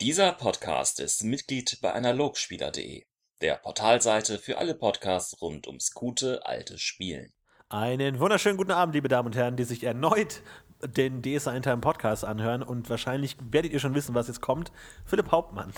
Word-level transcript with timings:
Dieser 0.00 0.30
Podcast 0.30 1.00
ist 1.00 1.24
Mitglied 1.24 1.80
bei 1.82 1.92
Analogspieler.de, 1.92 3.02
der 3.42 3.54
Portalseite 3.56 4.38
für 4.38 4.58
alle 4.58 4.76
Podcasts 4.76 5.42
rund 5.42 5.66
ums 5.66 5.92
gute 5.92 6.46
alte 6.46 6.78
Spielen. 6.78 7.32
Einen 7.68 8.20
wunderschönen 8.20 8.56
guten 8.56 8.70
Abend, 8.70 8.94
liebe 8.94 9.08
Damen 9.08 9.26
und 9.26 9.34
Herren, 9.34 9.56
die 9.56 9.64
sich 9.64 9.82
erneut 9.82 10.42
den 10.84 11.20
DSA 11.20 11.52
internen 11.52 11.80
Podcast 11.80 12.24
anhören 12.24 12.62
und 12.62 12.88
wahrscheinlich 12.88 13.38
werdet 13.50 13.72
ihr 13.72 13.80
schon 13.80 13.96
wissen, 13.96 14.14
was 14.14 14.28
jetzt 14.28 14.40
kommt. 14.40 14.70
Philipp 15.04 15.32
Hauptmann. 15.32 15.72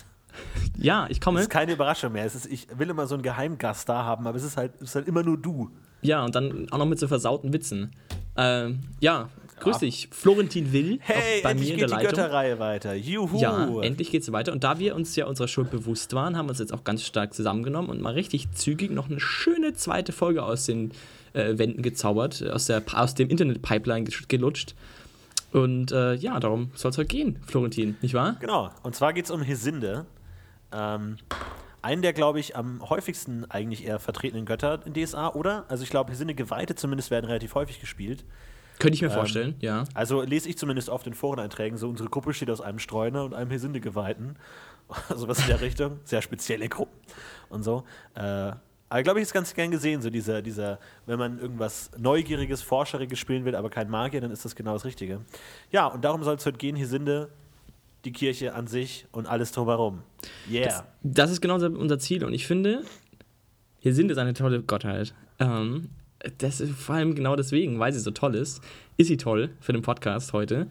Ja, 0.76 1.06
ich 1.08 1.22
komme. 1.22 1.38
Es 1.38 1.46
ist 1.46 1.50
keine 1.50 1.72
Überraschung 1.72 2.12
mehr. 2.12 2.26
Es 2.26 2.34
ist, 2.34 2.44
ich 2.44 2.68
will 2.78 2.90
immer 2.90 3.06
so 3.06 3.14
einen 3.14 3.22
Geheimgast 3.22 3.88
da 3.88 4.04
haben, 4.04 4.26
aber 4.26 4.36
es 4.36 4.44
ist 4.44 4.58
halt, 4.58 4.74
es 4.76 4.90
ist 4.90 4.94
halt 4.96 5.08
immer 5.08 5.22
nur 5.22 5.38
du. 5.38 5.70
Ja, 6.02 6.22
und 6.26 6.34
dann 6.34 6.70
auch 6.70 6.76
noch 6.78 6.84
mit 6.84 6.98
so 6.98 7.08
versauten 7.08 7.54
Witzen. 7.54 7.96
Ähm, 8.36 8.80
ja, 9.00 9.30
grüß 9.60 9.78
dich. 9.78 10.08
Florentin 10.10 10.72
Will. 10.72 10.98
Hey, 11.02 11.42
bei 11.42 11.50
endlich 11.50 11.68
mir 11.68 11.74
in 11.74 11.88
der 11.88 11.98
geht 11.98 12.00
die. 12.00 12.16
Götterreihe 12.16 12.58
weiter. 12.58 12.94
Juhu. 12.94 13.38
Ja, 13.38 13.80
endlich 13.82 14.10
geht's 14.10 14.30
weiter. 14.32 14.52
Und 14.52 14.64
da 14.64 14.78
wir 14.78 14.94
uns 14.96 15.14
ja 15.16 15.26
unserer 15.26 15.48
Schuld 15.48 15.70
bewusst 15.70 16.12
waren, 16.14 16.36
haben 16.36 16.46
wir 16.46 16.50
uns 16.50 16.58
jetzt 16.58 16.72
auch 16.72 16.84
ganz 16.84 17.04
stark 17.04 17.34
zusammengenommen 17.34 17.90
und 17.90 18.00
mal 18.00 18.14
richtig 18.14 18.50
zügig 18.52 18.90
noch 18.90 19.08
eine 19.08 19.20
schöne 19.20 19.74
zweite 19.74 20.12
Folge 20.12 20.42
aus 20.42 20.66
den 20.66 20.92
äh, 21.32 21.58
Wänden 21.58 21.82
gezaubert, 21.82 22.42
aus, 22.50 22.66
der, 22.66 22.82
aus 22.92 23.14
dem 23.14 23.28
Internet-Pipeline 23.28 24.08
gelutscht. 24.28 24.74
Und 25.52 25.92
äh, 25.92 26.14
ja, 26.14 26.38
darum 26.38 26.70
soll 26.74 26.92
es 26.92 26.98
heute 26.98 27.08
gehen, 27.08 27.38
Florentin, 27.46 27.96
nicht 28.02 28.14
wahr? 28.14 28.36
Genau. 28.40 28.70
Und 28.82 28.94
zwar 28.94 29.12
geht 29.12 29.24
es 29.24 29.30
um 29.30 29.42
Hesinde. 29.42 30.06
Ähm, 30.72 31.16
einen 31.82 32.02
der, 32.02 32.12
glaube 32.12 32.38
ich, 32.38 32.56
am 32.56 32.88
häufigsten 32.88 33.50
eigentlich 33.50 33.84
eher 33.84 33.98
vertretenen 33.98 34.44
Götter 34.44 34.80
in 34.84 34.94
DSA, 34.94 35.30
oder? 35.34 35.64
Also 35.68 35.82
ich 35.82 35.90
glaube, 35.90 36.12
Hesinde 36.12 36.34
Geweihte 36.34 36.74
zumindest 36.74 37.10
werden 37.10 37.26
relativ 37.26 37.54
häufig 37.54 37.80
gespielt. 37.80 38.24
Könnte 38.80 38.96
ich 38.96 39.02
mir 39.02 39.10
vorstellen, 39.10 39.54
ja. 39.60 39.84
Also 39.94 40.22
lese 40.22 40.48
ich 40.48 40.58
zumindest 40.58 40.90
auf 40.90 41.02
den 41.02 41.14
Foreneinträgen, 41.14 41.78
so 41.78 41.88
unsere 41.88 42.08
Gruppe 42.08 42.34
steht 42.34 42.50
aus 42.50 42.60
einem 42.60 42.78
Streuner 42.78 43.24
und 43.24 43.34
einem 43.34 43.50
Hesinde-Geweihten. 43.50 44.36
Also 45.08 45.28
was 45.28 45.38
in 45.38 45.46
der 45.46 45.60
Richtung. 45.60 46.00
Sehr 46.02 46.20
spezielle 46.20 46.68
Gruppen 46.68 46.98
und 47.48 47.62
so. 47.62 47.84
Äh, 48.16 48.50
aber 48.90 49.04
glaube 49.04 49.20
ich, 49.20 49.22
ist 49.22 49.32
ganz 49.32 49.54
gern 49.54 49.70
gesehen, 49.70 50.02
so 50.02 50.10
dieser, 50.10 50.42
dieser, 50.42 50.80
wenn 51.06 51.16
man 51.16 51.38
irgendwas 51.38 51.92
Neugieriges, 51.96 52.60
Forscheriges 52.60 53.20
spielen 53.20 53.44
will, 53.44 53.54
aber 53.54 53.70
kein 53.70 53.88
Magier, 53.88 54.20
dann 54.20 54.32
ist 54.32 54.44
das 54.44 54.56
genau 54.56 54.72
das 54.72 54.84
Richtige. 54.84 55.20
Ja, 55.70 55.86
und 55.86 56.04
darum 56.04 56.24
soll 56.24 56.34
es 56.34 56.44
heute 56.44 56.58
gehen, 56.58 56.74
Hesinde, 56.74 57.28
die 58.04 58.10
Kirche 58.10 58.52
an 58.52 58.66
sich 58.66 59.06
und 59.12 59.28
alles 59.28 59.52
drumherum. 59.52 60.02
Yeah. 60.50 60.64
Das, 60.64 60.84
das 61.02 61.30
ist 61.30 61.40
genau 61.40 61.54
unser, 61.54 62.00
Ziel. 62.00 62.24
Und 62.24 62.32
ich 62.32 62.48
finde, 62.48 62.82
hier 63.78 63.94
sind 63.94 64.10
es 64.10 64.18
eine 64.18 64.34
tolle 64.34 64.60
Gottheit. 64.60 65.14
Ähm, 65.38 65.90
das 66.38 66.62
vor 66.76 66.94
allem 66.94 67.14
genau 67.14 67.36
deswegen, 67.36 67.78
weil 67.78 67.92
sie 67.92 68.00
so 68.00 68.10
toll 68.10 68.34
ist, 68.34 68.60
ist 68.96 69.08
sie 69.08 69.16
toll 69.16 69.50
für 69.60 69.72
den 69.72 69.82
Podcast 69.82 70.32
heute. 70.32 70.66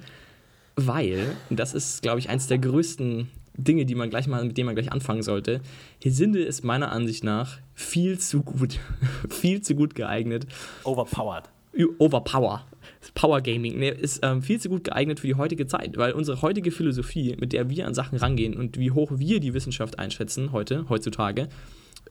Weil, 0.76 1.36
und 1.50 1.60
das 1.60 1.74
ist, 1.74 2.02
glaube 2.02 2.20
ich, 2.20 2.30
eins 2.30 2.48
der 2.48 2.58
größten 2.58 3.30
Dinge, 3.58 3.86
die 3.86 3.96
man 3.96 4.10
gleich 4.10 4.28
mal, 4.28 4.44
mit 4.46 4.58
denen 4.58 4.68
man 4.68 4.76
gleich 4.76 4.92
anfangen 4.92 5.24
sollte. 5.24 5.62
Hesinde 6.02 6.42
ist 6.42 6.64
meiner 6.64 6.92
Ansicht 6.92 7.24
nach 7.24 7.58
viel 7.74 8.18
zu 8.20 8.42
gut, 8.42 8.80
viel 9.30 9.62
zu 9.62 9.76
gut 9.76 9.96
geeignet. 9.96 10.48
Overpowered. 10.84 11.50
Overpower. 11.98 12.66
Power 13.14 13.42
Gaming 13.42 13.80
ne, 13.80 13.90
ist 13.90 14.20
ähm, 14.24 14.42
viel 14.42 14.60
zu 14.60 14.70
gut 14.70 14.84
geeignet 14.86 15.20
für 15.20 15.28
die 15.28 15.36
heutige 15.36 15.68
Zeit, 15.68 15.98
weil 15.98 16.14
unsere 16.14 16.42
heutige 16.42 16.72
Philosophie, 16.72 17.36
mit 17.40 17.54
der 17.54 17.70
wir 17.70 17.88
an 17.88 17.94
Sachen 17.94 18.18
rangehen 18.18 18.58
und 18.58 18.78
wie 18.78 18.92
hoch 18.92 19.12
wir 19.16 19.40
die 19.40 19.54
Wissenschaft 19.54 20.00
einschätzen 20.00 20.52
heute, 20.52 20.86
heutzutage, 20.90 21.50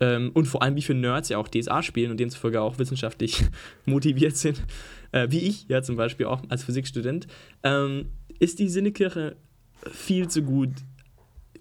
ähm, 0.01 0.31
und 0.35 0.47
vor 0.47 0.63
allem 0.63 0.77
wie 0.77 0.83
viele 0.83 0.99
Nerds 1.01 1.29
ja 1.29 1.39
auch 1.39 1.49
DSA 1.49 1.83
spielen 1.83 2.11
und 2.11 2.19
demzufolge 2.21 2.61
auch 2.61 2.79
wissenschaftlich 2.79 3.45
motiviert 3.87 4.37
sind, 4.37 4.63
äh, 5.13 5.29
wie 5.31 5.41
ich 5.41 5.67
ja 5.69 5.83
zum 5.83 5.97
Beispiel 5.97 6.27
auch 6.27 6.43
als 6.49 6.65
Physikstudent, 6.65 7.27
ähm, 7.63 8.07
ist 8.39 8.59
die 8.59 8.69
Sinnekirche 8.69 9.37
viel 9.91 10.29
zu 10.29 10.43
gut 10.43 10.71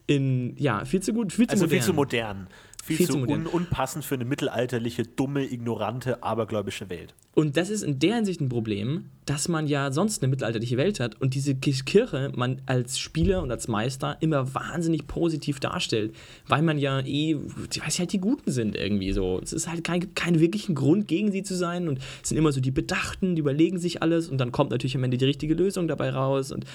in, 0.07 0.55
ja, 0.57 0.85
viel 0.85 1.01
zu 1.01 1.13
gut, 1.13 1.33
viel 1.33 1.47
zu 1.47 1.51
Also 1.51 1.65
modern. 1.65 1.77
viel 1.77 1.85
zu 1.85 1.93
modern. 1.93 2.47
Viel, 2.87 2.95
Viel 2.97 3.07
zu, 3.07 3.25
zu 3.25 3.31
un 3.31 3.45
unpassend 3.45 4.05
für 4.05 4.15
eine 4.15 4.23
mittelalterliche, 4.25 5.03
dumme, 5.03 5.45
ignorante, 5.45 6.23
abergläubische 6.23 6.89
Welt. 6.89 7.13
Und 7.35 7.55
das 7.57 7.69
ist 7.69 7.83
in 7.83 7.99
der 7.99 8.15
Hinsicht 8.15 8.41
ein 8.41 8.49
Problem, 8.49 9.09
dass 9.25 9.47
man 9.47 9.67
ja 9.67 9.91
sonst 9.91 10.23
eine 10.23 10.29
mittelalterliche 10.29 10.77
Welt 10.77 10.99
hat 10.99 11.21
und 11.21 11.35
diese 11.35 11.53
Ki- 11.53 11.83
Kirche 11.85 12.31
man 12.35 12.61
als 12.65 12.97
Spieler 12.97 13.43
und 13.43 13.51
als 13.51 13.67
Meister 13.67 14.17
immer 14.21 14.55
wahnsinnig 14.55 15.05
positiv 15.05 15.59
darstellt, 15.59 16.15
weil 16.47 16.61
man 16.61 16.77
ja 16.79 17.01
eh, 17.01 17.37
ich 17.73 17.85
weiß 17.85 17.99
halt, 17.99 18.13
die 18.13 18.21
Guten 18.21 18.51
sind 18.51 18.75
irgendwie 18.75 19.11
so. 19.11 19.39
Es 19.43 19.53
ist 19.53 19.67
halt 19.67 19.83
kein, 19.83 20.15
keinen 20.15 20.39
wirklichen 20.39 20.73
Grund, 20.73 21.07
gegen 21.07 21.31
sie 21.31 21.43
zu 21.43 21.55
sein 21.55 21.89
und 21.89 21.99
es 22.23 22.29
sind 22.29 22.37
immer 22.37 22.51
so 22.53 22.61
die 22.61 22.71
Bedachten, 22.71 23.35
die 23.35 23.41
überlegen 23.41 23.77
sich 23.79 24.01
alles 24.01 24.29
und 24.29 24.37
dann 24.39 24.51
kommt 24.51 24.71
natürlich 24.71 24.95
am 24.95 25.03
Ende 25.03 25.17
die 25.17 25.25
richtige 25.25 25.53
Lösung 25.53 25.87
dabei 25.87 26.09
raus 26.09 26.51
und 26.51 26.65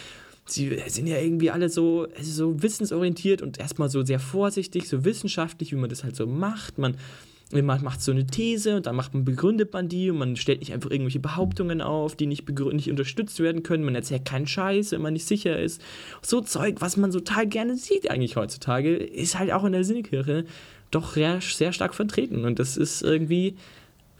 sie 0.46 0.80
sind 0.88 1.06
ja 1.06 1.18
irgendwie 1.18 1.50
alle 1.50 1.68
so, 1.68 2.06
also 2.16 2.30
so 2.30 2.62
wissensorientiert 2.62 3.42
und 3.42 3.58
erstmal 3.58 3.88
so 3.88 4.04
sehr 4.04 4.18
vorsichtig, 4.18 4.88
so 4.88 5.04
wissenschaftlich, 5.04 5.72
wie 5.72 5.76
man 5.76 5.90
das 5.90 6.04
halt 6.04 6.16
so 6.16 6.26
macht. 6.26 6.78
Man, 6.78 6.96
man 7.52 7.82
macht 7.82 8.02
so 8.02 8.12
eine 8.12 8.26
These 8.26 8.76
und 8.76 8.86
dann 8.86 8.96
macht 8.96 9.14
man, 9.14 9.24
begründet 9.24 9.72
man 9.72 9.88
die 9.88 10.10
und 10.10 10.18
man 10.18 10.36
stellt 10.36 10.60
nicht 10.60 10.72
einfach 10.72 10.90
irgendwelche 10.90 11.20
Behauptungen 11.20 11.80
auf, 11.80 12.16
die 12.16 12.26
nicht, 12.26 12.48
nicht 12.48 12.90
unterstützt 12.90 13.38
werden 13.40 13.62
können. 13.62 13.84
Man 13.84 13.94
erzählt 13.94 14.24
keinen 14.24 14.46
Scheiß, 14.46 14.92
wenn 14.92 15.02
man 15.02 15.12
nicht 15.12 15.26
sicher 15.26 15.58
ist. 15.58 15.80
So 16.22 16.40
Zeug, 16.40 16.76
was 16.80 16.96
man 16.96 17.10
total 17.10 17.46
gerne 17.46 17.76
sieht 17.76 18.10
eigentlich 18.10 18.36
heutzutage, 18.36 18.96
ist 18.96 19.38
halt 19.38 19.52
auch 19.52 19.64
in 19.64 19.72
der 19.72 19.84
Sinnekirche 19.84 20.44
doch 20.90 21.14
sehr, 21.14 21.40
sehr 21.40 21.72
stark 21.72 21.94
vertreten 21.94 22.44
und 22.44 22.58
das 22.58 22.76
ist 22.76 23.02
irgendwie 23.02 23.56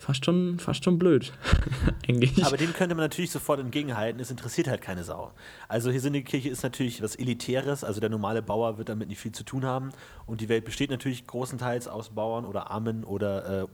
fast 0.02 0.24
schon, 0.24 0.58
fast 0.58 0.84
schon 0.84 0.98
blöd, 0.98 1.32
eigentlich. 2.08 2.44
Aber 2.44 2.56
dem 2.56 2.72
könnte 2.72 2.94
man 2.94 3.04
natürlich 3.04 3.30
sofort 3.30 3.60
entgegenhalten, 3.60 4.20
es 4.20 4.30
interessiert 4.30 4.66
halt 4.66 4.80
keine 4.80 5.04
Sau. 5.04 5.32
Also 5.68 5.90
Hesinde-Kirche 5.90 6.48
ist 6.48 6.62
natürlich 6.64 7.02
was 7.02 7.14
Elitäres, 7.14 7.84
also 7.84 8.00
der 8.00 8.10
normale 8.10 8.42
Bauer 8.42 8.78
wird 8.78 8.88
damit 8.88 9.08
nicht 9.08 9.20
viel 9.20 9.32
zu 9.32 9.44
tun 9.44 9.64
haben. 9.64 9.90
Und 10.26 10.40
die 10.40 10.48
Welt 10.48 10.64
besteht 10.64 10.90
natürlich 10.90 11.26
großenteils 11.26 11.86
aus 11.86 12.10
Bauern 12.10 12.44
oder 12.44 12.70
Armen 12.70 13.04
oder 13.04 13.62
äh, 13.62 13.66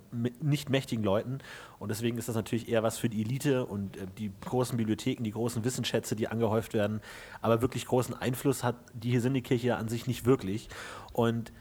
nicht 0.42 0.68
mächtigen 0.68 1.02
Leuten. 1.02 1.38
Und 1.78 1.88
deswegen 1.88 2.18
ist 2.18 2.28
das 2.28 2.36
natürlich 2.36 2.68
eher 2.68 2.82
was 2.82 2.98
für 2.98 3.08
die 3.08 3.22
Elite 3.22 3.64
und 3.64 3.96
äh, 3.96 4.06
die 4.18 4.30
großen 4.42 4.76
Bibliotheken, 4.76 5.24
die 5.24 5.32
großen 5.32 5.64
Wissensschätze, 5.64 6.14
die 6.14 6.28
angehäuft 6.28 6.74
werden. 6.74 7.00
Aber 7.40 7.62
wirklich 7.62 7.86
großen 7.86 8.14
Einfluss 8.14 8.62
hat 8.62 8.76
die 8.92 9.12
Hesinde-Kirche 9.12 9.76
an 9.76 9.88
sich 9.88 10.06
nicht 10.06 10.26
wirklich. 10.26 10.68
Und 11.12 11.52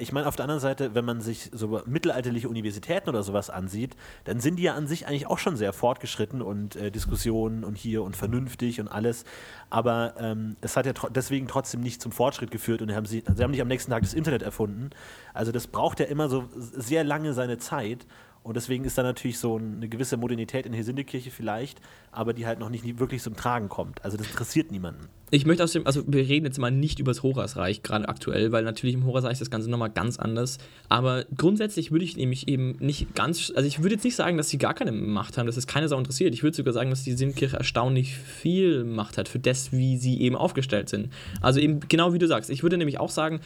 ich 0.00 0.12
meine, 0.12 0.26
auf 0.28 0.36
der 0.36 0.44
anderen 0.44 0.60
Seite, 0.60 0.94
wenn 0.94 1.04
man 1.04 1.20
sich 1.20 1.50
so 1.52 1.82
mittelalterliche 1.86 2.48
Universitäten 2.48 3.08
oder 3.08 3.22
sowas 3.22 3.50
ansieht, 3.50 3.96
dann 4.24 4.40
sind 4.40 4.56
die 4.56 4.64
ja 4.64 4.74
an 4.74 4.86
sich 4.86 5.06
eigentlich 5.06 5.26
auch 5.26 5.38
schon 5.38 5.56
sehr 5.56 5.72
fortgeschritten 5.72 6.40
und 6.40 6.76
äh, 6.76 6.90
Diskussionen 6.90 7.64
und 7.64 7.76
hier 7.76 8.02
und 8.02 8.16
vernünftig 8.16 8.80
und 8.80 8.88
alles. 8.88 9.24
Aber 9.70 10.14
ähm, 10.18 10.56
es 10.60 10.76
hat 10.76 10.86
ja 10.86 10.92
tro 10.92 11.08
deswegen 11.08 11.48
trotzdem 11.48 11.80
nicht 11.80 12.00
zum 12.00 12.12
Fortschritt 12.12 12.50
geführt 12.50 12.82
und 12.82 12.94
haben 12.94 13.06
sie, 13.06 13.24
sie 13.34 13.42
haben 13.42 13.50
nicht 13.50 13.62
am 13.62 13.68
nächsten 13.68 13.90
Tag 13.90 14.02
das 14.02 14.14
Internet 14.14 14.42
erfunden. 14.42 14.90
Also 15.34 15.50
das 15.50 15.66
braucht 15.66 15.98
ja 16.00 16.06
immer 16.06 16.28
so 16.28 16.48
sehr 16.54 17.04
lange 17.04 17.32
seine 17.32 17.58
Zeit. 17.58 18.06
Und 18.42 18.56
deswegen 18.56 18.84
ist 18.84 18.98
da 18.98 19.02
natürlich 19.02 19.38
so 19.38 19.56
eine 19.56 19.88
gewisse 19.88 20.16
Modernität 20.16 20.66
in 20.66 20.72
Hesindekirche 20.72 21.30
vielleicht, 21.30 21.80
aber 22.10 22.32
die 22.32 22.46
halt 22.46 22.58
noch 22.58 22.70
nicht 22.70 22.98
wirklich 22.98 23.22
zum 23.22 23.36
Tragen 23.36 23.68
kommt. 23.68 24.04
Also 24.04 24.16
das 24.16 24.28
interessiert 24.28 24.72
niemanden. 24.72 25.08
Ich 25.30 25.46
möchte 25.46 25.64
aus 25.64 25.72
dem, 25.72 25.86
also 25.86 26.02
wir 26.06 26.28
reden 26.28 26.44
jetzt 26.44 26.58
mal 26.58 26.70
nicht 26.70 26.98
über 26.98 27.12
das 27.12 27.22
Horasreich, 27.22 27.82
gerade 27.82 28.06
aktuell, 28.06 28.52
weil 28.52 28.64
natürlich 28.64 28.94
im 28.94 29.06
Horasreich 29.06 29.32
ist 29.32 29.40
das 29.40 29.50
Ganze 29.50 29.70
nochmal 29.70 29.88
ganz 29.88 30.18
anders. 30.18 30.58
Aber 30.90 31.24
grundsätzlich 31.36 31.90
würde 31.90 32.04
ich 32.04 32.16
nämlich 32.18 32.48
eben 32.48 32.76
nicht 32.80 33.14
ganz, 33.14 33.50
also 33.54 33.66
ich 33.66 33.82
würde 33.82 33.94
jetzt 33.94 34.04
nicht 34.04 34.16
sagen, 34.16 34.36
dass 34.36 34.50
sie 34.50 34.58
gar 34.58 34.74
keine 34.74 34.92
Macht 34.92 35.38
haben, 35.38 35.46
dass 35.46 35.56
es 35.56 35.66
keine 35.66 35.88
Sau 35.88 35.96
interessiert. 35.96 36.34
Ich 36.34 36.42
würde 36.42 36.54
sogar 36.54 36.74
sagen, 36.74 36.90
dass 36.90 37.04
die 37.04 37.12
Sinnkirche 37.12 37.56
erstaunlich 37.56 38.14
viel 38.14 38.84
Macht 38.84 39.16
hat 39.16 39.26
für 39.26 39.38
das, 39.38 39.72
wie 39.72 39.96
sie 39.96 40.20
eben 40.20 40.36
aufgestellt 40.36 40.90
sind. 40.90 41.08
Also 41.40 41.60
eben 41.60 41.80
genau 41.88 42.12
wie 42.12 42.18
du 42.18 42.26
sagst. 42.26 42.50
Ich 42.50 42.62
würde 42.62 42.76
nämlich 42.76 43.00
auch 43.00 43.08
sagen, 43.08 43.40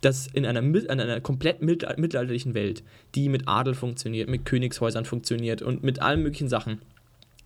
dass 0.00 0.26
in 0.26 0.44
einer, 0.44 0.60
in 0.60 0.88
einer 0.88 1.20
komplett 1.20 1.62
mittel- 1.62 1.94
mittelalterlichen 1.98 2.54
Welt, 2.54 2.82
die 3.14 3.28
mit 3.28 3.48
Adel 3.48 3.74
funktioniert, 3.74 4.28
mit 4.28 4.44
Königshäusern 4.44 5.04
funktioniert 5.04 5.62
und 5.62 5.82
mit 5.82 6.02
allen 6.02 6.22
möglichen 6.22 6.48
Sachen, 6.48 6.80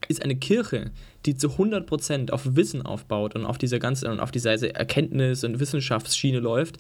ist 0.09 0.23
eine 0.23 0.37
Kirche, 0.37 0.91
die 1.27 1.37
zu 1.37 1.49
100% 1.49 2.31
auf 2.31 2.57
Wissen 2.57 2.83
aufbaut 2.83 3.35
und 3.35 3.45
auf 3.45 3.59
dieser 3.59 3.79
ganzen 3.79 4.11
und 4.11 4.21
auf 4.21 4.31
dieser 4.31 4.53
Erkenntnis- 4.53 5.45
und 5.45 5.61
Wissenschaftsschiene 5.61 6.41
läuft 6.41 6.79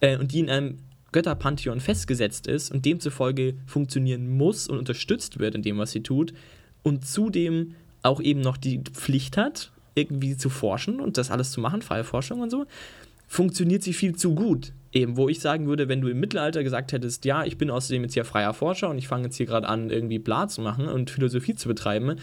äh, 0.00 0.16
und 0.16 0.32
die 0.32 0.40
in 0.40 0.50
einem 0.50 0.78
Götterpantheon 1.12 1.78
festgesetzt 1.78 2.46
ist 2.48 2.72
und 2.72 2.84
demzufolge 2.84 3.54
funktionieren 3.66 4.36
muss 4.36 4.66
und 4.66 4.78
unterstützt 4.78 5.38
wird 5.38 5.54
in 5.54 5.62
dem, 5.62 5.78
was 5.78 5.92
sie 5.92 6.02
tut 6.02 6.34
und 6.82 7.06
zudem 7.06 7.74
auch 8.02 8.20
eben 8.20 8.40
noch 8.40 8.56
die 8.56 8.80
Pflicht 8.80 9.36
hat, 9.36 9.70
irgendwie 9.94 10.36
zu 10.36 10.50
forschen 10.50 11.00
und 11.00 11.16
das 11.16 11.30
alles 11.30 11.52
zu 11.52 11.60
machen, 11.60 11.82
freie 11.82 12.04
Forschung 12.04 12.40
und 12.40 12.50
so, 12.50 12.66
funktioniert 13.28 13.82
sie 13.82 13.92
viel 13.92 14.16
zu 14.16 14.34
gut. 14.34 14.72
Eben, 14.94 15.16
wo 15.16 15.28
ich 15.28 15.40
sagen 15.40 15.66
würde, 15.66 15.88
wenn 15.88 16.00
du 16.00 16.08
im 16.08 16.20
Mittelalter 16.20 16.62
gesagt 16.62 16.92
hättest, 16.92 17.24
ja, 17.24 17.44
ich 17.44 17.58
bin 17.58 17.68
außerdem 17.68 18.02
jetzt 18.04 18.14
hier 18.14 18.24
freier 18.24 18.54
Forscher 18.54 18.88
und 18.88 18.96
ich 18.96 19.08
fange 19.08 19.24
jetzt 19.24 19.36
hier 19.36 19.46
gerade 19.46 19.68
an, 19.68 19.90
irgendwie 19.90 20.18
Bla 20.20 20.46
zu 20.48 20.60
machen 20.62 20.86
und 20.86 21.10
Philosophie 21.10 21.56
zu 21.56 21.66
betreiben, 21.68 22.16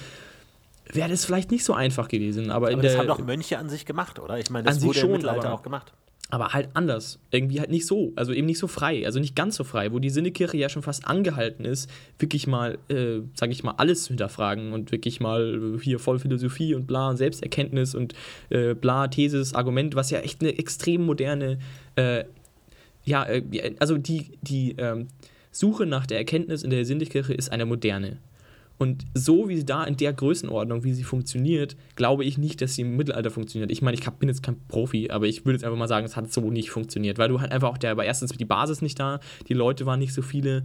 wäre 0.94 1.10
das 1.10 1.26
vielleicht 1.26 1.52
nicht 1.52 1.64
so 1.66 1.74
einfach 1.74 2.08
gewesen. 2.08 2.50
Aber, 2.50 2.70
in 2.70 2.76
Aber 2.76 2.84
das 2.84 2.94
der, 2.94 3.02
haben 3.02 3.08
doch 3.08 3.20
Mönche 3.20 3.58
an 3.58 3.68
sich 3.70 3.86
gemacht, 3.86 4.20
oder? 4.20 4.40
Ich 4.40 4.50
meine, 4.50 4.62
An 4.68 4.74
das 4.74 4.76
sich 4.78 4.86
wurde 4.88 5.00
schon, 5.00 5.10
im 5.10 5.16
Mittelalter 5.18 5.48
aber- 5.48 5.54
auch 5.56 5.64
gemacht. 5.64 5.92
aber 6.30 6.54
halt 6.54 6.70
anders. 6.74 7.20
Irgendwie 7.30 7.60
halt 7.60 7.70
nicht 7.72 7.86
so, 7.86 8.14
also 8.16 8.32
eben 8.32 8.48
nicht 8.48 8.58
so 8.60 8.68
frei, 8.68 9.06
also 9.06 9.20
nicht 9.20 9.36
ganz 9.36 9.58
so 9.58 9.66
frei, 9.66 9.92
wo 9.92 10.00
die 10.00 10.10
Sinnekirche 10.10 10.56
ja 10.56 10.70
schon 10.70 10.82
fast 10.82 11.06
angehalten 11.06 11.66
ist, 11.66 11.90
wirklich 12.20 12.48
mal, 12.48 12.78
äh, 12.88 13.20
sage 13.34 13.52
ich 13.52 13.64
mal, 13.64 13.74
alles 13.78 14.04
zu 14.04 14.10
hinterfragen 14.10 14.72
und 14.72 14.94
wirklich 14.94 15.20
mal 15.20 15.78
hier 15.82 16.00
voll 16.00 16.20
Philosophie 16.20 16.74
und 16.74 16.88
bla 16.88 17.10
und 17.10 17.18
Selbsterkenntnis 17.18 17.96
und 17.96 18.14
äh, 18.50 18.76
bla, 18.76 19.10
Thesis, 19.10 19.54
Argument, 19.56 19.96
was 19.96 20.10
ja 20.10 20.20
echt 20.20 20.40
eine 20.42 20.58
extrem 20.58 21.06
moderne, 21.06 21.60
äh, 21.96 22.24
ja, 23.04 23.26
äh, 23.26 23.76
also 23.80 23.98
die, 23.98 24.38
die 24.42 24.76
ähm, 24.78 25.08
Suche 25.52 25.86
nach 25.86 26.06
der 26.06 26.18
Erkenntnis 26.18 26.64
in 26.64 26.70
der 26.70 26.86
Sinnekirche 26.86 27.34
ist 27.34 27.52
eine 27.52 27.66
moderne. 27.66 28.18
Und 28.78 29.06
so 29.14 29.48
wie 29.48 29.58
sie 29.58 29.66
da 29.66 29.84
in 29.84 29.96
der 29.96 30.12
Größenordnung, 30.12 30.84
wie 30.84 30.94
sie 30.94 31.04
funktioniert, 31.04 31.76
glaube 31.96 32.26
ich 32.26 32.40
nicht, 32.40 32.62
dass 32.62 32.74
sie 32.74 32.82
im 32.82 32.98
Mittelalter 32.98 33.30
funktioniert. 33.30 33.72
Ich 33.72 33.84
meine, 33.84 33.96
ich 33.96 34.10
bin 34.10 34.28
jetzt 34.28 34.42
kein 34.42 34.60
Profi, 34.70 35.12
aber 35.12 35.28
ich 35.28 35.46
würde 35.46 35.58
jetzt 35.58 35.64
einfach 35.64 35.78
mal 35.78 35.88
sagen, 35.88 36.06
es 36.06 36.16
hat 36.16 36.34
so 36.34 36.50
nicht 36.50 36.72
funktioniert, 36.72 37.20
weil 37.20 37.30
du 37.30 37.40
halt 37.40 37.52
einfach 37.52 37.70
auch 37.70 37.78
der, 37.78 37.92
aber 37.92 38.06
erstens 38.06 38.32
die 38.32 38.46
Basis 38.46 38.82
nicht 38.82 39.00
da, 39.00 39.20
die 39.48 39.54
Leute 39.54 39.86
waren 39.86 40.00
nicht 40.00 40.16
so 40.16 40.24
viele 40.24 40.64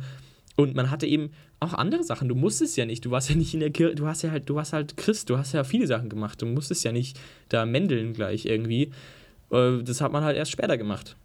und 0.56 0.74
man 0.74 0.90
hatte 0.90 1.06
eben 1.06 1.30
auch 1.60 1.74
andere 1.74 2.02
Sachen. 2.02 2.28
Du 2.28 2.34
musstest 2.34 2.76
ja 2.78 2.86
nicht, 2.86 3.04
du 3.04 3.10
warst 3.10 3.28
ja 3.28 3.36
nicht 3.36 3.52
in 3.52 3.60
der 3.60 3.70
Kirche, 3.70 3.94
du 3.94 4.06
hast 4.06 4.22
ja 4.22 4.30
halt, 4.30 4.48
du 4.48 4.54
warst 4.54 4.72
halt 4.72 4.96
Christ, 4.96 5.28
du 5.28 5.36
hast 5.36 5.52
ja 5.52 5.64
viele 5.64 5.86
Sachen 5.86 6.08
gemacht, 6.08 6.40
du 6.40 6.46
musstest 6.46 6.84
ja 6.84 6.92
nicht 6.92 7.20
da 7.50 7.66
mändeln 7.66 8.14
gleich 8.14 8.46
irgendwie. 8.46 8.92
Äh, 9.50 9.82
das 9.82 10.00
hat 10.00 10.12
man 10.12 10.24
halt 10.24 10.36
erst 10.36 10.50
später 10.50 10.78
gemacht. 10.78 11.16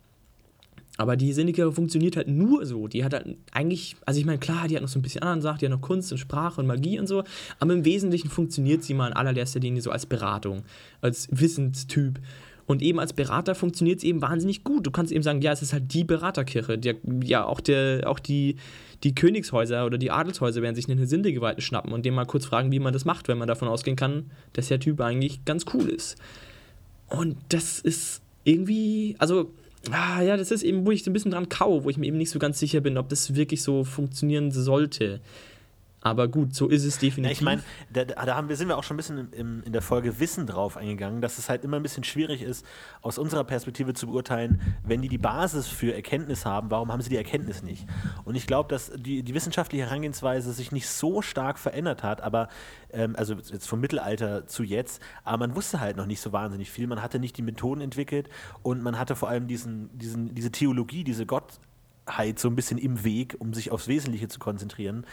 Aber 1.01 1.18
die 1.18 1.33
Seneca 1.33 1.71
funktioniert 1.71 2.15
halt 2.15 2.27
nur 2.27 2.63
so. 2.63 2.88
Die 2.88 3.03
hat 3.03 3.13
halt 3.13 3.36
eigentlich, 3.51 3.95
also 4.06 4.19
ich 4.19 4.25
meine, 4.27 4.38
klar, 4.38 4.68
die 4.68 4.75
hat 4.75 4.83
noch 4.83 4.89
so 4.89 5.00
ein 5.00 5.01
bisschen 5.01 5.24
anderen 5.24 5.42
Sachen, 5.42 5.57
die 5.57 5.65
hat 5.65 5.71
noch 5.71 5.81
Kunst 5.81 6.12
und 6.12 6.19
Sprache 6.19 6.62
und 6.62 6.68
Magie 6.68 7.00
und 7.00 7.07
so, 7.07 7.24
aber 7.57 7.74
im 7.74 7.86
Wesentlichen 7.86 8.30
funktioniert 8.30 8.83
sie 8.83 8.94
mal 8.94 9.07
in 9.07 9.13
allererster 9.13 9.59
Linie 9.59 9.81
so 9.81 9.89
als 9.89 10.06
Beratung, 10.06 10.62
als 11.01 11.27
Wissenstyp. 11.31 12.19
Und 12.68 12.83
eben 12.83 13.00
als 13.00 13.13
Berater 13.13 13.56
funktioniert 13.56 13.98
es 13.98 14.03
eben 14.03 14.21
wahnsinnig 14.21 14.63
gut. 14.63 14.86
Du 14.86 14.92
kannst 14.92 15.12
eben 15.12 15.24
sagen, 15.24 15.42
ja, 15.42 15.51
es 15.51 15.63
ist 15.63 15.74
halt 15.74 15.92
die 15.92 16.03
Beraterkirche. 16.03 16.77
Der, 16.77 16.98
ja, 17.24 17.45
auch, 17.45 17.62
der, 17.62 18.03
auch 18.06 18.19
die, 18.19 18.57
die 19.03 19.15
Königshäuser 19.15 19.88
oder 19.88 19.98
die 19.98 20.12
Adelshäuser 20.12 20.62
werden 20.62 20.75
sich 20.75 20.88
einen 20.88 21.07
Sindegeweihten 21.07 21.63
schnappen 21.63 21.92
und 21.92 22.06
dem 22.06 22.13
mal 22.13 22.25
kurz 22.25 22.45
fragen, 22.45 22.71
wie 22.71 22.80
man 22.80 22.94
das 22.94 23.06
macht, 23.06 23.27
wenn 23.27 23.39
man 23.39 23.48
davon 23.48 23.68
ausgehen 23.68 23.98
kann, 23.98 24.30
dass 24.53 24.68
der 24.68 24.80
Typ 24.80 25.01
eigentlich 25.01 25.44
ganz 25.45 25.65
cool 25.74 25.89
ist. 25.89 26.15
Und 27.07 27.38
das 27.50 27.80
ist 27.80 28.21
irgendwie, 28.44 29.15
also 29.18 29.51
ah, 29.89 30.22
ja, 30.22 30.38
das 30.38 30.51
ist 30.51 30.63
eben, 30.63 30.86
wo 30.86 30.92
ich 30.92 31.04
so 31.04 31.10
ein 31.10 31.13
bisschen 31.13 31.31
dran 31.31 31.50
kau, 31.50 31.83
wo 31.83 31.89
ich 31.89 31.98
mir 31.98 32.06
eben 32.06 32.18
nicht 32.18 32.30
so 32.30 32.39
ganz 32.39 32.60
sicher 32.60 32.81
bin, 32.81 32.98
ob 32.98 33.10
das 33.10 33.36
wirklich 33.36 33.63
so 33.63 33.83
funktionieren 33.83 34.51
sollte. 34.51 35.19
Aber 36.03 36.27
gut, 36.27 36.56
so 36.56 36.68
ist 36.68 36.83
es 36.83 36.98
definitiv. 36.98 37.25
Ja, 37.25 37.31
ich 37.31 37.42
meine, 37.42 37.62
da, 37.94 38.06
da, 38.06 38.36
haben 38.36 38.50
wir, 38.50 38.56
sind 38.56 38.68
wir 38.68 38.77
auch 38.77 38.83
schon 38.83 38.95
ein 38.95 38.98
bisschen 38.98 39.31
im, 39.33 39.62
in 39.63 39.71
der 39.71 39.83
Folge 39.83 40.19
Wissen 40.19 40.48
drauf 40.48 40.75
eingegangen, 40.75 41.21
dass 41.21 41.38
es 41.38 41.48
halt 41.48 41.63
immer 41.63 41.77
ein 41.77 41.83
bisschen 41.83 42.03
schwierig 42.03 42.42
ist, 42.42 42.65
aus 43.01 43.19
unserer 43.19 43.44
Perspektive 43.44 43.94
zu 43.94 44.07
beurteilen, 44.07 44.62
wenn 44.83 45.03
die 45.03 45.09
die 45.09 45.19
Basis 45.19 45.68
für 45.68 45.94
Erkenntnis 45.94 46.44
haben, 46.44 46.71
warum 46.71 46.92
haben 46.92 47.01
sie 47.01 47.09
die 47.09 47.18
Erkenntnis 47.18 47.62
nicht? 47.62 47.86
Und 48.25 48.33
ich 48.33 48.48
glaube, 48.48 48.68
dass 48.69 48.92
die, 48.95 49.21
die 49.21 49.33
wissenschaftliche 49.36 49.86
Herangehensweise 49.86 50.53
sich 50.53 50.71
nicht 50.71 50.89
so 50.89 51.21
stark 51.21 51.59
verändert 51.59 52.01
hat, 52.01 52.21
aber 52.21 52.50
ähm, 52.92 53.15
also 53.15 53.36
jetzt 53.36 53.68
vom 53.68 53.80
Mittelalter 53.80 54.48
zu 54.48 54.63
jetzt, 54.63 55.03
aber 55.24 55.45
man 55.45 55.56
wusste 55.56 55.81
halt 55.81 55.98
noch 55.98 56.07
nicht 56.07 56.21
so 56.21 56.33
wahnsinnig 56.33 56.71
viel. 56.71 56.88
Man 56.88 57.03
hatte 57.03 57.19
nicht 57.19 57.38
die 57.38 57.44
Methoden 57.44 57.81
entwickelt 57.81 58.27
und 58.63 58.81
man 58.81 58.98
hatte 58.98 59.15
vor 59.15 59.30
allem 59.30 59.48
diesen, 59.48 59.95
diesen, 59.98 60.33
diese 60.33 60.51
Theologie, 60.51 61.03
diese 61.03 61.27
Gottheit 61.27 62.39
so 62.39 62.48
ein 62.48 62.56
bisschen 62.56 62.80
im 62.80 63.03
Weg, 63.03 63.36
um 63.38 63.53
sich 63.53 63.71
aufs 63.71 63.88
Wesentliche 63.88 64.27
zu 64.30 64.39
konzentrieren. 64.39 65.06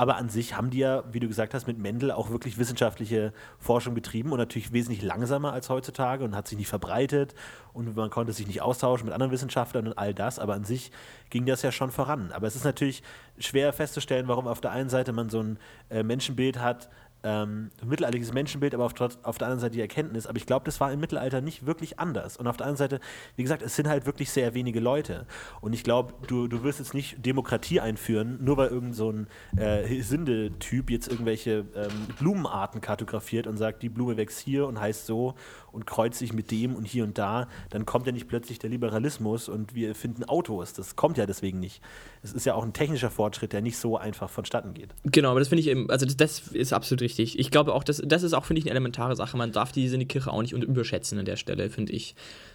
Aber 0.00 0.16
an 0.16 0.30
sich 0.30 0.56
haben 0.56 0.70
die 0.70 0.78
ja, 0.78 1.04
wie 1.12 1.20
du 1.20 1.28
gesagt 1.28 1.52
hast, 1.52 1.66
mit 1.66 1.76
Mendel 1.76 2.10
auch 2.10 2.30
wirklich 2.30 2.56
wissenschaftliche 2.56 3.34
Forschung 3.58 3.92
betrieben 3.92 4.32
und 4.32 4.38
natürlich 4.38 4.72
wesentlich 4.72 5.02
langsamer 5.02 5.52
als 5.52 5.68
heutzutage 5.68 6.24
und 6.24 6.34
hat 6.34 6.48
sich 6.48 6.56
nicht 6.56 6.68
verbreitet 6.68 7.34
und 7.74 7.94
man 7.94 8.08
konnte 8.08 8.32
sich 8.32 8.46
nicht 8.46 8.62
austauschen 8.62 9.04
mit 9.04 9.12
anderen 9.12 9.30
Wissenschaftlern 9.30 9.88
und 9.88 9.98
all 9.98 10.14
das. 10.14 10.38
Aber 10.38 10.54
an 10.54 10.64
sich 10.64 10.90
ging 11.28 11.44
das 11.44 11.60
ja 11.60 11.70
schon 11.70 11.90
voran. 11.90 12.32
Aber 12.32 12.46
es 12.46 12.56
ist 12.56 12.64
natürlich 12.64 13.02
schwer 13.38 13.74
festzustellen, 13.74 14.26
warum 14.26 14.48
auf 14.48 14.62
der 14.62 14.70
einen 14.70 14.88
Seite 14.88 15.12
man 15.12 15.28
so 15.28 15.40
ein 15.42 15.58
äh, 15.90 16.02
Menschenbild 16.02 16.58
hat, 16.58 16.88
ähm, 17.22 17.70
mittelalterliches 17.84 18.32
Menschenbild, 18.32 18.74
aber 18.74 18.84
auf, 18.84 18.94
auf, 19.00 19.38
der 19.38 19.46
anderen 19.46 19.60
Seite 19.60 19.74
die 19.74 19.80
Erkenntnis. 19.80 20.26
Aber 20.26 20.36
ich 20.36 20.46
glaube, 20.46 20.64
das 20.64 20.80
war 20.80 20.92
im 20.92 21.00
Mittelalter 21.00 21.40
nicht 21.40 21.66
wirklich 21.66 21.98
anders. 21.98 22.36
Und 22.36 22.46
auf 22.46 22.56
der 22.56 22.66
anderen 22.66 22.78
Seite, 22.78 23.00
wie 23.36 23.42
gesagt, 23.42 23.62
es 23.62 23.76
sind 23.76 23.88
halt 23.88 24.06
wirklich 24.06 24.30
sehr 24.30 24.54
wenige 24.54 24.80
Leute. 24.80 25.26
Und 25.60 25.72
ich 25.72 25.84
glaube, 25.84 26.14
du, 26.26 26.48
du 26.48 26.62
wirst 26.62 26.78
jetzt 26.78 26.94
nicht 26.94 27.24
Demokratie 27.24 27.80
einführen, 27.80 28.38
nur 28.42 28.56
weil 28.56 28.68
irgend 28.68 28.94
so 28.94 29.10
ein 29.10 29.26
äh, 29.56 30.00
Sinde-Typ 30.02 30.90
jetzt 30.90 31.08
irgendwelche 31.08 31.66
ähm, 31.74 32.06
Blumenarten 32.18 32.80
kartografiert 32.80 33.46
und 33.46 33.56
sagt, 33.56 33.82
die 33.82 33.88
Blume 33.88 34.16
wächst 34.16 34.40
hier 34.40 34.66
und 34.66 34.80
heißt 34.80 35.06
so 35.06 35.34
und 35.72 35.86
kreuzt 35.86 36.18
sich 36.18 36.32
mit 36.32 36.50
dem 36.50 36.74
und 36.74 36.84
hier 36.84 37.04
und 37.04 37.18
da. 37.18 37.48
Dann 37.68 37.86
kommt 37.86 38.06
ja 38.06 38.12
nicht 38.12 38.28
plötzlich 38.28 38.58
der 38.58 38.70
Liberalismus 38.70 39.48
und 39.48 39.74
wir 39.74 39.94
finden 39.94 40.24
Autos. 40.24 40.72
Das 40.72 40.96
kommt 40.96 41.18
ja 41.18 41.26
deswegen 41.26 41.60
nicht. 41.60 41.82
Es 42.22 42.32
ist 42.32 42.46
ja 42.46 42.54
auch 42.54 42.64
ein 42.64 42.72
technischer 42.72 43.10
Fortschritt, 43.10 43.52
der 43.52 43.60
nicht 43.60 43.76
so 43.76 43.96
einfach 43.96 44.30
vonstatten 44.30 44.74
geht. 44.74 44.90
Genau, 45.04 45.30
aber 45.30 45.40
das 45.40 45.48
finde 45.48 45.60
ich 45.60 45.68
eben, 45.68 45.90
also 45.90 46.06
das, 46.06 46.16
das 46.16 46.48
ist 46.48 46.72
absolut 46.72 47.02
richtig 47.02 47.10
richtig. 47.10 47.38
Ich 47.38 47.50
glaube 47.50 47.74
auch, 47.74 47.84
das, 47.84 48.02
das 48.04 48.22
ist 48.22 48.32
auch, 48.32 48.44
finde 48.44 48.60
ich, 48.60 48.66
eine 48.66 48.72
elementare 48.72 49.16
Sache. 49.16 49.36
Man 49.36 49.52
darf 49.52 49.72
diese 49.72 49.98
Kirche 50.06 50.32
auch 50.32 50.42
nicht 50.42 50.52
überschätzen 50.52 51.18
an 51.18 51.24
der 51.24 51.36
Stelle, 51.36 51.70
finde 51.70 51.92
ich. 51.92 52.14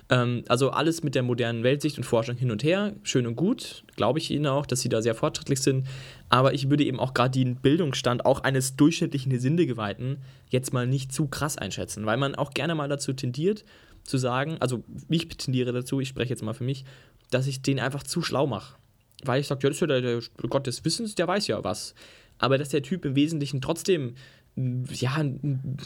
Ähm, 0.10 0.44
also 0.48 0.70
alles 0.70 1.04
mit 1.04 1.16
der 1.16 1.24
modernen 1.24 1.64
Weltsicht 1.64 1.98
und 1.98 2.04
Forschung 2.04 2.36
hin 2.36 2.52
und 2.52 2.64
her, 2.64 2.94
schön 3.04 3.26
und 3.26 3.36
gut, 3.36 3.84
glaube 3.96 4.20
ich 4.20 4.30
Ihnen 4.32 4.48
auch, 4.48 4.66
dass 4.66 4.82
Sie 4.82 4.90
da 4.90 5.02
sehr 5.02 5.16
fortschrittlich 5.16 5.62
sind. 5.62 5.88
Aber 6.30 6.54
ich 6.54 6.70
würde 6.70 6.84
eben 6.84 7.00
auch 7.00 7.14
gerade 7.14 7.40
den 7.40 7.56
Bildungsstand 7.56 8.26
auch 8.26 8.42
eines 8.42 8.76
durchschnittlichen 8.76 9.38
Sindegeweihten 9.40 10.18
jetzt 10.50 10.74
mal 10.74 10.88
nicht 10.88 11.12
zu 11.12 11.28
krass 11.28 11.58
einschätzen, 11.58 12.06
weil 12.06 12.18
man 12.18 12.36
auch 12.36 12.52
gerne 12.52 12.76
mal 12.76 12.88
dazu 12.88 13.14
tendiert, 13.14 13.66
zu 14.04 14.18
sagen, 14.18 14.58
also 14.60 14.84
ich 15.10 15.28
tendiere 15.30 15.74
dazu, 15.74 16.00
ich 16.00 16.10
spreche 16.10 16.30
jetzt 16.30 16.44
mal 16.44 16.54
für 16.54 16.64
mich, 16.64 16.86
dass 17.32 17.48
ich 17.48 17.64
den 17.64 17.80
einfach 17.80 18.04
zu 18.04 18.22
schlau 18.22 18.46
mache. 18.46 18.76
Weil 19.24 19.42
ich 19.42 19.48
sage, 19.48 19.62
ja, 19.64 19.70
das 19.70 19.78
ist 19.78 19.82
ja 19.82 19.88
der, 19.88 20.02
der 20.02 20.22
Gott 20.48 20.68
des 20.68 20.86
Wissens, 20.86 21.16
der 21.16 21.28
weiß 21.28 21.48
ja 21.48 21.64
was. 21.64 21.96
Aber 22.38 22.58
dass 22.58 22.70
der 22.70 22.84
Typ 22.84 23.06
im 23.06 23.16
Wesentlichen 23.16 23.62
trotzdem 23.62 24.16
ja, 24.58 25.22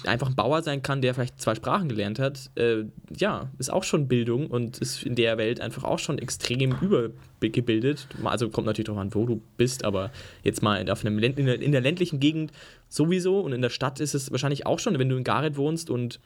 einfach 0.06 0.28
ein 0.28 0.36
Bauer 0.36 0.62
sein 0.62 0.84
kann, 0.84 1.02
der 1.02 1.16
vielleicht 1.16 1.42
zwei 1.42 1.56
Sprachen 1.56 1.90
gelernt 1.90 2.20
hat, 2.20 2.52
äh, 2.56 2.84
ja, 3.18 3.50
ist 3.58 3.74
auch 3.74 3.84
schon 3.84 4.08
Bildung 4.08 4.46
und 4.48 4.78
ist 4.78 5.04
in 5.04 5.16
der 5.16 5.40
Welt 5.40 5.60
einfach 5.60 5.84
auch 5.84 5.98
schon 5.98 6.20
extrem 6.20 6.76
übergebildet. 6.80 8.08
Also 8.24 8.50
kommt 8.50 8.68
natürlich 8.68 8.86
darauf 8.86 9.02
an, 9.02 9.16
wo 9.16 9.26
du 9.26 9.42
bist, 9.58 9.86
aber 9.86 10.12
jetzt 10.44 10.62
mal 10.62 10.88
auf 10.92 11.04
einem 11.04 11.18
in, 11.18 11.46
der, 11.48 11.60
in 11.60 11.72
der 11.72 11.82
ländlichen 11.82 12.20
Gegend 12.20 12.52
sowieso 12.90 13.40
und 13.40 13.54
in 13.54 13.62
der 13.64 13.72
Stadt 13.72 14.00
ist 14.00 14.14
es 14.14 14.32
wahrscheinlich 14.32 14.68
auch 14.68 14.78
schon, 14.78 15.00
wenn 15.00 15.10
du 15.10 15.18
in 15.18 15.24
Gareth 15.24 15.58
wohnst 15.58 15.90
und 15.90 16.20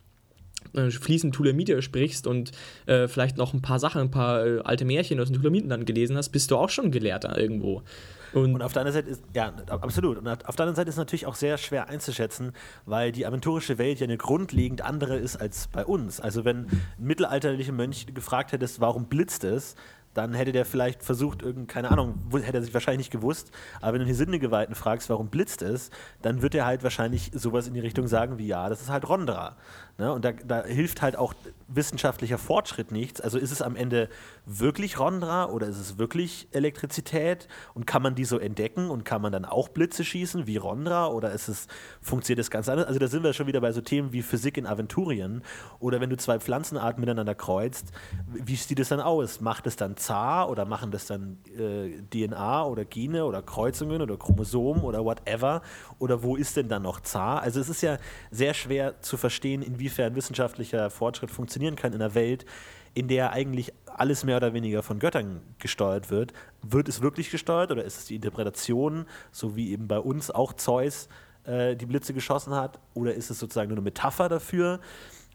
äh, 0.74 0.92
fließend 0.92 1.34
Tulamite 1.34 1.82
sprichst 1.82 2.28
und 2.28 2.52
äh, 2.88 3.08
vielleicht 3.08 3.38
noch 3.38 3.54
ein 3.54 3.62
paar 3.62 3.80
Sachen, 3.80 4.02
ein 4.02 4.12
paar 4.12 4.46
äh, 4.46 4.60
alte 4.66 4.84
Märchen 4.84 5.20
aus 5.22 5.30
den 5.30 5.38
Tulamiten 5.38 5.70
dann 5.70 5.86
gelesen 5.86 6.18
hast, 6.18 6.30
bist 6.30 6.52
du 6.52 6.58
auch 6.58 6.70
schon 6.70 6.92
Gelehrter 6.92 7.38
irgendwo. 7.38 7.84
Und, 8.34 8.56
und, 8.56 8.62
auf 8.62 8.74
der 8.74 8.82
anderen 8.82 8.94
Seite 8.94 9.10
ist, 9.10 9.24
ja, 9.34 9.54
absolut. 9.68 10.18
Und 10.18 10.48
auf 10.48 10.56
der 10.56 10.74
Seite 10.74 10.90
ist 10.90 10.96
es 10.96 11.00
natürlich 11.00 11.26
auch 11.26 11.36
sehr 11.36 11.58
schwer 11.58 11.90
einzuschätzen, 11.90 12.54
weil 12.86 13.12
die 13.12 13.26
aventurische 13.26 13.78
Welt 13.78 14.00
ja 14.00 14.06
eine 14.06 14.18
grundlegend 14.18 14.82
andere 14.82 15.18
ist 15.18 15.38
als 15.38 15.68
bei 15.68 15.86
uns. 15.86 16.20
Also 16.20 16.46
wenn 16.46 16.66
ein 16.66 16.82
mittelalterlicher 16.98 17.74
Mönch 17.74 18.08
gefragt 18.14 18.52
hättest, 18.52 18.80
warum 18.82 19.06
blitzt 19.06 19.44
es, 19.44 19.76
dann 20.14 20.34
hätte 20.34 20.52
der 20.52 20.66
vielleicht 20.66 21.04
versucht, 21.04 21.42
irgend, 21.42 21.68
keine 21.68 21.92
Ahnung, 21.92 22.20
hätte 22.32 22.58
er 22.58 22.64
sich 22.64 22.74
wahrscheinlich 22.74 23.08
nicht 23.08 23.12
gewusst, 23.12 23.52
aber 23.82 23.94
wenn 23.94 24.02
du 24.02 24.06
die 24.06 24.14
Sinnegeweihten 24.14 24.76
fragst, 24.76 25.10
warum 25.10 25.28
blitzt 25.28 25.62
es, 25.62 25.90
dann 26.22 26.42
wird 26.42 26.56
er 26.56 26.66
halt 26.66 26.84
wahrscheinlich 26.84 27.32
sowas 27.34 27.68
in 27.68 27.74
die 27.74 27.80
Richtung 27.80 28.08
sagen 28.08 28.38
wie, 28.38 28.48
ja, 28.48 28.70
das 28.70 28.82
ist 28.82 28.90
halt 28.90 29.08
Rondra. 29.10 29.58
Ne? 30.00 30.12
Und 30.12 30.26
da, 30.26 30.32
da, 30.32 30.64
hilft 30.64 31.04
halt 31.04 31.16
auch 31.16 31.36
wissenschaftlicher 31.68 32.40
Fortschritt 32.40 32.92
nichts. 32.92 33.22
Also 33.22 33.38
ist 33.38 33.52
es 33.52 33.62
am 33.62 33.76
Ende 33.76 34.10
wirklich 34.46 35.00
Rondra 35.00 35.46
oder 35.46 35.68
ist 35.68 35.78
es 35.78 36.00
wirklich 36.00 36.48
Elektrizität 36.52 37.48
und 37.76 37.86
kann 37.86 38.02
man 38.02 38.16
die 38.16 38.26
so 38.26 38.40
entdecken 38.40 38.90
und 38.90 39.06
kann 39.06 39.22
man 39.22 39.32
dann 39.32 39.46
auch 39.46 39.70
Blitze 39.70 40.04
schießen 40.04 40.48
wie 40.48 40.58
Rondra 40.58 41.08
oder 41.08 41.32
ist 41.32 41.48
es, 41.48 41.68
funktioniert 42.02 42.40
das 42.40 42.50
ganz 42.50 42.70
anders? 42.70 42.88
Also 42.88 43.00
da 43.00 43.08
sind 43.08 43.24
wir 43.24 43.34
schon 43.34 43.46
wieder 43.46 43.62
bei 43.62 43.72
so 43.72 43.82
Themen 43.82 44.14
wie 44.14 44.24
Physik 44.24 44.58
in 44.58 44.66
Aventurien 44.66 45.44
oder 45.78 46.02
wenn 46.02 46.10
du 46.10 46.18
zwei 46.18 46.40
Pflanzenarten 46.40 47.00
miteinander 47.00 47.36
kreuzt, 47.36 47.92
wie 48.34 48.56
sieht 48.56 48.80
es 48.80 48.90
dann 48.90 49.00
aus? 49.00 49.42
Macht 49.42 49.68
es 49.68 49.76
dann 49.76 49.96
Zar 49.96 50.50
oder 50.50 50.66
machen 50.66 50.90
das 50.90 51.06
dann 51.06 51.38
äh, 51.56 52.02
DNA 52.10 52.66
oder 52.66 52.84
Gene 52.84 53.26
oder 53.26 53.44
Kreuzungen 53.44 54.02
oder 54.02 54.18
Chromosomen 54.18 54.84
oder 54.84 55.06
whatever? 55.06 55.62
Oder 56.00 56.24
wo 56.24 56.36
ist 56.36 56.58
denn 56.58 56.68
dann 56.68 56.82
noch 56.82 57.00
Zar? 57.02 57.42
Also 57.42 57.60
es 57.60 57.70
ist 57.70 57.82
ja 57.84 58.00
sehr 58.32 58.56
schwer 58.56 59.00
zu 59.02 59.18
verstehen, 59.18 59.62
inwiefern 59.62 59.83
wissenschaftlicher 59.86 60.90
Fortschritt 60.90 61.32
funktionieren 61.32 61.76
kann 61.76 61.94
in 61.94 62.02
einer 62.02 62.16
Welt, 62.16 62.46
in 62.94 63.08
der 63.08 63.32
eigentlich 63.32 63.74
alles 63.86 64.24
mehr 64.24 64.38
oder 64.38 64.54
weniger 64.54 64.84
von 64.84 65.00
Göttern 65.00 65.42
gesteuert 65.60 66.10
wird. 66.10 66.34
Wird 66.62 66.90
es 66.90 67.02
wirklich 67.02 67.32
gesteuert 67.32 67.72
oder 67.72 67.84
ist 67.84 67.98
es 67.98 68.06
die 68.06 68.16
Interpretation, 68.16 69.06
so 69.32 69.56
wie 69.56 69.72
eben 69.72 69.88
bei 69.88 70.00
uns 70.00 70.32
auch 70.32 70.54
Zeus 70.54 71.10
äh, 71.46 71.76
die 71.76 71.86
Blitze 71.86 72.14
geschossen 72.14 72.54
hat? 72.54 72.80
Oder 72.94 73.14
ist 73.14 73.30
es 73.30 73.40
sozusagen 73.40 73.70
nur 73.70 73.78
eine 73.78 73.84
Metapher 73.84 74.30
dafür? 74.30 74.80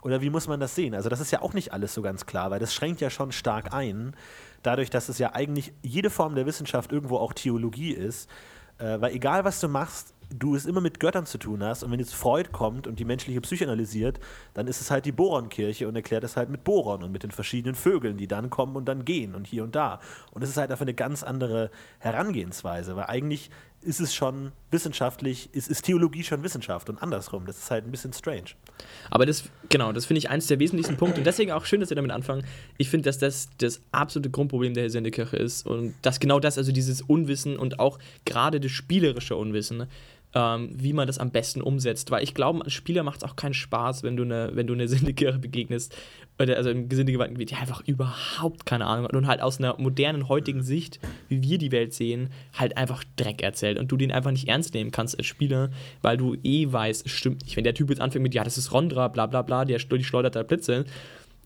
Oder 0.02 0.20
wie 0.20 0.30
muss 0.30 0.46
man 0.46 0.60
das 0.60 0.74
sehen? 0.74 0.94
Also 0.94 1.08
das 1.08 1.20
ist 1.20 1.32
ja 1.32 1.42
auch 1.42 1.54
nicht 1.54 1.72
alles 1.72 1.94
so 1.94 2.02
ganz 2.02 2.26
klar, 2.26 2.50
weil 2.50 2.60
das 2.60 2.72
schränkt 2.72 3.00
ja 3.00 3.10
schon 3.10 3.32
stark 3.32 3.74
ein 3.74 4.14
dadurch, 4.62 4.90
dass 4.90 5.08
es 5.08 5.18
ja 5.18 5.34
eigentlich 5.34 5.72
jede 5.82 6.10
Form 6.10 6.34
der 6.34 6.46
Wissenschaft 6.46 6.92
irgendwo 6.92 7.16
auch 7.18 7.32
Theologie 7.32 7.92
ist. 7.92 8.28
Äh, 8.78 9.00
weil 9.00 9.14
egal, 9.14 9.44
was 9.44 9.60
du 9.60 9.68
machst, 9.68 10.14
du 10.30 10.54
es 10.54 10.66
immer 10.66 10.80
mit 10.80 11.00
Göttern 11.00 11.26
zu 11.26 11.38
tun 11.38 11.62
hast 11.62 11.82
und 11.82 11.90
wenn 11.90 12.00
jetzt 12.00 12.14
Freud 12.14 12.50
kommt 12.52 12.86
und 12.86 12.98
die 12.98 13.04
menschliche 13.04 13.40
Psyche 13.40 13.64
analysiert, 13.64 14.20
dann 14.54 14.66
ist 14.66 14.80
es 14.80 14.90
halt 14.90 15.04
die 15.04 15.12
Boronkirche 15.12 15.88
und 15.88 15.96
erklärt 15.96 16.24
es 16.24 16.36
halt 16.36 16.50
mit 16.50 16.64
Boron 16.64 17.02
und 17.02 17.12
mit 17.12 17.22
den 17.22 17.30
verschiedenen 17.30 17.74
Vögeln, 17.74 18.16
die 18.16 18.28
dann 18.28 18.50
kommen 18.50 18.76
und 18.76 18.86
dann 18.86 19.04
gehen 19.04 19.34
und 19.34 19.46
hier 19.46 19.64
und 19.64 19.74
da. 19.74 20.00
Und 20.32 20.42
es 20.42 20.50
ist 20.50 20.56
halt 20.56 20.70
einfach 20.70 20.82
eine 20.82 20.94
ganz 20.94 21.22
andere 21.22 21.70
Herangehensweise, 21.98 22.96
weil 22.96 23.06
eigentlich 23.06 23.50
ist 23.80 24.00
es 24.00 24.12
schon 24.12 24.52
wissenschaftlich, 24.70 25.50
ist, 25.52 25.68
ist 25.68 25.82
Theologie 25.84 26.24
schon 26.24 26.42
Wissenschaft 26.42 26.90
und 26.90 27.00
andersrum. 27.00 27.46
Das 27.46 27.58
ist 27.58 27.70
halt 27.70 27.86
ein 27.86 27.90
bisschen 27.90 28.12
strange. 28.12 28.50
Aber 29.08 29.24
das, 29.24 29.44
genau, 29.68 29.92
das 29.92 30.06
finde 30.06 30.18
ich 30.18 30.30
eines 30.30 30.48
der 30.48 30.58
wesentlichsten 30.58 30.96
Punkte 30.96 31.20
und 31.20 31.24
deswegen 31.24 31.52
auch 31.52 31.64
schön, 31.64 31.80
dass 31.80 31.90
wir 31.90 31.94
damit 31.94 32.10
anfangen. 32.10 32.44
Ich 32.76 32.90
finde, 32.90 33.04
dass 33.04 33.18
das 33.18 33.48
das 33.58 33.80
absolute 33.92 34.30
Grundproblem 34.30 34.74
der 34.74 34.84
Hesende-Kirche 34.84 35.36
ist 35.36 35.66
und 35.66 35.94
dass 36.02 36.18
genau 36.18 36.40
das, 36.40 36.58
also 36.58 36.72
dieses 36.72 37.02
Unwissen 37.02 37.56
und 37.56 37.78
auch 37.78 37.98
gerade 38.24 38.58
das 38.58 38.72
spielerische 38.72 39.36
Unwissen, 39.36 39.86
ähm, 40.34 40.70
wie 40.72 40.92
man 40.92 41.06
das 41.06 41.18
am 41.18 41.30
besten 41.30 41.62
umsetzt. 41.62 42.10
Weil 42.10 42.22
ich 42.22 42.34
glaube, 42.34 42.62
als 42.64 42.72
Spieler 42.72 43.02
macht 43.02 43.22
es 43.22 43.28
auch 43.28 43.36
keinen 43.36 43.54
Spaß, 43.54 44.02
wenn 44.02 44.16
du 44.16 44.24
eine, 44.24 44.50
wenn 44.54 44.66
du 44.66 44.74
eine 44.74 44.88
Sindekirche 44.88 45.38
begegnest, 45.38 45.96
oder 46.40 46.56
also 46.56 46.70
im 46.70 46.88
Gesindegeweihten 46.88 47.34
Gebiet, 47.34 47.50
die 47.50 47.56
einfach 47.56 47.82
überhaupt 47.86 48.64
keine 48.64 48.86
Ahnung 48.86 49.06
hat 49.06 49.14
und 49.14 49.26
halt 49.26 49.40
aus 49.40 49.58
einer 49.58 49.76
modernen 49.78 50.28
heutigen 50.28 50.62
Sicht, 50.62 51.00
wie 51.28 51.42
wir 51.42 51.58
die 51.58 51.72
Welt 51.72 51.94
sehen, 51.94 52.30
halt 52.56 52.76
einfach 52.76 53.02
Dreck 53.16 53.42
erzählt 53.42 53.78
und 53.78 53.90
du 53.90 53.96
den 53.96 54.12
einfach 54.12 54.30
nicht 54.30 54.48
ernst 54.48 54.74
nehmen 54.74 54.92
kannst 54.92 55.18
als 55.18 55.26
Spieler, 55.26 55.70
weil 56.00 56.16
du 56.16 56.36
eh 56.44 56.70
weißt, 56.70 57.06
es 57.06 57.12
stimmt 57.12 57.42
nicht. 57.42 57.56
Wenn 57.56 57.64
der 57.64 57.74
Typ 57.74 57.90
jetzt 57.90 58.00
anfängt 58.00 58.22
mit, 58.22 58.34
ja, 58.34 58.44
das 58.44 58.56
ist 58.56 58.72
Rondra, 58.72 59.08
bla 59.08 59.26
bla 59.26 59.42
bla, 59.42 59.64
der, 59.64 59.78
die 59.78 60.04
schleudert 60.04 60.36
da 60.36 60.44
Blitze, 60.44 60.84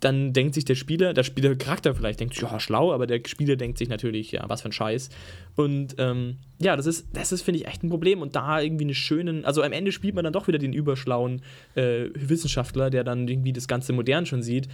dann 0.02 0.32
denkt 0.32 0.54
sich 0.54 0.64
der 0.64 0.74
Spieler, 0.74 1.14
der 1.14 1.22
Spielercharakter 1.22 1.94
vielleicht 1.94 2.18
denkt, 2.18 2.36
ja, 2.40 2.58
schlau, 2.58 2.92
aber 2.92 3.06
der 3.06 3.20
Spieler 3.24 3.54
denkt 3.54 3.78
sich 3.78 3.88
natürlich, 3.88 4.32
ja, 4.32 4.44
was 4.48 4.62
für 4.62 4.68
ein 4.68 4.72
Scheiß. 4.72 5.10
Und 5.54 5.94
ähm, 5.98 6.38
ja, 6.60 6.74
das 6.76 6.86
ist, 6.86 7.06
das 7.12 7.30
ist, 7.30 7.42
finde 7.42 7.60
ich, 7.60 7.68
echt 7.68 7.84
ein 7.84 7.88
Problem. 7.88 8.20
Und 8.20 8.34
da 8.34 8.60
irgendwie 8.60 8.84
eine 8.84 8.94
schönen, 8.94 9.44
also 9.44 9.62
am 9.62 9.70
Ende 9.70 9.92
spielt 9.92 10.16
man 10.16 10.24
dann 10.24 10.32
doch 10.32 10.48
wieder 10.48 10.58
den 10.58 10.72
überschlauen 10.72 11.42
äh, 11.76 12.06
Wissenschaftler, 12.14 12.90
der 12.90 13.04
dann 13.04 13.28
irgendwie 13.28 13.52
das 13.52 13.68
Ganze 13.68 13.92
modern 13.92 14.26
schon 14.26 14.42
sieht. 14.42 14.66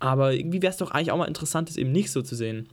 Aber 0.00 0.34
irgendwie 0.34 0.60
wäre 0.60 0.72
es 0.72 0.78
doch 0.78 0.90
eigentlich 0.90 1.12
auch 1.12 1.18
mal 1.18 1.26
interessant, 1.26 1.68
das 1.68 1.76
eben 1.76 1.92
nicht 1.92 2.10
so 2.10 2.20
zu 2.20 2.34
sehen. 2.34 2.68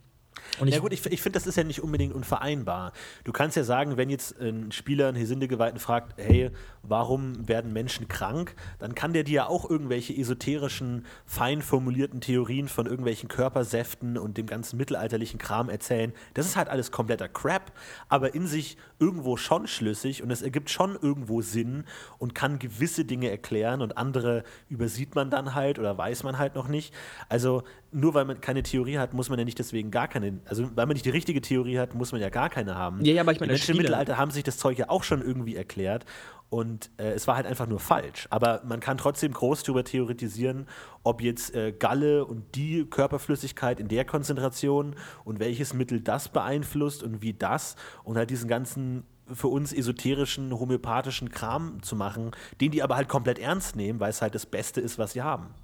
Und 0.58 0.68
ja 0.68 0.78
gut, 0.78 0.92
ich, 0.92 1.04
ich 1.06 1.22
finde, 1.22 1.38
das 1.38 1.46
ist 1.46 1.56
ja 1.56 1.64
nicht 1.64 1.82
unbedingt 1.82 2.14
unvereinbar. 2.14 2.92
Du 3.24 3.32
kannst 3.32 3.56
ja 3.56 3.64
sagen, 3.64 3.96
wenn 3.96 4.10
jetzt 4.10 4.38
ein 4.40 4.72
Spieler 4.72 5.08
einen 5.08 5.16
Hesindegeweihten 5.16 5.78
fragt, 5.78 6.14
hey, 6.16 6.50
warum 6.82 7.48
werden 7.48 7.72
Menschen 7.72 8.08
krank, 8.08 8.54
dann 8.78 8.94
kann 8.94 9.12
der 9.12 9.24
dir 9.24 9.34
ja 9.34 9.46
auch 9.46 9.68
irgendwelche 9.68 10.14
esoterischen, 10.16 11.06
fein 11.26 11.62
formulierten 11.62 12.20
Theorien 12.20 12.68
von 12.68 12.86
irgendwelchen 12.86 13.28
Körpersäften 13.28 14.18
und 14.18 14.36
dem 14.36 14.46
ganzen 14.46 14.76
mittelalterlichen 14.76 15.38
Kram 15.38 15.68
erzählen. 15.68 16.12
Das 16.34 16.46
ist 16.46 16.56
halt 16.56 16.68
alles 16.68 16.90
kompletter 16.90 17.28
Crap, 17.28 17.72
aber 18.08 18.34
in 18.34 18.46
sich 18.46 18.76
irgendwo 18.98 19.36
schon 19.36 19.66
schlüssig 19.66 20.22
und 20.22 20.30
es 20.30 20.42
ergibt 20.42 20.70
schon 20.70 20.98
irgendwo 21.00 21.42
Sinn 21.42 21.84
und 22.18 22.34
kann 22.34 22.58
gewisse 22.58 23.04
Dinge 23.04 23.30
erklären 23.30 23.82
und 23.82 23.96
andere 23.96 24.44
übersieht 24.68 25.14
man 25.14 25.30
dann 25.30 25.54
halt 25.54 25.78
oder 25.78 25.96
weiß 25.96 26.22
man 26.22 26.38
halt 26.38 26.54
noch 26.54 26.68
nicht. 26.68 26.94
Also 27.28 27.62
nur 27.92 28.14
weil 28.14 28.24
man 28.24 28.40
keine 28.40 28.62
Theorie 28.62 28.98
hat, 28.98 29.14
muss 29.14 29.28
man 29.28 29.38
ja 29.38 29.44
nicht 29.44 29.58
deswegen 29.58 29.90
gar 29.90 30.08
keine, 30.08 30.40
also 30.46 30.64
weil 30.74 30.86
man 30.86 30.94
nicht 30.94 31.06
die 31.06 31.10
richtige 31.10 31.40
Theorie 31.40 31.78
hat, 31.78 31.94
muss 31.94 32.12
man 32.12 32.20
ja 32.20 32.28
gar 32.28 32.48
keine 32.48 32.76
haben. 32.76 33.04
Ja, 33.04 33.14
ja, 33.14 33.22
aber 33.22 33.32
ich 33.32 33.40
meine, 33.40 33.52
die 33.52 33.58
Menschen 33.58 33.72
im 33.72 33.76
Mittelalter 33.78 34.16
haben 34.16 34.30
sich 34.30 34.44
das 34.44 34.58
Zeug 34.58 34.78
ja 34.78 34.88
auch 34.88 35.02
schon 35.02 35.22
irgendwie 35.22 35.56
erklärt 35.56 36.04
und 36.50 36.90
äh, 36.98 37.12
es 37.12 37.26
war 37.26 37.36
halt 37.36 37.46
einfach 37.46 37.66
nur 37.66 37.78
falsch. 37.78 38.26
Aber 38.30 38.62
man 38.64 38.80
kann 38.80 38.98
trotzdem 38.98 39.32
groß 39.32 39.62
darüber 39.62 39.84
theoretisieren, 39.84 40.66
ob 41.04 41.22
jetzt 41.22 41.54
äh, 41.54 41.72
Galle 41.72 42.24
und 42.24 42.54
die 42.56 42.84
Körperflüssigkeit 42.84 43.80
in 43.80 43.88
der 43.88 44.04
Konzentration 44.04 44.96
und 45.24 45.38
welches 45.38 45.74
Mittel 45.74 46.00
das 46.00 46.28
beeinflusst 46.28 47.02
und 47.02 47.22
wie 47.22 47.32
das 47.32 47.76
und 48.04 48.16
halt 48.16 48.30
diesen 48.30 48.48
ganzen 48.48 49.04
für 49.32 49.46
uns 49.46 49.72
esoterischen, 49.72 50.52
homöopathischen 50.52 51.30
Kram 51.30 51.82
zu 51.82 51.94
machen, 51.94 52.32
den 52.60 52.72
die 52.72 52.82
aber 52.82 52.96
halt 52.96 53.08
komplett 53.08 53.38
ernst 53.38 53.76
nehmen, 53.76 54.00
weil 54.00 54.10
es 54.10 54.20
halt 54.20 54.34
das 54.34 54.44
Beste 54.44 54.80
ist, 54.80 54.98
was 54.98 55.12
sie 55.12 55.22
haben. 55.22 55.54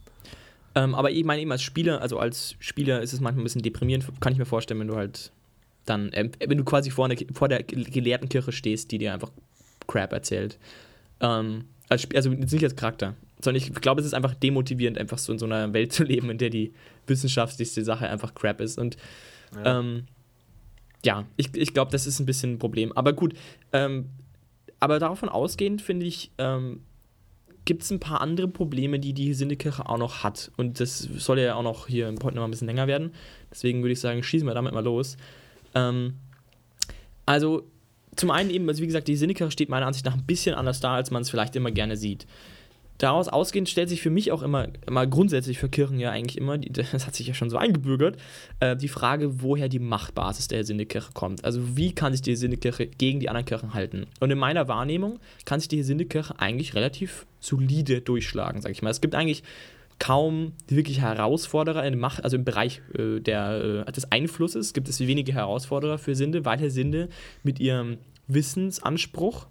Ähm, 0.77 0.95
aber 0.95 1.11
ich 1.11 1.25
meine 1.25 1.41
eben 1.41 1.51
als 1.51 1.63
Spieler, 1.63 2.03
also 2.03 2.19
als 2.19 2.55
Spieler 2.61 3.01
ist 3.01 3.15
es 3.15 3.21
manchmal 3.21 3.41
ein 3.41 3.45
bisschen 3.45 3.63
deprimierend, 3.63 4.07
kann 4.21 4.33
ich 4.33 4.39
mir 4.39 4.45
vorstellen, 4.45 4.79
wenn 4.79 4.89
du 4.89 4.97
halt 4.97 5.33
dann, 5.87 6.13
äh, 6.13 6.29
wenn 6.47 6.59
du 6.59 6.65
quasi 6.65 6.91
vor, 6.91 7.07
eine, 7.07 7.17
vor 7.33 7.49
der 7.49 7.63
gelehrten 7.63 8.29
Kirche 8.29 8.53
stehst, 8.53 8.93
die 8.93 8.99
dir 8.99 9.15
einfach 9.15 9.31
Crap 9.87 10.13
erzählt. 10.13 10.59
Ähm, 11.21 11.65
als, 11.89 12.07
also 12.15 12.29
nicht 12.29 12.63
als 12.63 12.77
Charakter, 12.77 13.15
sondern 13.41 13.63
ich 13.63 13.73
glaube, 13.73 14.03
es 14.03 14.07
ist 14.07 14.13
einfach 14.13 14.35
demotivierend, 14.35 14.99
einfach 14.99 15.17
so 15.17 15.33
in 15.33 15.39
so 15.39 15.47
einer 15.47 15.73
Welt 15.73 15.93
zu 15.95 16.05
leben, 16.05 16.29
in 16.29 16.37
der 16.37 16.51
die 16.51 16.75
wissenschaftlichste 17.07 17.83
Sache 17.83 18.09
einfach 18.11 18.35
Crap 18.35 18.61
ist. 18.61 18.79
Und 18.79 18.99
ja, 19.55 19.79
ähm, 19.79 20.07
ja 21.05 21.25
ich, 21.39 21.55
ich 21.55 21.73
glaube, 21.73 21.91
das 21.91 22.07
ist 22.07 22.21
ein 22.21 22.27
bisschen 22.27 22.55
ein 22.55 22.59
Problem. 22.59 22.93
Aber 22.93 23.15
gut, 23.15 23.35
ähm, 23.73 24.11
aber 24.79 24.99
davon 24.99 25.31
ausgehend 25.31 25.81
finde 25.81 26.05
ich, 26.05 26.33
ähm, 26.37 26.83
gibt 27.67 27.83
es 27.83 27.91
ein 27.91 28.01
paar 28.01 28.23
andere 28.23 28.49
Probleme, 28.49 28.99
die 28.99 29.13
die 29.13 29.35
Sindekirche 29.35 29.87
auch 29.87 29.99
noch 29.99 30.25
hat. 30.25 30.51
Und 30.57 30.81
das 30.81 30.99
soll 30.99 31.39
ja 31.41 31.55
auch 31.55 31.63
noch 31.63 31.87
hier 31.87 32.09
im 32.09 32.15
Podcast 32.15 32.37
noch 32.37 32.45
ein 32.45 32.51
bisschen 32.51 32.67
länger 32.67 32.87
werden. 32.87 33.13
Deswegen 33.51 33.83
würde 33.83 33.93
ich 33.93 34.01
sagen, 34.01 34.23
schießen 34.23 34.49
wir 34.49 34.55
damit 34.55 34.73
mal 34.73 34.85
los. 34.85 35.19
Ähm, 35.75 36.15
also, 37.27 37.65
zum 38.15 38.31
einen 38.31 38.49
eben, 38.49 38.67
also 38.69 38.83
wie 38.83 38.87
gesagt, 38.87 39.09
die 39.09 39.17
Sindekirche 39.17 39.51
steht 39.51 39.69
meiner 39.69 39.87
Ansicht 39.87 40.07
nach 40.07 40.15
ein 40.15 40.25
bisschen 40.25 40.55
anders 40.55 40.81
da, 40.81 40.95
als 40.95 41.11
man 41.11 41.21
es 41.21 41.29
vielleicht 41.29 41.55
immer 41.55 41.71
gerne 41.71 41.99
sieht 41.99 42.27
daraus 42.99 43.29
ausgehend 43.29 43.69
stellt 43.69 43.89
sich 43.89 44.03
für 44.03 44.11
mich 44.11 44.33
auch 44.33 44.43
immer, 44.43 44.69
immer 44.87 45.07
grundsätzlich 45.07 45.59
für 45.59 45.69
Kirchen 45.69 45.99
ja 45.99 46.11
eigentlich 46.11 46.39
immer, 46.39 46.59
das 46.71 47.07
hat 47.07 47.15
sich 47.15 47.27
ja 47.27 47.35
schon 47.35 47.51
so 47.51 47.57
eingebürgert, 47.57 48.17
äh, 48.61 48.77
die 48.77 48.89
Frage, 48.89 49.43
woher 49.43 49.69
die 49.69 49.79
Machtbasis 49.79 50.49
der 50.49 50.59
Hesindekirche 50.59 51.13
kommt. 51.13 51.45
Also 51.45 51.77
wie 51.77 51.95
kann 51.95 52.13
sich 52.13 52.23
die 52.23 52.33
Hesindekirche 52.33 52.87
gegen 52.87 53.21
die 53.21 53.29
anderen 53.29 53.47
Kirchen 53.47 53.75
halten? 53.75 54.07
Und 54.21 54.31
in 54.31 54.39
meiner 54.39 54.69
Wahrnehmung 54.69 55.19
kann 55.45 55.61
sich 55.61 55.69
die 55.69 55.79
Hesindekirche 55.79 56.39
eigentlich 56.39 56.75
relativ 56.75 57.27
solide 57.41 58.01
durchschlagen, 58.01 58.61
sag 58.63 58.73
ich 58.73 58.83
mal. 58.83 58.91
Es 58.91 59.01
gibt 59.01 59.15
eigentlich 59.15 59.43
kaum 59.99 60.53
wirklich 60.69 61.01
Herausforderer 61.01 61.85
in 61.87 61.99
Macht, 61.99 62.23
also 62.23 62.37
im 62.37 62.45
Bereich 62.45 62.83
äh, 62.99 63.21
der, 63.21 63.85
äh, 63.87 63.93
des 63.93 64.11
Einflusses 64.13 64.73
gibt 64.73 64.89
es 64.89 65.01
wenige 65.01 65.33
Herausforderer 65.33 65.99
für 65.99 66.15
Sinde, 66.15 66.45
weil 66.45 66.59
Herr 66.59 66.71
Sinde 66.71 67.09
mit 67.43 67.61
ihrem 67.61 67.99
Wissensanspruch, 68.29 69.47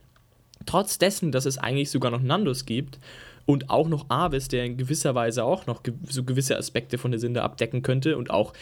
trotz 0.66 0.98
dessen, 0.98 1.32
dass 1.32 1.46
es 1.46 1.58
eigentlich 1.58 1.90
sogar 1.90 2.12
noch 2.12 2.22
Nandos 2.22 2.66
gibt, 2.66 3.00
und 3.46 3.70
auch 3.70 3.88
noch 3.88 4.10
Avis, 4.10 4.48
der 4.48 4.66
in 4.66 4.78
gewisser 4.78 5.16
Weise 5.16 5.44
auch 5.44 5.68
noch 5.68 5.82
so 6.10 6.24
gewisse 6.24 6.58
Aspekte 6.58 6.98
von 6.98 7.12
der 7.12 7.20
Sünde 7.20 7.44
abdecken 7.44 7.82
könnte 7.82 8.18
und 8.18 8.32
auch 8.32 8.54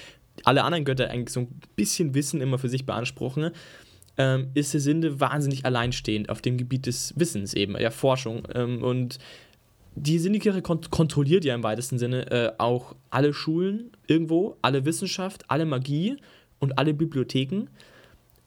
alle 0.44 0.64
anderen 0.64 0.86
Götter 0.86 1.10
eigentlich 1.10 1.30
so 1.30 1.42
ein 1.42 1.62
bisschen 1.76 2.14
Wissen 2.16 2.42
immer 2.42 2.58
für 2.58 2.70
sich 2.70 2.86
beanspruchen, 2.86 3.52
ähm, 4.18 4.48
ist 4.54 4.74
der 4.74 4.82
Sünde 4.82 5.20
wahnsinnig 5.20 5.66
alleinstehend 5.66 6.30
auf 6.30 6.42
dem 6.42 6.58
Gebiet 6.58 6.86
des 6.86 7.14
Wissens 7.18 7.54
eben, 7.54 7.74
der 7.74 7.92
Forschung. 7.92 8.48
Ähm, 8.54 8.84
und 8.84 9.20
die 9.96 10.20
Sindikirche 10.20 10.62
kont 10.62 10.90
kontrolliert 10.90 11.46
ja 11.46 11.54
im 11.56 11.64
weitesten 11.64 12.00
Sinne 12.00 12.32
äh, 12.32 12.52
auch 12.58 12.96
alle 13.10 13.34
Schulen 13.34 13.92
irgendwo, 14.08 14.58
alle 14.62 14.86
Wissenschaft, 14.86 15.50
alle 15.50 15.66
Magie 15.66 16.18
und 16.60 16.78
alle 16.78 16.94
Bibliotheken 16.94 17.68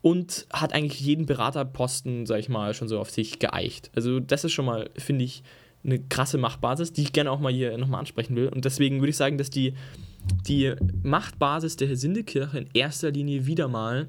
und 0.03 0.47
hat 0.53 0.73
eigentlich 0.73 1.01
jeden 1.01 1.27
Beraterposten, 1.27 2.27
sag 2.27 2.39
ich 2.39 2.49
mal, 2.49 2.75
schon 2.75 2.89
so 2.89 2.99
auf 3.01 3.11
sich 3.11 3.39
geeicht. 3.39 3.91
Also 3.95 4.21
das 4.21 4.45
ist 4.45 4.53
schon 4.53 4.67
mal, 4.67 4.91
finde 4.97 5.25
ich, 5.25 5.43
eine 5.87 6.01
krasse 6.01 6.37
Machtbasis, 6.37 6.93
die 6.93 7.03
ich 7.03 7.13
gerne 7.13 7.31
auch 7.31 7.41
mal 7.41 7.53
hier 7.53 7.77
nochmal 7.79 8.01
ansprechen 8.01 8.37
will. 8.37 8.49
Und 8.49 8.65
deswegen 8.65 9.01
würde 9.01 9.11
ich 9.11 9.17
sagen, 9.17 9.39
dass 9.39 9.51
die, 9.51 9.75
die 10.47 10.75
Machtbasis 11.03 11.77
der 11.77 11.97
Sindekirche 11.97 12.59
in 12.59 12.69
erster 12.75 13.11
Linie 13.11 13.47
wieder 13.47 13.69
mal 13.69 14.09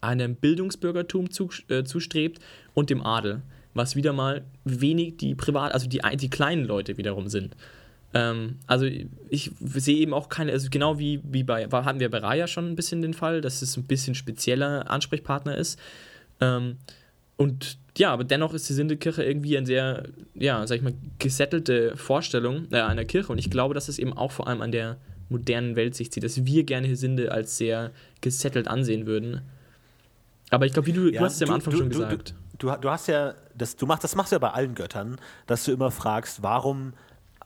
einem 0.00 0.36
Bildungsbürgertum 0.36 1.30
zu, 1.30 1.48
äh, 1.68 1.84
zustrebt 1.84 2.40
und 2.74 2.90
dem 2.90 3.02
Adel, 3.02 3.42
was 3.74 3.96
wieder 3.96 4.12
mal 4.12 4.44
wenig 4.64 5.16
die 5.16 5.34
Privat, 5.34 5.72
also 5.72 5.88
die, 5.88 6.00
die 6.16 6.30
kleinen 6.30 6.64
Leute 6.64 6.96
wiederum 6.96 7.28
sind. 7.28 7.56
Ähm, 8.14 8.58
also 8.66 8.86
ich 9.28 9.50
sehe 9.60 9.98
eben 9.98 10.14
auch 10.14 10.28
keine, 10.28 10.52
also 10.52 10.68
genau 10.70 10.98
wie, 10.98 11.20
wie 11.24 11.42
bei, 11.42 11.66
hatten 11.66 12.00
wir 12.00 12.10
bei 12.10 12.18
Raya 12.18 12.46
schon 12.46 12.66
ein 12.66 12.76
bisschen 12.76 13.02
den 13.02 13.14
Fall, 13.14 13.40
dass 13.40 13.62
es 13.62 13.76
ein 13.76 13.84
bisschen 13.84 14.14
spezieller 14.14 14.90
Ansprechpartner 14.90 15.56
ist. 15.56 15.78
Ähm, 16.40 16.76
und 17.36 17.78
ja, 17.96 18.12
aber 18.12 18.24
dennoch 18.24 18.52
ist 18.54 18.68
die 18.68 18.74
Sindekirche 18.74 19.22
irgendwie 19.22 19.56
eine 19.56 19.66
sehr, 19.66 20.04
ja, 20.34 20.66
sag 20.66 20.76
ich 20.76 20.82
mal, 20.82 20.94
gesettelte 21.18 21.96
Vorstellung 21.96 22.66
äh, 22.70 22.80
einer 22.80 23.04
Kirche. 23.04 23.32
Und 23.32 23.38
ich 23.38 23.50
glaube, 23.50 23.74
dass 23.74 23.88
es 23.88 23.98
eben 23.98 24.12
auch 24.12 24.32
vor 24.32 24.48
allem 24.48 24.60
an 24.60 24.72
der 24.72 24.98
modernen 25.28 25.76
Welt 25.76 25.94
sich 25.94 26.12
zieht, 26.12 26.22
dass 26.22 26.44
wir 26.44 26.64
gerne 26.64 26.94
Sinde 26.96 27.32
als 27.32 27.56
sehr 27.56 27.90
gesettelt 28.20 28.68
ansehen 28.68 29.06
würden. 29.06 29.42
Aber 30.50 30.66
ich 30.66 30.72
glaube, 30.72 30.86
wie 30.86 30.92
du, 30.92 31.08
ja, 31.08 31.20
du 31.20 31.24
hast 31.24 31.34
es 31.34 31.40
ja 31.40 31.48
am 31.48 31.54
Anfang 31.54 31.72
du, 31.72 31.78
schon 31.78 31.90
du, 31.90 31.98
gesagt. 31.98 32.34
Du, 32.58 32.70
du, 32.70 32.90
hast 32.90 33.08
ja, 33.08 33.34
das, 33.56 33.76
du 33.76 33.86
machst, 33.86 34.04
das 34.04 34.14
machst 34.14 34.32
du 34.32 34.36
ja 34.36 34.38
bei 34.38 34.50
allen 34.50 34.74
Göttern, 34.74 35.16
dass 35.46 35.64
du 35.64 35.72
immer 35.72 35.90
fragst, 35.90 36.42
warum 36.42 36.92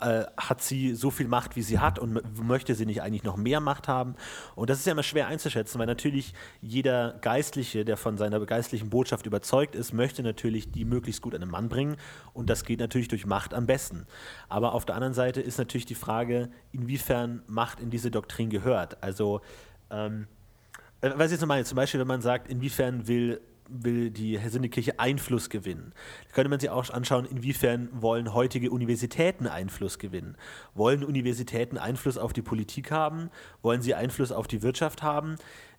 äh, 0.01 0.25
hat 0.37 0.63
sie 0.63 0.95
so 0.95 1.11
viel 1.11 1.29
Macht, 1.29 1.57
wie 1.57 1.63
sie 1.63 1.79
hat 1.79 1.99
und 1.99 2.21
möchte 2.43 2.75
sie 2.75 2.87
nicht 2.87 3.03
eigentlich 3.03 3.25
noch 3.25 3.37
mehr 3.37 3.61
Macht 3.61 3.89
haben? 3.89 4.15
Und 4.55 4.71
das 4.71 4.79
ist 4.79 4.87
ja 4.87 4.93
immer 4.93 5.03
schwer 5.03 5.27
einzuschätzen, 5.27 5.79
weil 5.79 5.87
natürlich 5.87 6.35
jeder 6.61 7.19
Geistliche, 7.21 7.85
der 7.85 7.97
von 7.97 8.19
seiner 8.19 8.41
geistlichen 8.47 8.91
Botschaft 8.91 9.27
überzeugt 9.27 9.75
ist, 9.75 9.93
möchte 9.93 10.23
natürlich 10.23 10.71
die 10.71 10.85
möglichst 10.85 11.23
gut 11.23 11.35
an 11.35 11.41
den 11.41 11.51
Mann 11.51 11.69
bringen 11.69 11.97
und 12.33 12.51
das 12.51 12.65
geht 12.65 12.81
natürlich 12.81 13.09
durch 13.09 13.27
Macht 13.27 13.55
am 13.55 13.67
besten. 13.67 14.07
Aber 14.49 14.73
auf 14.73 14.85
der 14.87 14.95
anderen 14.95 15.15
Seite 15.15 15.41
ist 15.41 15.59
natürlich 15.59 15.87
die 15.87 15.95
Frage, 15.95 16.51
inwiefern 16.73 17.43
Macht 17.47 17.81
in 17.81 17.91
diese 17.91 18.11
Doktrin 18.11 18.51
gehört. 18.51 19.03
Also, 19.03 19.41
ähm, 19.91 20.27
äh, 21.01 21.11
was 21.15 21.27
ich 21.27 21.39
jetzt 21.39 21.47
meine, 21.47 21.65
zum 21.65 21.77
Beispiel, 21.77 22.01
wenn 22.01 22.07
man 22.07 22.23
sagt, 22.23 22.49
inwiefern 22.49 23.07
will 23.07 23.41
will 23.71 24.11
die 24.11 24.39
Hesinde-Kirche 24.39 24.99
Einfluss 24.99 25.51
gewinnen. 25.51 25.93
Da 26.29 26.35
könnte 26.35 26.51
man 26.51 26.61
sich 26.61 26.71
auch 26.71 26.91
anschauen, 26.91 27.25
inwiefern 27.25 27.89
wollen 27.93 28.35
heutige 28.35 28.71
Universitäten 28.71 29.47
Einfluss 29.47 29.99
gewinnen. 29.99 30.37
Wollen 30.75 31.05
Universitäten 31.05 31.79
Einfluss 31.79 32.19
auf 32.19 32.33
die 32.33 32.43
Politik 32.43 32.91
haben? 32.91 33.31
Wollen 33.63 33.83
sie 33.83 33.95
Einfluss 33.95 34.33
auf 34.33 34.47
die 34.47 34.63
Wirtschaft 34.63 35.03
haben? 35.03 35.37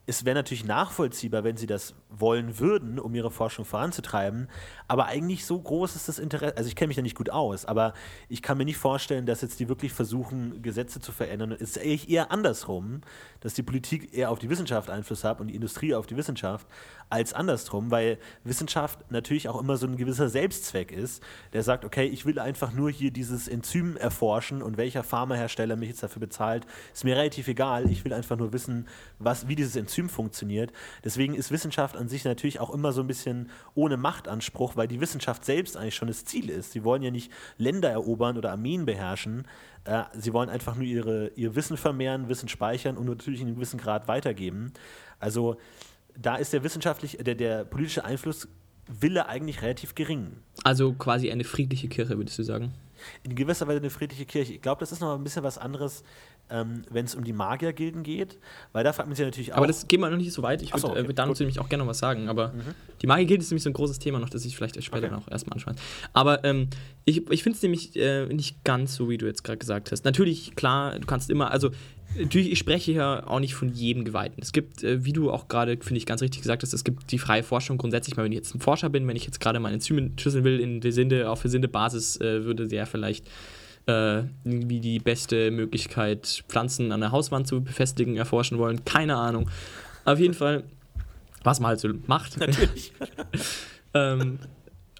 es 0.08 0.26
wäre 0.26 0.36
natürlich 0.36 0.66
nachvollziehbar, 0.66 1.44
wenn 1.44 1.58
sie 1.58 1.68
das 1.68 1.94
wollen 2.10 2.60
würden, 2.60 3.00
um 3.00 3.14
ihre 3.14 3.30
Forschung 3.30 3.66
voranzutreiben. 3.66 4.50
Aber 4.88 5.06
eigentlich 5.06 5.46
so 5.46 5.60
groß 5.60 5.96
ist 5.96 6.08
das 6.08 6.18
Interesse. 6.18 6.58
Also 6.58 6.68
ich 6.68 6.76
kenne 6.76 6.88
mich 6.88 6.98
da 6.98 7.04
nicht 7.04 7.16
gut 7.16 7.30
aus, 7.30 7.66
aber 7.66 7.94
ich 8.28 8.42
kann 8.42 8.58
mir 8.58 8.66
nicht 8.66 8.78
vorstellen, 8.78 9.28
dass 9.28 9.42
jetzt 9.42 9.60
die 9.60 9.70
wirklich 9.70 9.94
versuchen, 9.94 10.62
Gesetze 10.64 11.00
zu 11.00 11.12
verändern. 11.12 11.52
Es 11.52 11.62
ist 11.62 11.80
eigentlich 11.80 12.10
eher 12.10 12.32
andersrum, 12.32 13.02
dass 13.42 13.54
die 13.54 13.64
Politik 13.64 14.14
eher 14.14 14.32
auf 14.32 14.40
die 14.40 14.50
Wissenschaft 14.50 14.90
Einfluss 14.90 15.24
hat 15.24 15.40
und 15.40 15.48
die 15.48 15.56
Industrie 15.56 15.94
auf 15.94 16.08
die 16.08 16.18
Wissenschaft, 16.18 16.66
als 17.12 17.34
andersrum, 17.34 17.92
weil 17.92 18.18
Wissenschaft 18.44 19.12
natürlich 19.12 19.50
auch 19.50 19.60
immer 19.60 19.76
so 19.76 19.86
ein 19.86 19.98
gewisser 19.98 20.30
Selbstzweck 20.30 20.92
ist, 20.92 21.22
der 21.52 21.62
sagt, 21.62 21.84
okay, 21.84 22.06
ich 22.06 22.26
will 22.26 22.40
einfach 22.40 22.72
nur 22.72 22.90
hier 22.90 23.12
dieses 23.12 23.48
Enzym 23.48 23.98
erforschen 23.98 24.62
und 24.62 24.78
welcher 24.78 25.04
Pharmahersteller 25.04 25.76
mich 25.76 25.90
jetzt 25.90 26.04
dafür 26.04 26.22
bezahlt, 26.22 26.66
ist 26.94 27.04
mir 27.04 27.18
relativ 27.18 27.50
egal. 27.50 27.92
Ich 27.92 28.06
will 28.06 28.14
einfach 28.14 28.38
nur 28.38 28.54
wissen, 28.54 28.88
was, 29.20 29.48
wie 29.48 29.56
dieses 29.56 29.76
Enzym 29.76 30.08
funktioniert. 30.08 30.72
Deswegen 31.04 31.36
ist 31.36 31.52
Wissenschaft 31.52 31.98
an 31.98 32.08
sich 32.08 32.24
natürlich 32.24 32.60
auch 32.62 32.74
immer 32.74 32.94
so 32.94 33.02
ein 33.02 33.08
bisschen 33.08 33.50
ohne 33.76 33.98
Machtanspruch, 33.98 34.78
weil 34.78 34.88
die 34.88 35.02
Wissenschaft 35.02 35.44
selbst 35.44 35.76
eigentlich 35.76 35.96
schon 35.96 36.08
das 36.08 36.24
Ziel 36.24 36.50
ist. 36.50 36.72
Sie 36.72 36.86
wollen 36.86 37.04
ja 37.04 37.12
nicht 37.12 37.32
Länder 37.58 37.90
erobern 37.90 38.38
oder 38.38 38.52
Armeen 38.52 38.86
beherrschen. 38.86 39.46
Äh, 39.84 40.04
sie 40.14 40.32
wollen 40.32 40.50
einfach 40.50 40.76
nur 40.76 40.86
ihre, 40.86 41.28
ihr 41.36 41.56
Wissen 41.56 41.76
vermehren, 41.76 42.30
Wissen 42.30 42.48
speichern 42.48 42.96
und 42.96 43.08
natürlich 43.08 43.42
in 43.42 43.48
einem 43.48 43.56
gewissen 43.56 43.80
Grad 43.80 44.08
weitergeben. 44.08 44.72
Also 45.20 45.58
da 46.18 46.36
ist 46.36 46.54
der 46.54 46.64
wissenschaftliche, 46.64 47.18
der, 47.24 47.36
der 47.36 47.66
politische 47.66 48.06
Einfluss 48.06 48.48
Wille 49.00 49.28
eigentlich 49.28 49.62
relativ 49.62 49.96
gering. 49.96 50.38
Also 50.64 50.94
quasi 50.94 51.32
eine 51.32 51.44
friedliche 51.44 51.88
Kirche, 51.88 52.18
würdest 52.18 52.38
du 52.40 52.44
sagen? 52.44 52.74
In 53.24 53.36
gewisser 53.36 53.68
Weise 53.68 53.80
eine 53.80 53.90
friedliche 53.90 54.26
Kirche. 54.26 54.54
Ich 54.54 54.62
glaube, 54.62 54.80
das 54.80 54.92
ist 54.92 55.02
noch 55.02 55.16
ein 55.16 55.24
bisschen 55.24 55.44
was 55.44 55.58
anderes, 55.58 56.04
ähm, 56.50 56.84
wenn 56.90 57.06
es 57.06 57.16
um 57.16 57.24
die 57.24 57.34
Magiergilden 57.34 58.04
geht, 58.04 58.38
weil 58.74 58.84
da 58.84 58.94
fragt 58.94 59.08
man 59.08 59.16
sich 59.16 59.26
natürlich 59.26 59.54
auch. 59.54 59.58
Aber 59.58 59.68
das 59.68 59.88
geht 59.88 60.00
mal 60.00 60.12
noch 60.12 60.18
nicht 60.18 60.34
so 60.34 60.44
weit. 60.44 60.62
Ich 60.62 60.72
würde 60.72 60.82
so, 60.82 60.90
okay, 60.90 61.00
äh, 61.00 61.14
dazu 61.14 61.44
nämlich 61.44 61.60
auch 61.60 61.70
gerne 61.70 61.84
noch 61.84 61.90
was 61.90 62.00
sagen. 62.00 62.30
Aber 62.30 62.50
mhm. 62.50 62.76
die 63.02 63.08
Magiergilde 63.08 63.44
ist 63.44 63.50
nämlich 63.50 63.64
so 63.64 63.70
ein 63.70 63.74
großes 63.74 64.00
Thema 64.00 64.20
noch, 64.20 64.30
das 64.30 64.46
ich 64.46 64.56
vielleicht 64.56 64.82
später 64.84 65.08
okay. 65.08 65.16
noch 65.16 65.32
erstmal 65.32 65.54
anschaue. 65.54 65.76
Aber 66.14 66.44
ähm, 66.44 66.70
ich, 67.06 67.30
ich 67.32 67.44
finde 67.44 67.56
es 67.56 67.64
nämlich 67.64 67.96
äh, 67.96 68.26
nicht 68.28 68.64
ganz 68.64 68.96
so, 68.96 69.10
wie 69.10 69.18
du 69.18 69.26
jetzt 69.26 69.44
gerade 69.44 69.58
gesagt 69.58 69.92
hast. 69.92 70.06
Natürlich, 70.06 70.56
klar, 70.56 71.00
du 71.00 71.08
kannst 71.08 71.30
immer, 71.30 71.52
also 71.52 71.72
natürlich, 72.18 72.52
ich 72.52 72.60
spreche 72.60 72.92
hier 72.92 73.24
auch 73.28 73.40
nicht 73.40 73.56
von 73.56 73.70
jedem 73.74 74.06
Geweihten. 74.06 74.42
Es 74.42 74.52
gibt, 74.52 74.84
äh, 74.84 75.04
wie 75.06 75.14
du 75.14 75.32
auch 75.32 75.48
gerade, 75.48 75.78
finde 75.78 75.98
ich, 75.98 76.06
ganz 76.06 76.22
richtig 76.22 76.42
gesagt 76.42 76.64
hast, 76.64 76.74
es 76.74 76.84
gibt 76.84 77.12
die 77.12 77.20
freie 77.20 77.44
Forschung 77.44 77.78
grundsätzlich 77.78 78.18
mal, 78.18 78.24
wenn 78.24 78.32
ich 78.32 78.38
jetzt 78.38 78.56
ein 78.56 78.62
Forscher 78.62 78.90
bin, 78.90 79.08
wenn 79.08 79.16
ich 79.16 79.26
jetzt 79.26 79.40
gerade 79.40 79.60
meine 79.60 79.76
Enzyme 79.76 80.12
schüsseln 80.18 80.44
will 80.44 80.60
in 80.60 80.82
Sinde, 80.92 81.30
auf 81.30 81.42
Sinde-Basis, 81.44 82.20
äh, 82.22 82.44
würde 82.46 82.68
der 82.68 82.86
vielleicht 82.86 83.28
äh, 83.88 84.24
irgendwie 84.44 84.80
die 84.80 85.00
beste 85.00 85.52
Möglichkeit, 85.52 86.44
Pflanzen 86.48 86.92
an 86.92 87.02
der 87.02 87.12
Hauswand 87.12 87.48
zu 87.48 87.64
befestigen, 87.64 88.18
erforschen 88.18 88.58
wollen. 88.58 88.86
Keine 88.86 89.16
Ahnung. 89.16 89.50
Auf 90.06 90.20
jeden 90.20 90.34
Fall, 90.34 90.64
was 91.44 91.60
man 91.60 91.70
halt 91.70 91.80
so 91.80 91.90
macht. 92.08 92.38
Natürlich. 92.38 92.94
ähm, 93.94 94.40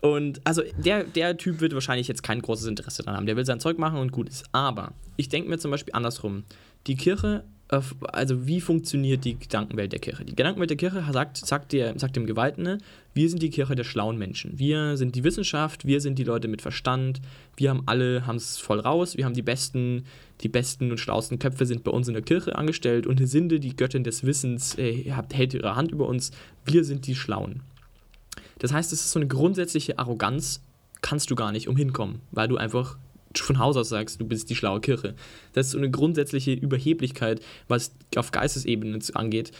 und 0.02 0.42
also 0.46 0.64
der, 0.78 1.04
der 1.04 1.38
Typ 1.38 1.62
wird 1.62 1.74
wahrscheinlich 1.74 2.08
jetzt 2.08 2.24
kein 2.24 2.42
großes 2.42 2.66
Interesse 2.66 3.04
daran 3.04 3.18
haben. 3.18 3.26
Der 3.28 3.36
will 3.36 3.46
sein 3.46 3.60
Zeug 3.60 3.78
machen 3.78 4.00
und 4.00 4.12
gut 4.12 4.30
ist. 4.30 4.46
Aber 4.52 4.94
ich 5.16 5.30
denke 5.30 5.50
mir 5.50 5.60
zum 5.60 5.70
Beispiel 5.70 5.94
andersrum. 5.94 6.44
Die 6.88 6.96
Kirche 6.96 7.44
also 7.72 8.48
wie 8.48 8.60
funktioniert 8.60 9.24
die 9.24 9.40
Gedankenwelt 9.40 9.94
der 9.94 10.00
Kirche? 10.00 10.26
Die 10.26 10.36
Gedankenwelt 10.36 10.70
der 10.70 10.78
Kirche 10.78 11.04
sagt, 11.14 11.38
sagt, 11.38 11.72
der, 11.72 11.98
sagt 11.98 12.18
dem 12.18 12.26
Geweihten, 12.26 12.80
wir 13.14 13.30
sind 13.30 13.42
die 13.42 13.50
Kirche 13.50 13.76
der 13.76 13.86
schlauen 13.86 14.18
Menschen. 14.18 14.60
Wir 14.60 14.98
sind 14.98 15.16
die 15.16 15.24
Wissenschaft, 15.24 15.86
wir 15.86 16.02
sind 16.02 16.20
die 16.20 16.26
Leute 16.26 16.50
mit 16.50 16.62
Verstand, 16.62 17.22
wir 17.56 17.70
haben 17.70 17.84
alle, 17.86 18.28
haben 18.28 18.36
es 18.36 18.58
voll 18.58 18.82
raus, 18.82 19.16
wir 19.16 19.24
haben 19.24 19.34
die 19.34 19.42
besten, 19.42 20.04
die 20.42 20.50
besten 20.50 20.92
und 20.92 20.98
schlauesten 20.98 21.40
Köpfe 21.40 21.66
sind 21.66 21.86
bei 21.86 21.92
uns 21.92 22.10
in 22.10 22.14
der 22.14 22.24
Kirche 22.24 22.58
angestellt 22.58 23.08
und 23.08 23.26
Sinde, 23.26 23.62
die 23.62 23.76
Göttin 23.76 24.04
des 24.04 24.26
Wissens, 24.26 24.78
äh, 24.78 25.10
hält 25.32 25.54
ihre 25.54 25.76
Hand 25.76 25.92
über 25.92 26.08
uns, 26.08 26.32
wir 26.66 26.84
sind 26.84 27.08
die 27.08 27.16
Schlauen. 27.16 27.62
Das 28.60 28.74
heißt, 28.74 28.92
es 28.92 29.00
ist 29.00 29.12
so 29.12 29.20
eine 29.20 29.28
grundsätzliche 29.28 29.98
Arroganz, 29.98 30.62
kannst 31.02 31.32
du 31.32 31.36
gar 31.36 31.54
nicht 31.54 31.70
umhinkommen, 31.70 32.20
weil 32.32 32.50
du 32.50 32.58
einfach 32.58 32.98
von 33.36 33.60
Haus 33.60 33.78
aus 33.78 33.90
sagst, 33.90 34.20
du 34.20 34.26
bist 34.26 34.50
die 34.50 34.56
schlaue 34.56 34.82
Kirche. 34.82 35.16
Das 35.54 35.68
ist 35.68 35.72
so 35.74 35.78
eine 35.78 35.90
grundsätzliche 35.90 36.54
Überheblichkeit, 36.54 37.42
was 37.68 37.94
auf 38.16 38.32
Geistesebene 38.32 39.00
angeht. 39.14 39.52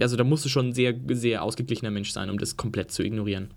Also 0.00 0.16
da 0.16 0.24
musst 0.24 0.44
du 0.44 0.48
schon 0.48 0.68
ein 0.68 0.72
sehr, 0.72 0.94
sehr 1.10 1.42
ausgeglichener 1.42 1.90
Mensch 1.90 2.12
sein, 2.12 2.30
um 2.30 2.38
das 2.38 2.56
komplett 2.56 2.92
zu 2.92 3.02
ignorieren. 3.02 3.50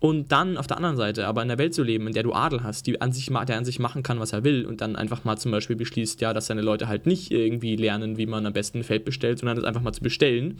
Und 0.00 0.30
dann 0.30 0.56
auf 0.56 0.68
der 0.68 0.76
anderen 0.76 0.96
Seite 0.96 1.26
aber 1.26 1.42
in 1.42 1.48
der 1.48 1.58
Welt 1.58 1.74
zu 1.74 1.82
leben, 1.82 2.06
in 2.06 2.12
der 2.12 2.22
du 2.22 2.32
Adel 2.32 2.62
hast, 2.62 2.86
die 2.86 3.00
an 3.00 3.12
sich, 3.12 3.26
der 3.26 3.58
an 3.58 3.64
sich 3.64 3.80
machen 3.80 4.04
kann, 4.04 4.20
was 4.20 4.32
er 4.32 4.44
will 4.44 4.64
und 4.64 4.80
dann 4.80 4.94
einfach 4.94 5.24
mal 5.24 5.36
zum 5.38 5.50
Beispiel 5.50 5.74
beschließt, 5.74 6.20
ja, 6.20 6.32
dass 6.32 6.46
seine 6.46 6.62
Leute 6.62 6.86
halt 6.86 7.06
nicht 7.06 7.32
irgendwie 7.32 7.74
lernen, 7.74 8.16
wie 8.16 8.26
man 8.26 8.46
am 8.46 8.52
besten 8.52 8.78
ein 8.78 8.84
Feld 8.84 9.04
bestellt, 9.04 9.40
sondern 9.40 9.56
das 9.56 9.64
einfach 9.64 9.82
mal 9.82 9.92
zu 9.92 10.02
bestellen, 10.02 10.58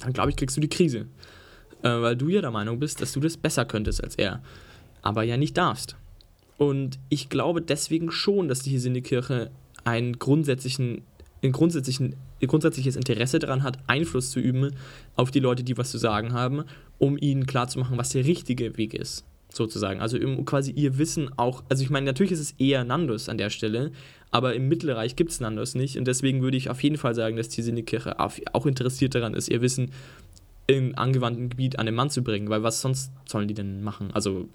dann 0.00 0.12
glaube 0.12 0.30
ich, 0.30 0.36
kriegst 0.36 0.56
du 0.56 0.60
die 0.60 0.68
Krise. 0.68 1.06
Äh, 1.82 1.88
weil 2.00 2.16
du 2.16 2.28
ja 2.28 2.40
der 2.40 2.52
Meinung 2.52 2.78
bist, 2.78 3.02
dass 3.02 3.12
du 3.12 3.20
das 3.20 3.36
besser 3.36 3.64
könntest 3.64 4.02
als 4.02 4.14
er. 4.14 4.42
Aber 5.02 5.24
ja 5.24 5.36
nicht 5.36 5.56
darfst. 5.56 5.96
Und 6.58 6.98
ich 7.08 7.30
glaube 7.30 7.62
deswegen 7.62 8.10
schon, 8.10 8.48
dass 8.48 8.60
die 8.60 8.72
Hesinde-Kirche 8.72 9.50
einen 9.84 10.18
grundsätzlichen, 10.18 11.02
ein, 11.42 11.52
grundsätzlichen, 11.52 12.16
ein 12.42 12.48
grundsätzliches 12.48 12.96
Interesse 12.96 13.38
daran 13.38 13.62
hat, 13.62 13.78
Einfluss 13.86 14.30
zu 14.30 14.40
üben 14.40 14.72
auf 15.16 15.30
die 15.30 15.40
Leute, 15.40 15.62
die 15.62 15.78
was 15.78 15.90
zu 15.90 15.98
sagen 15.98 16.32
haben, 16.32 16.64
um 16.98 17.16
ihnen 17.16 17.46
klarzumachen, 17.46 17.96
was 17.96 18.10
der 18.10 18.24
richtige 18.24 18.76
Weg 18.76 18.92
ist, 18.92 19.24
sozusagen. 19.52 20.00
Also 20.00 20.18
um 20.18 20.44
quasi 20.44 20.72
ihr 20.72 20.98
Wissen 20.98 21.30
auch, 21.38 21.62
also 21.68 21.84
ich 21.84 21.90
meine, 21.90 22.06
natürlich 22.06 22.32
ist 22.32 22.40
es 22.40 22.54
eher 22.58 22.82
Nandos 22.84 23.28
an 23.28 23.38
der 23.38 23.50
Stelle, 23.50 23.92
aber 24.32 24.54
im 24.54 24.68
Mittelreich 24.68 25.14
gibt 25.14 25.30
es 25.30 25.40
Nandos 25.40 25.76
nicht 25.76 25.96
und 25.96 26.06
deswegen 26.06 26.42
würde 26.42 26.56
ich 26.56 26.70
auf 26.70 26.82
jeden 26.82 26.98
Fall 26.98 27.14
sagen, 27.14 27.36
dass 27.36 27.48
die 27.48 27.58
Hesinde-Kirche 27.58 28.18
auch 28.18 28.66
interessiert 28.66 29.14
daran 29.14 29.34
ist, 29.34 29.48
ihr 29.48 29.62
Wissen 29.62 29.92
im 30.66 30.98
angewandten 30.98 31.48
Gebiet 31.48 31.78
an 31.78 31.86
den 31.86 31.94
Mann 31.94 32.10
zu 32.10 32.22
bringen, 32.22 32.50
weil 32.50 32.64
was 32.64 32.80
sonst 32.80 33.12
sollen 33.26 33.48
die 33.48 33.54
denn 33.54 33.82
machen? 33.82 34.10
Also 34.12 34.48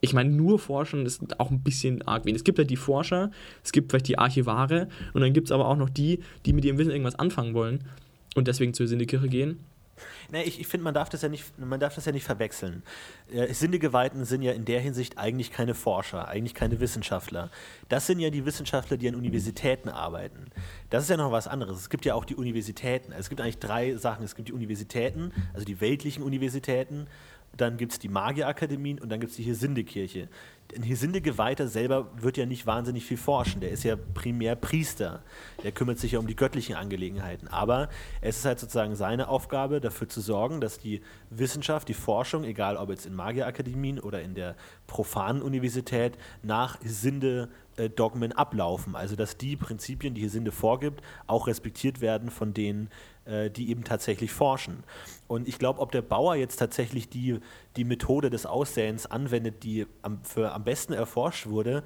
ich 0.00 0.12
meine, 0.12 0.30
nur 0.30 0.58
forschen 0.58 1.06
ist 1.06 1.38
auch 1.38 1.50
ein 1.50 1.62
bisschen 1.62 2.02
arg 2.06 2.24
wenig. 2.24 2.38
Es 2.38 2.44
gibt 2.44 2.58
halt 2.58 2.70
die 2.70 2.76
Forscher, 2.76 3.30
es 3.62 3.72
gibt 3.72 3.90
vielleicht 3.90 4.08
die 4.08 4.18
Archivare 4.18 4.88
und 5.12 5.20
dann 5.20 5.32
gibt 5.32 5.48
es 5.48 5.52
aber 5.52 5.68
auch 5.68 5.76
noch 5.76 5.90
die, 5.90 6.20
die 6.46 6.52
mit 6.52 6.64
ihrem 6.64 6.78
Wissen 6.78 6.90
irgendwas 6.90 7.18
anfangen 7.18 7.54
wollen 7.54 7.84
und 8.34 8.48
deswegen 8.48 8.74
zur 8.74 8.86
Sindekirche 8.86 9.28
gehen. 9.28 9.60
Nee, 10.30 10.42
ich, 10.44 10.60
ich 10.60 10.66
finde, 10.66 10.84
man 10.84 10.94
darf 10.94 11.08
das 11.08 11.22
ja 11.22 11.28
nicht, 11.28 11.58
man 11.58 11.80
darf 11.80 11.94
das 11.94 12.04
ja 12.04 12.12
nicht 12.12 12.24
verwechseln. 12.24 12.82
Äh, 13.32 13.52
Sindegeweihten 13.52 14.24
sind 14.24 14.42
ja 14.42 14.52
in 14.52 14.64
der 14.64 14.80
Hinsicht 14.80 15.18
eigentlich 15.18 15.50
keine 15.50 15.74
Forscher, 15.74 16.28
eigentlich 16.28 16.54
keine 16.54 16.80
Wissenschaftler. 16.80 17.50
Das 17.88 18.06
sind 18.06 18.20
ja 18.20 18.30
die 18.30 18.44
Wissenschaftler, 18.44 18.96
die 18.96 19.08
an 19.08 19.14
Universitäten 19.14 19.88
arbeiten. 19.88 20.46
Das 20.88 21.04
ist 21.04 21.10
ja 21.10 21.16
noch 21.16 21.32
was 21.32 21.48
anderes. 21.48 21.78
Es 21.78 21.90
gibt 21.90 22.04
ja 22.04 22.14
auch 22.14 22.24
die 22.24 22.36
Universitäten. 22.36 23.12
Es 23.12 23.28
gibt 23.28 23.40
eigentlich 23.40 23.58
drei 23.58 23.96
Sachen. 23.96 24.24
Es 24.24 24.34
gibt 24.34 24.48
die 24.48 24.52
Universitäten, 24.52 25.32
also 25.52 25.64
die 25.64 25.80
weltlichen 25.80 26.22
Universitäten, 26.22 27.06
dann 27.56 27.76
gibt 27.76 27.92
es 27.92 27.98
die 27.98 28.08
Magierakademien 28.08 29.00
und 29.00 29.10
dann 29.10 29.20
gibt 29.20 29.30
es 29.30 29.36
die 29.36 29.42
Hesinde-Kirche. 29.42 30.28
Ein 30.74 30.82
Hesinde-Geweihter 30.84 31.66
selber 31.66 32.10
wird 32.16 32.36
ja 32.36 32.46
nicht 32.46 32.64
wahnsinnig 32.64 33.04
viel 33.04 33.16
forschen. 33.16 33.60
Der 33.60 33.70
ist 33.70 33.82
ja 33.82 33.96
primär 33.96 34.54
Priester. 34.54 35.24
Der 35.64 35.72
kümmert 35.72 35.98
sich 35.98 36.12
ja 36.12 36.20
um 36.20 36.28
die 36.28 36.36
göttlichen 36.36 36.76
Angelegenheiten. 36.76 37.48
Aber 37.48 37.88
es 38.20 38.38
ist 38.38 38.44
halt 38.44 38.60
sozusagen 38.60 38.94
seine 38.94 39.28
Aufgabe, 39.28 39.80
dafür 39.80 40.08
zu 40.08 40.20
sorgen, 40.20 40.60
dass 40.60 40.78
die 40.78 41.02
Wissenschaft, 41.28 41.88
die 41.88 41.94
Forschung, 41.94 42.44
egal 42.44 42.76
ob 42.76 42.90
jetzt 42.90 43.04
in 43.04 43.14
Magierakademien 43.14 43.98
oder 43.98 44.22
in 44.22 44.34
der 44.34 44.54
profanen 44.86 45.42
Universität, 45.42 46.16
nach 46.44 46.80
Hesinde-Dogmen 46.82 48.30
ablaufen. 48.32 48.94
Also 48.94 49.16
dass 49.16 49.38
die 49.38 49.56
Prinzipien, 49.56 50.14
die 50.14 50.22
Hesinde 50.22 50.52
vorgibt, 50.52 51.02
auch 51.26 51.48
respektiert 51.48 52.00
werden 52.00 52.30
von 52.30 52.54
denen, 52.54 52.90
die 53.26 53.70
eben 53.70 53.84
tatsächlich 53.84 54.32
forschen. 54.32 54.82
Und 55.28 55.46
ich 55.46 55.58
glaube, 55.58 55.80
ob 55.80 55.92
der 55.92 56.02
Bauer 56.02 56.34
jetzt 56.34 56.56
tatsächlich 56.56 57.08
die, 57.08 57.38
die 57.76 57.84
Methode 57.84 58.30
des 58.30 58.46
Aussäens 58.46 59.06
anwendet, 59.06 59.62
die 59.62 59.86
am, 60.02 60.24
für 60.24 60.52
am 60.52 60.64
besten 60.64 60.92
erforscht 60.92 61.46
wurde, 61.46 61.84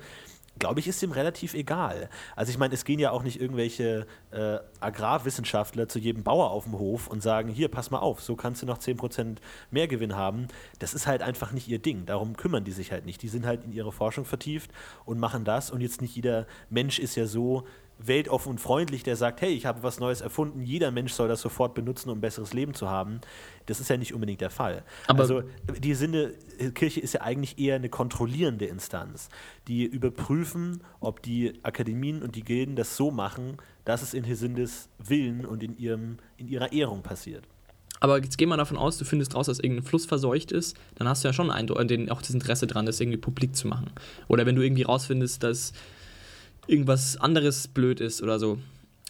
glaube 0.59 0.81
ich, 0.81 0.87
ist 0.87 1.03
ihm 1.03 1.13
relativ 1.13 1.55
egal. 1.55 2.09
Also 2.37 2.51
ich 2.51 2.59
meine, 2.59 2.75
es 2.75 2.85
gehen 2.85 2.99
ja 2.99 3.11
auch 3.11 3.23
nicht 3.23 3.41
irgendwelche 3.41 4.07
äh, 4.31 4.59
Agrarwissenschaftler 4.81 5.89
zu 5.89 5.99
jedem 5.99 6.23
Bauer 6.23 6.51
auf 6.51 6.65
dem 6.65 6.79
Hof 6.79 7.09
und 7.09 7.23
sagen, 7.23 7.49
hier, 7.49 7.69
pass 7.69 7.91
mal 7.91 7.99
auf, 7.99 8.23
so 8.23 8.37
kannst 8.37 8.63
du 8.63 8.67
noch 8.67 8.79
10% 8.79 9.39
mehr 9.71 9.89
Gewinn 9.89 10.15
haben. 10.15 10.49
Das 10.79 10.95
ist 10.95 11.07
halt 11.07 11.23
einfach 11.23 11.53
nicht 11.53 11.69
ihr 11.69 11.81
Ding. 11.81 12.07
Darum 12.07 12.37
kümmern 12.37 12.65
die 12.65 12.73
sich 12.73 12.93
halt 12.93 13.05
nicht. 13.05 13.23
Die 13.23 13.29
sind 13.29 13.47
halt 13.47 13.65
in 13.65 13.73
ihre 13.73 13.93
Forschung 13.93 14.25
vertieft 14.25 14.71
und 15.05 15.19
machen 15.19 15.45
das. 15.45 15.71
Und 15.71 15.81
jetzt 15.81 16.01
nicht 16.01 16.15
jeder 16.15 16.47
Mensch 16.71 16.99
ist 16.99 17.17
ja 17.17 17.27
so 17.27 17.65
weltoffen 17.99 18.51
und 18.51 18.59
freundlich, 18.61 19.03
der 19.03 19.17
sagt, 19.17 19.41
hey, 19.41 19.53
ich 19.53 19.67
habe 19.67 19.83
was 19.83 20.01
Neues 20.01 20.21
erfunden, 20.21 20.63
jeder 20.63 20.91
Mensch 20.91 21.13
soll 21.13 21.29
das 21.29 21.41
sofort 21.41 21.75
benutzen, 21.75 22.11
um 22.11 22.19
ein 22.19 22.21
besseres 22.21 22.53
Leben 22.53 22.75
zu 22.75 22.89
haben. 22.89 23.21
Das 23.67 23.81
ist 23.81 23.89
ja 23.89 23.97
nicht 23.97 24.15
unbedingt 24.15 24.41
der 24.41 24.51
Fall. 24.51 24.83
Aber 25.07 25.21
also 25.21 25.43
die 25.79 25.95
Sinne, 25.95 26.35
Kirche 26.75 27.01
ist 27.01 27.15
ja 27.15 27.23
eigentlich 27.23 27.59
eher 27.59 27.77
eine 27.77 27.89
kontrollierende 27.89 28.67
Instanz, 28.67 29.29
die 29.69 29.85
überprüfen, 29.85 30.83
ob 31.01 31.23
die 31.23 31.55
Akademien 31.63 32.23
und 32.23 32.37
die 32.37 32.43
Gilden 32.43 32.77
das 32.77 32.97
so 32.97 33.11
machen, 33.11 33.57
dass 33.85 34.03
es 34.03 34.15
in 34.15 34.25
Hesindes 34.25 34.89
Willen 34.99 35.47
und 35.47 35.63
in, 35.63 35.77
ihrem, 35.79 36.19
in 36.37 36.49
ihrer 36.49 36.73
Ehrung 36.73 37.03
passiert. 37.03 37.45
Aber 38.01 38.23
jetzt 38.23 38.37
gehen 38.37 38.51
wir 38.51 38.57
davon 38.59 38.77
aus, 38.77 38.99
du 38.99 39.07
findest 39.07 39.35
raus, 39.35 39.47
dass 39.47 39.61
irgendein 39.61 39.85
Fluss 39.85 40.05
verseucht 40.05 40.53
ist, 40.53 40.77
dann 40.97 41.09
hast 41.09 41.25
du 41.25 41.29
ja 41.29 41.33
schon 41.33 41.51
ein, 41.51 41.67
den, 41.67 42.11
auch 42.11 42.21
das 42.21 42.31
Interesse 42.31 42.67
dran, 42.67 42.85
das 42.85 43.01
irgendwie 43.01 43.17
publik 43.19 43.57
zu 43.57 43.67
machen. 43.67 43.91
Oder 44.29 44.45
wenn 44.45 44.57
du 44.57 44.63
irgendwie 44.63 44.83
rausfindest, 44.83 45.43
dass 45.43 45.73
irgendwas 46.67 47.17
anderes 47.17 47.69
blöd 47.69 48.01
ist 48.01 48.23
oder 48.23 48.39
so. 48.39 48.59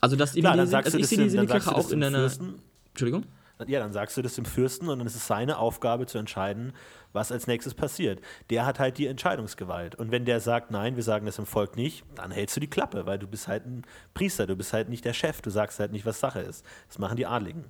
Also, 0.01 0.17
dass 0.17 0.33
Klar, 0.33 0.57
dann 0.57 0.67
sagst 0.67 0.87
also 0.95 0.99
du 0.99 1.03
ich 1.05 1.09
das 1.09 1.11
sehe 1.11 1.19
die 1.19 1.25
dem- 1.25 1.37
dann 1.37 1.47
Sinnekirche 1.49 1.65
sagst 1.65 1.77
du 1.77 1.77
das 1.83 1.87
auch 1.87 1.93
in 1.93 2.05
einer. 2.05 2.19
Fürsten. 2.19 2.55
Entschuldigung? 2.91 3.25
Ja, 3.69 3.79
dann 3.79 3.93
sagst 3.93 4.17
du 4.17 4.23
das 4.23 4.35
dem 4.35 4.45
Fürsten 4.45 4.89
und 4.89 4.99
dann 4.99 5.07
ist 5.07 5.15
es 5.15 5.29
seine 5.29 5.59
Aufgabe 5.59 6.07
zu 6.07 6.19
entscheiden, 6.19 6.73
was 7.13 7.31
als 7.31 7.47
nächstes 7.47 7.73
passiert. 7.73 8.21
Der 8.51 8.67
hat 8.67 8.81
halt 8.81 8.99
die 8.99 9.07
Entscheidungsgewalt. 9.07 9.95
Und 9.95 10.11
wenn 10.11 10.25
der 10.25 10.41
sagt, 10.41 10.73
nein, 10.73 10.97
wir 10.97 11.05
sagen 11.05 11.25
das 11.25 11.39
im 11.39 11.47
Volk 11.47 11.77
nicht, 11.77 12.03
dann 12.17 12.33
hältst 12.33 12.57
du 12.57 12.61
die 12.61 12.67
Klappe, 12.67 13.07
weil 13.07 13.17
du 13.21 13.29
bist 13.29 13.47
halt 13.47 13.65
ein 13.65 13.83
Priester, 14.13 14.49
du 14.49 14.57
bist 14.57 14.73
halt 14.73 14.89
nicht 14.89 15.05
der 15.05 15.13
Chef, 15.13 15.41
du 15.41 15.51
sagst 15.51 15.79
halt 15.79 15.93
nicht, 15.93 16.05
was 16.05 16.19
Sache 16.19 16.41
ist. 16.41 16.65
Das 16.89 16.99
machen 16.99 17.17
die 17.17 17.27
Adligen. 17.27 17.65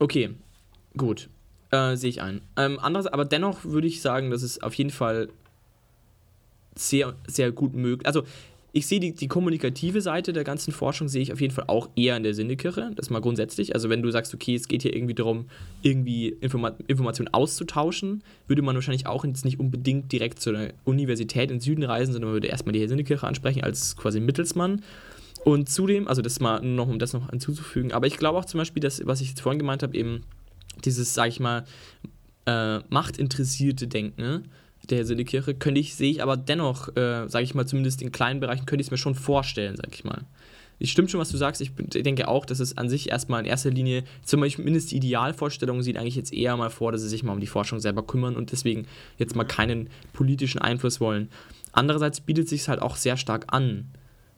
Okay, 0.00 0.34
gut. 0.96 1.28
Äh, 1.70 1.94
Sehe 1.96 2.10
ich 2.10 2.20
ein. 2.20 2.40
Ähm, 2.56 2.80
anderes, 2.80 3.06
aber 3.06 3.24
dennoch 3.24 3.64
würde 3.64 3.86
ich 3.86 4.02
sagen, 4.02 4.30
dass 4.32 4.42
es 4.42 4.60
auf 4.60 4.74
jeden 4.74 4.90
Fall 4.90 5.28
sehr, 6.74 7.14
sehr 7.28 7.52
gut 7.52 7.74
möglich. 7.74 8.06
Also 8.06 8.24
ich 8.72 8.86
sehe 8.86 9.00
die, 9.00 9.12
die 9.12 9.26
kommunikative 9.26 10.00
Seite 10.00 10.32
der 10.32 10.44
ganzen 10.44 10.72
Forschung 10.72 11.08
sehe 11.08 11.22
ich 11.22 11.32
auf 11.32 11.40
jeden 11.40 11.52
Fall 11.52 11.64
auch 11.66 11.88
eher 11.96 12.16
in 12.16 12.22
der 12.22 12.34
Sinnekirche. 12.34 12.92
Das 12.94 13.10
mal 13.10 13.20
grundsätzlich. 13.20 13.74
Also 13.74 13.88
wenn 13.88 14.02
du 14.02 14.10
sagst, 14.10 14.32
okay, 14.32 14.54
es 14.54 14.68
geht 14.68 14.82
hier 14.82 14.94
irgendwie 14.94 15.14
darum, 15.14 15.46
irgendwie 15.82 16.28
Informa 16.28 16.72
Informationen 16.86 17.32
auszutauschen, 17.34 18.22
würde 18.46 18.62
man 18.62 18.76
wahrscheinlich 18.76 19.06
auch 19.06 19.24
jetzt 19.24 19.44
nicht 19.44 19.58
unbedingt 19.58 20.12
direkt 20.12 20.40
zu 20.40 20.50
einer 20.50 20.72
Universität 20.84 21.50
im 21.50 21.60
Süden 21.60 21.82
reisen, 21.82 22.12
sondern 22.12 22.30
man 22.30 22.34
würde 22.36 22.48
erstmal 22.48 22.72
die 22.72 22.86
Sinnekirche 22.86 23.26
ansprechen 23.26 23.62
als 23.62 23.96
quasi 23.96 24.20
Mittelsmann. 24.20 24.82
Und 25.44 25.68
zudem, 25.68 26.06
also 26.06 26.22
das 26.22 26.38
mal 26.38 26.60
noch, 26.60 26.86
um 26.86 26.98
das 26.98 27.12
noch 27.12 27.30
hinzuzufügen, 27.30 27.92
aber 27.92 28.06
ich 28.06 28.18
glaube 28.18 28.38
auch 28.38 28.44
zum 28.44 28.58
Beispiel, 28.58 28.82
dass, 28.82 29.04
was 29.06 29.20
ich 29.20 29.30
jetzt 29.30 29.40
vorhin 29.40 29.58
gemeint 29.58 29.82
habe, 29.82 29.96
eben 29.96 30.22
dieses, 30.84 31.14
sag 31.14 31.28
ich 31.28 31.40
mal, 31.40 31.64
äh, 32.46 32.78
machtinteressierte 32.88 33.88
Denken 33.88 34.20
ne, 34.20 34.42
der 34.90 35.04
Sinnekirche, 35.04 35.54
könnte 35.54 35.80
ich, 35.80 35.94
sehe 35.94 36.10
ich 36.10 36.22
aber 36.22 36.36
dennoch, 36.36 36.88
äh, 36.96 37.28
sage 37.28 37.44
ich 37.44 37.54
mal, 37.54 37.66
zumindest 37.66 38.02
in 38.02 38.12
kleinen 38.12 38.40
Bereichen, 38.40 38.66
könnte 38.66 38.82
ich 38.82 38.88
es 38.88 38.90
mir 38.90 38.98
schon 38.98 39.14
vorstellen, 39.14 39.76
sag 39.76 39.94
ich 39.94 40.04
mal. 40.04 40.24
Es 40.82 40.88
stimmt 40.88 41.10
schon, 41.10 41.20
was 41.20 41.30
du 41.30 41.36
sagst. 41.36 41.60
Ich 41.60 41.72
denke 41.76 42.26
auch, 42.26 42.46
dass 42.46 42.58
es 42.58 42.78
an 42.78 42.88
sich 42.88 43.10
erstmal 43.10 43.40
in 43.40 43.46
erster 43.46 43.70
Linie, 43.70 44.02
zumindest 44.24 44.90
die 44.90 44.96
Idealvorstellung 44.96 45.82
sieht 45.82 45.98
eigentlich 45.98 46.16
jetzt 46.16 46.32
eher 46.32 46.56
mal 46.56 46.70
vor, 46.70 46.90
dass 46.90 47.02
sie 47.02 47.08
sich 47.08 47.22
mal 47.22 47.34
um 47.34 47.40
die 47.40 47.46
Forschung 47.46 47.80
selber 47.80 48.02
kümmern 48.02 48.34
und 48.34 48.50
deswegen 48.50 48.86
jetzt 49.18 49.36
mal 49.36 49.44
keinen 49.44 49.90
politischen 50.14 50.58
Einfluss 50.58 50.98
wollen. 50.98 51.28
Andererseits 51.72 52.20
bietet 52.22 52.48
sich 52.48 52.66
halt 52.68 52.80
auch 52.80 52.96
sehr 52.96 53.18
stark 53.18 53.44
an, 53.48 53.90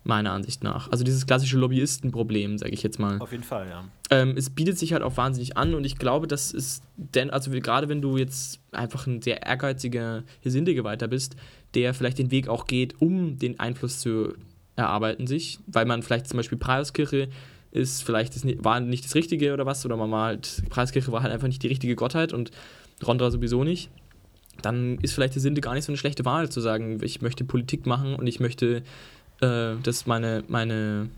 meiner 0.05 0.33
Ansicht 0.33 0.65
nach. 0.65 0.91
Also 0.91 1.05
dieses 1.05 1.27
klassische 1.27 1.57
Lobbyistenproblem, 1.59 2.59
sage 2.59 2.73
ich 2.73 2.83
jetzt 2.83 2.99
mal. 2.99 3.21
Auf 3.21 3.31
jeden 3.33 3.45
Fall, 3.45 3.69
ja. 3.69 3.85
Ähm, 4.11 4.35
es 4.37 4.51
bietet 4.51 4.79
sich 4.79 4.93
halt 4.93 5.03
auch 5.03 5.17
wahnsinnig 5.17 5.57
an 5.57 5.75
und 5.75 5.85
ich 5.85 5.97
glaube, 5.97 6.27
dass 6.27 6.53
es 6.53 6.83
denn, 6.97 7.31
also 7.31 7.51
gerade 7.51 7.89
wenn 7.89 8.03
du 8.03 8.17
jetzt 8.17 8.61
einfach 8.73 9.07
ein 9.07 9.23
sehr 9.23 9.47
ehrgeiziger 9.47 10.25
Gesindegeweihter 10.43 11.09
bist, 11.09 11.37
der 11.75 11.95
vielleicht 11.95 12.19
den 12.19 12.31
Weg 12.31 12.49
auch 12.49 12.67
geht, 12.67 13.01
um 13.01 13.39
den 13.39 13.61
Einfluss 13.61 14.01
zu 14.01 14.35
erarbeiten 14.75 15.27
sich, 15.27 15.59
weil 15.67 15.85
man 15.87 16.03
vielleicht 16.03 16.29
zum 16.29 16.39
Beispiel 16.39 16.59
Preiskirche 16.59 17.29
ist 17.71 18.03
vielleicht 18.03 18.35
das, 18.35 18.45
ni- 18.45 18.59
war 18.61 18.81
nicht 18.81 19.05
das 19.05 19.15
Richtige 19.15 19.55
oder 19.55 19.65
was, 19.67 19.85
oder 19.87 19.97
man 19.97 20.11
war 20.11 20.27
halt, 20.27 20.63
Preiskirche 20.69 21.13
war 21.13 21.23
halt 21.23 21.33
einfach 21.33 21.47
nicht 21.47 21.63
die 21.63 21.69
richtige 21.69 21.95
Gottheit 21.95 22.33
und 22.33 22.51
Rondra 23.07 23.31
sowieso 23.31 23.65
nicht, 23.65 23.91
dann 24.61 24.99
ist 24.99 25.15
vielleicht 25.15 25.35
die 25.35 25.41
Sinde 25.41 25.61
gar 25.63 25.75
nicht 25.75 25.85
so 25.85 25.93
eine 25.93 25.97
schlechte 25.97 26.25
Wahl, 26.25 26.51
zu 26.51 26.61
sagen, 26.61 26.99
ich 27.03 27.23
möchte 27.23 27.45
Politik 27.45 27.87
machen 27.87 28.15
und 28.15 28.27
ich 28.27 28.41
möchte, 28.41 28.83
äh, 29.43 29.75
dass 29.83 30.07
meine, 30.07 30.45
meine 30.49 31.11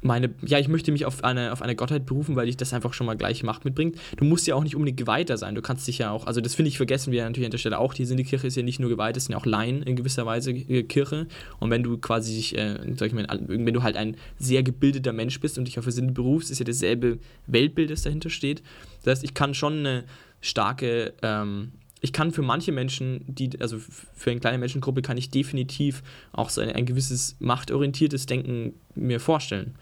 meine, 0.00 0.30
ja, 0.42 0.58
ich 0.58 0.68
möchte 0.68 0.92
mich 0.92 1.04
auf 1.04 1.24
eine, 1.24 1.52
auf 1.52 1.62
eine 1.62 1.74
Gottheit 1.74 2.06
berufen, 2.06 2.36
weil 2.36 2.48
ich 2.48 2.56
das 2.56 2.72
einfach 2.72 2.92
schon 2.92 3.06
mal 3.06 3.16
gleich 3.16 3.42
Macht 3.42 3.64
mitbringt. 3.64 3.96
Du 4.16 4.24
musst 4.24 4.46
ja 4.46 4.54
auch 4.54 4.62
nicht 4.62 4.76
unbedingt 4.76 4.98
Geweihter 4.98 5.36
sein. 5.36 5.54
Du 5.54 5.62
kannst 5.62 5.88
dich 5.88 5.98
ja 5.98 6.10
auch, 6.10 6.26
also 6.26 6.40
das 6.40 6.54
finde 6.54 6.68
ich, 6.68 6.76
vergessen 6.76 7.12
wir 7.12 7.24
natürlich 7.24 7.46
an 7.46 7.50
der 7.50 7.58
Stelle 7.58 7.78
auch. 7.78 7.94
Die 7.94 8.04
Kirche 8.24 8.46
ist 8.46 8.56
ja 8.56 8.62
nicht 8.62 8.78
nur 8.78 8.90
geweiht, 8.90 9.16
es 9.16 9.24
sind 9.24 9.32
ja 9.32 9.38
auch 9.38 9.46
Laien 9.46 9.82
in 9.82 9.96
gewisser 9.96 10.24
Weise 10.26 10.52
äh, 10.52 10.82
Kirche. 10.84 11.26
Und 11.58 11.70
wenn 11.70 11.82
du 11.82 11.98
quasi 11.98 12.34
dich, 12.34 12.56
äh, 12.56 12.78
sag 12.96 13.08
ich 13.08 13.12
mal, 13.12 13.26
wenn 13.46 13.74
du 13.74 13.82
halt 13.82 13.96
ein 13.96 14.16
sehr 14.38 14.62
gebildeter 14.62 15.12
Mensch 15.12 15.40
bist 15.40 15.58
und 15.58 15.66
dich 15.66 15.78
auf 15.78 15.84
eine 15.84 15.92
Sünde 15.92 16.12
berufst, 16.12 16.50
ist 16.50 16.58
ja 16.58 16.64
dasselbe 16.64 17.18
Weltbild, 17.46 17.90
das 17.90 18.02
dahinter 18.02 18.30
steht. 18.30 18.62
Das 19.02 19.12
heißt, 19.12 19.24
ich 19.24 19.34
kann 19.34 19.54
schon 19.54 19.78
eine 19.78 20.04
starke, 20.40 21.14
ähm, 21.22 21.72
ich 22.00 22.12
kann 22.12 22.32
für 22.32 22.42
manche 22.42 22.72
Menschen, 22.72 23.24
die, 23.26 23.60
also 23.60 23.78
für 23.78 24.30
eine 24.30 24.40
kleine 24.40 24.58
Menschengruppe, 24.58 25.02
kann 25.02 25.16
ich 25.16 25.30
definitiv 25.30 26.02
auch 26.32 26.50
so 26.50 26.60
ein, 26.60 26.70
ein 26.70 26.86
gewisses 26.86 27.36
machtorientiertes 27.40 28.26
Denken 28.26 28.74
mir 28.94 29.20
vorstellen. 29.20 29.74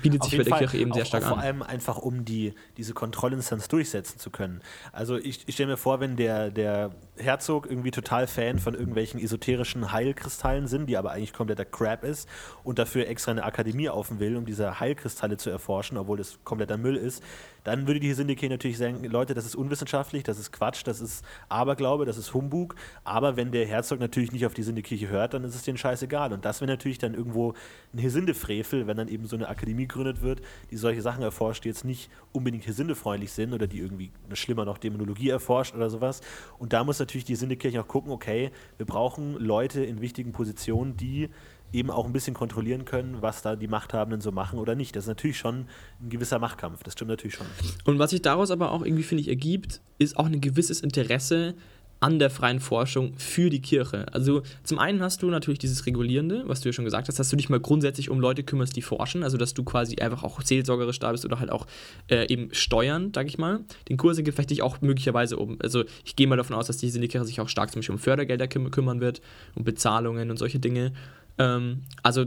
Bietet 0.00 0.22
Auf 0.22 0.30
sich 0.30 0.38
bei 0.38 0.44
der 0.44 0.50
Fall. 0.50 0.58
Kirche 0.60 0.78
eben 0.78 0.92
sehr 0.92 1.02
auch, 1.02 1.06
stark 1.06 1.24
auch 1.24 1.28
Vor 1.28 1.38
an. 1.38 1.44
allem 1.44 1.62
einfach, 1.62 1.98
um 1.98 2.24
die, 2.24 2.54
diese 2.78 2.94
Kontrollinstanz 2.94 3.68
durchsetzen 3.68 4.18
zu 4.18 4.30
können. 4.30 4.62
Also 4.90 5.16
ich, 5.16 5.40
ich 5.46 5.54
stelle 5.54 5.72
mir 5.72 5.76
vor, 5.76 6.00
wenn 6.00 6.16
der, 6.16 6.50
der 6.50 6.94
Herzog 7.16 7.66
irgendwie 7.66 7.90
total 7.90 8.26
Fan 8.26 8.58
von 8.58 8.74
irgendwelchen 8.74 9.20
esoterischen 9.20 9.92
Heilkristallen 9.92 10.66
sind, 10.66 10.86
die 10.86 10.96
aber 10.96 11.12
eigentlich 11.12 11.32
kompletter 11.32 11.64
Crap 11.64 12.04
ist 12.04 12.28
und 12.64 12.78
dafür 12.78 13.06
extra 13.06 13.32
eine 13.32 13.44
Akademie 13.44 13.88
offen 13.90 14.18
will, 14.18 14.36
um 14.36 14.46
diese 14.46 14.80
Heilkristalle 14.80 15.36
zu 15.36 15.50
erforschen, 15.50 15.98
obwohl 15.98 16.16
das 16.16 16.38
kompletter 16.44 16.78
Müll 16.78 16.96
ist, 16.96 17.22
dann 17.64 17.86
würde 17.86 18.00
die 18.00 18.12
Syndike 18.12 18.48
natürlich 18.48 18.78
sagen, 18.78 19.04
Leute, 19.04 19.34
das 19.34 19.46
ist 19.46 19.54
unwissenschaftlich, 19.54 20.24
das 20.24 20.38
ist 20.38 20.52
Quatsch, 20.52 20.82
das 20.84 21.00
ist 21.00 21.24
Aberglaube, 21.48 22.04
das 22.04 22.16
ist 22.16 22.34
Humbug. 22.34 22.74
Aber 23.04 23.36
wenn 23.36 23.52
der 23.52 23.66
Herzog 23.66 24.00
natürlich 24.00 24.32
nicht 24.32 24.46
auf 24.46 24.54
die 24.54 24.64
Sindekirche 24.64 25.08
hört, 25.08 25.34
dann 25.34 25.44
ist 25.44 25.54
es 25.54 25.62
denen 25.62 25.78
scheißegal. 25.78 26.32
Und 26.32 26.44
das 26.44 26.60
wäre 26.60 26.70
natürlich 26.70 26.98
dann 26.98 27.14
irgendwo 27.14 27.54
ein 27.94 27.98
Hesindefrevel, 27.98 28.86
wenn 28.86 28.96
dann 28.96 29.08
eben 29.08 29.26
so 29.26 29.36
eine 29.36 29.48
Akademie 29.48 29.86
gegründet 29.86 30.22
wird, 30.22 30.40
die 30.70 30.76
solche 30.76 31.02
Sachen 31.02 31.22
erforscht, 31.22 31.64
die 31.64 31.68
jetzt 31.68 31.84
nicht 31.84 32.10
unbedingt 32.32 32.66
hesindefreundlich 32.66 33.30
sind 33.30 33.52
oder 33.52 33.66
die 33.68 33.78
irgendwie 33.78 34.10
schlimmer 34.32 34.64
noch 34.64 34.78
Dämonologie 34.78 35.28
erforscht 35.28 35.74
oder 35.74 35.88
sowas. 35.88 36.20
Und 36.58 36.72
da 36.72 36.82
muss 36.82 36.98
natürlich 36.98 37.11
die 37.12 37.36
Sindekirche 37.36 37.80
auch 37.80 37.88
gucken, 37.88 38.10
okay, 38.10 38.50
wir 38.76 38.86
brauchen 38.86 39.34
Leute 39.34 39.84
in 39.84 40.00
wichtigen 40.00 40.32
Positionen, 40.32 40.96
die 40.96 41.28
eben 41.72 41.90
auch 41.90 42.04
ein 42.04 42.12
bisschen 42.12 42.34
kontrollieren 42.34 42.84
können, 42.84 43.22
was 43.22 43.42
da 43.42 43.56
die 43.56 43.68
Machthabenden 43.68 44.20
so 44.20 44.30
machen 44.30 44.58
oder 44.58 44.74
nicht. 44.74 44.94
Das 44.94 45.04
ist 45.04 45.08
natürlich 45.08 45.38
schon 45.38 45.66
ein 46.00 46.10
gewisser 46.10 46.38
Machtkampf, 46.38 46.82
das 46.82 46.92
stimmt 46.92 47.10
natürlich 47.10 47.34
schon. 47.34 47.46
Und 47.84 47.98
was 47.98 48.10
sich 48.10 48.22
daraus 48.22 48.50
aber 48.50 48.72
auch 48.72 48.84
irgendwie, 48.84 49.02
finde 49.02 49.22
ich, 49.22 49.28
ergibt, 49.28 49.80
ist 49.98 50.18
auch 50.18 50.26
ein 50.26 50.40
gewisses 50.40 50.80
Interesse 50.80 51.54
an 52.02 52.18
der 52.18 52.30
freien 52.30 52.58
Forschung 52.58 53.14
für 53.16 53.48
die 53.48 53.62
Kirche. 53.62 54.06
Also 54.12 54.42
zum 54.64 54.80
einen 54.80 55.00
hast 55.00 55.22
du 55.22 55.30
natürlich 55.30 55.60
dieses 55.60 55.86
Regulierende, 55.86 56.42
was 56.46 56.60
du 56.60 56.68
ja 56.68 56.72
schon 56.72 56.84
gesagt 56.84 57.06
hast, 57.06 57.18
dass 57.18 57.30
du 57.30 57.36
dich 57.36 57.48
mal 57.48 57.60
grundsätzlich 57.60 58.10
um 58.10 58.18
Leute 58.18 58.42
kümmerst, 58.42 58.74
die 58.74 58.82
forschen, 58.82 59.22
also 59.22 59.36
dass 59.36 59.54
du 59.54 59.62
quasi 59.62 59.96
einfach 59.96 60.24
auch 60.24 60.42
seelsorgerisch 60.42 60.98
da 60.98 61.12
bist 61.12 61.24
oder 61.24 61.38
halt 61.38 61.52
auch 61.52 61.66
äh, 62.10 62.26
eben 62.26 62.48
steuern, 62.52 63.12
sag 63.14 63.28
ich 63.28 63.38
mal. 63.38 63.60
Den 63.88 63.98
Kurse 63.98 64.24
gefechte 64.24 64.52
ich 64.52 64.62
auch 64.62 64.80
möglicherweise 64.80 65.36
um. 65.36 65.58
Also 65.62 65.84
ich 66.04 66.16
gehe 66.16 66.26
mal 66.26 66.36
davon 66.36 66.56
aus, 66.56 66.66
dass 66.66 66.76
die 66.78 66.90
Kirche 66.90 67.24
sich 67.24 67.40
auch 67.40 67.48
stark 67.48 67.70
zum 67.70 67.78
Beispiel 67.80 67.94
um 67.94 68.00
Fördergelder 68.00 68.48
küm 68.48 68.72
kümmern 68.72 69.00
wird, 69.00 69.22
um 69.54 69.62
Bezahlungen 69.62 70.30
und 70.30 70.38
solche 70.38 70.58
Dinge. 70.58 70.92
Ähm, 71.38 71.82
also 72.02 72.26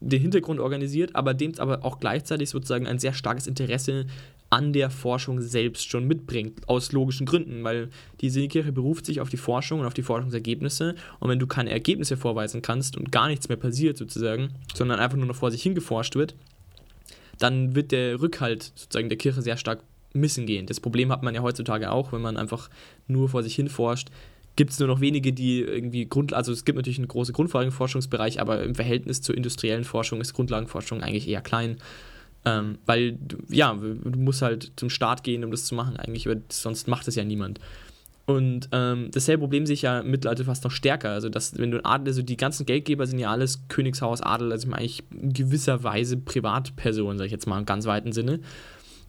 den 0.00 0.20
Hintergrund 0.20 0.60
organisiert, 0.60 1.16
aber 1.16 1.34
dem 1.34 1.52
aber 1.58 1.84
auch 1.84 1.98
gleichzeitig 1.98 2.50
sozusagen 2.50 2.86
ein 2.86 2.98
sehr 2.98 3.12
starkes 3.12 3.46
Interesse 3.46 4.06
an 4.50 4.72
der 4.72 4.90
Forschung 4.90 5.40
selbst 5.40 5.88
schon 5.90 6.06
mitbringt, 6.06 6.68
aus 6.68 6.92
logischen 6.92 7.26
Gründen, 7.26 7.64
weil 7.64 7.88
die 8.20 8.48
Kirche 8.48 8.72
beruft 8.72 9.06
sich 9.06 9.20
auf 9.20 9.28
die 9.28 9.36
Forschung 9.36 9.80
und 9.80 9.86
auf 9.86 9.94
die 9.94 10.02
Forschungsergebnisse 10.02 10.94
und 11.18 11.28
wenn 11.28 11.38
du 11.38 11.46
keine 11.46 11.70
Ergebnisse 11.70 12.16
vorweisen 12.16 12.62
kannst 12.62 12.96
und 12.96 13.10
gar 13.10 13.28
nichts 13.28 13.48
mehr 13.48 13.58
passiert 13.58 13.98
sozusagen, 13.98 14.50
sondern 14.74 15.00
einfach 15.00 15.16
nur 15.16 15.26
noch 15.26 15.36
vor 15.36 15.50
sich 15.50 15.62
hin 15.62 15.74
geforscht 15.74 16.14
wird, 16.14 16.34
dann 17.38 17.74
wird 17.74 17.92
der 17.92 18.20
Rückhalt 18.20 18.72
sozusagen 18.74 19.08
der 19.08 19.18
Kirche 19.18 19.42
sehr 19.42 19.56
stark 19.56 19.82
missen 20.12 20.46
gehen. 20.46 20.66
Das 20.66 20.80
Problem 20.80 21.12
hat 21.12 21.22
man 21.22 21.34
ja 21.34 21.42
heutzutage 21.42 21.90
auch, 21.90 22.12
wenn 22.12 22.22
man 22.22 22.36
einfach 22.36 22.70
nur 23.06 23.28
vor 23.28 23.42
sich 23.42 23.54
hin 23.54 23.68
forscht. 23.68 24.08
Gibt 24.54 24.70
es 24.70 24.78
nur 24.78 24.88
noch 24.88 25.00
wenige, 25.00 25.34
die 25.34 25.60
irgendwie 25.60 26.08
Grund, 26.08 26.32
also 26.32 26.50
es 26.50 26.64
gibt 26.64 26.76
natürlich 26.76 26.98
einen 26.98 27.08
großen 27.08 27.34
Grundlagenforschungsbereich, 27.34 28.40
aber 28.40 28.62
im 28.62 28.74
Verhältnis 28.74 29.20
zur 29.20 29.36
industriellen 29.36 29.84
Forschung 29.84 30.20
ist 30.20 30.32
Grundlagenforschung 30.32 31.02
eigentlich 31.02 31.28
eher 31.28 31.42
klein. 31.42 31.76
Ähm, 32.46 32.78
weil, 32.86 33.18
ja, 33.48 33.74
du 33.74 34.18
musst 34.18 34.40
halt 34.40 34.72
zum 34.76 34.88
Start 34.88 35.24
gehen, 35.24 35.44
um 35.44 35.50
das 35.50 35.64
zu 35.64 35.74
machen, 35.74 35.96
eigentlich, 35.96 36.26
weil 36.26 36.42
sonst 36.48 36.86
macht 36.86 37.08
es 37.08 37.16
ja 37.16 37.24
niemand. 37.24 37.58
Und 38.24 38.68
ähm, 38.72 39.10
dasselbe 39.12 39.42
Problem 39.42 39.66
sehe 39.66 39.74
ich 39.74 39.82
ja 39.82 40.00
im 40.00 40.10
Mittelalter 40.10 40.44
fast 40.44 40.64
noch 40.64 40.70
stärker. 40.70 41.10
Also, 41.10 41.28
dass, 41.28 41.58
wenn 41.58 41.70
du 41.70 41.78
ein 41.78 41.84
Adel, 41.84 42.08
also 42.08 42.22
die 42.22 42.36
ganzen 42.36 42.64
Geldgeber 42.66 43.06
sind 43.06 43.18
ja 43.18 43.30
alles 43.30 43.60
Königshaus, 43.68 44.20
Adel, 44.20 44.52
also 44.52 44.70
eigentlich 44.72 45.02
in 45.10 45.32
gewisser 45.32 45.82
Weise 45.82 46.16
Privatpersonen, 46.16 47.18
sage 47.18 47.26
ich 47.26 47.32
jetzt 47.32 47.46
mal 47.46 47.58
im 47.58 47.66
ganz 47.66 47.86
weiten 47.86 48.12
Sinne, 48.12 48.40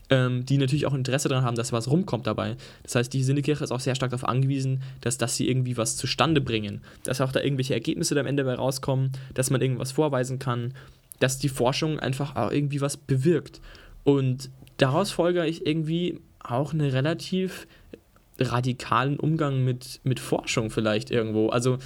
ähm, 0.09 0.45
die 0.45 0.57
natürlich 0.57 0.85
auch 0.85 0.93
Interesse 0.93 1.29
daran 1.29 1.43
haben, 1.43 1.55
dass 1.55 1.73
was 1.73 1.89
rumkommt 1.89 2.27
dabei. 2.27 2.57
Das 2.83 2.95
heißt, 2.95 3.11
die 3.11 3.23
Sinnekirche 3.23 3.63
ist 3.63 3.71
auch 3.71 3.79
sehr 3.79 3.95
stark 3.95 4.11
darauf 4.11 4.27
angewiesen, 4.27 4.83
dass, 5.01 5.17
dass 5.17 5.35
sie 5.35 5.49
irgendwie 5.49 5.77
was 5.77 5.97
zustande 5.97 6.39
bringen, 6.39 6.81
dass 7.03 7.19
auch 7.19 7.31
da 7.31 7.41
irgendwelche 7.41 7.73
Ergebnisse 7.73 8.19
am 8.19 8.27
Ende 8.27 8.43
bei 8.43 8.53
rauskommen, 8.53 9.11
dass 9.33 9.49
man 9.49 9.61
irgendwas 9.61 9.91
vorweisen 9.91 10.39
kann, 10.39 10.73
dass 11.19 11.39
die 11.39 11.49
Forschung 11.49 11.99
einfach 11.99 12.35
auch 12.35 12.51
irgendwie 12.51 12.81
was 12.81 12.97
bewirkt. 12.97 13.61
Und 14.03 14.49
daraus 14.77 15.11
folge 15.11 15.45
ich 15.45 15.65
irgendwie 15.65 16.19
auch 16.39 16.73
einen 16.73 16.89
relativ 16.89 17.67
radikalen 18.39 19.19
Umgang 19.19 19.63
mit, 19.63 19.99
mit 20.03 20.19
Forschung 20.19 20.69
vielleicht 20.69 21.11
irgendwo. 21.11 21.49
Also 21.49 21.77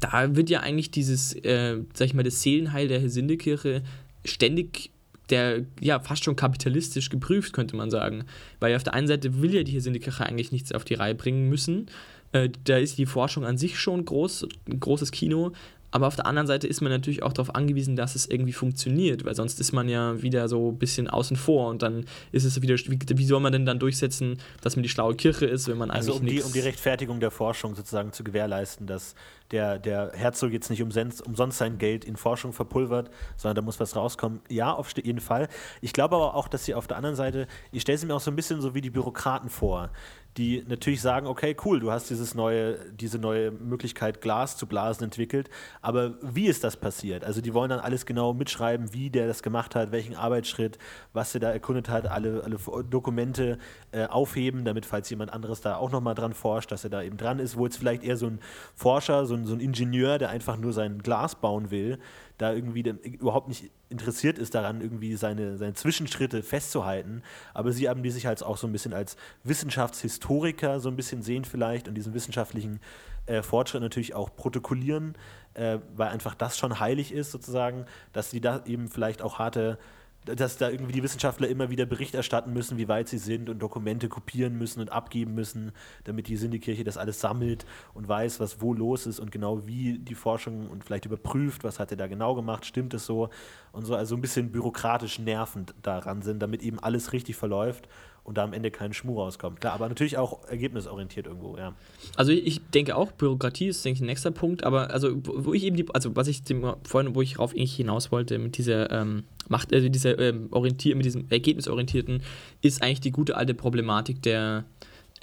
da 0.00 0.36
wird 0.36 0.50
ja 0.50 0.60
eigentlich 0.60 0.90
dieses, 0.90 1.34
äh, 1.34 1.78
sag 1.94 2.06
ich 2.06 2.14
mal, 2.14 2.22
das 2.22 2.42
Seelenheil 2.42 2.88
der 2.88 3.08
Sindekirche 3.08 3.82
ständig 4.24 4.90
der 5.30 5.64
ja 5.80 6.00
fast 6.00 6.24
schon 6.24 6.36
kapitalistisch 6.36 7.10
geprüft, 7.10 7.52
könnte 7.52 7.76
man 7.76 7.90
sagen. 7.90 8.24
Weil 8.60 8.74
auf 8.74 8.82
der 8.82 8.94
einen 8.94 9.06
Seite 9.06 9.42
will 9.42 9.54
ja 9.54 9.62
die 9.62 9.72
Hesindikirche 9.72 10.24
eigentlich 10.24 10.52
nichts 10.52 10.72
auf 10.72 10.84
die 10.84 10.94
Reihe 10.94 11.14
bringen 11.14 11.48
müssen. 11.48 11.86
Äh, 12.32 12.50
da 12.64 12.78
ist 12.78 12.98
die 12.98 13.06
Forschung 13.06 13.44
an 13.44 13.58
sich 13.58 13.78
schon 13.78 14.04
groß, 14.04 14.46
ein 14.70 14.80
großes 14.80 15.12
Kino, 15.12 15.52
aber 15.90 16.06
auf 16.06 16.16
der 16.16 16.26
anderen 16.26 16.46
Seite 16.46 16.66
ist 16.66 16.80
man 16.80 16.92
natürlich 16.92 17.22
auch 17.22 17.32
darauf 17.32 17.54
angewiesen, 17.54 17.96
dass 17.96 18.14
es 18.14 18.26
irgendwie 18.26 18.52
funktioniert, 18.52 19.24
weil 19.24 19.34
sonst 19.34 19.58
ist 19.60 19.72
man 19.72 19.88
ja 19.88 20.20
wieder 20.22 20.48
so 20.48 20.70
ein 20.70 20.78
bisschen 20.78 21.08
außen 21.08 21.36
vor 21.36 21.68
und 21.68 21.82
dann 21.82 22.04
ist 22.32 22.44
es 22.44 22.60
wieder, 22.60 22.74
wie, 22.74 22.98
wie 23.14 23.24
soll 23.24 23.40
man 23.40 23.52
denn 23.52 23.64
dann 23.64 23.78
durchsetzen, 23.78 24.38
dass 24.60 24.76
man 24.76 24.82
die 24.82 24.88
schlaue 24.88 25.14
Kirche 25.14 25.46
ist, 25.46 25.68
wenn 25.68 25.78
man 25.78 25.90
also 25.90 26.16
eigentlich 26.16 26.20
um 26.20 26.26
die, 26.26 26.42
um 26.42 26.52
die 26.52 26.60
Rechtfertigung 26.60 27.20
der 27.20 27.30
Forschung 27.30 27.74
sozusagen 27.74 28.12
zu 28.12 28.22
gewährleisten, 28.22 28.86
dass 28.86 29.14
der, 29.50 29.78
der 29.78 30.12
Herzog 30.14 30.52
jetzt 30.52 30.70
nicht 30.70 30.82
umsonst, 30.82 31.26
umsonst 31.26 31.58
sein 31.58 31.78
Geld 31.78 32.04
in 32.04 32.16
Forschung 32.16 32.52
verpulvert, 32.52 33.10
sondern 33.36 33.56
da 33.56 33.62
muss 33.62 33.80
was 33.80 33.96
rauskommen. 33.96 34.40
Ja, 34.48 34.72
auf 34.72 34.92
jeden 34.96 35.20
Fall. 35.20 35.48
Ich 35.80 35.92
glaube 35.92 36.16
aber 36.16 36.34
auch, 36.34 36.48
dass 36.48 36.64
sie 36.64 36.74
auf 36.74 36.86
der 36.86 36.96
anderen 36.96 37.16
Seite, 37.16 37.46
ich 37.72 37.82
stelle 37.82 37.98
sie 37.98 38.06
mir 38.06 38.14
auch 38.14 38.20
so 38.20 38.30
ein 38.30 38.36
bisschen 38.36 38.60
so 38.60 38.74
wie 38.74 38.80
die 38.80 38.90
Bürokraten 38.90 39.48
vor, 39.48 39.90
die 40.38 40.64
natürlich 40.68 41.00
sagen, 41.00 41.26
okay, 41.26 41.56
cool, 41.64 41.80
du 41.80 41.90
hast 41.90 42.10
dieses 42.10 42.34
neue, 42.34 42.78
diese 42.92 43.18
neue 43.18 43.50
Möglichkeit, 43.50 44.20
Glas 44.20 44.56
zu 44.56 44.66
blasen 44.66 45.04
entwickelt, 45.04 45.50
aber 45.82 46.14
wie 46.22 46.46
ist 46.46 46.62
das 46.62 46.76
passiert? 46.76 47.24
Also 47.24 47.40
die 47.40 47.54
wollen 47.54 47.70
dann 47.70 47.80
alles 47.80 48.06
genau 48.06 48.32
mitschreiben, 48.32 48.92
wie 48.92 49.10
der 49.10 49.26
das 49.26 49.42
gemacht 49.42 49.74
hat, 49.74 49.90
welchen 49.90 50.14
Arbeitsschritt, 50.14 50.78
was 51.12 51.34
er 51.34 51.40
da 51.40 51.50
erkundet 51.50 51.88
hat, 51.88 52.06
alle, 52.06 52.44
alle 52.44 52.58
Dokumente 52.84 53.58
äh, 53.90 54.06
aufheben, 54.06 54.64
damit, 54.64 54.86
falls 54.86 55.10
jemand 55.10 55.32
anderes 55.32 55.60
da 55.60 55.76
auch 55.76 55.90
nochmal 55.90 56.14
dran 56.14 56.34
forscht, 56.34 56.70
dass 56.70 56.84
er 56.84 56.90
da 56.90 57.02
eben 57.02 57.16
dran 57.16 57.40
ist, 57.40 57.56
wo 57.56 57.64
jetzt 57.64 57.78
vielleicht 57.78 58.04
eher 58.04 58.16
so 58.16 58.26
ein 58.26 58.38
Forscher, 58.76 59.26
so 59.26 59.34
ein, 59.34 59.37
so 59.46 59.54
ein 59.54 59.60
Ingenieur, 59.60 60.18
der 60.18 60.30
einfach 60.30 60.56
nur 60.56 60.72
sein 60.72 60.98
Glas 60.98 61.34
bauen 61.34 61.70
will, 61.70 61.98
da 62.38 62.52
irgendwie 62.52 62.80
überhaupt 63.18 63.48
nicht 63.48 63.70
interessiert 63.88 64.38
ist 64.38 64.54
daran, 64.54 64.80
irgendwie 64.80 65.16
seine, 65.16 65.56
seine 65.56 65.74
Zwischenschritte 65.74 66.42
festzuhalten. 66.42 67.22
Aber 67.54 67.72
sie 67.72 67.88
haben 67.88 68.02
die 68.02 68.10
sich 68.10 68.26
halt 68.26 68.42
auch 68.42 68.56
so 68.56 68.66
ein 68.66 68.72
bisschen 68.72 68.92
als 68.92 69.16
Wissenschaftshistoriker 69.44 70.80
so 70.80 70.88
ein 70.88 70.96
bisschen 70.96 71.22
sehen 71.22 71.44
vielleicht 71.44 71.88
und 71.88 71.94
diesen 71.94 72.14
wissenschaftlichen 72.14 72.80
äh, 73.26 73.42
Fortschritt 73.42 73.82
natürlich 73.82 74.14
auch 74.14 74.34
protokollieren, 74.34 75.14
äh, 75.54 75.78
weil 75.96 76.08
einfach 76.08 76.34
das 76.34 76.58
schon 76.58 76.80
heilig 76.80 77.12
ist 77.12 77.30
sozusagen, 77.30 77.86
dass 78.12 78.30
sie 78.30 78.40
da 78.40 78.62
eben 78.66 78.88
vielleicht 78.88 79.22
auch 79.22 79.38
harte 79.38 79.78
dass 80.24 80.58
da 80.58 80.68
irgendwie 80.68 80.92
die 80.92 81.02
Wissenschaftler 81.02 81.48
immer 81.48 81.70
wieder 81.70 81.86
Bericht 81.86 82.14
erstatten 82.14 82.52
müssen, 82.52 82.76
wie 82.76 82.88
weit 82.88 83.08
sie 83.08 83.18
sind 83.18 83.48
und 83.48 83.60
Dokumente 83.60 84.08
kopieren 84.08 84.58
müssen 84.58 84.80
und 84.80 84.92
abgeben 84.92 85.34
müssen, 85.34 85.72
damit 86.04 86.28
die 86.28 86.36
Sindikirche 86.36 86.84
das 86.84 86.98
alles 86.98 87.20
sammelt 87.20 87.64
und 87.94 88.08
weiß, 88.08 88.40
was 88.40 88.60
wo 88.60 88.74
los 88.74 89.06
ist 89.06 89.20
und 89.20 89.30
genau 89.30 89.66
wie 89.66 89.98
die 89.98 90.14
Forschung 90.14 90.68
und 90.68 90.84
vielleicht 90.84 91.06
überprüft, 91.06 91.64
was 91.64 91.80
hat 91.80 91.90
er 91.90 91.96
da 91.96 92.06
genau 92.06 92.34
gemacht, 92.34 92.66
stimmt 92.66 92.94
es 92.94 93.06
so? 93.06 93.30
Und 93.72 93.84
so, 93.84 93.94
also 93.94 94.14
ein 94.16 94.20
bisschen 94.20 94.52
bürokratisch 94.52 95.18
nervend 95.18 95.74
daran 95.82 96.22
sind, 96.22 96.40
damit 96.40 96.62
eben 96.62 96.78
alles 96.78 97.12
richtig 97.12 97.36
verläuft 97.36 97.88
und 98.28 98.36
da 98.36 98.44
am 98.44 98.52
Ende 98.52 98.70
kein 98.70 98.92
Schmuh 98.92 99.18
rauskommt. 99.18 99.62
Klar, 99.62 99.72
aber 99.72 99.88
natürlich 99.88 100.18
auch 100.18 100.46
ergebnisorientiert 100.48 101.26
irgendwo, 101.26 101.56
ja. 101.56 101.74
Also 102.14 102.30
ich 102.30 102.60
denke 102.74 102.94
auch, 102.94 103.10
Bürokratie 103.10 103.68
ist, 103.68 103.82
denke 103.86 103.96
ich, 103.96 104.02
ein 104.02 104.06
nächster 104.06 104.30
Punkt, 104.30 104.64
aber 104.64 104.90
also 104.90 105.12
wo 105.24 105.54
ich 105.54 105.64
eben 105.64 105.76
die, 105.76 105.86
also 105.94 106.14
was 106.14 106.28
ich 106.28 106.42
vorhin, 106.84 107.14
wo 107.14 107.22
ich 107.22 107.34
darauf 107.34 107.52
eigentlich 107.52 107.74
hinaus 107.74 108.12
wollte, 108.12 108.38
mit 108.38 108.58
dieser 108.58 108.90
ähm, 108.90 109.24
Macht, 109.48 109.72
also 109.72 109.88
dieser 109.88 110.18
ähm, 110.18 110.48
Orientier, 110.50 110.94
mit 110.94 111.06
diesem 111.06 111.24
Ergebnisorientierten, 111.30 112.22
ist 112.60 112.82
eigentlich 112.82 113.00
die 113.00 113.12
gute 113.12 113.34
alte 113.34 113.54
Problematik 113.54 114.20
der, 114.20 114.66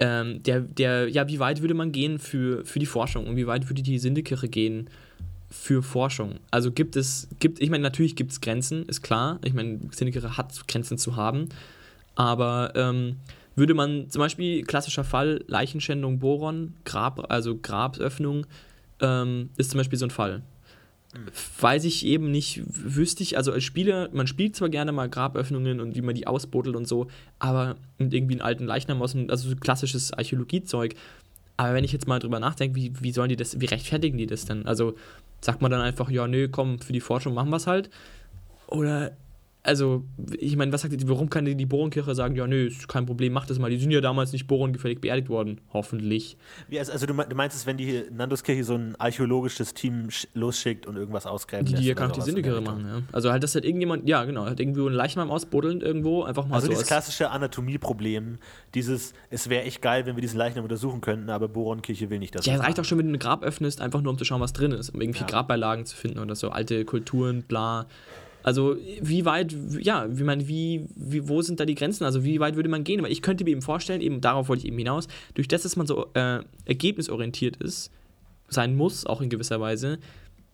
ähm, 0.00 0.42
der, 0.42 0.62
der, 0.62 1.08
ja, 1.08 1.28
wie 1.28 1.38
weit 1.38 1.60
würde 1.60 1.74
man 1.74 1.92
gehen 1.92 2.18
für, 2.18 2.64
für 2.64 2.80
die 2.80 2.86
Forschung 2.86 3.28
und 3.28 3.36
wie 3.36 3.46
weit 3.46 3.70
würde 3.70 3.82
die 3.82 4.00
Sindekirche 4.00 4.48
gehen 4.48 4.90
für 5.48 5.80
Forschung? 5.84 6.40
Also 6.50 6.72
gibt 6.72 6.96
es, 6.96 7.28
gibt, 7.38 7.62
ich 7.62 7.70
meine, 7.70 7.84
natürlich 7.84 8.16
gibt 8.16 8.32
es 8.32 8.40
Grenzen, 8.40 8.84
ist 8.86 9.02
klar. 9.02 9.38
Ich 9.44 9.54
meine, 9.54 9.78
Sindekirche 9.92 10.36
hat 10.36 10.66
Grenzen 10.66 10.98
zu 10.98 11.14
haben, 11.14 11.50
aber 12.16 12.72
ähm, 12.74 13.16
würde 13.54 13.74
man 13.74 14.10
zum 14.10 14.20
Beispiel, 14.20 14.64
klassischer 14.64 15.04
Fall, 15.04 15.44
Leichenschändung 15.46 16.18
Boron, 16.18 16.74
Grab, 16.84 17.30
also 17.30 17.56
Graböffnung, 17.56 18.46
ähm, 19.00 19.50
ist 19.56 19.70
zum 19.70 19.78
Beispiel 19.78 19.98
so 19.98 20.06
ein 20.06 20.10
Fall. 20.10 20.42
Weiß 21.60 21.84
ich 21.84 22.04
eben 22.04 22.30
nicht, 22.30 22.62
wüsste 22.66 23.22
ich, 23.22 23.38
also 23.38 23.52
als 23.52 23.64
Spieler, 23.64 24.10
man 24.12 24.26
spielt 24.26 24.54
zwar 24.54 24.68
gerne 24.68 24.92
mal 24.92 25.08
Graböffnungen 25.08 25.80
und 25.80 25.94
wie 25.94 26.02
man 26.02 26.14
die 26.14 26.26
ausbuddelt 26.26 26.76
und 26.76 26.86
so, 26.86 27.06
aber 27.38 27.76
und 27.98 28.12
irgendwie 28.12 28.34
einen 28.34 28.42
alten 28.42 28.66
Leichnam 28.66 29.00
aus 29.00 29.16
also 29.28 29.48
so 29.48 29.56
klassisches 29.56 30.12
Archäologiezeug. 30.12 30.94
Aber 31.56 31.72
wenn 31.72 31.84
ich 31.84 31.92
jetzt 31.92 32.06
mal 32.06 32.18
drüber 32.18 32.38
nachdenke, 32.38 32.76
wie, 32.76 32.92
wie 33.00 33.12
sollen 33.12 33.30
die 33.30 33.36
das, 33.36 33.58
wie 33.58 33.64
rechtfertigen 33.64 34.18
die 34.18 34.26
das 34.26 34.44
denn? 34.44 34.66
Also 34.66 34.94
sagt 35.40 35.62
man 35.62 35.70
dann 35.70 35.80
einfach, 35.80 36.10
ja, 36.10 36.26
nö, 36.26 36.48
komm, 36.48 36.80
für 36.80 36.92
die 36.92 37.00
Forschung 37.00 37.32
machen 37.32 37.48
wir 37.48 37.56
es 37.56 37.66
halt. 37.66 37.88
Oder, 38.66 39.12
also, 39.66 40.04
ich 40.38 40.56
meine, 40.56 40.72
was 40.72 40.82
sagt 40.82 40.98
die, 41.00 41.08
warum 41.08 41.28
kann 41.28 41.44
die, 41.44 41.66
Borenkirche 41.66 42.14
sagen, 42.14 42.36
ja, 42.36 42.46
nö, 42.46 42.66
ist 42.66 42.88
kein 42.88 43.04
Problem, 43.06 43.32
mach 43.32 43.46
das 43.46 43.58
mal. 43.58 43.68
Die 43.70 43.78
sind 43.78 43.90
ja 43.90 44.00
damals 44.00 44.32
nicht 44.32 44.46
borengefällig 44.46 45.00
beerdigt 45.00 45.28
worden, 45.28 45.60
hoffentlich. 45.72 46.36
Wie, 46.68 46.78
also, 46.78 46.92
also 46.92 47.06
du, 47.06 47.14
me- 47.14 47.26
du 47.28 47.36
meinst 47.36 47.56
es, 47.56 47.66
wenn 47.66 47.76
die 47.76 48.04
Nanduskirche 48.10 48.64
so 48.64 48.74
ein 48.74 48.94
archäologisches 48.98 49.74
Team 49.74 50.06
sch- 50.08 50.28
losschickt 50.34 50.86
und 50.86 50.96
irgendwas 50.96 51.26
ausgräben 51.26 51.66
Die, 51.66 51.74
die 51.74 51.84
ja 51.84 51.94
kann 51.94 52.10
auch 52.10 52.24
die 52.24 52.30
Richtung. 52.30 52.64
machen, 52.64 52.86
ja. 52.88 53.02
Also 53.12 53.30
halt, 53.32 53.42
dass 53.42 53.54
halt 53.54 53.64
irgendjemand, 53.64 54.08
ja, 54.08 54.24
genau, 54.24 54.44
halt 54.46 54.60
irgendwo 54.60 54.86
einen 54.86 54.94
Leichnam 54.94 55.30
ausbuddeln 55.30 55.80
irgendwo, 55.80 56.22
einfach 56.22 56.46
mal 56.46 56.54
Also 56.54 56.66
so 56.66 56.70
dieses 56.70 56.84
aus- 56.84 56.88
klassische 56.88 57.30
Anatomieproblem, 57.30 58.38
dieses, 58.74 59.12
es 59.30 59.48
wäre 59.48 59.64
echt 59.64 59.82
geil, 59.82 60.06
wenn 60.06 60.16
wir 60.16 60.22
diesen 60.22 60.38
Leichnam 60.38 60.64
untersuchen 60.64 61.00
könnten, 61.00 61.28
aber 61.30 61.48
Boronkirche 61.48 62.08
will 62.10 62.18
nicht, 62.18 62.34
dass 62.34 62.46
Ja, 62.46 62.54
es 62.54 62.60
reicht 62.62 62.78
auch 62.80 62.84
schon, 62.84 62.98
wenn 62.98 63.06
du 63.08 63.12
ein 63.14 63.18
Grab 63.18 63.42
öffnest, 63.42 63.80
einfach 63.80 64.00
nur 64.02 64.12
um 64.12 64.18
zu 64.18 64.24
schauen, 64.24 64.40
was 64.40 64.52
drin 64.52 64.72
ist, 64.72 64.90
um 64.90 65.00
irgendwie 65.00 65.20
Ja. 65.20 65.26
Grabbeilagen 65.26 65.84
zu 65.86 65.96
finden 65.96 66.18
oder 66.18 66.34
so, 66.34 66.50
alte 66.50 66.84
Kulturen, 66.84 67.42
bla. 67.42 67.86
Also, 68.46 68.76
wie 69.02 69.24
weit, 69.24 69.56
ja, 69.80 70.06
wie 70.08 70.22
man, 70.22 70.46
wie, 70.46 70.86
wie, 70.94 71.28
wo 71.28 71.42
sind 71.42 71.58
da 71.58 71.64
die 71.64 71.74
Grenzen? 71.74 72.04
Also, 72.04 72.22
wie 72.22 72.38
weit 72.38 72.54
würde 72.54 72.68
man 72.68 72.84
gehen? 72.84 73.02
Weil 73.02 73.10
ich 73.10 73.20
könnte 73.20 73.42
mir 73.42 73.50
eben 73.50 73.60
vorstellen, 73.60 74.00
eben 74.00 74.20
darauf 74.20 74.48
wollte 74.48 74.62
ich 74.62 74.68
eben 74.68 74.78
hinaus, 74.78 75.08
durch 75.34 75.48
das, 75.48 75.62
dass 75.62 75.74
man 75.74 75.88
so 75.88 76.06
äh, 76.14 76.44
ergebnisorientiert 76.64 77.56
ist, 77.56 77.90
sein 78.48 78.76
muss, 78.76 79.04
auch 79.04 79.20
in 79.20 79.30
gewisser 79.30 79.60
Weise, 79.60 79.98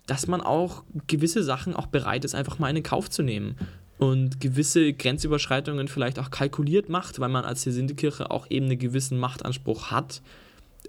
dass 0.07 0.27
man 0.27 0.41
auch 0.41 0.85
gewisse 1.07 1.43
Sachen 1.43 1.77
auch 1.77 1.85
bereit 1.85 2.25
ist, 2.25 2.35
einfach 2.35 2.59
mal 2.59 2.71
in 2.71 2.77
den 2.77 2.83
Kauf 2.83 3.11
zu 3.11 3.23
nehmen. 3.23 3.57
Und 3.99 4.41
gewisse 4.41 4.95
Grenzüberschreitungen 4.95 5.87
vielleicht 5.87 6.19
auch 6.19 6.31
kalkuliert 6.31 6.89
macht, 6.89 7.21
weil 7.21 7.29
man 7.29 7.45
als 7.45 7.63
Sindekirche 7.63 8.31
auch 8.31 8.47
eben 8.49 8.67
einen 8.67 8.79
gewissen 8.79 9.19
Machtanspruch 9.19 9.91
hat 9.91 10.23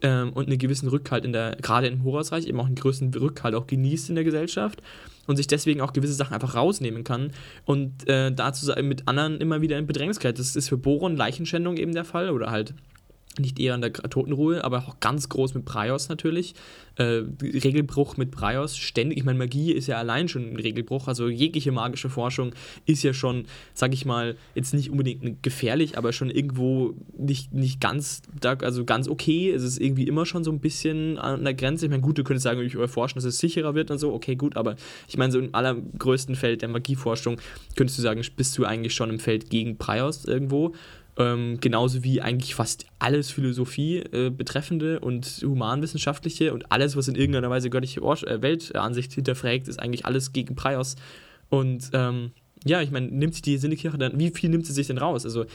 ähm, 0.01 0.33
und 0.33 0.47
einen 0.47 0.57
gewissen 0.57 0.89
Rückhalt 0.89 1.25
in 1.25 1.33
der, 1.33 1.57
gerade 1.61 1.87
im 1.87 2.03
Horusreich, 2.03 2.47
eben 2.47 2.59
auch 2.59 2.65
einen 2.65 2.75
größeren 2.75 3.13
Rückhalt 3.13 3.55
auch 3.55 3.67
genießt 3.67 4.09
in 4.09 4.15
der 4.15 4.23
Gesellschaft 4.23 4.81
und 5.27 5.37
sich 5.37 5.47
deswegen 5.47 5.81
auch 5.81 5.93
gewisse 5.93 6.13
Sachen 6.13 6.33
einfach 6.33 6.55
rausnehmen 6.55 7.03
kann 7.03 7.31
und 7.65 8.07
äh, 8.07 8.31
dazu 8.31 8.71
mit 8.81 9.07
anderen 9.07 9.39
immer 9.39 9.61
wieder 9.61 9.77
in 9.77 9.87
Bedrängnis 9.87 10.19
gerät. 10.19 10.39
Das 10.39 10.55
ist 10.55 10.69
für 10.69 10.77
Boron 10.77 11.15
Leichenschändung 11.15 11.77
eben 11.77 11.93
der 11.93 12.05
Fall 12.05 12.29
oder 12.29 12.51
halt 12.51 12.73
nicht 13.39 13.59
eher 13.59 13.73
an 13.73 13.81
der 13.81 13.93
Totenruhe, 13.93 14.63
aber 14.63 14.79
auch 14.87 14.99
ganz 14.99 15.29
groß 15.29 15.53
mit 15.53 15.65
Praios 15.65 16.09
natürlich. 16.09 16.53
Äh, 16.95 17.23
Regelbruch 17.41 18.17
mit 18.17 18.29
Praios, 18.29 18.77
ständig. 18.77 19.17
Ich 19.17 19.23
meine, 19.23 19.39
Magie 19.39 19.71
ist 19.71 19.87
ja 19.87 19.97
allein 19.97 20.27
schon 20.27 20.53
ein 20.53 20.55
Regelbruch. 20.57 21.07
Also 21.07 21.27
jegliche 21.27 21.71
magische 21.71 22.09
Forschung 22.09 22.53
ist 22.85 23.01
ja 23.01 23.13
schon, 23.13 23.45
sag 23.73 23.93
ich 23.93 24.05
mal, 24.05 24.35
jetzt 24.53 24.73
nicht 24.75 24.91
unbedingt 24.91 25.41
gefährlich, 25.41 25.97
aber 25.97 26.13
schon 26.13 26.29
irgendwo 26.29 26.93
nicht, 27.17 27.53
nicht 27.53 27.81
ganz, 27.81 28.21
also 28.43 28.85
ganz 28.85 29.07
okay. 29.07 29.51
Es 29.51 29.63
ist 29.63 29.79
irgendwie 29.79 30.03
immer 30.03 30.25
schon 30.27 30.43
so 30.43 30.51
ein 30.51 30.59
bisschen 30.59 31.17
an 31.17 31.43
der 31.43 31.55
Grenze. 31.55 31.85
Ich 31.85 31.91
meine, 31.91 32.03
gut, 32.03 32.19
du 32.19 32.23
könntest 32.23 32.43
sagen, 32.43 32.61
ich 32.61 32.75
erforschen, 32.75 33.15
dass 33.15 33.25
es 33.25 33.39
sicherer 33.39 33.73
wird 33.73 33.89
und 33.89 33.97
so. 33.97 34.13
Okay, 34.13 34.35
gut, 34.35 34.55
aber 34.55 34.75
ich 35.07 35.17
meine, 35.17 35.31
so 35.31 35.39
im 35.39 35.55
allergrößten 35.55 36.35
Feld 36.35 36.61
der 36.61 36.69
Magieforschung 36.69 37.37
könntest 37.75 37.97
du 37.97 38.03
sagen, 38.03 38.21
bist 38.35 38.55
du 38.57 38.65
eigentlich 38.65 38.93
schon 38.93 39.09
im 39.09 39.19
Feld 39.19 39.49
gegen 39.49 39.77
Praios 39.77 40.25
irgendwo. 40.25 40.73
Ähm, 41.15 41.59
genauso 41.61 42.03
wie 42.03 42.21
eigentlich 42.21 42.55
fast 42.55 42.87
alles 42.97 43.29
Philosophie 43.29 43.99
äh, 43.99 44.31
betreffende 44.31 44.99
und 44.99 45.25
humanwissenschaftliche 45.43 46.53
und 46.53 46.71
alles, 46.71 46.95
was 46.95 47.07
in 47.07 47.13
irgendeiner 47.13 47.51
Weise 47.51 47.69
göttliche 47.69 48.01
Or 48.01 48.17
äh, 48.27 48.41
Weltansicht 48.41 49.13
hinterfragt, 49.13 49.67
ist 49.67 49.79
eigentlich 49.79 50.07
alles 50.07 50.33
gegen 50.33 50.55
Praios. 50.55 50.95
Und 51.49 51.91
ähm, 51.93 52.31
ja, 52.65 52.81
ich 52.81 52.89
meine, 52.89 53.07
nimmt 53.07 53.35
sich 53.35 53.43
die 53.43 53.57
Sinnekirche 53.57 53.97
dann, 53.97 54.17
wie 54.17 54.31
viel 54.31 54.49
nimmt 54.49 54.65
sie 54.65 54.73
sich 54.73 54.87
denn 54.87 54.97
raus? 54.97 55.23
Also, 55.23 55.45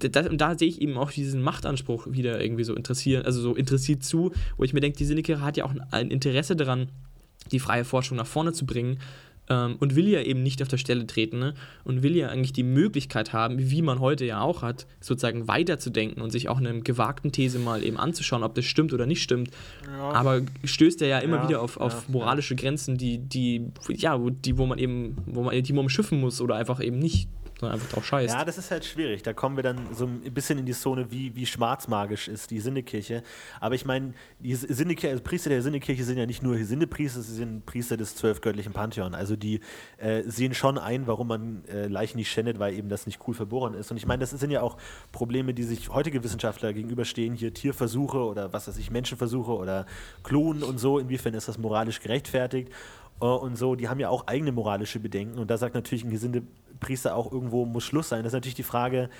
da, 0.00 0.20
und 0.28 0.38
da 0.38 0.58
sehe 0.58 0.68
ich 0.68 0.82
eben 0.82 0.98
auch 0.98 1.10
diesen 1.10 1.40
Machtanspruch 1.40 2.08
wieder 2.10 2.40
irgendwie 2.40 2.64
so 2.64 2.74
interessieren, 2.74 3.24
also 3.24 3.40
so 3.40 3.54
interessiert 3.54 4.04
zu, 4.04 4.32
wo 4.58 4.64
ich 4.64 4.74
mir 4.74 4.80
denke, 4.80 4.98
die 4.98 5.04
Sinnekirche 5.06 5.42
hat 5.42 5.56
ja 5.56 5.64
auch 5.64 5.70
ein, 5.70 5.82
ein 5.90 6.10
Interesse 6.10 6.56
daran, 6.56 6.90
die 7.52 7.58
freie 7.58 7.84
Forschung 7.84 8.18
nach 8.18 8.26
vorne 8.26 8.52
zu 8.52 8.66
bringen 8.66 8.98
ähm, 9.50 9.76
und 9.80 9.96
will 9.96 10.08
ja 10.08 10.22
eben 10.22 10.42
nicht 10.42 10.62
auf 10.62 10.68
der 10.68 10.78
Stelle 10.78 11.06
treten 11.06 11.38
ne? 11.38 11.54
und 11.84 12.02
will 12.02 12.16
ja 12.16 12.28
eigentlich 12.28 12.52
die 12.52 12.62
Möglichkeit 12.62 13.32
haben, 13.32 13.56
wie 13.58 13.82
man 13.82 14.00
heute 14.00 14.24
ja 14.24 14.40
auch 14.40 14.62
hat, 14.62 14.86
sozusagen 15.00 15.48
weiterzudenken 15.48 16.22
und 16.22 16.30
sich 16.30 16.48
auch 16.48 16.58
eine 16.58 16.80
gewagten 16.80 17.32
These 17.32 17.58
mal 17.58 17.84
eben 17.84 17.98
anzuschauen, 17.98 18.44
ob 18.44 18.54
das 18.54 18.64
stimmt 18.64 18.92
oder 18.94 19.06
nicht 19.06 19.22
stimmt. 19.22 19.50
Aber 19.98 20.40
stößt 20.64 21.02
er 21.02 21.08
ja 21.08 21.18
immer 21.18 21.36
Ja, 21.36 21.48
wieder 21.48 21.60
auf, 21.60 21.76
auf 21.76 21.92
ja, 21.92 22.12
moralische 22.12 22.54
Grenzen, 22.54 22.96
die, 22.96 23.18
die, 23.18 23.66
ja, 23.88 24.20
wo, 24.20 24.30
die, 24.30 24.56
wo 24.56 24.66
man 24.66 24.78
eben, 24.78 25.16
wo 25.26 25.42
man, 25.42 25.60
die 25.60 25.72
man 25.72 25.84
umschiffen 25.84 26.20
muss 26.20 26.40
oder 26.40 26.54
einfach 26.54 26.82
eben 26.82 26.98
nicht 26.98 27.28
sondern 27.60 27.78
einfach 27.78 27.92
drauf 27.92 28.06
scheißt. 28.06 28.34
Ja, 28.34 28.44
das 28.44 28.56
ist 28.56 28.70
halt 28.70 28.84
schwierig. 28.84 29.22
Da 29.22 29.34
kommen 29.34 29.56
wir 29.56 29.62
dann 29.62 29.94
so 29.94 30.06
ein 30.06 30.20
bisschen 30.32 30.58
in 30.58 30.64
die 30.64 30.72
Zone, 30.72 31.10
wie, 31.10 31.36
wie 31.36 31.44
schwarzmagisch 31.44 32.26
ist 32.28 32.50
die 32.50 32.58
Sinnekirche. 32.58 33.22
Aber 33.60 33.74
ich 33.74 33.84
meine, 33.84 34.14
die 34.38 34.54
Sinnekirche, 34.54 35.10
also 35.12 35.22
Priester 35.22 35.50
der 35.50 35.60
Sinnekirche 35.60 36.02
sind 36.04 36.16
ja 36.16 36.24
nicht 36.24 36.42
nur 36.42 36.56
Sinnepriester, 36.56 37.20
sie 37.20 37.34
sind 37.34 37.66
Priester 37.66 37.98
des 37.98 38.16
zwölfgöttlichen 38.16 38.72
Pantheon. 38.72 39.14
Also 39.14 39.36
die 39.36 39.60
äh, 39.98 40.22
sehen 40.22 40.54
schon 40.54 40.78
ein, 40.78 41.06
warum 41.06 41.28
man 41.28 41.64
äh, 41.66 41.86
Leichen 41.86 42.16
nicht 42.16 42.30
schändet, 42.30 42.58
weil 42.58 42.74
eben 42.74 42.88
das 42.88 43.06
nicht 43.06 43.20
cool 43.28 43.34
verboren 43.34 43.74
ist. 43.74 43.90
Und 43.90 43.98
ich 43.98 44.06
meine, 44.06 44.20
das 44.20 44.30
sind 44.30 44.50
ja 44.50 44.62
auch 44.62 44.78
Probleme, 45.12 45.52
die 45.52 45.64
sich 45.64 45.90
heutige 45.90 46.24
Wissenschaftler 46.24 46.72
gegenüberstehen, 46.72 47.34
hier 47.34 47.52
Tierversuche 47.52 48.18
oder 48.18 48.54
was 48.54 48.68
weiß 48.68 48.78
ich, 48.78 48.90
Menschenversuche 48.90 49.52
oder 49.52 49.84
Klonen 50.24 50.62
und 50.62 50.78
so. 50.78 50.98
Inwiefern 50.98 51.34
ist 51.34 51.48
das 51.48 51.58
moralisch 51.58 52.00
gerechtfertigt? 52.00 52.72
Äh, 53.20 53.24
und 53.24 53.56
so, 53.56 53.74
die 53.74 53.88
haben 53.88 54.00
ja 54.00 54.08
auch 54.08 54.26
eigene 54.26 54.52
moralische 54.52 55.00
Bedenken. 55.00 55.38
Und 55.38 55.50
da 55.50 55.56
sagt 55.56 55.74
natürlich 55.74 56.04
ein 56.04 56.10
Gesindepriester 56.10 57.14
auch 57.14 57.30
irgendwo 57.30 57.66
muss 57.66 57.84
Schluss 57.84 58.08
sein. 58.08 58.22
Das 58.22 58.32
ist 58.32 58.36
natürlich 58.36 58.54
die 58.54 58.62
Frage, 58.62 59.10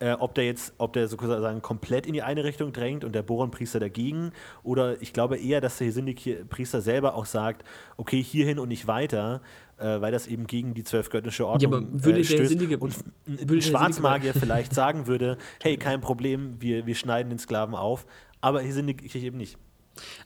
äh, 0.00 0.12
ob 0.12 0.34
der 0.34 0.44
jetzt, 0.44 0.74
ob 0.78 0.92
der 0.92 1.08
sozusagen 1.08 1.60
komplett 1.60 2.06
in 2.06 2.12
die 2.12 2.22
eine 2.22 2.44
Richtung 2.44 2.72
drängt 2.72 3.04
und 3.04 3.14
der 3.14 3.22
Bohrenpriester 3.22 3.80
dagegen. 3.80 4.32
Oder 4.62 5.00
ich 5.02 5.12
glaube 5.12 5.38
eher, 5.38 5.60
dass 5.60 5.78
der 5.78 5.88
Gesindepriester 5.88 6.80
selber 6.80 7.14
auch 7.14 7.26
sagt, 7.26 7.64
okay, 7.96 8.22
hierhin 8.22 8.58
und 8.58 8.68
nicht 8.68 8.86
weiter, 8.86 9.40
äh, 9.78 10.00
weil 10.00 10.12
das 10.12 10.26
eben 10.26 10.46
gegen 10.46 10.74
die 10.74 10.84
zwölfgöttliche 10.84 11.46
Ordnung 11.46 11.72
ja, 11.72 11.78
aber 11.78 12.04
würde 12.04 12.20
äh, 12.20 12.24
der 12.24 12.46
Sinnige, 12.46 12.78
und 12.78 12.94
ein 13.26 13.62
Schwarzmagier 13.62 14.34
vielleicht 14.38 14.74
sagen 14.74 15.06
würde, 15.06 15.36
hey, 15.62 15.76
kein 15.76 16.00
Problem, 16.00 16.60
wir, 16.60 16.86
wir 16.86 16.94
schneiden 16.94 17.30
den 17.30 17.38
Sklaven 17.38 17.74
auf. 17.74 18.06
Aber 18.40 18.60
hier 18.60 18.72
sind 18.72 18.86
die 18.86 19.18
eben 19.18 19.36
nicht. 19.36 19.58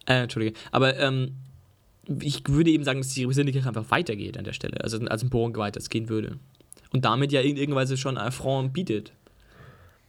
Äh, 0.07 0.25
Entschuldige. 0.25 0.59
Aber 0.71 0.99
ähm, 0.99 1.37
ich 2.21 2.43
würde 2.49 2.71
eben 2.71 2.85
sagen, 2.85 3.01
dass 3.01 3.15
die 3.15 3.31
Sinnekirche 3.33 3.69
einfach 3.69 3.91
weitergeht 3.91 4.37
an 4.37 4.45
der 4.45 4.53
Stelle, 4.53 4.83
also 4.83 4.99
als 5.07 5.23
ein 5.23 5.31
Bohren 5.31 5.55
weitergehen 5.57 6.09
würde. 6.09 6.38
Und 6.93 7.05
damit 7.05 7.33
ja 7.33 7.41
in 7.41 7.57
irgendeiner 7.57 7.77
Weise 7.77 7.97
schon 7.97 8.19
Affront 8.19 8.73
bietet. 8.73 9.12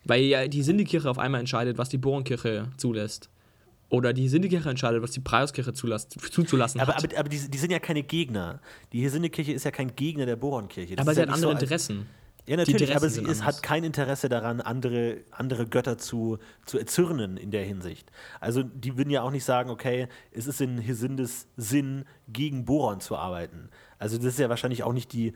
Weil 0.05 0.23
ja 0.23 0.47
die 0.47 0.63
Sinnekirche 0.63 1.09
auf 1.09 1.17
einmal 1.17 1.39
entscheidet, 1.39 1.77
was 1.77 1.89
die 1.89 1.97
Bohrenkirche 1.97 2.67
zulässt. 2.77 3.29
Oder 3.89 4.11
die 4.11 4.27
Sinnekirche 4.27 4.69
entscheidet, 4.69 5.01
was 5.01 5.11
die 5.11 5.19
Preiskirche 5.19 5.71
zuzulassen 5.71 6.81
aber, 6.81 6.95
hat. 6.95 7.05
Aber, 7.05 7.19
aber 7.19 7.29
die, 7.29 7.49
die, 7.49 7.57
sind 7.57 7.71
ja 7.71 7.79
keine 7.79 8.03
Gegner. 8.03 8.59
Die 8.91 9.07
Sinnekirche 9.07 9.53
ist 9.53 9.65
ja 9.65 9.71
kein 9.71 9.95
Gegner 9.95 10.25
der 10.25 10.35
Bohrenkirche. 10.35 10.97
aber 10.97 11.13
sie 11.13 11.21
hat 11.21 11.29
andere 11.29 11.51
so 11.51 11.51
Interessen. 11.51 12.07
Ja, 12.45 12.57
natürlich, 12.57 12.93
aber 12.93 13.07
sie 13.07 13.23
ist, 13.23 13.45
hat 13.45 13.63
kein 13.63 13.85
Interesse 13.85 14.27
daran, 14.27 14.59
andere, 14.59 15.21
andere 15.31 15.65
Götter 15.65 15.97
zu, 15.97 16.39
zu 16.65 16.77
erzürnen 16.77 17.37
in 17.37 17.51
der 17.51 17.63
Hinsicht. 17.63 18.11
Also 18.41 18.63
die 18.63 18.97
würden 18.97 19.09
ja 19.09 19.21
auch 19.21 19.31
nicht 19.31 19.45
sagen, 19.45 19.69
okay, 19.69 20.09
es 20.31 20.47
ist 20.47 20.59
in 20.59 20.77
Hesindes 20.77 21.47
Sinn, 21.55 22.03
gegen 22.27 22.65
Boron 22.65 22.99
zu 22.99 23.15
arbeiten. 23.15 23.69
Also 23.97 24.17
das 24.17 24.27
ist 24.27 24.39
ja 24.39 24.49
wahrscheinlich 24.49 24.83
auch 24.83 24.91
nicht 24.91 25.13
die 25.13 25.33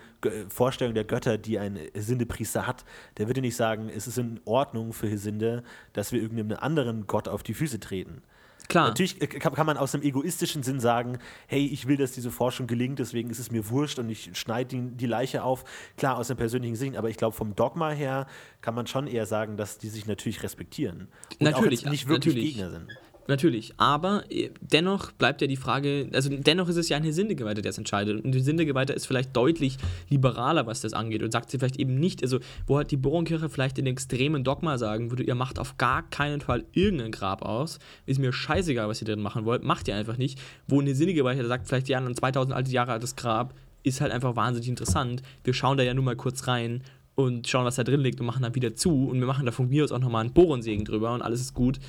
Vorstellung 0.50 0.94
der 0.94 1.06
Götter, 1.06 1.38
die 1.38 1.60
ein 1.60 1.80
Hesinde-Priester 1.94 2.68
hat. 2.68 2.84
Der 3.18 3.28
würde 3.28 3.40
nicht 3.40 3.56
sagen, 3.56 3.90
es 3.90 4.08
ist 4.08 4.18
in 4.18 4.42
Ordnung 4.44 4.92
für 4.92 5.08
Hesinde, 5.08 5.64
dass 5.94 6.12
wir 6.12 6.22
irgendeinem 6.22 6.58
anderen 6.60 7.08
Gott 7.08 7.30
auf 7.30 7.44
die 7.44 7.54
Füße 7.54 7.80
treten. 7.80 8.22
Klar. 8.68 8.90
Natürlich 8.90 9.22
äh, 9.22 9.28
kann, 9.28 9.54
kann, 9.54 9.66
man 9.66 9.78
aus 9.78 9.94
einem 9.94 10.04
egoistischen 10.04 10.64
Sinn 10.64 10.80
sagen, 10.80 11.20
hey, 11.48 11.66
ich 11.66 11.88
will, 11.88 11.98
dass 11.98 12.12
diese 12.12 12.32
Forschung 12.32 12.68
gelingt, 12.68 13.00
deswegen 13.00 13.30
ist 13.30 13.40
es 13.40 13.52
mir 13.52 13.70
wurscht 13.70 14.00
und 14.00 14.10
ich 14.10 14.32
schneide 14.38 14.76
die, 14.76 14.98
die 14.98 15.06
Leiche 15.06 15.44
auf. 15.44 15.64
Klar, 15.98 16.18
aus 16.18 16.30
einem 16.30 16.38
persönlichen 16.38 16.76
Sinn, 16.76 16.98
aber 16.98 17.10
ich 17.10 17.18
glaube, 17.18 17.36
vom 17.36 17.56
Dogma 17.56 17.92
her 17.92 18.28
kann 18.62 18.76
man 18.76 18.88
schon 18.88 19.08
eher 19.08 19.26
sagen, 19.26 19.58
dass 19.58 19.78
die 19.78 19.90
sich 19.90 20.06
natürlich 20.06 20.44
respektieren. 20.44 21.08
Und 21.40 21.42
natürlich, 21.42 21.86
auch 21.86 21.92
nicht 21.92 22.08
wirklich 22.08 22.36
natürlich. 22.36 22.56
Gegner 22.56 22.72
sind. 22.72 22.98
Natürlich, 23.28 23.74
aber 23.78 24.24
äh, 24.30 24.50
dennoch 24.62 25.12
bleibt 25.12 25.42
ja 25.42 25.48
die 25.48 25.58
Frage, 25.58 26.10
also 26.14 26.30
dennoch 26.30 26.70
ist 26.70 26.78
es 26.78 26.88
ja 26.88 26.98
ein 26.98 27.12
Sindegeweihter, 27.12 27.62
der 27.62 27.72
es 27.72 27.78
entscheidet. 27.78 28.24
Und 28.24 28.32
der 28.32 28.42
Sindegeweihter 28.42 28.94
ist 28.94 29.06
vielleicht 29.06 29.36
deutlich 29.36 29.78
liberaler, 30.10 30.66
was 30.66 30.82
das 30.82 30.94
angeht 30.94 31.24
und 31.24 31.32
sagt 31.32 31.52
sie 31.52 31.60
vielleicht 31.60 31.78
eben 31.78 31.96
nicht, 31.96 32.24
also 32.24 32.40
wo 32.68 32.78
halt 32.78 32.92
die 32.92 32.98
Bohrenkirche 32.98 33.50
vielleicht 33.50 33.78
den 33.78 33.86
extremen 33.86 34.44
Dogma 34.44 34.78
sagen 34.78 35.12
würde, 35.12 35.24
ihr 35.24 35.36
macht 35.36 35.60
auf 35.60 35.78
gar 35.78 36.10
keinen 36.10 36.40
Fall 36.40 36.64
irgendein 36.72 37.12
Grab 37.12 37.42
aus, 37.42 37.80
ist 38.06 38.20
mir 38.20 38.32
scheißegal, 38.32 38.88
was 38.88 39.02
ihr 39.02 39.08
drin 39.08 39.22
machen 39.22 39.44
wollt, 39.44 39.64
macht 39.64 39.88
ihr 39.90 39.96
einfach 39.96 40.18
nicht. 40.18 40.40
Wo 40.68 40.80
eine 40.80 40.96
Sindegeweihter 40.96 41.46
sagt, 41.46 41.68
vielleicht 41.68 41.90
ja, 41.90 42.00
ein 42.00 42.16
2000 42.16 42.56
alte 42.56 42.72
Jahre 42.72 42.94
altes 42.94 43.16
Grab 43.16 43.54
ist 43.84 44.00
halt 44.00 44.12
einfach 44.12 44.36
wahnsinnig 44.36 44.70
interessant. 44.70 45.22
Wir 45.44 45.54
schauen 45.54 45.78
da 45.78 45.84
ja 45.84 45.94
nur 45.94 46.04
mal 46.04 46.16
kurz 46.16 46.48
rein 46.48 46.82
und 47.16 47.48
schauen, 47.48 47.66
was 47.66 47.76
da 47.76 47.84
drin 47.84 48.02
liegt 48.02 48.20
und 48.20 48.26
machen 48.26 48.44
dann 48.44 48.56
wieder 48.56 48.76
zu 48.76 49.10
und 49.10 49.20
wir 49.20 49.28
machen 49.28 49.46
da 49.46 49.52
von 49.52 49.68
mir 49.68 49.84
aus 49.84 49.92
auch 49.92 50.00
nochmal 50.00 50.22
einen 50.22 50.34
Bohrensegen 50.34 50.86
drüber 50.86 51.14
und 51.14 51.22
alles 51.22 51.42
ist 51.42 51.54
gut. 51.54 51.80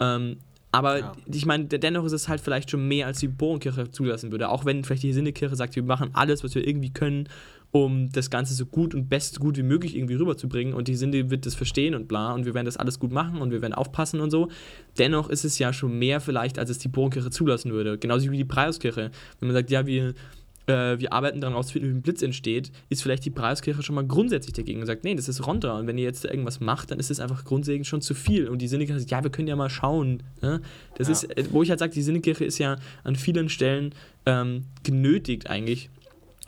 Ähm, 0.00 0.38
aber 0.72 0.98
ja. 0.98 1.12
ich 1.26 1.44
meine, 1.44 1.66
dennoch 1.66 2.04
ist 2.04 2.12
es 2.12 2.28
halt 2.28 2.40
vielleicht 2.40 2.70
schon 2.70 2.88
mehr, 2.88 3.06
als 3.06 3.20
die 3.20 3.28
Bohrenkirche 3.28 3.90
zulassen 3.90 4.32
würde. 4.32 4.48
Auch 4.48 4.64
wenn 4.64 4.82
vielleicht 4.82 5.02
die 5.02 5.12
Sinnekirche 5.12 5.54
sagt, 5.54 5.76
wir 5.76 5.82
machen 5.82 6.10
alles, 6.14 6.42
was 6.42 6.54
wir 6.54 6.66
irgendwie 6.66 6.90
können, 6.90 7.28
um 7.72 8.10
das 8.10 8.30
Ganze 8.30 8.54
so 8.54 8.64
gut 8.64 8.94
und 8.94 9.10
best 9.10 9.38
gut 9.38 9.58
wie 9.58 9.62
möglich 9.62 9.94
irgendwie 9.94 10.14
rüberzubringen. 10.14 10.72
Und 10.72 10.88
die 10.88 10.94
Sinne 10.94 11.30
wird 11.30 11.44
das 11.44 11.54
verstehen 11.54 11.94
und 11.94 12.08
bla. 12.08 12.32
Und 12.32 12.46
wir 12.46 12.54
werden 12.54 12.64
das 12.64 12.78
alles 12.78 12.98
gut 12.98 13.12
machen 13.12 13.42
und 13.42 13.50
wir 13.50 13.60
werden 13.60 13.74
aufpassen 13.74 14.20
und 14.20 14.30
so. 14.30 14.48
Dennoch 14.98 15.28
ist 15.28 15.44
es 15.44 15.58
ja 15.58 15.74
schon 15.74 15.98
mehr 15.98 16.20
vielleicht, 16.20 16.58
als 16.58 16.70
es 16.70 16.78
die 16.78 16.88
Bohrenkirche 16.88 17.30
zulassen 17.30 17.72
würde. 17.72 17.98
Genauso 17.98 18.30
wie 18.30 18.38
die 18.38 18.44
Preiskirche. 18.46 19.10
Wenn 19.40 19.48
man 19.48 19.54
sagt, 19.54 19.70
ja, 19.70 19.86
wir 19.86 20.14
äh, 20.66 20.98
wir 20.98 21.12
arbeiten 21.12 21.40
daran 21.40 21.54
rauszufinden, 21.54 21.90
wie 21.90 21.98
ein 21.98 22.02
Blitz 22.02 22.22
entsteht, 22.22 22.70
ist 22.88 23.02
vielleicht 23.02 23.24
die 23.24 23.30
Preiskirche 23.30 23.82
schon 23.82 23.94
mal 23.94 24.06
grundsätzlich 24.06 24.54
dagegen 24.54 24.80
und 24.80 24.86
sagt, 24.86 25.04
nee, 25.04 25.14
das 25.14 25.28
ist 25.28 25.46
Rondra 25.46 25.78
und 25.78 25.86
wenn 25.86 25.98
ihr 25.98 26.04
jetzt 26.04 26.24
irgendwas 26.24 26.60
macht, 26.60 26.90
dann 26.90 26.98
ist 26.98 27.10
es 27.10 27.20
einfach 27.20 27.44
grundsätzlich 27.44 27.88
schon 27.88 28.02
zu 28.02 28.14
viel. 28.14 28.48
Und 28.48 28.60
die 28.60 28.68
Sinnekirche 28.68 29.00
sagt, 29.00 29.10
ja, 29.10 29.22
wir 29.22 29.30
können 29.30 29.48
ja 29.48 29.56
mal 29.56 29.70
schauen. 29.70 30.22
Ne? 30.40 30.60
Das 30.96 31.08
ja. 31.08 31.12
ist, 31.12 31.24
äh, 31.36 31.44
wo 31.50 31.62
ich 31.62 31.70
halt 31.70 31.78
sage, 31.78 31.92
die 31.92 32.02
Sinnekirche 32.02 32.44
ist 32.44 32.58
ja 32.58 32.76
an 33.04 33.16
vielen 33.16 33.48
Stellen 33.48 33.94
ähm, 34.26 34.64
genötigt 34.82 35.48
eigentlich, 35.48 35.90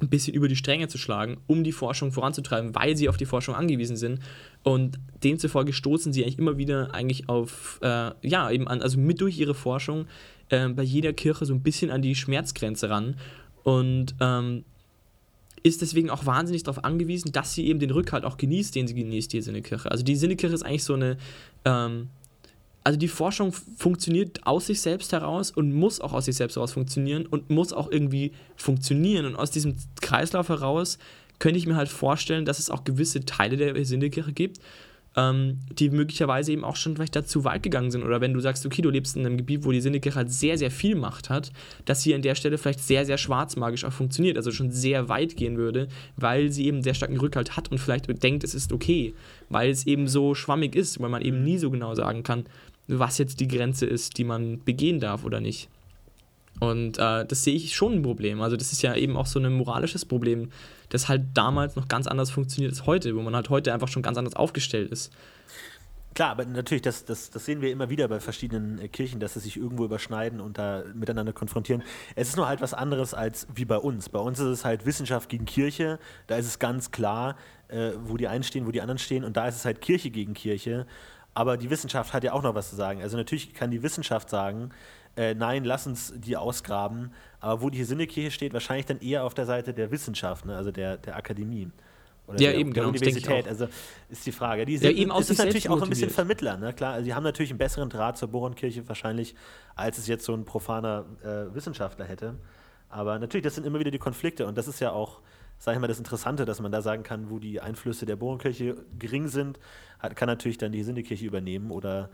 ein 0.01 0.09
bisschen 0.09 0.35
über 0.35 0.49
die 0.49 0.57
Stränge 0.57 0.89
zu 0.89 0.99
schlagen, 0.99 1.37
um 1.47 1.63
die 1.63 1.73
Forschung 1.73 2.11
voranzutreiben, 2.11 2.75
weil 2.75 2.97
sie 2.97 3.09
auf 3.09 3.17
die 3.17 3.27
Forschung 3.27 3.55
angewiesen 3.55 3.97
sind. 3.97 4.19
Und 4.65 4.99
demzufolge 5.23 5.73
stoßen 5.73 6.13
sie 6.13 6.25
eigentlich 6.25 6.39
immer 6.39 6.59
wieder 6.59 6.93
eigentlich 6.95 7.29
auf, 7.29 7.79
äh, 7.83 8.11
ja, 8.23 8.51
eben 8.51 8.67
an, 8.67 8.83
also 8.83 8.99
mit 8.99 9.21
durch 9.21 9.39
ihre 9.39 9.55
Forschung 9.55 10.07
äh, 10.49 10.69
bei 10.69 10.83
jeder 10.83 11.13
Kirche 11.13 11.45
so 11.45 11.55
ein 11.55 11.63
bisschen 11.63 11.91
an 11.91 12.03
die 12.03 12.15
Schmerzgrenze 12.15 12.91
ran 12.91 13.17
und 13.65 14.15
ähm, 14.21 14.65
ist 15.65 15.81
deswegen 15.81 16.11
auch 16.11 16.27
wahnsinnig 16.27 16.63
darauf 16.63 16.85
angewiesen, 16.85 17.33
dass 17.33 17.55
sie 17.55 17.67
eben 17.67 17.81
den 17.81 17.91
Rückhalt 17.91 18.25
auch 18.25 18.37
genießt, 18.37 18.75
den 18.75 18.87
sie 18.87 18.95
genießt, 18.95 19.33
die 19.33 19.41
Sinnekirche. 19.41 19.91
Also 19.91 20.05
die 20.05 20.15
Sinnekirche 20.15 20.55
ist 20.55 20.63
eigentlich 20.63 20.85
so 20.85 20.95
eine, 20.95 21.17
ähm, 21.65 22.11
also 22.85 22.99
die 22.99 23.09
Forschung 23.09 23.53
funktioniert 23.53 24.47
aus 24.47 24.67
sich 24.67 24.83
selbst 24.83 25.13
heraus 25.13 25.51
und 25.51 25.73
muss 25.73 26.03
auch 26.03 26.13
aus 26.13 26.27
sich 26.27 26.37
selbst 26.37 26.57
heraus 26.57 26.73
funktionieren 26.73 27.25
und 27.25 27.49
muss 27.49 27.73
auch 27.73 27.91
irgendwie 27.91 28.33
funktionieren. 28.57 29.25
Und 29.25 29.37
aus 29.37 29.51
diesem 29.51 29.77
Kreislauf 30.03 30.51
heraus 30.51 30.99
könnte 31.39 31.59
ich 31.59 31.67
mir 31.67 31.77
halt 31.77 31.89
vorstellen, 31.89 32.45
dass 32.45 32.59
es 32.59 32.69
auch 32.69 32.85
gewisse 32.85 33.25
Teile 33.25 33.57
der 33.57 33.85
Sinnekirche 33.87 34.35
gibt, 34.35 34.61
ähm, 35.17 35.59
die 35.71 35.91
möglicherweise 35.91 36.53
eben 36.53 36.65
auch 36.65 36.77
schon 36.77 36.97
vielleicht 36.97 37.17
dazu 37.17 37.45
weit 37.45 37.63
gegangen 37.63 37.91
sind. 37.91 38.03
Oder 38.03 38.21
wenn 38.21 38.35
du 38.35 38.41
sagst, 38.41 38.67
okay, 38.67 38.83
du 38.83 38.91
lebst 38.91 39.17
in 39.17 39.25
einem 39.25 39.37
Gebiet, 39.37 39.65
wo 39.65 39.73
die 39.73 39.81
Sinnekirche 39.81 40.17
halt 40.17 40.33
sehr, 40.33 40.59
sehr 40.59 40.71
viel 40.71 40.97
Macht 40.97 41.31
hat, 41.31 41.53
dass 41.85 42.03
sie 42.03 42.15
an 42.15 42.23
der 42.23 42.35
Stelle 42.35 42.59
vielleicht 42.59 42.81
sehr, 42.81 43.05
sehr 43.05 43.19
schwarzmagisch 43.19 43.85
auch 43.85 43.93
funktioniert, 43.93 44.37
also 44.37 44.51
schon 44.51 44.71
sehr 44.71 45.09
weit 45.09 45.37
gehen 45.37 45.57
würde, 45.57 45.89
weil 46.17 46.51
sie 46.51 46.67
eben 46.67 46.83
sehr 46.83 46.95
starken 46.95 47.19
Rückhalt 47.19 47.57
hat 47.57 47.71
und 47.71 47.79
vielleicht 47.79 48.07
denkt, 48.23 48.45
es 48.45 48.55
ist 48.55 48.73
okay, 48.73 49.15
weil 49.49 49.71
es 49.71 49.87
eben 49.87 50.09
so 50.09 50.35
schwammig 50.35 50.75
ist, 50.75 51.01
weil 51.01 51.11
man 51.11 51.23
eben 51.23 51.43
nie 51.43 51.59
so 51.59 51.71
genau 51.71 51.95
sagen 51.95 52.23
kann, 52.23 52.45
was 52.87 53.19
jetzt 53.19 53.41
die 53.41 53.49
Grenze 53.49 53.87
ist, 53.87 54.19
die 54.19 54.25
man 54.25 54.63
begehen 54.65 55.01
darf 55.01 55.25
oder 55.25 55.41
nicht. 55.41 55.69
Und 56.61 56.99
äh, 56.99 57.25
das 57.25 57.45
sehe 57.45 57.55
ich 57.55 57.75
schon 57.75 57.95
ein 57.95 58.03
Problem. 58.03 58.41
Also 58.41 58.57
das 58.57 58.73
ist 58.73 58.83
ja 58.83 58.95
eben 58.95 59.17
auch 59.17 59.27
so 59.27 59.41
ein 59.41 59.53
moralisches 59.53 60.05
Problem, 60.05 60.51
das 60.89 61.09
halt 61.09 61.23
damals 61.35 61.77
noch 61.77 61.89
ganz 61.89 62.07
anders 62.07 62.31
funktioniert 62.31 62.73
als 62.73 62.87
heute, 62.87 63.17
wo 63.17 63.23
man 63.23 63.35
halt 63.35 63.51
heute 63.51 63.73
einfach 63.73 63.89
schon 63.89 64.03
ganz 64.03 64.19
anders 64.19 64.37
aufgestellt 64.37 64.91
ist. 64.91 65.13
Klar, 66.15 66.31
aber 66.31 66.45
natürlich, 66.45 66.83
das, 66.83 67.05
das, 67.05 67.31
das 67.31 67.45
sehen 67.45 67.61
wir 67.61 67.73
immer 67.73 67.91
wieder 67.91 68.07
bei 68.07 68.21
verschiedenen 68.21 68.79
äh, 68.79 68.87
Kirchen, 68.87 69.19
dass 69.19 69.35
sie 69.35 69.41
sich 69.41 69.57
irgendwo 69.57 69.85
überschneiden 69.85 70.41
und 70.41 70.59
da 70.59 70.85
miteinander 70.95 71.33
konfrontieren. 71.33 71.83
Es 72.15 72.29
ist 72.29 72.37
nur 72.37 72.47
halt 72.47 72.61
was 72.61 72.73
anderes 72.73 73.15
als 73.15 73.49
wie 73.53 73.65
bei 73.65 73.79
uns. 73.79 74.09
Bei 74.09 74.21
uns 74.21 74.39
ist 74.39 74.47
es 74.47 74.65
halt 74.65 74.87
Wissenschaft 74.87 75.29
gegen 75.29 75.45
Kirche. 75.45 75.99
Da 76.29 76.37
ist 76.37 76.47
es 76.47 76.61
ganz 76.61 76.93
klar, 76.93 77.37
äh, 77.67 77.91
wo 78.05 78.17
die 78.17 78.29
einen 78.29 78.45
stehen, 78.45 78.65
wo 78.65 78.71
die 78.71 78.81
anderen 78.81 78.99
stehen. 78.99 79.25
Und 79.25 79.37
da 79.37 79.49
ist 79.49 79.57
es 79.57 79.65
halt 79.65 79.81
Kirche 79.81 80.11
gegen 80.11 80.35
Kirche. 80.35 80.87
Aber 81.35 81.57
die 81.57 81.69
Wissenschaft 81.69 82.13
hat 82.13 82.23
ja 82.23 82.33
auch 82.33 82.45
noch 82.45 82.55
was 82.55 82.71
zu 82.71 82.77
sagen. 82.77 83.03
Also 83.03 83.17
natürlich 83.17 83.53
kann 83.53 83.73
die 83.73 83.83
Wissenschaft 83.83 84.31
sagen, 84.31 84.71
äh, 85.17 85.35
nein, 85.35 85.65
lass 85.65 85.87
uns 85.87 86.13
die 86.17 86.37
ausgraben. 86.37 87.13
Aber 87.41 87.63
wo 87.63 87.71
die 87.71 87.85
Sinnekirche 87.85 88.31
steht, 88.31 88.53
wahrscheinlich 88.53 88.87
dann 88.87 89.01
eher 89.01 89.25
auf 89.25 89.35
der 89.35 89.47
Seite 89.47 89.75
der 89.75 89.91
Wissenschaft, 89.91 90.47
ne? 90.47 90.57
also 90.57 90.71
der, 90.71 90.97
der 90.97 91.17
Akademie. 91.17 91.71
Oder 92.27 92.41
ja, 92.41 92.51
der, 92.51 92.59
eben, 92.59 92.73
der 92.73 92.85
genau, 92.85 92.89
Universität. 92.89 93.47
Also 93.47 93.69
ist 94.09 94.25
die 94.25 94.33
Frage. 94.33 94.65
Die 94.65 94.79
sind, 94.79 94.91
ja, 94.91 94.97
eben 94.97 95.11
es 95.11 95.29
ist 95.29 95.39
natürlich 95.39 95.69
auch 95.69 95.83
ein 95.83 95.91
bisschen 95.91 96.09
Vermittler, 96.09 96.57
ne? 96.57 96.73
Klar, 96.73 96.95
also 96.95 97.05
die 97.05 97.13
haben 97.13 97.23
natürlich 97.23 97.51
einen 97.51 97.59
besseren 97.59 97.91
Draht 97.91 98.17
zur 98.17 98.29
Bohrenkirche 98.29 98.89
wahrscheinlich, 98.89 99.35
als 99.77 99.99
es 99.99 100.07
jetzt 100.07 100.25
so 100.25 100.33
ein 100.33 100.47
profaner 100.47 101.05
äh, 101.23 101.55
Wissenschaftler 101.55 102.07
hätte. 102.07 102.37
Aber 102.89 103.19
natürlich, 103.19 103.45
das 103.45 103.57
sind 103.57 103.67
immer 103.67 103.79
wieder 103.79 103.91
die 103.91 103.99
Konflikte 103.99 104.47
und 104.47 104.57
das 104.57 104.69
ist 104.69 104.81
ja 104.81 104.93
auch, 104.93 105.21
sag 105.59 105.75
ich 105.75 105.81
mal, 105.81 105.87
das 105.87 105.99
Interessante, 105.99 106.47
dass 106.47 106.61
man 106.61 106.73
da 106.73 106.81
sagen 106.81 107.03
kann, 107.03 107.29
wo 107.29 107.39
die 107.39 107.61
Einflüsse 107.61 108.07
der 108.07 108.17
Bohrenkirche 108.17 108.77
gering 108.99 109.29
sind, 109.29 109.59
hat, 109.99 110.17
kann 110.17 110.29
natürlich 110.29 110.57
dann 110.57 110.73
die 110.73 110.83
Sinnekirche 110.83 111.27
übernehmen 111.27 111.71
oder 111.71 112.09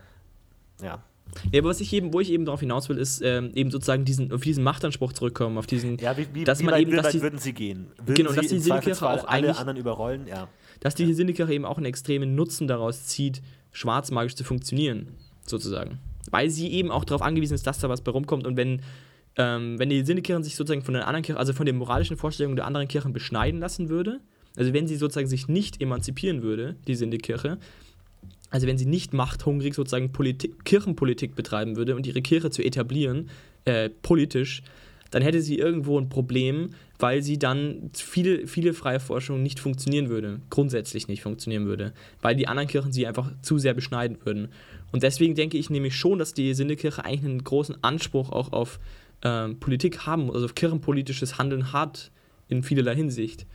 ja, 0.81 1.03
ja, 1.51 1.59
aber 1.59 1.69
was 1.69 1.79
ich 1.79 1.91
eben, 1.93 2.13
wo 2.13 2.19
ich 2.19 2.31
eben 2.31 2.45
darauf 2.45 2.59
hinaus 2.59 2.89
will, 2.89 2.97
ist 2.97 3.21
ähm, 3.21 3.51
eben 3.55 3.71
sozusagen 3.71 4.05
diesen, 4.05 4.31
auf 4.31 4.41
diesen 4.41 4.63
Machtanspruch 4.63 5.13
zurückkommen, 5.13 5.57
auf 5.57 5.67
diesen, 5.67 5.97
ja, 5.97 6.17
wie, 6.17 6.27
wie, 6.33 6.43
dass 6.43 6.59
wie 6.59 6.63
man 6.65 6.73
weit, 6.73 6.81
eben, 6.81 6.91
dass 6.91 7.11
die, 7.11 7.21
würden 7.21 7.39
sie 7.39 7.53
gehen? 7.53 7.87
Würden 7.97 8.15
genau, 8.15 8.31
sie 8.31 8.35
dass 8.37 8.47
die 8.47 8.59
Sinnekirche 8.59 9.09
auch 9.09 9.27
alle 9.27 9.57
anderen 9.57 9.77
überrollen, 9.77 10.27
ja. 10.27 10.47
dass 10.81 10.95
die 10.95 11.05
Hesindekirche 11.05 11.53
eben 11.53 11.65
auch 11.65 11.77
einen 11.77 11.85
extremen 11.85 12.35
Nutzen 12.35 12.67
daraus 12.67 13.05
zieht, 13.05 13.41
schwarzmagisch 13.71 14.35
zu 14.35 14.43
funktionieren, 14.43 15.07
sozusagen. 15.45 15.99
Weil 16.29 16.49
sie 16.49 16.67
eben 16.71 16.91
auch 16.91 17.05
darauf 17.05 17.21
angewiesen 17.21 17.55
ist, 17.55 17.65
dass 17.65 17.79
da 17.79 17.89
was 17.89 18.01
bei 18.01 18.11
rumkommt 18.11 18.45
und 18.45 18.57
wenn, 18.57 18.81
ähm, 19.37 19.79
wenn 19.79 19.89
die 19.89 19.97
Hesindekirchen 19.97 20.43
sich 20.43 20.55
sozusagen 20.55 20.83
von 20.83 20.93
den 20.93 21.03
anderen 21.03 21.23
Kirchen, 21.23 21.39
also 21.39 21.53
von 21.53 21.65
den 21.65 21.77
moralischen 21.77 22.17
Vorstellungen 22.17 22.55
der 22.55 22.65
anderen 22.65 22.87
Kirchen 22.87 23.13
beschneiden 23.13 23.59
lassen 23.59 23.89
würde, 23.89 24.19
also 24.57 24.73
wenn 24.73 24.87
sie 24.87 24.97
sozusagen 24.97 25.27
sich 25.27 25.47
nicht 25.47 25.81
emanzipieren 25.81 26.41
würde, 26.41 26.75
die 26.87 26.95
Sindekirche, 26.95 27.57
also 28.51 28.67
wenn 28.67 28.77
sie 28.77 28.85
nicht 28.85 29.13
machthungrig 29.13 29.73
sozusagen 29.73 30.11
Politik, 30.11 30.63
Kirchenpolitik 30.65 31.35
betreiben 31.35 31.77
würde 31.77 31.95
und 31.95 32.05
ihre 32.05 32.21
Kirche 32.21 32.51
zu 32.51 32.61
etablieren, 32.61 33.29
äh, 33.65 33.89
politisch, 33.89 34.61
dann 35.09 35.21
hätte 35.21 35.41
sie 35.41 35.57
irgendwo 35.57 35.99
ein 35.99 36.09
Problem, 36.09 36.69
weil 36.99 37.21
sie 37.21 37.37
dann 37.37 37.91
viele, 37.93 38.47
viele 38.47 38.73
freie 38.73 38.99
Forschung 38.99 39.41
nicht 39.41 39.59
funktionieren 39.59 40.09
würde, 40.09 40.39
grundsätzlich 40.49 41.07
nicht 41.07 41.21
funktionieren 41.21 41.65
würde, 41.65 41.93
weil 42.21 42.35
die 42.35 42.47
anderen 42.47 42.67
Kirchen 42.67 42.91
sie 42.91 43.07
einfach 43.07 43.31
zu 43.41 43.57
sehr 43.57 43.73
beschneiden 43.73 44.17
würden. 44.23 44.49
Und 44.91 45.03
deswegen 45.03 45.35
denke 45.35 45.57
ich 45.57 45.69
nämlich 45.69 45.95
schon, 45.95 46.19
dass 46.19 46.33
die 46.33 46.53
Sindekirche 46.53 47.03
eigentlich 47.03 47.25
einen 47.25 47.43
großen 47.43 47.83
Anspruch 47.83 48.31
auch 48.31 48.53
auf 48.53 48.79
äh, 49.21 49.49
Politik 49.49 50.05
haben, 50.05 50.31
also 50.31 50.45
auf 50.45 50.55
kirchenpolitisches 50.55 51.37
Handeln 51.37 51.73
hat 51.73 52.11
in 52.47 52.63
vielerlei 52.63 52.95
Hinsicht, 52.95 53.45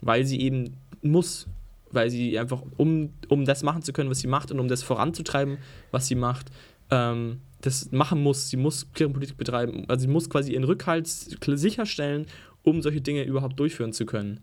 weil 0.00 0.24
sie 0.24 0.40
eben 0.40 0.76
muss, 1.02 1.46
weil 1.90 2.10
sie 2.10 2.38
einfach, 2.38 2.62
um, 2.76 3.10
um 3.28 3.44
das 3.44 3.62
machen 3.62 3.82
zu 3.82 3.92
können, 3.92 4.10
was 4.10 4.20
sie 4.20 4.28
macht 4.28 4.50
und 4.50 4.60
um 4.60 4.68
das 4.68 4.82
voranzutreiben, 4.82 5.58
was 5.90 6.06
sie 6.06 6.14
macht, 6.14 6.50
ähm, 6.90 7.40
das 7.60 7.90
machen 7.90 8.22
muss. 8.22 8.50
Sie 8.50 8.56
muss 8.56 8.92
Kirchenpolitik 8.92 9.36
betreiben. 9.36 9.84
Also 9.88 10.02
sie 10.02 10.08
muss 10.08 10.30
quasi 10.30 10.52
ihren 10.52 10.64
Rückhalt 10.64 11.06
sicherstellen, 11.06 12.26
um 12.62 12.82
solche 12.82 13.00
Dinge 13.00 13.24
überhaupt 13.24 13.58
durchführen 13.58 13.92
zu 13.92 14.06
können. 14.06 14.40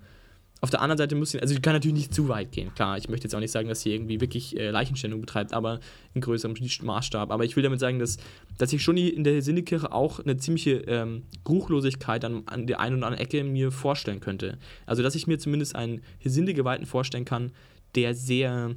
Auf 0.62 0.70
der 0.70 0.82
anderen 0.82 0.98
Seite 0.98 1.16
muss 1.16 1.32
sie, 1.32 1.40
also 1.40 1.54
sie 1.54 1.62
kann 1.62 1.74
natürlich 1.74 1.98
nicht 1.98 2.14
zu 2.14 2.28
weit 2.28 2.52
gehen. 2.52 2.74
Klar, 2.74 2.98
ich 2.98 3.10
möchte 3.10 3.26
jetzt 3.26 3.36
auch 3.36 3.40
nicht 3.40 3.52
sagen, 3.52 3.68
dass 3.68 3.82
sie 3.82 3.94
irgendwie 3.94 4.22
wirklich 4.22 4.58
äh, 4.58 4.72
Leichenstellung 4.72 5.22
betreibt, 5.22 5.54
aber 5.54 5.80
in 6.14 6.22
größerem 6.22 6.56
Maßstab. 6.82 7.30
Aber 7.30 7.44
ich 7.44 7.56
will 7.56 7.64
damit 7.64 7.80
sagen, 7.80 8.00
dass, 8.00 8.18
dass 8.58 8.74
ich 8.74 8.82
schon 8.82 8.98
in 8.98 9.24
der 9.24 9.42
Sinnekirche 9.42 9.92
auch 9.92 10.20
eine 10.20 10.38
ziemliche 10.38 10.78
ähm, 10.88 11.24
Ruchlosigkeit 11.48 12.24
an, 12.26 12.44
an 12.48 12.68
der 12.68 12.80
einen 12.80 12.98
oder 12.98 13.08
anderen 13.08 13.26
Ecke 13.26 13.44
mir 13.44 13.72
vorstellen 13.72 14.22
könnte. 14.22 14.58
Also, 14.86 15.04
dass 15.04 15.14
ich 15.14 15.28
mir 15.28 15.38
zumindest 15.38 15.76
einen 15.76 16.02
Geweihten 16.24 16.86
vorstellen 16.86 17.26
kann, 17.26 17.52
der 17.96 18.16
sehr 18.16 18.76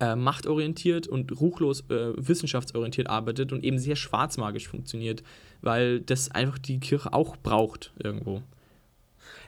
äh, 0.00 0.16
machtorientiert 0.16 1.06
und 1.06 1.38
ruchlos 1.40 1.82
äh, 1.90 2.12
wissenschaftsorientiert 2.16 3.08
arbeitet 3.08 3.52
und 3.52 3.62
eben 3.62 3.78
sehr 3.78 3.96
schwarzmagisch 3.96 4.66
funktioniert, 4.66 5.22
weil 5.60 6.00
das 6.00 6.30
einfach 6.30 6.58
die 6.58 6.80
Kirche 6.80 7.12
auch 7.12 7.36
braucht 7.36 7.92
irgendwo. 8.02 8.42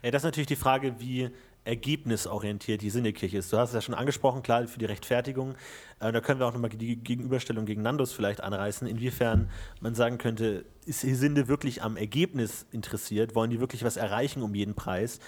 Ja, 0.03 0.11
das 0.11 0.23
ist 0.23 0.27
natürlich 0.27 0.47
die 0.47 0.57
Frage, 0.57 0.97
wie 0.99 1.31
ergebnisorientiert 1.67 2.81
die 2.81 2.91
Sinnekirche 2.91 3.39
ist. 3.39 3.53
Du 3.53 3.59
hast 3.59 3.71
es 3.71 3.75
ja 3.75 3.81
schon 3.81 3.95
angesprochen, 3.95 4.43
klar, 4.43 4.67
für 4.69 4.79
die 4.79 4.85
Rechtfertigung. 4.85 5.57
Äh, 6.01 6.13
da 6.13 6.21
können 6.21 6.41
wir 6.41 6.47
auch 6.47 6.53
nochmal 6.53 6.71
die 6.71 6.97
Gegenüberstellung 6.97 7.67
gegen 7.67 7.83
Nandos 7.83 8.13
vielleicht 8.13 8.41
anreißen, 8.41 8.87
inwiefern 8.87 9.51
man 9.81 9.95
sagen 9.95 10.19
könnte, 10.19 10.65
ist 10.87 11.01
Sinde 11.01 11.49
wirklich 11.49 11.83
am 11.83 11.97
Ergebnis 11.97 12.67
interessiert? 12.71 13.35
Wollen 13.35 13.51
die 13.51 13.61
wirklich 13.61 13.85
was 13.85 13.97
erreichen 13.97 14.43
um 14.43 14.55
jeden 14.55 14.75
Preis? 14.75 15.19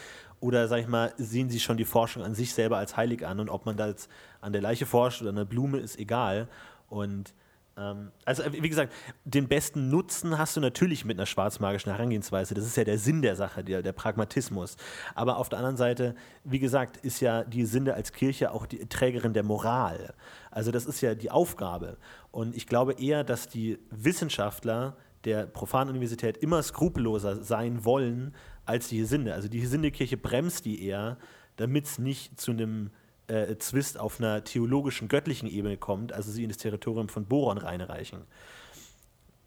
Oder, 0.41 0.69
sag 0.69 0.79
ich 0.79 0.87
mal, 0.87 1.13
sehen 1.19 1.51
sie 1.51 1.59
schon 1.59 1.77
die 1.77 1.85
Forschung 1.85 2.23
an 2.23 2.35
sich 2.35 2.55
selber 2.55 2.79
als 2.79 2.97
heilig 2.97 3.27
an 3.27 3.41
und 3.41 3.49
ob 3.49 3.67
man 3.67 3.77
da 3.77 3.89
jetzt 3.89 4.09
an 4.41 4.53
der 4.53 4.63
Leiche 4.63 4.87
forscht 4.87 5.21
oder 5.21 5.31
an 5.31 5.37
der 5.37 5.45
Blume, 5.45 5.79
ist 5.79 5.99
egal. 5.99 6.47
Und 6.89 7.35
also, 8.25 8.43
wie 8.51 8.69
gesagt, 8.69 8.93
den 9.25 9.49
besten 9.49 9.89
Nutzen 9.89 10.39
hast 10.39 10.57
du 10.57 10.61
natürlich 10.61 11.05
mit 11.05 11.19
einer 11.19 11.27
schwarzmagischen 11.27 11.93
Herangehensweise. 11.93 12.55
Das 12.55 12.65
ist 12.65 12.77
ja 12.77 12.85
der 12.85 12.99
Sinn 12.99 13.23
der 13.23 13.37
Sache, 13.37 13.63
der, 13.63 13.83
der 13.83 13.93
Pragmatismus. 13.93 14.77
Aber 15.15 15.39
auf 15.39 15.49
der 15.49 15.59
anderen 15.59 15.77
Seite, 15.77 16.15
wie 16.45 16.59
gesagt, 16.59 16.97
ist 16.99 17.21
ja 17.21 17.45
die 17.45 17.65
Sinde 17.65 17.95
als 17.95 18.13
Kirche 18.13 18.53
auch 18.53 18.67
die 18.67 18.87
Trägerin 18.87 19.33
der 19.33 19.45
Moral. 19.45 20.15
Also, 20.51 20.71
das 20.71 20.87
ist 20.87 21.01
ja 21.01 21.15
die 21.15 21.31
Aufgabe. 21.31 21.99
Und 22.31 22.57
ich 22.57 22.67
glaube 22.67 22.95
eher, 22.95 23.25
dass 23.25 23.49
die 23.49 23.79
Wissenschaftler 23.91 24.97
der 25.25 25.47
Profanuniversität 25.47 26.37
immer 26.39 26.63
skrupelloser 26.63 27.43
sein 27.43 27.85
wollen 27.85 28.35
als 28.65 28.89
die 28.89 28.99
Hesinde. 28.99 29.35
Also 29.35 29.49
die 29.49 29.61
Hesindekirche 29.61 30.17
bremst 30.17 30.65
die 30.65 30.85
eher, 30.85 31.17
damit 31.57 31.87
es 31.87 31.99
nicht 31.99 32.41
zu 32.41 32.53
einem 32.53 32.91
äh, 33.29 33.57
Zwist 33.59 33.99
auf 33.99 34.21
einer 34.21 34.45
theologischen, 34.45 35.09
göttlichen 35.09 35.49
Ebene 35.49 35.77
kommt, 35.77 36.13
also 36.13 36.31
sie 36.31 36.43
in 36.43 36.49
das 36.49 36.59
Territorium 36.59 37.09
von 37.09 37.27
Boron 37.27 37.59
reinreichen. 37.59 38.23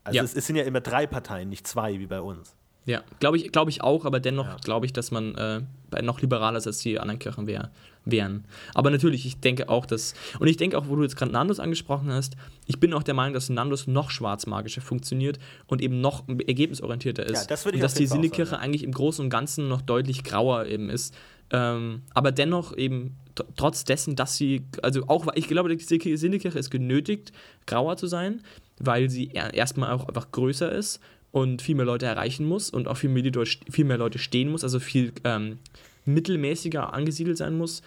Also 0.03 0.17
ja. 0.17 0.23
es, 0.23 0.33
es, 0.33 0.47
sind 0.47 0.55
ja 0.55 0.63
immer 0.63 0.81
drei 0.81 1.05
Parteien, 1.05 1.49
nicht 1.49 1.67
zwei 1.67 1.99
wie 1.99 2.07
bei 2.07 2.21
uns. 2.21 2.55
Ja, 2.85 3.03
glaube 3.19 3.37
ich, 3.37 3.51
glaub 3.51 3.69
ich 3.69 3.83
auch, 3.83 4.05
aber 4.05 4.19
dennoch 4.19 4.47
ja. 4.47 4.57
glaube 4.63 4.87
ich, 4.87 4.93
dass 4.93 5.11
man 5.11 5.35
äh, 5.35 5.61
noch 6.01 6.19
liberaler 6.21 6.57
ist 6.57 6.65
als 6.65 6.79
die 6.79 6.99
anderen 6.99 7.19
Kirchen 7.19 7.45
wär, 7.45 7.71
wären. 8.05 8.45
Aber 8.73 8.89
natürlich, 8.89 9.27
ich 9.27 9.39
denke 9.39 9.69
auch, 9.69 9.85
dass, 9.85 10.15
und 10.39 10.47
ich 10.47 10.57
denke 10.57 10.77
auch, 10.77 10.87
wo 10.87 10.95
du 10.95 11.03
jetzt 11.03 11.15
gerade 11.15 11.31
Nandos 11.31 11.59
angesprochen 11.59 12.11
hast, 12.11 12.35
ich 12.65 12.79
bin 12.79 12.93
auch 12.93 13.03
der 13.03 13.13
Meinung, 13.13 13.35
dass 13.35 13.49
Nandos 13.49 13.85
noch 13.85 14.09
schwarzmagischer 14.09 14.81
funktioniert 14.81 15.37
und 15.67 15.81
eben 15.81 16.01
noch 16.01 16.27
ergebnisorientierter 16.27 17.23
ist. 17.23 17.41
Ja, 17.41 17.47
das 17.47 17.65
würde 17.65 17.77
ich 17.77 17.83
Und 17.83 17.85
dass 17.85 17.93
die 17.93 18.07
Sinnekirche 18.07 18.57
eigentlich 18.57 18.83
im 18.83 18.93
Großen 18.93 19.23
und 19.23 19.29
Ganzen 19.29 19.67
noch 19.67 19.83
deutlich 19.83 20.23
grauer 20.23 20.65
eben 20.65 20.89
ist. 20.89 21.13
Ähm, 21.51 22.01
aber 22.15 22.31
dennoch 22.31 22.75
eben 22.75 23.17
trotz 23.55 23.83
dessen, 23.83 24.15
dass 24.15 24.37
sie, 24.37 24.63
also 24.81 25.03
auch, 25.07 25.27
ich 25.35 25.47
glaube, 25.47 25.75
die 25.75 26.17
Sinnekirche 26.17 26.59
ist 26.59 26.69
genötigt, 26.69 27.31
grauer 27.65 27.97
zu 27.97 28.07
sein, 28.07 28.41
weil 28.79 29.09
sie 29.09 29.29
erstmal 29.29 29.91
auch 29.91 30.07
einfach 30.07 30.31
größer 30.31 30.71
ist 30.71 30.99
und 31.31 31.61
viel 31.61 31.75
mehr 31.75 31.85
Leute 31.85 32.05
erreichen 32.05 32.45
muss 32.45 32.69
und 32.69 32.87
auch 32.87 32.97
viel 32.97 33.09
mehr, 33.09 33.31
viel 33.69 33.85
mehr 33.85 33.97
Leute 33.97 34.19
stehen 34.19 34.49
muss, 34.49 34.63
also 34.63 34.79
viel 34.79 35.13
ähm, 35.23 35.59
mittelmäßiger 36.05 36.93
angesiedelt 36.93 37.37
sein 37.37 37.57
muss. 37.57 37.81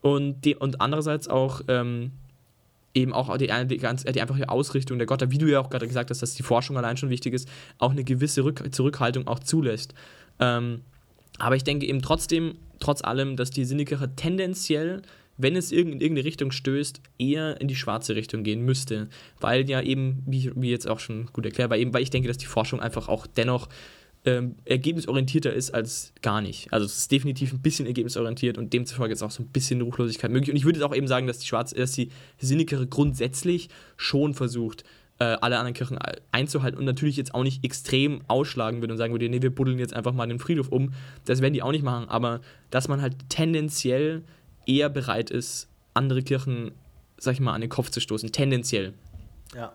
Und, 0.00 0.44
die, 0.44 0.54
und 0.54 0.80
andererseits 0.80 1.28
auch 1.28 1.60
ähm, 1.68 2.12
eben 2.94 3.12
auch 3.12 3.36
die, 3.36 3.50
die, 3.66 3.76
ganz, 3.78 4.04
die 4.04 4.20
einfache 4.20 4.48
Ausrichtung 4.48 4.98
der 4.98 5.06
Götter, 5.06 5.30
wie 5.30 5.38
du 5.38 5.46
ja 5.46 5.60
auch 5.60 5.70
gerade 5.70 5.86
gesagt 5.86 6.10
hast, 6.10 6.22
dass 6.22 6.34
die 6.34 6.42
Forschung 6.42 6.76
allein 6.76 6.96
schon 6.96 7.10
wichtig 7.10 7.34
ist, 7.34 7.48
auch 7.78 7.90
eine 7.90 8.04
gewisse 8.04 8.44
Rück 8.44 8.74
Zurückhaltung 8.74 9.26
auch 9.26 9.40
zulässt. 9.40 9.94
Ähm, 10.40 10.82
aber 11.38 11.56
ich 11.56 11.64
denke 11.64 11.86
eben 11.86 12.02
trotzdem, 12.02 12.56
trotz 12.80 13.02
allem, 13.02 13.36
dass 13.36 13.50
die 13.50 13.64
Sinnekirche 13.64 14.14
tendenziell 14.14 15.02
wenn 15.38 15.56
es 15.56 15.72
in 15.72 16.00
irgendeine 16.00 16.24
Richtung 16.24 16.50
stößt, 16.50 17.00
eher 17.16 17.60
in 17.60 17.68
die 17.68 17.76
schwarze 17.76 18.16
Richtung 18.16 18.42
gehen 18.42 18.64
müsste. 18.64 19.08
Weil 19.40 19.70
ja 19.70 19.80
eben, 19.80 20.22
wie, 20.26 20.50
wie 20.54 20.70
jetzt 20.70 20.88
auch 20.88 20.98
schon 20.98 21.26
gut 21.32 21.46
erklärt, 21.46 21.70
weil 21.70 21.80
eben, 21.80 21.94
weil 21.94 22.02
ich 22.02 22.10
denke, 22.10 22.28
dass 22.28 22.38
die 22.38 22.46
Forschung 22.46 22.80
einfach 22.80 23.08
auch 23.08 23.26
dennoch 23.26 23.68
ähm, 24.24 24.56
ergebnisorientierter 24.64 25.52
ist 25.52 25.70
als 25.70 26.12
gar 26.22 26.42
nicht. 26.42 26.72
Also 26.72 26.84
es 26.86 26.98
ist 26.98 27.12
definitiv 27.12 27.52
ein 27.52 27.62
bisschen 27.62 27.86
ergebnisorientiert 27.86 28.58
und 28.58 28.72
demzufolge 28.72 29.14
ist 29.14 29.22
auch 29.22 29.30
so 29.30 29.44
ein 29.44 29.48
bisschen 29.48 29.80
Ruchlosigkeit 29.80 30.30
möglich. 30.30 30.50
Und 30.50 30.56
ich 30.56 30.64
würde 30.64 30.84
auch 30.84 30.94
eben 30.94 31.06
sagen, 31.06 31.28
dass 31.28 31.38
die 31.38 31.46
schwarze, 31.46 31.76
dass 31.76 31.92
die 31.92 32.10
Sinnekirche 32.38 32.88
grundsätzlich 32.88 33.68
schon 33.96 34.34
versucht, 34.34 34.82
äh, 35.20 35.36
alle 35.40 35.58
anderen 35.58 35.74
Kirchen 35.74 35.98
einzuhalten 36.30 36.78
und 36.78 36.84
natürlich 36.84 37.16
jetzt 37.16 37.34
auch 37.34 37.42
nicht 37.42 37.64
extrem 37.64 38.22
ausschlagen 38.28 38.80
würde 38.80 38.94
und 38.94 38.98
sagen 38.98 39.12
würde, 39.12 39.28
nee, 39.28 39.42
wir 39.42 39.54
buddeln 39.54 39.78
jetzt 39.78 39.94
einfach 39.94 40.12
mal 40.12 40.26
den 40.26 40.38
Friedhof 40.38 40.68
um. 40.68 40.92
Das 41.24 41.40
werden 41.40 41.54
die 41.54 41.62
auch 41.62 41.72
nicht 41.72 41.84
machen, 41.84 42.08
aber 42.08 42.40
dass 42.70 42.88
man 42.88 43.02
halt 43.02 43.16
tendenziell 43.28 44.22
eher 44.66 44.88
bereit 44.88 45.30
ist, 45.30 45.68
andere 45.94 46.22
Kirchen, 46.22 46.72
sag 47.16 47.34
ich 47.34 47.40
mal, 47.40 47.52
an 47.52 47.60
den 47.60 47.70
Kopf 47.70 47.90
zu 47.90 48.00
stoßen, 48.00 48.30
tendenziell. 48.30 48.94
Ja. 49.54 49.72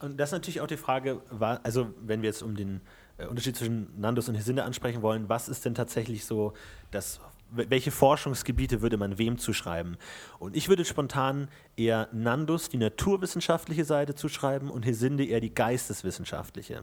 Und 0.00 0.18
das 0.18 0.30
ist 0.30 0.32
natürlich 0.32 0.60
auch 0.60 0.66
die 0.66 0.76
Frage, 0.76 1.22
also 1.62 1.94
wenn 2.04 2.20
wir 2.20 2.28
jetzt 2.28 2.42
um 2.42 2.56
den 2.56 2.82
äh, 3.16 3.26
Unterschied 3.26 3.56
zwischen 3.56 3.88
Nandos 3.98 4.28
und 4.28 4.34
Hesinde 4.34 4.64
ansprechen 4.64 5.00
wollen, 5.00 5.28
was 5.28 5.48
ist 5.48 5.64
denn 5.64 5.74
tatsächlich 5.74 6.26
so 6.26 6.52
das 6.90 7.20
welche 7.50 7.90
Forschungsgebiete 7.90 8.82
würde 8.82 8.96
man 8.96 9.18
wem 9.18 9.38
zuschreiben? 9.38 9.96
Und 10.38 10.56
ich 10.56 10.68
würde 10.68 10.84
spontan 10.84 11.48
eher 11.76 12.08
Nandus 12.12 12.68
die 12.68 12.76
naturwissenschaftliche 12.78 13.84
Seite 13.84 14.14
zuschreiben 14.14 14.70
und 14.70 14.84
Hesinde 14.84 15.24
eher 15.24 15.40
die 15.40 15.54
geisteswissenschaftliche. 15.54 16.82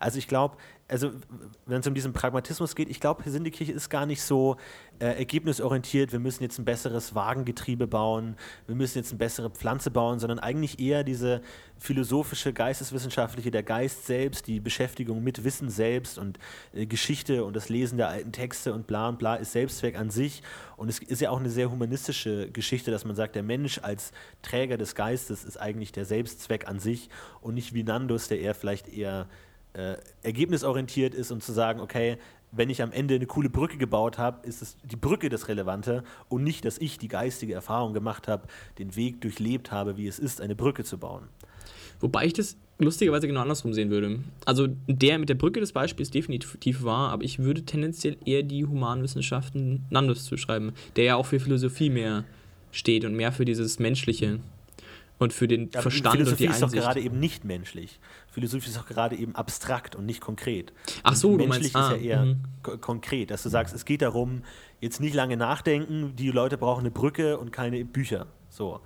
Also 0.00 0.18
ich 0.18 0.28
glaube, 0.28 0.56
also 0.88 1.12
wenn 1.66 1.80
es 1.80 1.86
um 1.86 1.94
diesen 1.94 2.14
Pragmatismus 2.14 2.74
geht, 2.74 2.88
ich 2.88 2.98
glaube, 2.98 3.22
Hesindekirche 3.22 3.72
ist 3.72 3.90
gar 3.90 4.06
nicht 4.06 4.22
so 4.22 4.56
äh, 4.98 5.18
ergebnisorientiert, 5.18 6.12
wir 6.12 6.18
müssen 6.18 6.42
jetzt 6.42 6.58
ein 6.58 6.64
besseres 6.64 7.14
Wagengetriebe 7.14 7.86
bauen, 7.86 8.36
wir 8.66 8.74
müssen 8.74 8.96
jetzt 8.96 9.10
eine 9.10 9.18
bessere 9.18 9.50
Pflanze 9.50 9.90
bauen, 9.90 10.18
sondern 10.18 10.38
eigentlich 10.38 10.80
eher 10.80 11.04
diese 11.04 11.42
philosophische, 11.78 12.54
geisteswissenschaftliche, 12.54 13.50
der 13.50 13.62
Geist 13.62 14.06
selbst, 14.06 14.46
die 14.46 14.60
Beschäftigung 14.60 15.22
mit 15.22 15.44
Wissen 15.44 15.68
selbst 15.68 16.18
und 16.18 16.38
äh, 16.72 16.86
Geschichte 16.86 17.44
und 17.44 17.54
das 17.54 17.68
Lesen 17.68 17.98
der 17.98 18.08
alten 18.08 18.32
Texte 18.32 18.72
und 18.72 18.86
bla 18.86 19.10
und 19.10 19.18
bla 19.18 19.36
ist 19.36 19.52
Selbstzweck 19.52 19.98
an 19.98 20.08
sich. 20.08 20.42
Und 20.76 20.88
es 20.88 21.00
ist 21.00 21.20
ja 21.20 21.30
auch 21.30 21.38
eine 21.38 21.50
sehr 21.50 21.70
humanistische 21.70 22.50
Geschichte, 22.50 22.90
dass 22.90 23.04
man 23.04 23.14
sagt, 23.14 23.34
der 23.34 23.42
Mensch 23.42 23.78
als 23.82 24.12
Träger 24.40 24.78
des 24.78 24.94
Geistes 24.94 25.44
ist 25.44 25.58
eigentlich 25.58 25.92
der 25.92 26.06
Selbstzweck 26.06 26.66
an 26.66 26.78
sich 26.78 27.10
und 27.42 27.54
nicht 27.54 27.74
wie 27.74 27.82
Nandus, 27.82 28.28
der 28.28 28.40
eher 28.40 28.54
vielleicht 28.54 28.88
eher 28.88 29.28
äh, 29.78 29.96
ergebnisorientiert 30.22 31.14
ist 31.14 31.30
und 31.30 31.42
zu 31.42 31.52
sagen, 31.52 31.80
okay, 31.80 32.18
wenn 32.50 32.68
ich 32.68 32.82
am 32.82 32.90
Ende 32.90 33.14
eine 33.14 33.26
coole 33.26 33.48
Brücke 33.48 33.76
gebaut 33.76 34.18
habe, 34.18 34.46
ist 34.46 34.60
es 34.60 34.76
die 34.82 34.96
Brücke 34.96 35.28
das 35.28 35.46
Relevante 35.48 36.02
und 36.28 36.42
nicht, 36.42 36.64
dass 36.64 36.78
ich 36.78 36.98
die 36.98 37.08
geistige 37.08 37.54
Erfahrung 37.54 37.92
gemacht 37.94 38.26
habe, 38.26 38.48
den 38.78 38.96
Weg 38.96 39.20
durchlebt 39.20 39.70
habe, 39.70 39.96
wie 39.96 40.08
es 40.08 40.18
ist, 40.18 40.40
eine 40.40 40.56
Brücke 40.56 40.82
zu 40.82 40.98
bauen. 40.98 41.28
Wobei 42.00 42.26
ich 42.26 42.32
das 42.32 42.56
lustigerweise 42.78 43.28
genau 43.28 43.42
andersrum 43.42 43.72
sehen 43.72 43.90
würde. 43.90 44.20
Also 44.44 44.68
der 44.86 45.18
mit 45.18 45.28
der 45.28 45.34
Brücke 45.34 45.60
des 45.60 45.72
Beispiels 45.72 46.10
definitiv 46.10 46.82
war, 46.82 47.10
aber 47.10 47.22
ich 47.22 47.38
würde 47.38 47.64
tendenziell 47.64 48.16
eher 48.24 48.42
die 48.42 48.64
Humanwissenschaften 48.64 49.84
Nandos 49.90 50.24
zuschreiben, 50.24 50.72
der 50.96 51.04
ja 51.04 51.16
auch 51.16 51.26
für 51.26 51.38
Philosophie 51.38 51.90
mehr 51.90 52.24
steht 52.72 53.04
und 53.04 53.14
mehr 53.14 53.32
für 53.32 53.44
dieses 53.44 53.78
Menschliche 53.78 54.40
und 55.18 55.32
für 55.32 55.48
den 55.48 55.70
Ja, 55.72 55.82
Verstand 55.82 56.16
Philosophie 56.16 56.44
und 56.44 56.50
die 56.50 56.54
ist 56.54 56.62
doch 56.62 56.72
gerade 56.72 57.00
eben 57.00 57.18
nicht 57.18 57.44
menschlich. 57.44 57.98
Philosophie 58.30 58.68
ist 58.68 58.76
doch 58.76 58.86
gerade 58.86 59.16
eben 59.16 59.34
abstrakt 59.34 59.96
und 59.96 60.06
nicht 60.06 60.20
konkret. 60.20 60.72
Ach 61.02 61.14
so, 61.14 61.32
Und 61.32 61.38
du 61.38 61.46
menschlich 61.46 61.72
meinst- 61.72 61.90
ah, 61.90 61.94
ist 61.96 62.02
ja 62.02 62.08
eher 62.08 62.24
mhm. 62.24 62.42
ko 62.62 62.78
konkret, 62.78 63.30
dass 63.30 63.42
du 63.42 63.48
sagst, 63.48 63.74
es 63.74 63.84
geht 63.84 64.02
darum, 64.02 64.42
jetzt 64.80 65.00
nicht 65.00 65.14
lange 65.14 65.36
nachdenken, 65.36 66.14
die 66.16 66.30
Leute 66.30 66.56
brauchen 66.56 66.80
eine 66.80 66.90
Brücke 66.90 67.38
und 67.38 67.52
keine 67.52 67.84
Bücher. 67.84 68.26
So, 68.48 68.80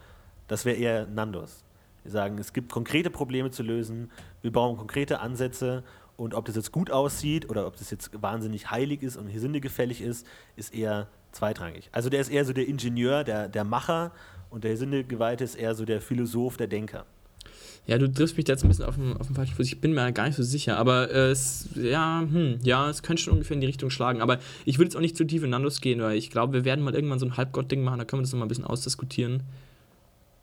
das 0.49 0.65
wäre 0.65 0.77
eher 0.77 1.07
Nandos. 1.07 1.65
Wir 2.03 2.11
sagen, 2.11 2.39
es 2.39 2.53
gibt 2.53 2.73
konkrete 2.73 3.11
Probleme 3.11 3.51
zu 3.51 3.63
lösen, 3.63 4.11
wir 4.41 4.51
brauchen 4.53 4.77
konkrete 4.77 5.21
Ansätze 5.21 5.85
und 6.17 6.35
ob 6.35 6.47
das 6.47 6.57
jetzt 6.57 6.73
gut 6.73 6.91
aussieht 6.91 7.49
oder 7.49 7.67
ob 7.67 7.77
das 7.77 7.91
jetzt 7.91 8.11
wahnsinnig 8.21 8.71
heilig 8.71 9.03
ist 9.03 9.17
und 9.17 9.33
Gesinde 9.33 9.61
gefällig 9.61 10.01
ist, 10.01 10.27
ist 10.57 10.75
eher 10.75 11.09
zweitrangig. 11.31 11.89
Also 11.93 12.11
der 12.11 12.21
ist 12.21 12.29
eher 12.29 12.45
so 12.45 12.53
der 12.53 12.67
Ingenieur, 12.67 13.25
der, 13.25 13.49
der 13.49 13.65
Macher 13.65 14.13
und 14.53 14.65
der 14.65 14.77
Sinnegeweihte 14.77 15.45
ist 15.45 15.55
eher 15.55 15.75
so 15.75 15.85
der 15.85 16.01
Philosoph, 16.01 16.57
der 16.57 16.67
Denker. 16.67 17.07
Ja, 17.87 17.99
du 17.99 18.13
triffst 18.13 18.37
mich 18.37 18.45
da 18.45 18.53
jetzt 18.53 18.63
ein 18.63 18.69
bisschen 18.69 18.85
auf 18.85 18.95
dem, 18.95 19.17
auf 19.17 19.27
dem 19.27 19.35
falschen 19.35 19.57
Fuß. 19.57 19.67
Ich 19.67 19.81
bin 19.81 19.93
mir 19.93 20.13
gar 20.13 20.27
nicht 20.27 20.37
so 20.37 20.45
sicher. 20.45 20.79
Aber 20.79 21.11
äh, 21.11 21.31
es, 21.31 21.69
ja, 21.75 22.21
hm, 22.21 22.61
ja, 22.63 22.89
es 22.89 23.03
könnte 23.03 23.23
schon 23.23 23.33
ungefähr 23.33 23.57
in 23.57 23.61
die 23.61 23.67
Richtung 23.67 23.91
schlagen. 23.91 24.21
Aber 24.21 24.39
ich 24.65 24.79
würde 24.79 24.89
jetzt 24.89 24.97
auch 24.97 25.01
nicht 25.01 25.17
zu 25.17 25.25
tief 25.25 25.43
in 25.43 25.51
Nandos 25.51 25.81
gehen, 25.81 26.01
weil 26.01 26.17
ich 26.17 26.31
glaube, 26.31 26.53
wir 26.53 26.65
werden 26.65 26.85
mal 26.85 26.95
irgendwann 26.95 27.19
so 27.19 27.27
ein 27.27 27.37
Halbgott-Ding 27.37 27.83
machen. 27.83 27.99
Da 27.99 28.05
können 28.05 28.21
wir 28.21 28.25
das 28.25 28.33
nochmal 28.33 28.47
ein 28.47 28.51
bisschen 28.51 28.65
ausdiskutieren. 28.65 29.43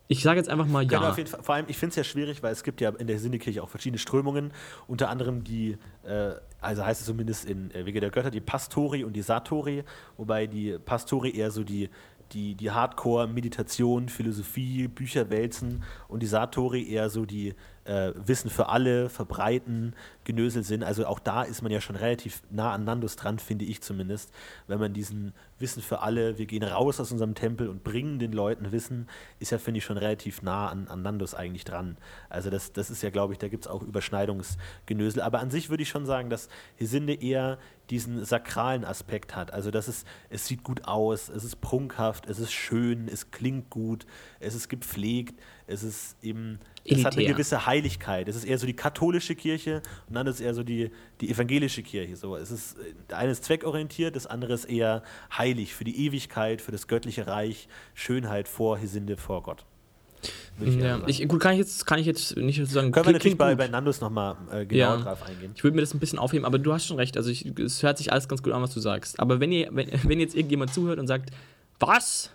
Ich 0.08 0.22
sage 0.22 0.38
jetzt 0.38 0.50
einfach 0.50 0.66
mal 0.66 0.84
ja. 0.84 1.12
Fall, 1.12 1.24
vor 1.24 1.54
allem, 1.54 1.66
ich 1.68 1.78
finde 1.78 1.90
es 1.90 1.96
ja 1.96 2.04
schwierig, 2.04 2.42
weil 2.42 2.52
es 2.52 2.64
gibt 2.64 2.80
ja 2.80 2.90
in 2.90 3.06
der 3.06 3.20
Sinnekirche 3.20 3.62
auch 3.62 3.68
verschiedene 3.68 3.98
Strömungen, 3.98 4.52
unter 4.88 5.08
anderem 5.08 5.44
die, 5.44 5.78
äh, 6.02 6.32
also 6.60 6.84
heißt 6.84 7.00
es 7.00 7.06
zumindest 7.06 7.48
in 7.48 7.70
äh, 7.70 7.86
Wege 7.86 8.00
der 8.00 8.10
Götter, 8.10 8.32
die 8.32 8.40
Pastori 8.40 9.04
und 9.04 9.12
die 9.12 9.22
Satori, 9.22 9.84
wobei 10.16 10.48
die 10.48 10.76
Pastori 10.84 11.36
eher 11.36 11.52
so 11.52 11.62
die, 11.62 11.90
die, 12.32 12.54
die 12.54 12.70
Hardcore-Meditation, 12.70 14.08
Philosophie, 14.08 14.88
Bücher 14.88 15.30
wälzen 15.30 15.82
und 16.08 16.22
die 16.22 16.26
Satori 16.26 16.90
eher 16.90 17.10
so 17.10 17.24
die 17.26 17.54
äh, 17.90 18.12
Wissen 18.14 18.50
für 18.50 18.68
alle, 18.68 19.08
verbreiten, 19.08 19.94
Genösel 20.22 20.62
sind. 20.62 20.84
Also 20.84 21.06
auch 21.06 21.18
da 21.18 21.42
ist 21.42 21.62
man 21.62 21.72
ja 21.72 21.80
schon 21.80 21.96
relativ 21.96 22.42
nah 22.50 22.72
an 22.72 22.84
Nandos 22.84 23.16
dran, 23.16 23.40
finde 23.40 23.64
ich 23.64 23.82
zumindest, 23.82 24.32
wenn 24.68 24.78
man 24.78 24.92
diesen 24.92 25.34
Wissen 25.58 25.82
für 25.82 26.00
alle, 26.00 26.38
wir 26.38 26.46
gehen 26.46 26.62
raus 26.62 27.00
aus 27.00 27.10
unserem 27.10 27.34
Tempel 27.34 27.68
und 27.68 27.82
bringen 27.82 28.20
den 28.20 28.32
Leuten 28.32 28.70
Wissen, 28.70 29.08
ist 29.40 29.50
ja, 29.50 29.58
finde 29.58 29.78
ich, 29.78 29.84
schon 29.84 29.96
relativ 29.96 30.40
nah 30.42 30.68
an, 30.68 30.86
an 30.86 31.02
Nandos 31.02 31.34
eigentlich 31.34 31.64
dran. 31.64 31.96
Also 32.28 32.48
das, 32.48 32.72
das 32.72 32.90
ist 32.90 33.02
ja, 33.02 33.10
glaube 33.10 33.32
ich, 33.32 33.40
da 33.40 33.48
gibt 33.48 33.64
es 33.64 33.70
auch 33.70 33.82
Überschneidungsgenösel. 33.82 35.20
Aber 35.20 35.40
an 35.40 35.50
sich 35.50 35.68
würde 35.68 35.82
ich 35.82 35.88
schon 35.88 36.06
sagen, 36.06 36.30
dass 36.30 36.48
Hesinde 36.76 37.14
eher 37.14 37.58
diesen 37.90 38.24
sakralen 38.24 38.84
Aspekt 38.84 39.34
hat. 39.34 39.52
Also 39.52 39.70
dass 39.70 39.88
es, 39.88 40.04
es 40.28 40.46
sieht 40.46 40.62
gut 40.62 40.84
aus, 40.84 41.28
es 41.28 41.42
ist 41.42 41.60
prunkhaft, 41.60 42.26
es 42.26 42.38
ist 42.38 42.52
schön, 42.52 43.08
es 43.08 43.32
klingt 43.32 43.68
gut, 43.68 44.06
es 44.38 44.54
ist 44.54 44.68
gepflegt, 44.68 45.40
es 45.66 45.82
ist 45.82 46.16
eben, 46.22 46.60
es 46.84 47.04
hat 47.04 47.12
eine 47.12 47.22
Elitär. 47.22 47.34
gewisse 47.34 47.66
Heiligkeit. 47.66 48.26
Es 48.28 48.36
ist 48.36 48.44
eher 48.44 48.58
so 48.58 48.66
die 48.66 48.74
katholische 48.74 49.34
Kirche 49.34 49.82
und 50.08 50.14
dann 50.14 50.26
ist 50.26 50.36
es 50.36 50.40
eher 50.40 50.54
so 50.54 50.62
die, 50.62 50.90
die 51.20 51.30
evangelische 51.30 51.82
Kirche. 51.82 52.16
So, 52.16 52.36
es 52.36 52.50
ist, 52.50 52.76
das 53.08 53.18
eine 53.18 53.32
ist 53.32 53.44
zweckorientiert, 53.44 54.16
das 54.16 54.26
andere 54.26 54.54
ist 54.54 54.64
eher 54.64 55.02
heilig 55.36 55.74
für 55.74 55.84
die 55.84 56.06
Ewigkeit, 56.06 56.60
für 56.62 56.72
das 56.72 56.88
göttliche 56.88 57.26
Reich, 57.26 57.68
Schönheit 57.94 58.48
vor 58.48 58.78
Hesinde, 58.78 59.16
vor 59.16 59.42
Gott. 59.42 59.64
Eher 60.60 60.72
Ja, 60.98 61.00
ich, 61.06 61.26
gut, 61.28 61.40
kann 61.40 61.52
ich 61.54 61.58
jetzt, 61.60 61.86
kann 61.86 61.98
ich 61.98 62.04
jetzt 62.04 62.36
nicht 62.36 62.56
sagen. 62.66 62.92
Können 62.92 63.06
wir 63.06 63.18
klingt- 63.18 63.38
natürlich 63.38 63.38
bei, 63.38 63.54
bei 63.54 63.68
Nandos 63.68 64.02
nochmal 64.02 64.36
äh, 64.52 64.66
genauer 64.66 64.96
Ja. 64.98 65.02
drauf 65.02 65.22
eingehen. 65.22 65.52
Ich 65.56 65.64
würde 65.64 65.74
mir 65.76 65.80
das 65.80 65.94
ein 65.94 65.98
bisschen 66.00 66.18
aufheben, 66.18 66.44
aber 66.44 66.58
du 66.58 66.72
hast 66.74 66.86
schon 66.86 66.98
recht. 66.98 67.16
Also 67.16 67.30
ich, 67.30 67.46
es 67.58 67.82
hört 67.82 67.96
sich 67.96 68.12
alles 68.12 68.28
ganz 68.28 68.42
gut 68.42 68.52
an, 68.52 68.60
was 68.60 68.74
du 68.74 68.80
sagst. 68.80 69.18
Aber 69.18 69.40
wenn 69.40 69.50
ihr, 69.52 69.68
wenn, 69.72 69.88
wenn 70.04 70.20
jetzt 70.20 70.34
irgendjemand 70.34 70.74
zuhört 70.74 70.98
und 70.98 71.06
sagt, 71.06 71.30
was? 71.78 72.30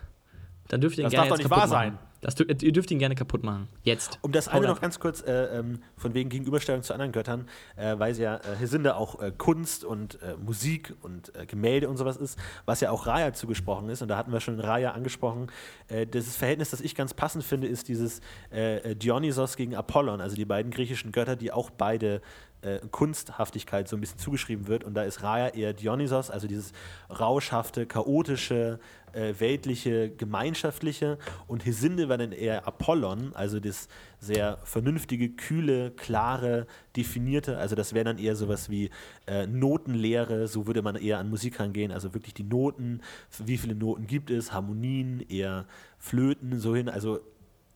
Dann 0.68 0.80
dürft 0.80 0.98
ihr 0.98 1.04
Das 1.04 1.12
gerne 1.12 1.28
darf 1.28 1.36
doch 1.38 1.44
nicht 1.44 1.50
wahr 1.50 1.58
machen. 1.68 1.70
sein. 1.70 1.98
Das, 2.26 2.34
ihr 2.40 2.72
dürft 2.72 2.90
ihn 2.90 2.98
gerne 2.98 3.14
kaputt 3.14 3.44
machen. 3.44 3.68
Jetzt. 3.84 4.18
Um 4.22 4.32
das 4.32 4.52
Hau 4.52 4.56
eine 4.56 4.66
noch 4.66 4.80
ganz 4.80 4.98
kurz, 4.98 5.22
äh, 5.22 5.58
ähm, 5.58 5.78
von 5.96 6.12
wegen 6.12 6.28
Gegenüberstellung 6.28 6.82
zu 6.82 6.92
anderen 6.92 7.12
Göttern, 7.12 7.48
äh, 7.76 7.96
weil 7.98 8.10
es 8.10 8.18
ja 8.18 8.38
äh, 8.38 8.56
Hesinde 8.58 8.96
auch 8.96 9.22
äh, 9.22 9.30
Kunst 9.30 9.84
und 9.84 10.20
äh, 10.22 10.34
Musik 10.36 10.92
und 11.02 11.32
äh, 11.36 11.46
Gemälde 11.46 11.88
und 11.88 11.98
sowas 11.98 12.16
ist, 12.16 12.36
was 12.64 12.80
ja 12.80 12.90
auch 12.90 13.06
Raya 13.06 13.32
zugesprochen 13.32 13.88
ist, 13.90 14.02
und 14.02 14.08
da 14.08 14.16
hatten 14.16 14.32
wir 14.32 14.40
schon 14.40 14.58
Raya 14.58 14.90
angesprochen. 14.90 15.52
Äh, 15.86 16.06
das 16.08 16.34
Verhältnis, 16.36 16.70
das 16.70 16.80
ich 16.80 16.96
ganz 16.96 17.14
passend 17.14 17.44
finde, 17.44 17.68
ist 17.68 17.86
dieses 17.86 18.20
äh, 18.50 18.96
Dionysos 18.96 19.56
gegen 19.56 19.76
Apollon, 19.76 20.20
also 20.20 20.34
die 20.34 20.44
beiden 20.44 20.72
griechischen 20.72 21.12
Götter, 21.12 21.36
die 21.36 21.52
auch 21.52 21.70
beide 21.70 22.22
äh, 22.62 22.78
Kunsthaftigkeit 22.90 23.88
so 23.88 23.96
ein 23.96 24.00
bisschen 24.00 24.18
zugeschrieben 24.18 24.66
wird. 24.66 24.84
Und 24.84 24.94
da 24.94 25.02
ist 25.02 25.22
Raya 25.22 25.48
eher 25.48 25.72
Dionysos, 25.72 26.30
also 26.30 26.46
dieses 26.46 26.72
rauschhafte, 27.10 27.86
chaotische, 27.86 28.78
äh, 29.12 29.34
weltliche, 29.38 30.10
gemeinschaftliche. 30.10 31.18
Und 31.46 31.64
Hesinde 31.64 32.08
war 32.08 32.18
dann 32.18 32.32
eher 32.32 32.66
Apollon, 32.66 33.32
also 33.34 33.60
das 33.60 33.88
sehr 34.18 34.58
vernünftige, 34.64 35.30
kühle, 35.30 35.90
klare, 35.90 36.66
definierte. 36.96 37.58
Also 37.58 37.76
das 37.76 37.94
wäre 37.94 38.04
dann 38.04 38.18
eher 38.18 38.36
sowas 38.36 38.70
wie 38.70 38.90
äh, 39.26 39.46
Notenlehre, 39.46 40.48
so 40.48 40.66
würde 40.66 40.82
man 40.82 40.96
eher 40.96 41.18
an 41.18 41.30
Musik 41.30 41.60
rangehen. 41.60 41.92
Also 41.92 42.14
wirklich 42.14 42.34
die 42.34 42.44
Noten, 42.44 43.00
wie 43.38 43.58
viele 43.58 43.74
Noten 43.74 44.06
gibt 44.06 44.30
es, 44.30 44.52
Harmonien, 44.52 45.20
eher 45.28 45.66
Flöten, 45.98 46.58
so 46.58 46.74
hin. 46.74 46.88
Also 46.88 47.20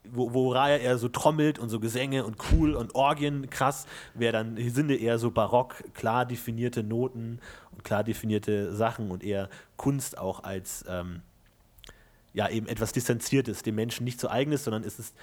wo, 0.04 0.32
wo 0.32 0.52
Raya 0.52 0.78
eher 0.78 0.98
so 0.98 1.08
trommelt 1.08 1.58
und 1.58 1.68
so 1.68 1.80
Gesänge 1.80 2.24
und 2.24 2.36
cool 2.52 2.74
und 2.74 2.94
Orgien 2.94 3.50
krass, 3.50 3.86
wäre 4.14 4.32
dann 4.32 4.56
Hesinde 4.56 4.96
eher 4.96 5.18
so 5.18 5.30
barock, 5.30 5.82
klar 5.94 6.26
definierte 6.26 6.82
Noten 6.82 7.40
und 7.72 7.84
klar 7.84 8.04
definierte 8.04 8.74
Sachen 8.74 9.10
und 9.10 9.22
eher 9.22 9.48
Kunst 9.76 10.18
auch 10.18 10.42
als 10.42 10.84
ähm, 10.88 11.22
ja 12.32 12.48
eben 12.48 12.66
etwas 12.66 12.92
Distanziertes, 12.92 13.62
dem 13.62 13.74
Menschen 13.74 14.04
nicht 14.04 14.20
so 14.20 14.28
eigenes, 14.28 14.64
sondern 14.64 14.84
ist 14.84 14.98
es, 14.98 15.14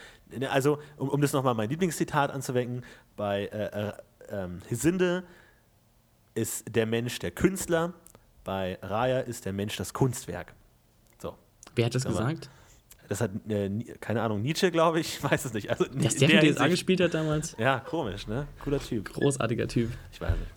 also 0.49 0.79
um, 0.97 1.09
um 1.09 1.21
das 1.21 1.33
nochmal 1.33 1.53
mein 1.53 1.69
Lieblingszitat 1.69 2.31
anzuwecken, 2.31 2.83
bei 3.15 3.45
äh, 3.45 3.87
äh, 3.87 3.93
ähm, 4.29 4.61
Hesinde 4.67 5.23
ist 6.35 6.75
der 6.75 6.85
Mensch 6.85 7.19
der 7.19 7.31
Künstler, 7.31 7.93
bei 8.43 8.77
Raya 8.81 9.19
ist 9.19 9.45
der 9.45 9.53
Mensch 9.53 9.75
das 9.77 9.93
Kunstwerk. 9.93 10.53
So. 11.19 11.35
Wer 11.75 11.85
hat 11.85 11.95
das 11.95 12.05
gesagt? 12.05 12.49
Das 13.09 13.21
hat, 13.21 13.31
äh, 13.49 13.69
keine 14.01 14.21
Ahnung, 14.21 14.41
Nietzsche, 14.41 14.69
glaube 14.71 14.99
ich, 14.99 15.17
ich 15.17 15.23
weiß 15.31 15.45
es 15.45 15.53
nicht. 15.53 15.69
Also, 15.69 15.85
Dass 15.85 16.15
der 16.15 16.27
der 16.27 16.39
DSA 16.41 16.45
Hinsicht- 16.45 16.69
gespielt 16.71 17.01
hat 17.01 17.13
damals? 17.13 17.55
Ja, 17.57 17.79
komisch, 17.79 18.27
ne? 18.27 18.47
Cooler 18.63 18.79
Typ. 18.79 19.11
Großartiger 19.13 19.67
Typ. 19.67 19.91
Ich 20.11 20.19
weiß 20.21 20.31
nicht. 20.31 20.51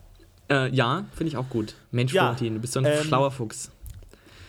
Äh, 0.49 0.69
ja, 0.75 1.05
finde 1.15 1.29
ich 1.29 1.37
auch 1.37 1.49
gut. 1.49 1.75
Mensch, 1.91 2.13
Ja, 2.13 2.23
Florentin, 2.23 2.55
du 2.55 2.59
bist 2.59 2.73
so 2.73 2.79
ein 2.81 2.85
ähm, 2.85 3.03
schlauer 3.03 3.31
Fuchs. 3.31 3.71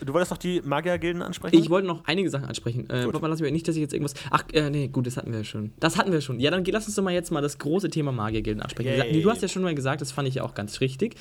Du 0.04 0.12
wolltest 0.12 0.32
doch 0.32 0.38
die 0.38 0.60
Magiergilden 0.62 1.22
ansprechen? 1.22 1.56
Ich 1.56 1.70
wollte 1.70 1.86
noch 1.86 2.04
einige 2.04 2.28
Sachen 2.28 2.46
ansprechen. 2.46 2.88
Äh, 2.90 3.06
mal, 3.06 3.28
lass 3.28 3.40
mich 3.40 3.52
nicht, 3.52 3.68
dass 3.68 3.76
ich 3.76 3.80
jetzt 3.80 3.92
irgendwas. 3.92 4.14
Ach, 4.30 4.44
äh, 4.52 4.70
nee, 4.70 4.88
gut, 4.88 5.06
das 5.06 5.16
hatten 5.16 5.30
wir 5.30 5.38
ja 5.38 5.44
schon. 5.44 5.72
Das 5.78 5.96
hatten 5.96 6.12
wir 6.12 6.20
schon. 6.20 6.40
Ja, 6.40 6.50
dann 6.50 6.64
lass 6.64 6.86
uns 6.86 6.96
doch 6.96 7.02
mal 7.02 7.12
jetzt 7.12 7.30
mal 7.30 7.40
das 7.40 7.58
große 7.58 7.88
Thema 7.88 8.12
Magiergilden 8.12 8.62
ansprechen. 8.62 8.88
Yay. 8.88 9.22
Du 9.22 9.30
hast 9.30 9.42
ja 9.42 9.48
schon 9.48 9.62
mal 9.62 9.74
gesagt, 9.74 10.00
das 10.00 10.10
fand 10.10 10.28
ich 10.28 10.40
auch 10.40 10.54
ganz 10.54 10.80
richtig. 10.80 11.14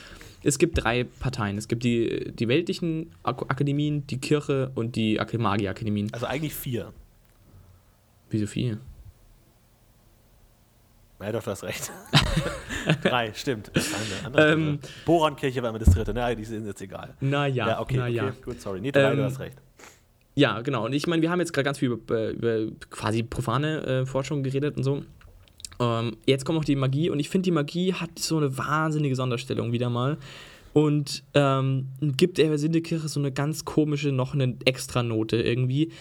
Es 0.43 0.57
gibt 0.57 0.84
drei 0.84 1.03
Parteien. 1.03 1.57
Es 1.57 1.67
gibt 1.67 1.84
die, 1.84 2.32
die 2.34 2.47
weltlichen 2.47 3.11
Ak 3.23 3.43
Akademien, 3.49 4.07
die 4.07 4.19
Kirche 4.19 4.71
und 4.75 4.95
die 4.95 5.19
Ak 5.19 5.34
Magierakademien. 5.34 6.11
also 6.13 6.25
eigentlich 6.25 6.55
vier. 6.55 6.93
Wie 8.29 8.39
so 8.39 8.47
viel? 8.47 8.79
Ja, 11.22 11.32
doch, 11.32 11.43
du 11.43 11.51
hast 11.51 11.63
recht. 11.63 11.91
Drei, 13.03 13.34
stimmt. 13.34 13.72
Andere, 14.26 14.51
Ähm. 14.53 14.80
Borankirche 15.05 15.61
war 15.61 15.69
immer 15.69 15.80
das 15.80 15.93
dritte. 15.93 16.13
Nein, 16.13 16.38
die 16.38 16.45
sind 16.45 16.65
jetzt 16.65 16.82
egal. 16.82 17.13
Naja, 17.19 17.67
Ja, 17.67 17.80
okay, 17.82 17.97
na 17.97 18.03
okay, 18.05 18.13
ja. 18.13 18.34
gut, 18.43 18.59
sorry. 18.61 18.82
Nee, 18.82 18.91
drei, 18.91 19.11
Ähm, 19.11 19.17
du 19.17 19.24
hast 19.26 19.39
recht. 19.39 19.57
Ja, 20.36 20.61
genau. 20.61 20.86
Und 20.86 20.93
ich 20.93 21.07
meine, 21.07 21.22
wir 21.22 21.30
haben 21.30 21.39
jetzt 21.39 21.53
gerade 21.53 21.65
ganz 21.65 21.80
viel 21.80 21.89
über, 21.91 22.17
äh, 22.17 22.32
über 22.32 22.72
quasi 22.89 23.24
profane 23.24 23.86
äh, 23.86 24.05
Forschung 24.05 24.43
geredet 24.43 24.78
und 24.78 24.84
so. 24.84 25.03
Ähm, 25.80 26.17
jetzt 26.26 26.45
kommt 26.45 26.57
noch 26.57 26.65
die 26.65 26.76
Magie 26.76 27.09
und 27.09 27.19
ich 27.19 27.30
finde, 27.30 27.45
die 27.45 27.51
Magie 27.51 27.93
hat 27.93 28.17
so 28.17 28.38
eine 28.38 28.57
wahnsinnige 28.57 29.15
Sonderstellung 29.15 29.72
wieder 29.72 29.89
mal 29.89 30.17
und 30.74 31.24
ähm, 31.34 31.89
gibt 32.17 32.38
der 32.38 32.57
Sindekirche 32.57 33.07
so 33.07 33.19
eine 33.19 33.32
ganz 33.32 33.65
komische, 33.65 34.11
noch 34.11 34.34
eine 34.34 34.55
Extranote 34.65 35.41
irgendwie. 35.41 35.91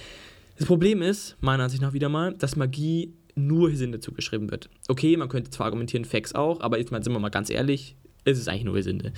Das 0.59 0.67
Problem 0.67 1.03
ist, 1.03 1.37
meiner 1.41 1.65
Ansicht 1.65 1.83
nach 1.83 1.93
wieder 1.95 2.09
mal, 2.11 2.35
dass 2.35 2.55
Magie 2.57 3.15
nur 3.37 3.75
Sinde 3.75 4.01
zugeschrieben 4.01 4.51
wird. 4.51 4.71
Okay, 4.89 5.17
man 5.17 5.29
könnte 5.29 5.51
zwar 5.51 5.67
argumentieren, 5.67 6.05
Fax 6.05 6.35
auch, 6.35 6.61
aber 6.61 6.79
jetzt 6.79 6.93
mal, 6.93 7.03
sind 7.03 7.13
wir 7.13 7.21
mal 7.21 7.29
ganz 7.29 7.51
ehrlich, 7.51 7.97
es 8.25 8.39
ist 8.39 8.49
eigentlich 8.49 8.65
nur 8.65 8.83
Sinde. 8.83 9.13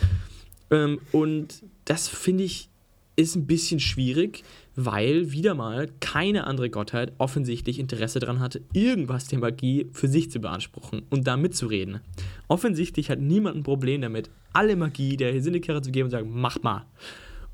Ähm, 0.70 1.00
und 1.12 1.62
das 1.84 2.08
finde 2.08 2.44
ich 2.44 2.68
ist 3.14 3.36
ein 3.36 3.46
bisschen 3.46 3.80
schwierig, 3.80 4.42
weil 4.74 5.32
wieder 5.32 5.54
mal 5.54 5.88
keine 6.00 6.46
andere 6.46 6.70
Gottheit 6.70 7.12
offensichtlich 7.18 7.78
Interesse 7.78 8.20
daran 8.20 8.40
hatte, 8.40 8.62
irgendwas 8.72 9.26
der 9.26 9.38
Magie 9.38 9.86
für 9.92 10.08
sich 10.08 10.30
zu 10.30 10.40
beanspruchen 10.40 11.02
und 11.10 11.26
da 11.26 11.36
mitzureden. 11.36 12.00
Offensichtlich 12.48 13.10
hat 13.10 13.20
niemand 13.20 13.56
ein 13.56 13.62
Problem 13.64 14.00
damit, 14.00 14.30
alle 14.52 14.76
Magie 14.76 15.16
der 15.16 15.40
Sinnekehre 15.42 15.82
zu 15.82 15.90
geben 15.90 16.06
und 16.06 16.10
zu 16.10 16.16
sagen, 16.16 16.30
mach 16.32 16.62
mal. 16.62 16.86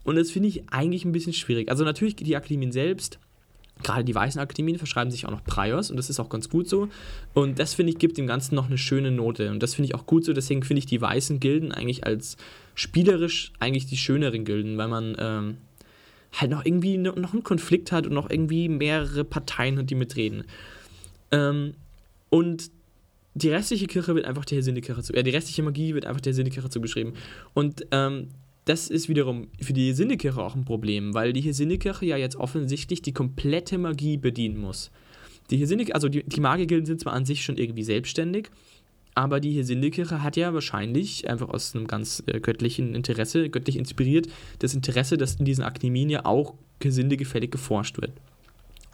Und 0.04 0.16
das 0.16 0.30
finde 0.30 0.48
ich 0.48 0.70
eigentlich 0.70 1.04
ein 1.04 1.12
bisschen 1.12 1.32
schwierig. 1.32 1.70
Also 1.70 1.84
natürlich 1.84 2.16
die 2.16 2.36
Akademien 2.36 2.72
selbst, 2.72 3.18
gerade 3.82 4.04
die 4.04 4.14
weißen 4.14 4.40
Akademien 4.40 4.78
verschreiben 4.78 5.10
sich 5.10 5.26
auch 5.26 5.30
noch 5.30 5.44
Priors 5.44 5.90
und 5.90 5.96
das 5.96 6.10
ist 6.10 6.20
auch 6.20 6.28
ganz 6.28 6.48
gut 6.48 6.68
so. 6.68 6.88
Und 7.34 7.58
das 7.58 7.74
finde 7.74 7.92
ich 7.92 7.98
gibt 7.98 8.18
dem 8.18 8.26
Ganzen 8.26 8.54
noch 8.54 8.66
eine 8.66 8.78
schöne 8.78 9.10
Note 9.10 9.50
und 9.50 9.62
das 9.62 9.74
finde 9.74 9.86
ich 9.86 9.94
auch 9.94 10.06
gut 10.06 10.24
so. 10.24 10.32
Deswegen 10.32 10.62
finde 10.62 10.78
ich 10.78 10.86
die 10.86 11.00
weißen 11.00 11.40
Gilden 11.40 11.72
eigentlich 11.72 12.06
als 12.06 12.36
spielerisch 12.74 13.52
eigentlich 13.58 13.86
die 13.86 13.96
schöneren 13.96 14.44
Gilden, 14.44 14.78
weil 14.78 14.88
man 14.88 15.16
ähm, 15.18 15.56
halt 16.32 16.50
noch 16.50 16.64
irgendwie 16.64 16.96
noch 16.98 17.32
einen 17.32 17.42
Konflikt 17.42 17.92
hat 17.92 18.06
und 18.06 18.14
noch 18.14 18.30
irgendwie 18.30 18.68
mehrere 18.68 19.24
Parteien 19.24 19.78
hat, 19.78 19.90
die 19.90 19.94
mitreden. 19.94 20.44
Ähm, 21.30 21.74
und 22.30 22.70
die 23.34 23.50
restliche 23.50 23.86
Kirche 23.86 24.14
wird 24.14 24.26
einfach 24.26 24.44
der 24.44 24.58
Hesinde-Kirche 24.58 25.02
zu, 25.02 25.12
äh, 25.14 25.22
die 25.22 25.30
restliche 25.30 25.62
Magie 25.62 25.94
wird 25.94 26.06
einfach 26.06 26.20
der 26.20 26.32
Hesinde-Kirche 26.32 26.70
zugeschrieben. 26.70 27.14
Und 27.54 27.86
ähm, 27.90 28.28
das 28.68 28.88
ist 28.88 29.08
wiederum 29.08 29.48
für 29.60 29.72
die 29.72 29.88
Hesinde-Kirche 29.88 30.42
auch 30.42 30.54
ein 30.54 30.66
Problem, 30.66 31.14
weil 31.14 31.32
die 31.32 31.40
Hesinde-Kirche 31.40 32.04
ja 32.04 32.16
jetzt 32.18 32.36
offensichtlich 32.36 33.00
die 33.00 33.12
komplette 33.12 33.78
Magie 33.78 34.18
bedienen 34.18 34.58
muss. 34.58 34.90
Die 35.50 35.56
Hesinde, 35.56 35.94
also 35.94 36.10
die, 36.10 36.22
die 36.22 36.40
Magiergilden 36.40 36.84
sind 36.84 37.00
zwar 37.00 37.14
an 37.14 37.24
sich 37.24 37.42
schon 37.42 37.56
irgendwie 37.56 37.82
selbstständig, 37.82 38.50
aber 39.14 39.40
die 39.40 39.52
Hesinde-Kirche 39.52 40.22
hat 40.22 40.36
ja 40.36 40.52
wahrscheinlich 40.52 41.28
einfach 41.30 41.48
aus 41.48 41.74
einem 41.74 41.86
ganz 41.86 42.22
äh, 42.26 42.40
göttlichen 42.40 42.94
Interesse, 42.94 43.48
göttlich 43.48 43.76
inspiriert, 43.76 44.28
das 44.58 44.74
Interesse, 44.74 45.16
dass 45.16 45.36
in 45.36 45.46
diesen 45.46 45.64
Akademien 45.64 46.10
ja 46.10 46.26
auch 46.26 46.54
Gesinde 46.78 47.16
gefällig 47.16 47.50
geforscht 47.50 47.98
wird. 48.00 48.12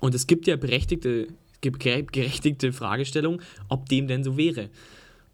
Und 0.00 0.14
es 0.14 0.26
gibt 0.26 0.46
ja 0.46 0.56
berechtigte 0.56 1.26
gerechtigte 1.60 2.72
Fragestellung, 2.72 3.40
ob 3.70 3.88
dem 3.88 4.06
denn 4.06 4.22
so 4.22 4.36
wäre. 4.36 4.68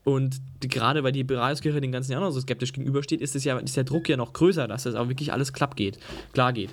Und 0.05 0.41
gerade 0.61 1.05
weil 1.05 1.13
die 1.13 1.25
Beratungskirche 1.25 1.81
den 1.81 1.93
ganzen 1.93 2.13
Jahren 2.13 2.23
noch 2.23 2.31
so 2.31 2.41
skeptisch 2.41 2.73
gegenübersteht, 2.73 3.21
ist, 3.21 3.35
ja, 3.45 3.59
ist 3.59 3.77
der 3.77 3.85
Druck 3.85 4.09
ja 4.09 4.17
noch 4.17 4.33
größer, 4.33 4.67
dass 4.67 4.85
das 4.85 4.95
auch 4.95 5.09
wirklich 5.09 5.33
alles 5.33 5.53
klapp 5.53 5.77
geht, 5.77 5.99
klar 6.33 6.53
geht. 6.53 6.71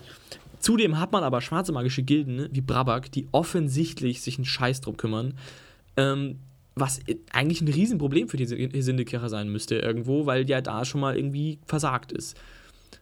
Zudem 0.59 0.99
hat 0.99 1.11
man 1.11 1.23
aber 1.23 1.41
schwarze 1.41 1.71
magische 1.71 2.03
Gilden 2.03 2.35
ne, 2.35 2.49
wie 2.51 2.61
Brabak, 2.61 3.11
die 3.11 3.27
offensichtlich 3.31 4.21
sich 4.21 4.37
einen 4.37 4.45
Scheiß 4.45 4.81
drum 4.81 4.97
kümmern, 4.97 5.33
ähm, 5.97 6.39
was 6.75 6.99
eigentlich 7.31 7.61
ein 7.61 7.67
Riesenproblem 7.67 8.29
für 8.29 8.37
die 8.37 8.81
Sindekirche 8.81 9.29
sein 9.29 9.49
müsste 9.49 9.75
irgendwo, 9.75 10.25
weil 10.25 10.47
ja 10.49 10.61
da 10.61 10.85
schon 10.85 11.01
mal 11.01 11.15
irgendwie 11.15 11.59
versagt 11.65 12.11
ist. 12.11 12.37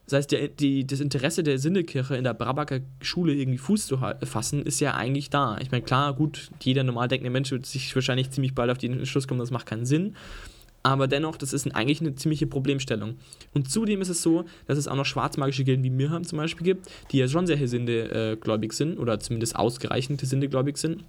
Das 0.06 0.18
heißt, 0.18 0.32
der, 0.32 0.48
die, 0.48 0.86
das 0.86 1.00
Interesse 1.00 1.42
der 1.42 1.58
Sinnekirche 1.58 2.16
in 2.16 2.24
der 2.24 2.34
Brabacker 2.34 2.80
Schule 3.00 3.34
irgendwie 3.34 3.58
Fuß 3.58 3.86
zu 3.86 3.98
fassen, 4.22 4.62
ist 4.62 4.80
ja 4.80 4.94
eigentlich 4.94 5.30
da. 5.30 5.58
Ich 5.60 5.72
meine, 5.72 5.82
klar, 5.82 6.14
gut, 6.14 6.50
jeder 6.62 6.84
normal 6.84 7.08
denkende 7.08 7.30
Mensch 7.30 7.50
wird 7.50 7.66
sich 7.66 7.94
wahrscheinlich 7.94 8.30
ziemlich 8.30 8.54
bald 8.54 8.70
auf 8.70 8.78
den 8.78 9.04
Schluss 9.04 9.26
kommen, 9.26 9.40
das 9.40 9.50
macht 9.50 9.66
keinen 9.66 9.84
Sinn. 9.84 10.14
Aber 10.84 11.08
dennoch, 11.08 11.36
das 11.36 11.52
ist 11.52 11.74
eigentlich 11.74 12.00
eine 12.00 12.14
ziemliche 12.14 12.46
Problemstellung. 12.46 13.16
Und 13.52 13.68
zudem 13.68 14.00
ist 14.00 14.08
es 14.08 14.22
so, 14.22 14.44
dass 14.68 14.78
es 14.78 14.86
auch 14.86 14.94
noch 14.94 15.04
schwarzmagische 15.04 15.64
Gilden 15.64 15.82
wie 15.82 15.90
Mirham 15.90 16.22
zum 16.22 16.38
Beispiel 16.38 16.64
gibt, 16.64 16.86
die 17.10 17.18
ja 17.18 17.26
schon 17.26 17.48
sehr 17.48 17.56
Hesinde-gläubig 17.56 18.72
sind 18.72 18.96
oder 19.00 19.18
zumindest 19.18 19.56
ausgereichend 19.56 20.22
Hesinde-gläubig 20.22 20.76
sind. 20.76 21.02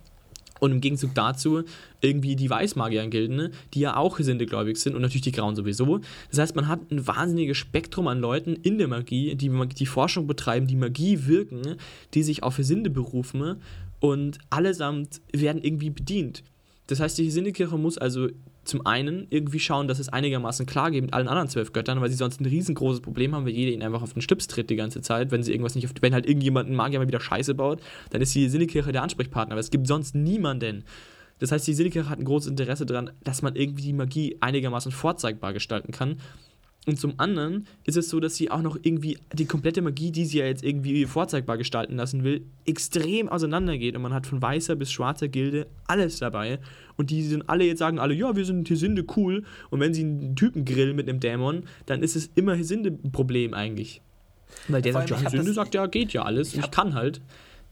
Und 0.59 0.71
im 0.71 0.81
Gegenzug 0.81 1.13
dazu 1.13 1.63
irgendwie 2.01 2.35
die 2.35 2.49
Weißmagier-Gilden, 2.49 3.35
ne, 3.35 3.51
die 3.73 3.81
ja 3.81 3.95
auch 3.95 4.17
Gesindegläubig 4.17 4.77
sind 4.77 4.95
und 4.95 5.01
natürlich 5.01 5.21
die 5.21 5.31
Grauen 5.31 5.55
sowieso. 5.55 5.99
Das 6.29 6.39
heißt, 6.39 6.55
man 6.55 6.67
hat 6.67 6.91
ein 6.91 7.05
wahnsinniges 7.07 7.57
Spektrum 7.57 8.07
an 8.07 8.19
Leuten 8.19 8.55
in 8.55 8.77
der 8.77 8.87
Magie, 8.87 9.35
die 9.35 9.49
die 9.49 9.85
Forschung 9.85 10.27
betreiben, 10.27 10.67
die 10.67 10.75
Magie 10.75 11.25
wirken, 11.25 11.77
die 12.13 12.23
sich 12.23 12.43
auf 12.43 12.57
Gesinde 12.57 12.89
berufen 12.89 13.61
und 13.99 14.37
allesamt 14.49 15.21
werden 15.31 15.61
irgendwie 15.63 15.89
bedient. 15.89 16.43
Das 16.87 16.99
heißt, 16.99 17.17
die 17.17 17.25
Gesindekirche 17.25 17.77
muss 17.77 17.97
also 17.97 18.29
zum 18.67 18.85
einen 18.85 19.27
irgendwie 19.29 19.59
schauen, 19.59 19.87
dass 19.87 19.99
es 19.99 20.09
einigermaßen 20.09 20.65
klar 20.65 20.91
geht 20.91 21.03
mit 21.03 21.13
allen 21.13 21.27
anderen 21.27 21.47
zwölf 21.47 21.73
Göttern, 21.73 22.01
weil 22.01 22.09
sie 22.09 22.15
sonst 22.15 22.41
ein 22.41 22.45
riesengroßes 22.45 23.01
Problem 23.01 23.33
haben, 23.33 23.45
weil 23.45 23.53
jeder 23.53 23.71
ihnen 23.71 23.83
einfach 23.83 24.01
auf 24.01 24.13
den 24.13 24.21
Stips 24.21 24.47
tritt 24.47 24.69
die 24.69 24.75
ganze 24.75 25.01
Zeit, 25.01 25.31
wenn 25.31 25.43
sie 25.43 25.51
irgendwas 25.51 25.75
nicht 25.75 25.85
auf, 25.85 25.93
wenn 26.01 26.13
halt 26.13 26.25
irgendjemand 26.25 26.67
einen 26.67 26.75
Magier 26.75 26.99
mal 26.99 27.07
wieder 27.07 27.19
Scheiße 27.19 27.55
baut, 27.55 27.81
dann 28.09 28.21
ist 28.21 28.35
die 28.35 28.49
Sinnekirche 28.49 28.91
der 28.91 29.03
Ansprechpartner, 29.03 29.53
aber 29.53 29.61
es 29.61 29.71
gibt 29.71 29.87
sonst 29.87 30.15
niemanden. 30.15 30.83
Das 31.39 31.51
heißt, 31.51 31.67
die 31.67 31.73
Sinnekirche 31.73 32.09
hat 32.09 32.19
ein 32.19 32.25
großes 32.25 32.49
Interesse 32.49 32.85
daran, 32.85 33.11
dass 33.23 33.41
man 33.41 33.55
irgendwie 33.55 33.83
die 33.83 33.93
Magie 33.93 34.37
einigermaßen 34.39 34.91
vorzeigbar 34.91 35.53
gestalten 35.53 35.91
kann 35.91 36.17
und 36.87 36.97
zum 36.97 37.19
anderen 37.19 37.67
ist 37.83 37.97
es 37.97 38.07
so, 38.07 38.21
dass 38.21 38.37
sie 38.37 38.49
auch 38.49 38.61
noch 38.61 38.77
irgendwie 38.81 39.17
die 39.33 39.45
komplette 39.45 39.81
Magie, 39.81 40.09
die 40.09 40.23
sie 40.23 40.37
ja 40.37 40.45
jetzt 40.45 40.63
irgendwie 40.63 41.05
vorzeigbar 41.05 41.57
gestalten 41.57 41.97
lassen 41.97 42.23
will, 42.23 42.45
extrem 42.65 43.27
auseinandergeht. 43.27 43.97
Und 43.97 44.03
man 44.03 44.13
hat 44.13 44.25
von 44.25 44.41
weißer 44.41 44.77
bis 44.77 44.89
schwarzer 44.89 45.27
Gilde 45.27 45.67
alles 45.87 46.19
dabei. 46.19 46.59
Und 46.95 47.09
die 47.09 47.23
sind 47.23 47.49
alle 47.49 47.65
jetzt 47.65 47.79
sagen 47.79 47.99
alle, 47.99 48.13
ja, 48.13 48.37
wir 48.37 48.45
sind 48.45 48.69
Hesinde 48.69 49.03
cool. 49.17 49.43
Und 49.69 49.81
wenn 49.81 49.93
sie 49.93 50.03
einen 50.03 50.37
Typen 50.37 50.63
grillen 50.63 50.95
mit 50.95 51.09
einem 51.09 51.19
Dämon, 51.19 51.63
dann 51.87 52.01
ist 52.03 52.15
es 52.15 52.29
immer 52.35 52.55
Hesinde 52.55 52.91
ein 52.91 53.11
Problem 53.11 53.53
eigentlich. 53.53 54.01
Weil 54.69 54.81
der 54.81 54.93
sagt, 54.93 55.09
ja, 55.09 55.19
Hesinde 55.19 55.51
sagt, 55.51 55.75
ja, 55.75 55.87
geht 55.87 56.13
ja 56.13 56.23
alles. 56.23 56.53
Ich, 56.53 56.61
ich 56.61 56.71
kann 56.71 56.93
halt. 56.93 57.19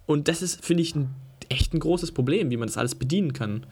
Und 0.05 0.27
das 0.27 0.41
ist, 0.41 0.63
finde 0.63 0.83
ich, 0.83 0.93
ein 0.93 1.09
echt 1.47 1.73
ein 1.73 1.79
großes 1.79 2.11
Problem, 2.11 2.49
wie 2.49 2.57
man 2.57 2.67
das 2.67 2.77
alles 2.77 2.95
bedienen 2.95 3.31
kann. 3.31 3.65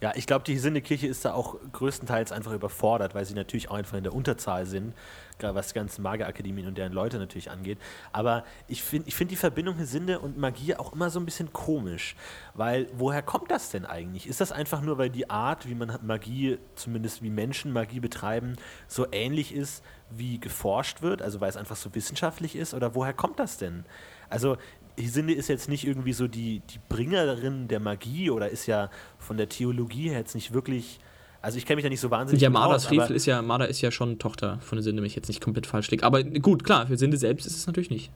Ja, 0.00 0.12
ich 0.14 0.26
glaube, 0.26 0.44
die 0.44 0.80
Kirche 0.80 1.06
ist 1.06 1.24
da 1.24 1.32
auch 1.32 1.56
größtenteils 1.72 2.32
einfach 2.32 2.52
überfordert, 2.52 3.14
weil 3.14 3.24
sie 3.24 3.34
natürlich 3.34 3.70
auch 3.70 3.76
einfach 3.76 3.96
in 3.96 4.04
der 4.04 4.14
Unterzahl 4.14 4.66
sind, 4.66 4.94
gerade 5.38 5.54
was 5.54 5.68
die 5.68 5.74
ganzen 5.74 6.02
Magierakademien 6.02 6.66
und 6.66 6.78
deren 6.78 6.92
Leute 6.92 7.18
natürlich 7.18 7.50
angeht. 7.50 7.78
Aber 8.12 8.44
ich 8.68 8.82
finde 8.82 9.08
ich 9.08 9.14
find 9.14 9.30
die 9.30 9.36
Verbindung 9.36 9.76
Hesinde 9.76 10.18
und 10.18 10.38
Magie 10.38 10.74
auch 10.74 10.92
immer 10.92 11.10
so 11.10 11.20
ein 11.20 11.24
bisschen 11.24 11.52
komisch, 11.52 12.16
weil 12.54 12.88
woher 12.96 13.22
kommt 13.22 13.50
das 13.50 13.70
denn 13.70 13.84
eigentlich? 13.84 14.26
Ist 14.26 14.40
das 14.40 14.52
einfach 14.52 14.80
nur, 14.80 14.98
weil 14.98 15.10
die 15.10 15.30
Art, 15.30 15.68
wie 15.68 15.74
man 15.74 15.98
Magie, 16.02 16.58
zumindest 16.74 17.22
wie 17.22 17.30
Menschen 17.30 17.72
Magie 17.72 18.00
betreiben, 18.00 18.56
so 18.88 19.06
ähnlich 19.12 19.54
ist, 19.54 19.82
wie 20.10 20.38
geforscht 20.38 21.02
wird, 21.02 21.22
also 21.22 21.40
weil 21.40 21.48
es 21.48 21.56
einfach 21.56 21.76
so 21.76 21.94
wissenschaftlich 21.94 22.56
ist? 22.56 22.74
Oder 22.74 22.94
woher 22.94 23.12
kommt 23.12 23.38
das 23.38 23.58
denn? 23.58 23.84
Also 24.28 24.56
Hisinde 24.96 25.34
ist 25.34 25.48
jetzt 25.48 25.68
nicht 25.68 25.86
irgendwie 25.86 26.12
so 26.12 26.28
die, 26.28 26.62
die 26.70 26.78
Bringerin 26.88 27.68
der 27.68 27.80
Magie 27.80 28.30
oder 28.30 28.48
ist 28.48 28.66
ja 28.66 28.90
von 29.18 29.36
der 29.36 29.48
Theologie 29.48 30.10
her 30.10 30.18
jetzt 30.18 30.34
nicht 30.34 30.52
wirklich. 30.52 31.00
Also 31.42 31.58
ich 31.58 31.66
kenne 31.66 31.76
mich 31.76 31.82
da 31.82 31.90
nicht 31.90 32.00
so 32.00 32.10
wahnsinnig 32.10 32.40
Ja, 32.40 32.48
Mardas 32.48 32.86
Frevel 32.86 33.14
ist 33.14 33.26
ja, 33.26 33.42
Marder 33.42 33.68
ist 33.68 33.80
ja 33.82 33.90
schon 33.90 34.18
Tochter 34.18 34.58
von 34.60 34.80
Sinde, 34.80 35.02
wenn 35.02 35.06
ich 35.06 35.16
jetzt 35.16 35.28
nicht 35.28 35.42
komplett 35.42 35.66
falsch 35.66 35.90
liege. 35.90 36.04
Aber 36.04 36.22
gut, 36.22 36.64
klar, 36.64 36.86
für 36.86 36.96
Sinde 36.96 37.18
selbst 37.18 37.46
ist 37.46 37.56
es 37.56 37.66
natürlich 37.66 37.90
nicht. 37.90 38.10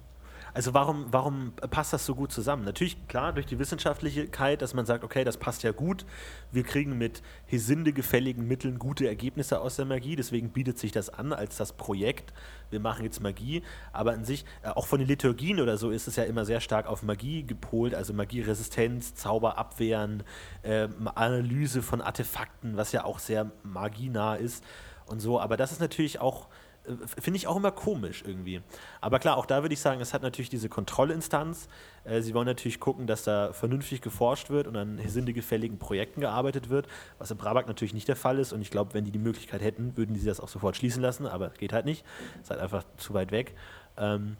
Also 0.58 0.74
warum, 0.74 1.06
warum 1.12 1.52
passt 1.70 1.92
das 1.92 2.04
so 2.04 2.16
gut 2.16 2.32
zusammen? 2.32 2.64
Natürlich, 2.64 3.06
klar, 3.06 3.32
durch 3.32 3.46
die 3.46 3.60
Wissenschaftlichkeit, 3.60 4.60
dass 4.60 4.74
man 4.74 4.86
sagt, 4.86 5.04
okay, 5.04 5.22
das 5.22 5.36
passt 5.36 5.62
ja 5.62 5.70
gut. 5.70 6.04
Wir 6.50 6.64
kriegen 6.64 6.98
mit 6.98 7.22
Hesinde 7.46 7.92
gefälligen 7.92 8.48
Mitteln 8.48 8.80
gute 8.80 9.06
Ergebnisse 9.06 9.60
aus 9.60 9.76
der 9.76 9.84
Magie, 9.84 10.16
deswegen 10.16 10.50
bietet 10.50 10.76
sich 10.76 10.90
das 10.90 11.10
an 11.10 11.32
als 11.32 11.58
das 11.58 11.74
Projekt. 11.74 12.32
Wir 12.70 12.80
machen 12.80 13.04
jetzt 13.04 13.20
Magie, 13.20 13.62
aber 13.92 14.14
an 14.14 14.24
sich, 14.24 14.44
äh, 14.64 14.70
auch 14.70 14.88
von 14.88 14.98
den 14.98 15.06
Liturgien 15.06 15.60
oder 15.60 15.78
so, 15.78 15.90
ist 15.90 16.08
es 16.08 16.16
ja 16.16 16.24
immer 16.24 16.44
sehr 16.44 16.60
stark 16.60 16.88
auf 16.88 17.04
Magie 17.04 17.44
gepolt, 17.44 17.94
also 17.94 18.12
Magieresistenz, 18.12 19.14
Zauber 19.14 19.58
abwehren, 19.58 20.24
äh, 20.62 20.88
Analyse 21.14 21.82
von 21.82 22.00
Artefakten, 22.00 22.76
was 22.76 22.90
ja 22.90 23.04
auch 23.04 23.20
sehr 23.20 23.52
magienah 23.62 24.34
ist 24.34 24.64
und 25.06 25.20
so. 25.20 25.38
Aber 25.40 25.56
das 25.56 25.70
ist 25.70 25.80
natürlich 25.80 26.18
auch 26.18 26.48
finde 27.20 27.36
ich 27.36 27.46
auch 27.46 27.56
immer 27.56 27.70
komisch 27.70 28.22
irgendwie. 28.26 28.60
Aber 29.00 29.18
klar, 29.18 29.36
auch 29.36 29.46
da 29.46 29.62
würde 29.62 29.72
ich 29.72 29.80
sagen, 29.80 30.00
es 30.00 30.14
hat 30.14 30.22
natürlich 30.22 30.48
diese 30.50 30.68
Kontrollinstanz. 30.68 31.68
Äh, 32.04 32.20
sie 32.22 32.34
wollen 32.34 32.46
natürlich 32.46 32.80
gucken, 32.80 33.06
dass 33.06 33.22
da 33.24 33.52
vernünftig 33.52 34.00
geforscht 34.00 34.50
wird 34.50 34.66
und 34.66 34.76
an 34.76 35.00
sinnegefälligen 35.06 35.78
Projekten 35.78 36.20
gearbeitet 36.20 36.68
wird, 36.70 36.86
was 37.18 37.30
in 37.30 37.36
Brabak 37.36 37.66
natürlich 37.66 37.94
nicht 37.94 38.08
der 38.08 38.16
Fall 38.16 38.38
ist. 38.38 38.52
Und 38.52 38.62
ich 38.62 38.70
glaube, 38.70 38.94
wenn 38.94 39.04
die 39.04 39.12
die 39.12 39.18
Möglichkeit 39.18 39.62
hätten, 39.62 39.96
würden 39.96 40.14
die 40.14 40.24
das 40.24 40.40
auch 40.40 40.48
sofort 40.48 40.76
schließen 40.76 41.02
lassen, 41.02 41.26
aber 41.26 41.50
geht 41.50 41.72
halt 41.72 41.84
nicht. 41.84 42.04
Ist 42.42 42.50
halt 42.50 42.60
einfach 42.60 42.84
zu 42.96 43.14
weit 43.14 43.30
weg. 43.30 43.54
Ähm, 43.96 44.36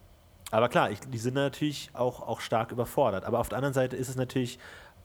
aber 0.51 0.69
klar, 0.69 0.91
ich, 0.91 1.01
die 1.01 1.19
sind 1.19 1.35
natürlich 1.35 1.91
auch, 1.93 2.27
auch 2.27 2.41
stark 2.41 2.73
überfordert. 2.73 3.25
Aber 3.25 3.39
auf 3.39 3.49
der 3.51 3.59
anderen 3.59 3.75
Seite 3.75 3.97
ist 3.97 4.09
es 4.09 4.17
natürlich 4.17 4.59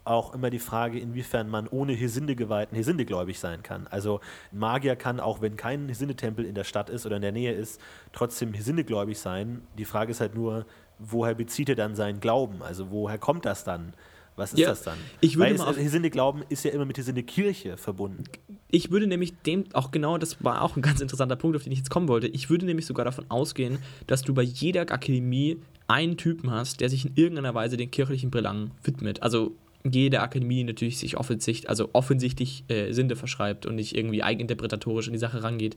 auch 0.06 0.34
immer 0.34 0.50
die 0.50 0.60
Frage, 0.60 1.00
inwiefern 1.00 1.50
man 1.50 1.68
ohne 1.68 1.94
Hesinde-Geweihten 1.94 2.76
Hesinde-gläubig 2.76 3.40
sein 3.40 3.64
kann. 3.64 3.88
Also 3.88 4.20
ein 4.52 4.60
Magier 4.60 4.96
kann, 4.96 5.20
auch 5.20 5.42
wenn 5.42 5.56
kein 5.56 5.88
Hesinde-Tempel 5.88 6.46
in 6.46 6.56
der 6.56 6.64
Stadt 6.64 6.90
ist 6.90 7.06
oder 7.06 7.16
in 7.18 7.22
der 7.22 7.32
Nähe 7.32 7.54
ist, 7.54 7.80
trotzdem 8.12 8.54
Hesinde-gläubig 8.54 9.18
sein. 9.18 9.62
Die 9.78 9.86
Frage 9.86 10.12
ist 10.12 10.20
halt 10.20 10.36
nur, 10.36 10.66
woher 11.00 11.36
bezieht 11.36 11.70
er 11.70 11.76
dann 11.76 11.96
seinen 11.96 12.20
Glauben? 12.20 12.62
Also 12.62 12.92
woher 12.92 13.18
kommt 13.18 13.46
das 13.46 13.64
dann? 13.64 13.94
Was 14.36 14.54
ist 14.54 14.60
ja, 14.60 14.70
das 14.70 14.82
dann? 14.82 14.98
Ich 15.22 15.38
würde 15.38 15.60
Weil 15.60 15.76
Hesinde-Glauben 15.76 16.44
ist 16.50 16.66
ja 16.66 16.72
immer 16.72 16.86
mit 16.86 16.98
Hesinde-Kirche 16.98 17.78
verbunden. 17.78 18.24
Ich 18.70 18.90
würde 18.90 19.06
nämlich 19.06 19.38
dem 19.44 19.66
auch 19.74 19.92
genau, 19.92 20.18
das 20.18 20.44
war 20.44 20.64
auch 20.64 20.76
ein 20.76 20.82
ganz 20.82 21.02
interessanter 21.02 21.36
Punkt, 21.36 21.56
auf 21.56 21.64
den 21.64 21.72
ich 21.72 21.80
jetzt 21.80 21.92
kommen 21.92 22.08
wollte. 22.08 22.28
Ich 22.28 22.50
würde 22.50 22.66
nämlich 22.66 22.88
sogar 22.88 23.06
davon 23.06 23.26
ausgehen, 23.30 23.78
dass 24.08 24.24
du 24.24 24.34
bei 24.34 24.42
jeder 24.42 24.82
Akademie 24.82 25.60
einen 25.88 26.18
Typen 26.18 26.50
hast, 26.50 26.82
der 26.82 26.90
sich 26.90 27.06
in 27.06 27.12
irgendeiner 27.16 27.54
Weise 27.54 27.78
den 27.78 27.92
kirchlichen 27.92 28.32
Belangen 28.32 28.72
widmet. 28.84 29.22
Also 29.22 29.56
jede 29.90 30.22
Akademie 30.22 30.64
natürlich 30.64 30.98
sich 30.98 31.18
offensichtlich, 31.18 31.70
also 31.70 31.90
offensichtlich 31.94 32.64
äh, 32.70 32.92
Sinde 32.92 33.16
verschreibt 33.16 33.66
und 33.66 33.76
nicht 33.76 33.96
irgendwie 33.96 34.24
eigeninterpretatorisch 34.24 35.08
an 35.08 35.14
die 35.14 35.20
Sache 35.20 35.44
rangeht. 35.44 35.76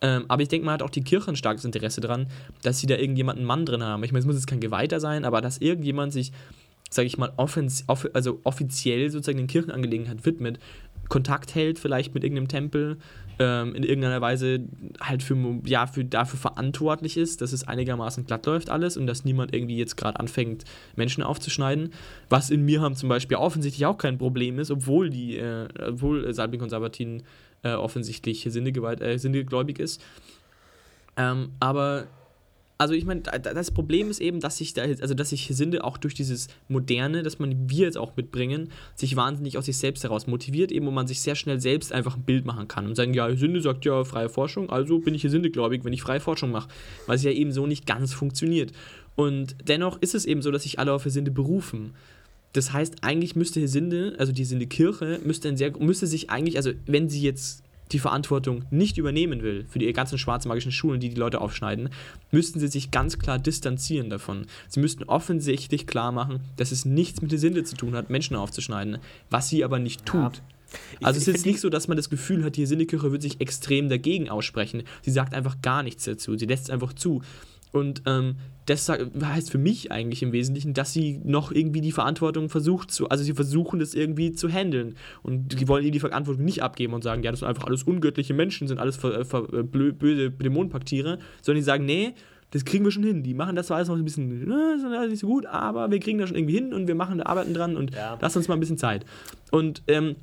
Ähm, 0.00 0.24
aber 0.28 0.42
ich 0.42 0.48
denke 0.48 0.64
mal, 0.64 0.72
hat 0.72 0.82
auch 0.82 0.90
die 0.90 1.04
Kirche 1.04 1.30
ein 1.30 1.36
starkes 1.36 1.64
Interesse 1.64 2.00
daran, 2.00 2.28
dass 2.62 2.80
sie 2.80 2.86
da 2.86 2.96
irgendjemanden 2.96 3.44
Mann 3.44 3.66
drin 3.66 3.82
haben. 3.82 4.02
Ich 4.02 4.12
meine, 4.12 4.20
es 4.20 4.26
muss 4.26 4.36
jetzt 4.36 4.46
kein 4.46 4.60
Geweihter 4.60 4.98
sein, 4.98 5.24
aber 5.24 5.40
dass 5.40 5.58
irgendjemand 5.58 6.12
sich, 6.12 6.32
sage 6.88 7.06
ich 7.06 7.18
mal, 7.18 7.32
offens 7.36 7.84
off 7.86 8.08
also 8.14 8.40
offiziell 8.44 9.10
sozusagen 9.10 9.38
den 9.38 9.46
Kirchenangelegenheiten 9.46 10.24
widmet, 10.24 10.58
Kontakt 11.10 11.54
hält 11.54 11.78
vielleicht 11.78 12.14
mit 12.14 12.24
irgendeinem 12.24 12.48
Tempel, 12.48 12.96
ähm, 13.38 13.74
in 13.74 13.82
irgendeiner 13.82 14.20
Weise 14.20 14.60
halt 15.00 15.22
für, 15.22 15.36
ja, 15.66 15.86
für, 15.86 16.04
dafür 16.04 16.38
verantwortlich 16.38 17.16
ist, 17.16 17.42
dass 17.42 17.52
es 17.52 17.66
einigermaßen 17.66 18.24
glatt 18.24 18.46
läuft 18.46 18.70
alles 18.70 18.96
und 18.96 19.06
dass 19.06 19.24
niemand 19.24 19.54
irgendwie 19.54 19.76
jetzt 19.76 19.96
gerade 19.96 20.18
anfängt, 20.18 20.64
Menschen 20.96 21.22
aufzuschneiden. 21.22 21.92
Was 22.28 22.48
in 22.48 22.64
mir 22.64 22.80
haben 22.80 22.94
zum 22.94 23.08
Beispiel 23.08 23.36
offensichtlich 23.36 23.84
auch 23.86 23.98
kein 23.98 24.16
Problem 24.18 24.58
ist, 24.58 24.70
obwohl 24.70 25.10
die, 25.10 25.36
äh, 25.36 25.68
obwohl 25.86 26.32
Salbin 26.32 26.60
Konservatin 26.60 27.24
äh, 27.62 27.72
offensichtlich 27.72 28.46
sinnegewalt, 28.48 29.02
äh, 29.02 29.18
sinnegläubig 29.18 29.78
ist. 29.78 30.02
Ähm, 31.16 31.50
aber 31.60 32.06
also 32.80 32.94
ich 32.94 33.04
meine, 33.04 33.20
das 33.20 33.70
Problem 33.72 34.08
ist 34.08 34.22
eben, 34.22 34.40
dass 34.40 34.56
sich 34.56 34.72
da, 34.72 34.84
also 34.84 35.12
dass 35.12 35.28
sich 35.28 35.48
Sinde 35.52 35.84
auch 35.84 35.98
durch 35.98 36.14
dieses 36.14 36.48
Moderne, 36.66 37.22
das 37.22 37.38
man 37.38 37.68
wir 37.68 37.84
jetzt 37.84 37.98
auch 37.98 38.16
mitbringen, 38.16 38.70
sich 38.94 39.16
wahnsinnig 39.16 39.58
aus 39.58 39.66
sich 39.66 39.76
selbst 39.76 40.02
heraus 40.02 40.26
motiviert, 40.26 40.72
eben 40.72 40.86
wo 40.86 40.90
man 40.90 41.06
sich 41.06 41.20
sehr 41.20 41.34
schnell 41.34 41.60
selbst 41.60 41.92
einfach 41.92 42.16
ein 42.16 42.22
Bild 42.22 42.46
machen 42.46 42.68
kann 42.68 42.86
und 42.86 42.94
sagen, 42.94 43.12
ja, 43.12 43.36
Sinde 43.36 43.60
sagt 43.60 43.84
ja 43.84 44.02
freie 44.04 44.30
Forschung, 44.30 44.70
also 44.70 44.98
bin 44.98 45.14
ich 45.14 45.20
hier 45.20 45.28
Sinde-gläubig, 45.28 45.84
wenn 45.84 45.92
ich 45.92 46.00
freie 46.00 46.20
Forschung 46.20 46.52
mache, 46.52 46.70
weil 47.06 47.16
es 47.16 47.22
ja 47.22 47.32
eben 47.32 47.52
so 47.52 47.66
nicht 47.66 47.84
ganz 47.84 48.14
funktioniert. 48.14 48.72
Und 49.14 49.56
dennoch 49.68 50.00
ist 50.00 50.14
es 50.14 50.24
eben 50.24 50.40
so, 50.40 50.50
dass 50.50 50.62
sich 50.62 50.78
alle 50.78 50.94
auf 50.94 51.02
Sinde 51.02 51.30
berufen. 51.30 51.92
Das 52.54 52.72
heißt, 52.72 53.04
eigentlich 53.04 53.36
müsste 53.36 53.68
Sinde, 53.68 54.14
also 54.18 54.32
die 54.32 54.46
Sinde 54.46 54.66
Kirche, 54.66 55.20
müsste, 55.22 55.54
müsste 55.80 56.06
sich 56.06 56.30
eigentlich, 56.30 56.56
also 56.56 56.70
wenn 56.86 57.10
sie 57.10 57.20
jetzt 57.20 57.62
die 57.92 57.98
Verantwortung 57.98 58.64
nicht 58.70 58.98
übernehmen 58.98 59.42
will 59.42 59.66
für 59.68 59.78
die 59.78 59.92
ganzen 59.92 60.18
schwarzmagischen 60.18 60.72
Schulen, 60.72 61.00
die 61.00 61.08
die 61.08 61.20
Leute 61.20 61.40
aufschneiden, 61.40 61.90
müssten 62.30 62.60
sie 62.60 62.68
sich 62.68 62.90
ganz 62.90 63.18
klar 63.18 63.38
distanzieren 63.38 64.10
davon. 64.10 64.46
Sie 64.68 64.80
müssten 64.80 65.04
offensichtlich 65.04 65.86
klar 65.86 66.12
machen, 66.12 66.40
dass 66.56 66.72
es 66.72 66.84
nichts 66.84 67.22
mit 67.22 67.32
der 67.32 67.38
Sinde 67.38 67.64
zu 67.64 67.76
tun 67.76 67.94
hat, 67.94 68.10
Menschen 68.10 68.36
aufzuschneiden, 68.36 68.98
was 69.30 69.48
sie 69.48 69.64
aber 69.64 69.78
nicht 69.78 70.06
tut. 70.06 70.36
Ja. 70.36 70.42
Also 71.02 71.18
es 71.18 71.26
ist 71.26 71.34
jetzt 71.34 71.46
nicht 71.46 71.60
so, 71.60 71.68
dass 71.68 71.88
man 71.88 71.96
das 71.96 72.10
Gefühl 72.10 72.44
hat, 72.44 72.56
die 72.56 72.66
Sinnekirche 72.66 73.10
wird 73.10 73.22
sich 73.22 73.40
extrem 73.40 73.88
dagegen 73.88 74.28
aussprechen. 74.28 74.84
Sie 75.02 75.10
sagt 75.10 75.34
einfach 75.34 75.60
gar 75.62 75.82
nichts 75.82 76.04
dazu. 76.04 76.36
Sie 76.36 76.46
lässt 76.46 76.64
es 76.64 76.70
einfach 76.70 76.92
zu. 76.92 77.22
Und 77.72 78.02
ähm, 78.06 78.36
das 78.66 78.88
heißt 78.88 79.50
für 79.50 79.58
mich 79.58 79.90
eigentlich 79.90 80.22
im 80.22 80.32
Wesentlichen, 80.32 80.74
dass 80.74 80.92
sie 80.92 81.20
noch 81.24 81.50
irgendwie 81.50 81.80
die 81.80 81.92
Verantwortung 81.92 82.48
versucht 82.48 82.90
zu, 82.90 83.08
also 83.08 83.24
sie 83.24 83.32
versuchen 83.32 83.80
das 83.80 83.94
irgendwie 83.94 84.32
zu 84.32 84.48
handeln. 84.48 84.94
Und 85.22 85.60
die 85.60 85.66
wollen 85.66 85.82
ihnen 85.82 85.92
die 85.92 86.00
Verantwortung 86.00 86.44
nicht 86.44 86.62
abgeben 86.62 86.94
und 86.94 87.02
sagen, 87.02 87.22
ja, 87.22 87.30
das 87.30 87.40
sind 87.40 87.48
einfach 87.48 87.64
alles 87.64 87.82
ungöttliche 87.82 88.34
Menschen, 88.34 88.68
sind 88.68 88.78
alles 88.78 88.96
ver, 88.96 89.24
ver, 89.24 89.42
böse 89.42 90.30
Dämonenpaktiere, 90.30 91.18
sondern 91.42 91.60
die 91.60 91.64
sagen, 91.64 91.84
nee, 91.84 92.14
das 92.52 92.64
kriegen 92.64 92.84
wir 92.84 92.90
schon 92.90 93.04
hin. 93.04 93.22
Die 93.22 93.34
machen 93.34 93.56
das 93.56 93.68
zwar 93.68 93.76
alles 93.76 93.88
noch 93.88 93.96
ein 93.96 94.04
bisschen, 94.04 94.44
ne, 94.44 95.06
nicht 95.08 95.20
so 95.20 95.26
gut, 95.26 95.46
aber 95.46 95.90
wir 95.90 96.00
kriegen 96.00 96.18
das 96.18 96.28
schon 96.28 96.36
irgendwie 96.36 96.54
hin 96.54 96.72
und 96.72 96.88
wir 96.88 96.94
machen 96.94 97.18
da 97.18 97.26
arbeiten 97.26 97.54
dran 97.54 97.76
und 97.76 97.94
ja. 97.94 98.18
lass 98.20 98.36
uns 98.36 98.48
mal 98.48 98.54
ein 98.54 98.60
bisschen 98.60 98.78
Zeit. 98.78 99.04
Und 99.50 99.82
ähm, 99.88 100.16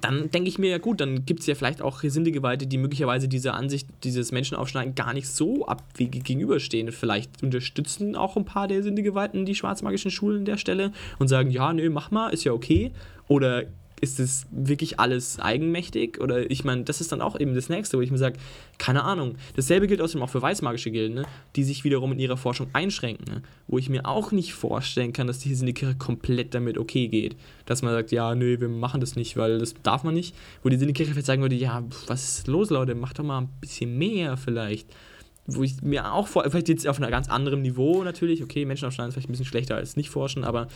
dann 0.00 0.30
denke 0.30 0.48
ich 0.48 0.58
mir, 0.58 0.70
ja 0.70 0.78
gut, 0.78 1.00
dann 1.00 1.24
gibt 1.24 1.40
es 1.40 1.46
ja 1.46 1.54
vielleicht 1.54 1.82
auch 1.82 2.00
Gesindegeweihte, 2.00 2.66
die 2.66 2.78
möglicherweise 2.78 3.28
dieser 3.28 3.54
Ansicht, 3.54 3.88
dieses 4.04 4.32
Menschenaufschneiden 4.32 4.94
gar 4.94 5.12
nicht 5.12 5.28
so 5.28 5.66
abwegig 5.66 6.24
gegenüberstehen. 6.24 6.92
Vielleicht 6.92 7.42
unterstützen 7.42 8.16
auch 8.16 8.36
ein 8.36 8.44
paar 8.44 8.68
der 8.68 8.82
Sindegeweihten 8.82 9.44
die 9.44 9.54
schwarzmagischen 9.54 10.10
Schulen 10.10 10.38
an 10.38 10.44
der 10.44 10.56
Stelle 10.56 10.92
und 11.18 11.28
sagen, 11.28 11.50
ja, 11.50 11.72
nö, 11.72 11.90
mach 11.90 12.10
mal, 12.10 12.30
ist 12.30 12.44
ja 12.44 12.52
okay. 12.52 12.92
Oder 13.28 13.64
ist 14.00 14.20
es 14.20 14.46
wirklich 14.50 14.98
alles 14.98 15.38
eigenmächtig? 15.38 16.20
Oder 16.20 16.50
ich 16.50 16.64
meine, 16.64 16.84
das 16.84 17.00
ist 17.00 17.12
dann 17.12 17.20
auch 17.20 17.38
eben 17.38 17.54
das 17.54 17.68
nächste, 17.68 17.96
wo 17.96 18.00
ich 18.00 18.10
mir 18.10 18.18
sage, 18.18 18.38
keine 18.78 19.04
Ahnung. 19.04 19.36
Dasselbe 19.56 19.86
gilt 19.86 20.00
außerdem 20.00 20.22
auch 20.22 20.30
für 20.30 20.42
weißmagische 20.42 20.90
Gilden, 20.90 21.14
ne? 21.14 21.24
die 21.56 21.64
sich 21.64 21.84
wiederum 21.84 22.12
in 22.12 22.18
ihrer 22.18 22.36
Forschung 22.36 22.68
einschränken. 22.72 23.24
Ne? 23.32 23.42
Wo 23.66 23.78
ich 23.78 23.88
mir 23.88 24.06
auch 24.06 24.32
nicht 24.32 24.54
vorstellen 24.54 25.12
kann, 25.12 25.26
dass 25.26 25.38
die 25.38 25.54
Syndikirche 25.54 25.96
komplett 25.96 26.54
damit 26.54 26.78
okay 26.78 27.08
geht. 27.08 27.36
Dass 27.66 27.82
man 27.82 27.92
sagt, 27.92 28.12
ja, 28.12 28.34
nö, 28.34 28.60
wir 28.60 28.68
machen 28.68 29.00
das 29.00 29.16
nicht, 29.16 29.36
weil 29.36 29.58
das 29.58 29.74
darf 29.82 30.04
man 30.04 30.14
nicht. 30.14 30.34
Wo 30.62 30.68
die 30.68 30.76
Syndikirche 30.76 31.12
vielleicht 31.12 31.26
sagen 31.26 31.42
würde, 31.42 31.56
ja, 31.56 31.84
was 32.06 32.38
ist 32.38 32.46
los, 32.46 32.70
Leute, 32.70 32.94
macht 32.94 33.18
doch 33.18 33.24
mal 33.24 33.42
ein 33.42 33.48
bisschen 33.60 33.96
mehr 33.98 34.36
vielleicht 34.36 34.88
wo 35.46 35.62
ich 35.62 35.82
mir 35.82 36.12
auch 36.12 36.28
vor, 36.28 36.44
vielleicht 36.48 36.68
jetzt 36.68 36.86
auf 36.86 37.00
einem 37.00 37.10
ganz 37.10 37.28
anderen 37.28 37.62
Niveau 37.62 38.02
natürlich, 38.04 38.42
okay, 38.42 38.64
Menschen 38.64 38.86
aufschneiden 38.86 39.08
ist 39.08 39.14
vielleicht 39.14 39.28
ein 39.28 39.32
bisschen 39.32 39.46
schlechter 39.46 39.76
als 39.76 39.96
nicht 39.96 40.10
forschen, 40.10 40.44
aber. 40.44 40.68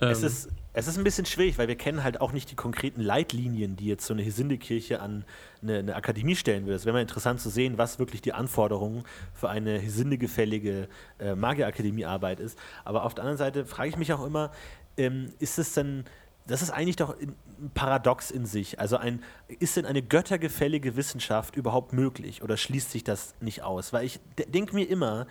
Ähm, 0.00 0.08
es, 0.08 0.22
ist, 0.22 0.48
es 0.74 0.88
ist 0.88 0.96
ein 0.96 1.04
bisschen 1.04 1.26
schwierig, 1.26 1.58
weil 1.58 1.68
wir 1.68 1.76
kennen 1.76 2.02
halt 2.02 2.20
auch 2.20 2.32
nicht 2.32 2.50
die 2.50 2.54
konkreten 2.54 3.02
Leitlinien, 3.02 3.76
die 3.76 3.86
jetzt 3.86 4.06
so 4.06 4.14
eine 4.14 4.22
Hesinde-Kirche 4.22 5.00
an 5.00 5.24
eine, 5.62 5.78
eine, 5.78 5.96
Akademie 5.96 6.34
stellen 6.34 6.64
würde. 6.64 6.76
Es 6.76 6.86
wäre 6.86 6.94
mal 6.94 7.02
interessant 7.02 7.40
zu 7.40 7.50
sehen, 7.50 7.76
was 7.76 7.98
wirklich 7.98 8.22
die 8.22 8.32
Anforderungen 8.32 9.04
für 9.34 9.50
eine 9.50 9.78
Hesinde-gefällige 9.78 10.88
äh, 11.18 11.34
Magierakademie-Arbeit 11.34 12.40
ist. 12.40 12.58
Aber 12.84 13.04
auf 13.04 13.14
der 13.14 13.24
anderen 13.24 13.38
Seite 13.38 13.66
frage 13.66 13.90
ich 13.90 13.96
mich 13.98 14.12
auch 14.12 14.24
immer, 14.24 14.50
ähm, 14.96 15.32
ist 15.38 15.58
es 15.58 15.74
denn 15.74 16.04
das 16.46 16.60
ist 16.60 16.70
eigentlich 16.70 16.96
doch 16.96 17.16
ein 17.20 17.36
Paradox 17.72 18.32
in 18.32 18.46
sich. 18.46 18.80
Also 18.80 18.96
ein, 18.96 19.22
ist 19.60 19.76
denn 19.76 19.86
eine 19.86 20.02
göttergefällige 20.02 20.96
Wissenschaft 20.96 21.54
überhaupt 21.54 21.92
möglich 21.92 22.42
oder 22.42 22.56
schließt 22.56 22.90
sich 22.90 23.04
das 23.04 23.34
nicht 23.40 23.62
aus? 23.62 23.92
Weil 23.92 24.04
ich 24.04 24.18
denke 24.48 24.74
mir 24.74 24.88
immer, 24.88 25.28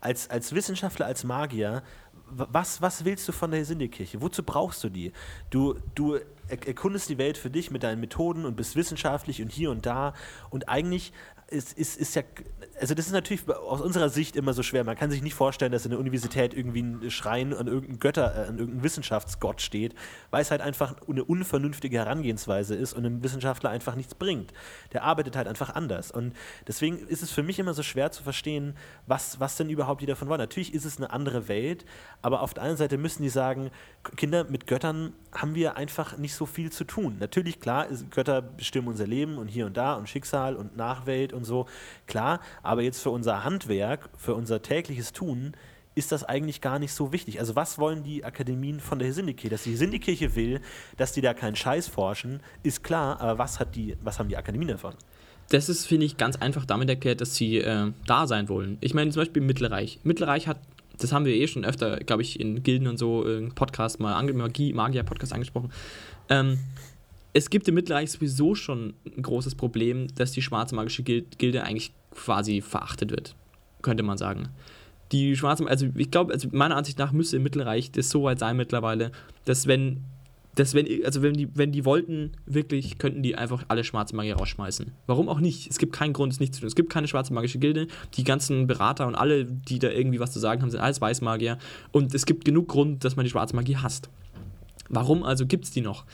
als, 0.00 0.28
als 0.30 0.54
Wissenschaftler, 0.54 1.06
als 1.06 1.24
Magier, 1.24 1.82
was, 2.36 2.82
was 2.82 3.04
willst 3.04 3.28
du 3.28 3.32
von 3.32 3.50
der 3.50 3.64
Sindekirche? 3.64 4.20
Wozu 4.20 4.42
brauchst 4.42 4.82
du 4.84 4.88
die? 4.88 5.12
Du, 5.50 5.74
du 5.94 6.18
erkundest 6.48 7.08
die 7.08 7.18
Welt 7.18 7.38
für 7.38 7.50
dich 7.50 7.70
mit 7.70 7.82
deinen 7.82 8.00
Methoden 8.00 8.44
und 8.44 8.56
bist 8.56 8.76
wissenschaftlich 8.76 9.40
und 9.40 9.50
hier 9.50 9.70
und 9.70 9.86
da. 9.86 10.14
Und 10.50 10.68
eigentlich 10.68 11.12
ist, 11.48 11.76
ist, 11.78 11.96
ist 11.96 12.14
ja, 12.14 12.22
also 12.80 12.94
das 12.94 13.06
ist 13.06 13.12
natürlich 13.12 13.48
aus 13.48 13.80
unserer 13.80 14.08
Sicht 14.08 14.36
immer 14.36 14.52
so 14.54 14.62
schwer. 14.62 14.84
Man 14.84 14.96
kann 14.96 15.10
sich 15.10 15.22
nicht 15.22 15.34
vorstellen, 15.34 15.72
dass 15.72 15.84
in 15.84 15.90
der 15.90 16.00
Universität 16.00 16.54
irgendwie 16.54 16.82
ein 16.82 17.10
Schrein 17.10 17.52
an 17.52 17.66
irgendeinen 17.66 18.00
Götter, 18.00 18.34
äh, 18.34 18.48
an 18.48 18.58
irgendeinen 18.58 18.82
Wissenschaftsgott 18.82 19.60
steht, 19.60 19.94
weil 20.30 20.42
es 20.42 20.50
halt 20.50 20.60
einfach 20.60 20.96
eine 21.08 21.24
unvernünftige 21.24 21.98
Herangehensweise 21.98 22.74
ist 22.74 22.94
und 22.94 23.04
ein 23.04 23.22
Wissenschaftler 23.22 23.70
einfach 23.70 23.94
nichts 23.94 24.14
bringt. 24.14 24.52
Der 24.92 25.02
arbeitet 25.02 25.36
halt 25.36 25.46
einfach 25.46 25.74
anders. 25.74 26.10
Und 26.10 26.34
deswegen 26.66 26.98
ist 27.06 27.22
es 27.22 27.30
für 27.30 27.42
mich 27.42 27.58
immer 27.58 27.74
so 27.74 27.82
schwer 27.82 28.10
zu 28.10 28.22
verstehen, 28.22 28.74
was, 29.06 29.38
was 29.38 29.56
denn 29.56 29.70
überhaupt 29.70 30.00
die 30.00 30.06
davon 30.06 30.28
wollen. 30.28 30.40
Natürlich 30.40 30.72
ist 30.72 30.84
es 30.84 30.96
eine 30.96 31.10
andere 31.10 31.48
Welt, 31.48 31.84
aber 32.22 32.40
auf 32.40 32.54
der 32.54 32.62
einen 32.62 32.76
Seite 32.76 32.96
müssen 32.96 33.22
die 33.22 33.28
sagen, 33.28 33.70
Kinder 34.16 34.44
mit 34.44 34.66
Göttern 34.66 35.12
haben 35.32 35.54
wir 35.54 35.76
einfach 35.76 36.16
nicht 36.16 36.34
so 36.34 36.46
viel 36.46 36.72
zu 36.72 36.84
tun. 36.84 37.16
Natürlich, 37.20 37.60
klar, 37.60 37.86
Götter 38.10 38.40
bestimmen 38.40 38.88
unser 38.88 39.06
Leben 39.06 39.36
und 39.36 39.48
hier 39.48 39.66
und 39.66 39.76
da 39.76 39.94
und 39.94 40.08
Schicksal 40.08 40.56
und 40.56 40.76
Nachwelt 40.76 41.33
und 41.34 41.44
so, 41.44 41.66
klar, 42.06 42.40
aber 42.62 42.82
jetzt 42.82 43.02
für 43.02 43.10
unser 43.10 43.44
Handwerk, 43.44 44.08
für 44.16 44.34
unser 44.34 44.62
tägliches 44.62 45.12
Tun, 45.12 45.54
ist 45.94 46.12
das 46.12 46.24
eigentlich 46.24 46.60
gar 46.60 46.78
nicht 46.78 46.92
so 46.92 47.12
wichtig. 47.12 47.38
Also 47.40 47.56
was 47.56 47.78
wollen 47.78 48.02
die 48.02 48.24
Akademien 48.24 48.80
von 48.80 48.98
der 48.98 49.08
Hesindikirche? 49.08 49.50
Dass 49.50 49.62
die 49.64 49.70
Hesindikirche 49.70 50.34
will, 50.34 50.60
dass 50.96 51.12
die 51.12 51.20
da 51.20 51.34
keinen 51.34 51.56
Scheiß 51.56 51.88
forschen, 51.88 52.40
ist 52.62 52.82
klar, 52.82 53.20
aber 53.20 53.38
was, 53.38 53.60
hat 53.60 53.76
die, 53.76 53.96
was 54.02 54.18
haben 54.18 54.28
die 54.28 54.36
Akademien 54.36 54.68
davon? 54.68 54.94
Das 55.50 55.68
ist, 55.68 55.86
finde 55.86 56.06
ich, 56.06 56.16
ganz 56.16 56.36
einfach 56.36 56.64
damit 56.64 56.88
erklärt, 56.88 57.20
dass 57.20 57.34
sie 57.34 57.58
äh, 57.58 57.92
da 58.06 58.26
sein 58.26 58.48
wollen. 58.48 58.78
Ich 58.80 58.94
meine 58.94 59.10
zum 59.10 59.20
Beispiel 59.20 59.42
Mittelreich. 59.42 60.00
Mittelreich 60.02 60.48
hat, 60.48 60.58
das 60.98 61.12
haben 61.12 61.26
wir 61.26 61.34
eh 61.34 61.46
schon 61.46 61.64
öfter, 61.64 61.98
glaube 61.98 62.22
ich, 62.22 62.40
in 62.40 62.62
Gilden 62.62 62.86
und 62.86 62.98
so, 62.98 63.26
äh, 63.28 63.48
Podcast 63.50 64.00
mal, 64.00 64.20
Magie, 64.32 64.72
Magier-Podcast 64.72 65.32
angesprochen. 65.32 65.70
Ähm, 66.30 66.58
es 67.34 67.50
gibt 67.50 67.68
im 67.68 67.74
Mittelreich 67.74 68.12
sowieso 68.12 68.54
schon 68.54 68.94
ein 69.04 69.22
großes 69.22 69.56
Problem, 69.56 70.06
dass 70.14 70.32
die 70.32 70.40
schwarze 70.40 70.74
magische 70.74 71.02
Gilde 71.02 71.64
eigentlich 71.64 71.92
quasi 72.12 72.60
verachtet 72.60 73.10
wird, 73.10 73.34
könnte 73.82 74.04
man 74.04 74.16
sagen. 74.16 74.48
Die 75.10 75.36
schwarze, 75.36 75.66
also 75.66 75.88
ich 75.96 76.10
glaube, 76.12 76.32
also 76.32 76.48
meiner 76.52 76.76
Ansicht 76.76 76.98
nach 76.98 77.12
müsste 77.12 77.36
im 77.36 77.42
Mittelreich 77.42 77.90
das 77.90 78.08
so 78.08 78.22
weit 78.22 78.38
sein 78.38 78.56
mittlerweile, 78.56 79.10
dass 79.44 79.66
wenn, 79.66 80.04
dass 80.54 80.74
wenn, 80.74 80.86
also 81.04 81.22
wenn 81.22 81.34
die, 81.34 81.48
wenn 81.56 81.72
die 81.72 81.84
wollten, 81.84 82.30
wirklich, 82.46 82.98
könnten 82.98 83.24
die 83.24 83.34
einfach 83.34 83.64
alle 83.66 83.82
schwarze 83.82 84.14
Magier 84.14 84.36
rausschmeißen. 84.36 84.92
Warum 85.08 85.28
auch 85.28 85.40
nicht? 85.40 85.68
Es 85.68 85.78
gibt 85.78 85.92
keinen 85.92 86.12
Grund, 86.12 86.32
es 86.32 86.38
nicht 86.38 86.54
zu 86.54 86.60
tun. 86.60 86.68
Es 86.68 86.76
gibt 86.76 86.90
keine 86.90 87.08
schwarze 87.08 87.34
magische 87.34 87.58
Gilde. 87.58 87.88
Die 88.14 88.22
ganzen 88.22 88.68
Berater 88.68 89.08
und 89.08 89.16
alle, 89.16 89.44
die 89.44 89.80
da 89.80 89.90
irgendwie 89.90 90.20
was 90.20 90.32
zu 90.32 90.38
sagen 90.38 90.62
haben, 90.62 90.70
sind 90.70 90.80
alles 90.80 91.00
Weißmagier. 91.00 91.58
Und 91.90 92.14
es 92.14 92.26
gibt 92.26 92.44
genug 92.44 92.68
Grund, 92.68 93.04
dass 93.04 93.16
man 93.16 93.24
die 93.24 93.30
schwarze 93.30 93.56
Magie 93.56 93.76
hasst. 93.76 94.08
Warum 94.88 95.24
also 95.24 95.46
gibt 95.46 95.64
es 95.64 95.72
die 95.72 95.80
noch? 95.80 96.04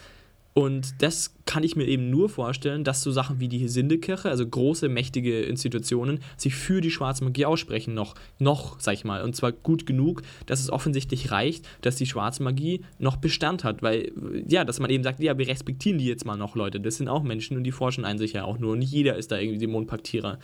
Und 0.52 1.00
das 1.00 1.32
kann 1.46 1.62
ich 1.62 1.76
mir 1.76 1.86
eben 1.86 2.10
nur 2.10 2.28
vorstellen, 2.28 2.82
dass 2.82 3.02
so 3.02 3.12
Sachen 3.12 3.38
wie 3.38 3.48
die 3.48 3.68
Sindekirche, 3.68 4.28
also 4.28 4.46
große, 4.46 4.88
mächtige 4.88 5.42
Institutionen, 5.42 6.20
sich 6.36 6.56
für 6.56 6.80
die 6.80 6.90
schwarze 6.90 7.22
Magie 7.22 7.46
aussprechen, 7.46 7.94
noch, 7.94 8.16
noch, 8.40 8.80
sag 8.80 8.94
ich 8.94 9.04
mal. 9.04 9.22
Und 9.22 9.36
zwar 9.36 9.52
gut 9.52 9.86
genug, 9.86 10.22
dass 10.46 10.58
es 10.58 10.70
offensichtlich 10.70 11.30
reicht, 11.30 11.68
dass 11.82 11.96
die 11.96 12.06
schwarze 12.06 12.42
Magie 12.42 12.80
noch 12.98 13.16
Bestand 13.16 13.62
hat. 13.62 13.82
Weil, 13.82 14.10
ja, 14.48 14.64
dass 14.64 14.80
man 14.80 14.90
eben 14.90 15.04
sagt, 15.04 15.20
ja, 15.20 15.38
wir 15.38 15.46
respektieren 15.46 15.98
die 15.98 16.06
jetzt 16.06 16.26
mal 16.26 16.36
noch, 16.36 16.56
Leute. 16.56 16.80
Das 16.80 16.96
sind 16.96 17.08
auch 17.08 17.22
Menschen 17.22 17.56
und 17.56 17.62
die 17.62 17.72
forschen 17.72 18.04
einen 18.04 18.18
sich 18.18 18.32
ja 18.32 18.44
auch 18.44 18.58
nur. 18.58 18.72
Und 18.72 18.80
nicht 18.80 18.92
jeder 18.92 19.16
ist 19.16 19.30
da 19.30 19.38
irgendwie 19.38 19.58
Dämonenpaktierer. 19.58 20.40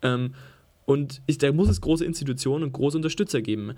Ähm, 0.00 0.34
und 0.86 1.20
ich, 1.26 1.38
da 1.38 1.52
muss 1.52 1.68
es 1.68 1.80
große 1.82 2.04
Institutionen 2.04 2.64
und 2.64 2.72
große 2.72 2.96
Unterstützer 2.96 3.42
geben 3.42 3.74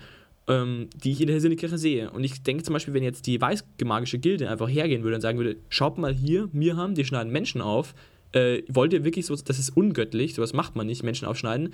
ähm, 0.47 0.89
die 0.95 1.11
ich 1.11 1.21
in 1.21 1.27
der 1.27 1.41
Sinnekirche 1.41 1.77
sehe. 1.77 2.09
Und 2.11 2.23
ich 2.23 2.41
denke 2.41 2.63
zum 2.63 2.73
Beispiel, 2.73 2.93
wenn 2.93 3.03
jetzt 3.03 3.27
die 3.27 3.39
weißmagische 3.39 4.19
Gilde 4.19 4.49
einfach 4.49 4.69
hergehen 4.69 5.03
würde 5.03 5.15
und 5.15 5.21
sagen 5.21 5.37
würde, 5.37 5.57
schaut 5.69 5.97
mal 5.97 6.13
hier, 6.13 6.49
wir 6.53 6.77
haben, 6.77 6.95
die 6.95 7.05
schneiden 7.05 7.31
Menschen 7.31 7.61
auf, 7.61 7.93
äh, 8.33 8.63
wollt 8.67 8.93
ihr 8.93 9.03
wirklich 9.03 9.25
so, 9.25 9.35
das 9.35 9.59
ist 9.59 9.69
ungöttlich, 9.75 10.35
sowas 10.35 10.53
macht 10.53 10.75
man 10.75 10.87
nicht, 10.87 11.03
Menschen 11.03 11.27
aufschneiden. 11.27 11.73